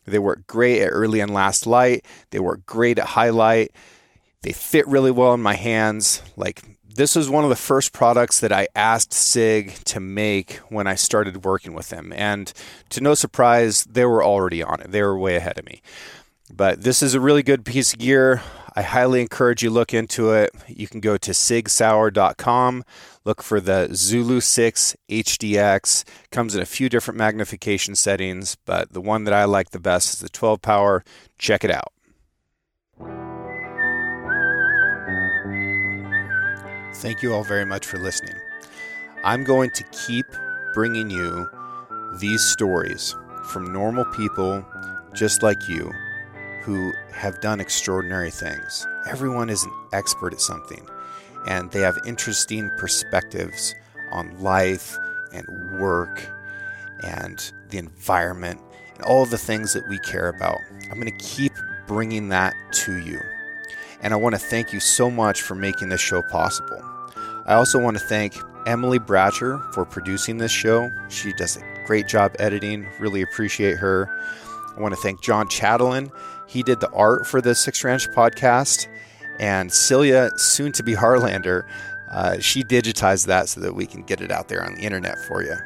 They 0.06 0.18
work 0.18 0.46
great 0.46 0.82
at 0.82 0.88
early 0.88 1.20
and 1.20 1.32
last 1.32 1.66
light. 1.66 2.04
They 2.30 2.40
work 2.40 2.66
great 2.66 2.98
at 2.98 3.06
highlight. 3.06 3.72
They 4.42 4.52
fit 4.52 4.86
really 4.88 5.10
well 5.10 5.34
in 5.34 5.42
my 5.42 5.54
hands. 5.54 6.22
Like 6.36 6.62
this 6.94 7.14
was 7.14 7.30
one 7.30 7.44
of 7.44 7.50
the 7.50 7.56
first 7.56 7.92
products 7.92 8.40
that 8.40 8.52
I 8.52 8.68
asked 8.74 9.12
SIG 9.12 9.72
to 9.84 10.00
make 10.00 10.54
when 10.68 10.86
I 10.86 10.94
started 10.94 11.44
working 11.44 11.72
with 11.72 11.88
them. 11.90 12.12
And 12.14 12.52
to 12.90 13.00
no 13.00 13.14
surprise, 13.14 13.84
they 13.84 14.04
were 14.04 14.24
already 14.24 14.62
on 14.62 14.80
it. 14.80 14.90
They 14.90 15.02
were 15.02 15.18
way 15.18 15.36
ahead 15.36 15.58
of 15.58 15.66
me. 15.66 15.82
But 16.52 16.82
this 16.82 17.02
is 17.02 17.14
a 17.14 17.20
really 17.20 17.42
good 17.42 17.64
piece 17.64 17.92
of 17.92 18.00
gear. 18.00 18.42
I 18.74 18.82
highly 18.82 19.20
encourage 19.20 19.62
you 19.62 19.70
look 19.70 19.94
into 19.94 20.32
it. 20.32 20.50
You 20.66 20.88
can 20.88 21.00
go 21.00 21.16
to 21.16 21.30
sigsauer.com, 21.30 22.84
look 23.24 23.42
for 23.42 23.60
the 23.60 23.88
Zulu 23.92 24.40
6 24.40 24.96
HDX. 25.08 26.04
Comes 26.30 26.54
in 26.54 26.62
a 26.62 26.66
few 26.66 26.88
different 26.88 27.18
magnification 27.18 27.94
settings, 27.94 28.56
but 28.64 28.92
the 28.92 29.00
one 29.00 29.24
that 29.24 29.34
I 29.34 29.44
like 29.44 29.70
the 29.70 29.80
best 29.80 30.14
is 30.14 30.20
the 30.20 30.28
12 30.28 30.62
power. 30.62 31.04
Check 31.38 31.64
it 31.64 31.70
out. 31.70 31.92
Thank 37.00 37.22
you 37.22 37.32
all 37.32 37.44
very 37.44 37.64
much 37.64 37.86
for 37.86 37.96
listening. 37.96 38.36
I'm 39.24 39.42
going 39.42 39.70
to 39.70 39.82
keep 39.84 40.26
bringing 40.74 41.08
you 41.08 41.48
these 42.18 42.44
stories 42.44 43.16
from 43.46 43.72
normal 43.72 44.04
people 44.04 44.62
just 45.14 45.42
like 45.42 45.66
you 45.66 45.90
who 46.62 46.92
have 47.14 47.40
done 47.40 47.58
extraordinary 47.58 48.30
things. 48.30 48.86
Everyone 49.08 49.48
is 49.48 49.64
an 49.64 49.72
expert 49.94 50.34
at 50.34 50.42
something, 50.42 50.86
and 51.48 51.70
they 51.70 51.80
have 51.80 51.96
interesting 52.04 52.70
perspectives 52.76 53.74
on 54.12 54.38
life 54.38 54.94
and 55.32 55.80
work 55.80 56.22
and 57.02 57.50
the 57.70 57.78
environment 57.78 58.60
and 58.96 59.04
all 59.04 59.24
the 59.24 59.38
things 59.38 59.72
that 59.72 59.88
we 59.88 59.98
care 60.00 60.28
about. 60.28 60.58
I'm 60.90 61.00
going 61.00 61.10
to 61.10 61.24
keep 61.24 61.52
bringing 61.86 62.28
that 62.28 62.54
to 62.72 62.98
you. 62.98 63.18
And 64.02 64.12
I 64.12 64.16
want 64.16 64.34
to 64.34 64.38
thank 64.38 64.74
you 64.74 64.80
so 64.80 65.10
much 65.10 65.40
for 65.40 65.54
making 65.54 65.88
this 65.88 66.00
show 66.02 66.20
possible. 66.20 66.89
I 67.50 67.54
also 67.54 67.80
want 67.80 67.98
to 67.98 68.04
thank 68.04 68.36
Emily 68.64 69.00
Bratcher 69.00 69.74
for 69.74 69.84
producing 69.84 70.38
this 70.38 70.52
show. 70.52 70.92
She 71.08 71.32
does 71.32 71.56
a 71.56 71.84
great 71.84 72.06
job 72.06 72.36
editing. 72.38 72.86
Really 73.00 73.22
appreciate 73.22 73.76
her. 73.76 74.08
I 74.76 74.80
want 74.80 74.94
to 74.94 75.00
thank 75.00 75.20
John 75.20 75.48
Chatelain. 75.48 76.12
He 76.46 76.62
did 76.62 76.78
the 76.78 76.88
art 76.92 77.26
for 77.26 77.40
the 77.40 77.56
Six 77.56 77.82
Ranch 77.82 78.08
podcast. 78.10 78.86
And 79.40 79.72
Celia, 79.72 80.30
soon 80.36 80.70
to 80.70 80.84
be 80.84 80.94
Harlander, 80.94 81.64
uh, 82.12 82.38
she 82.38 82.62
digitized 82.62 83.26
that 83.26 83.48
so 83.48 83.60
that 83.62 83.74
we 83.74 83.84
can 83.84 84.04
get 84.04 84.20
it 84.20 84.30
out 84.30 84.46
there 84.46 84.64
on 84.64 84.76
the 84.76 84.82
internet 84.82 85.18
for 85.26 85.42
you. 85.42 85.56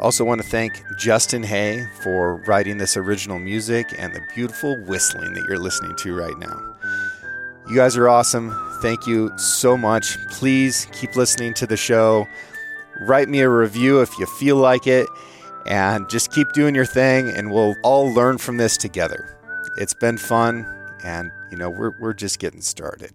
Also, 0.00 0.26
want 0.26 0.42
to 0.42 0.46
thank 0.46 0.82
Justin 0.98 1.42
Hay 1.44 1.86
for 2.02 2.42
writing 2.46 2.76
this 2.76 2.94
original 2.94 3.38
music 3.38 3.86
and 3.96 4.12
the 4.12 4.20
beautiful 4.34 4.76
whistling 4.84 5.32
that 5.32 5.46
you're 5.48 5.58
listening 5.58 5.96
to 5.96 6.14
right 6.14 6.36
now. 6.36 6.71
You 7.72 7.78
guys 7.78 7.96
are 7.96 8.06
awesome. 8.06 8.54
Thank 8.82 9.06
you 9.06 9.32
so 9.38 9.78
much. 9.78 10.18
Please 10.28 10.86
keep 10.92 11.16
listening 11.16 11.54
to 11.54 11.66
the 11.66 11.78
show. 11.78 12.28
Write 13.00 13.30
me 13.30 13.40
a 13.40 13.48
review 13.48 14.02
if 14.02 14.10
you 14.18 14.26
feel 14.26 14.56
like 14.56 14.86
it. 14.86 15.08
And 15.64 16.06
just 16.10 16.30
keep 16.32 16.52
doing 16.52 16.74
your 16.74 16.84
thing, 16.84 17.30
and 17.30 17.50
we'll 17.50 17.74
all 17.82 18.12
learn 18.12 18.36
from 18.36 18.58
this 18.58 18.76
together. 18.76 19.38
It's 19.78 19.94
been 19.94 20.18
fun, 20.18 20.66
and 21.02 21.32
you 21.50 21.56
know, 21.56 21.70
we're, 21.70 21.98
we're 21.98 22.12
just 22.12 22.38
getting 22.40 22.60
started. 22.60 23.12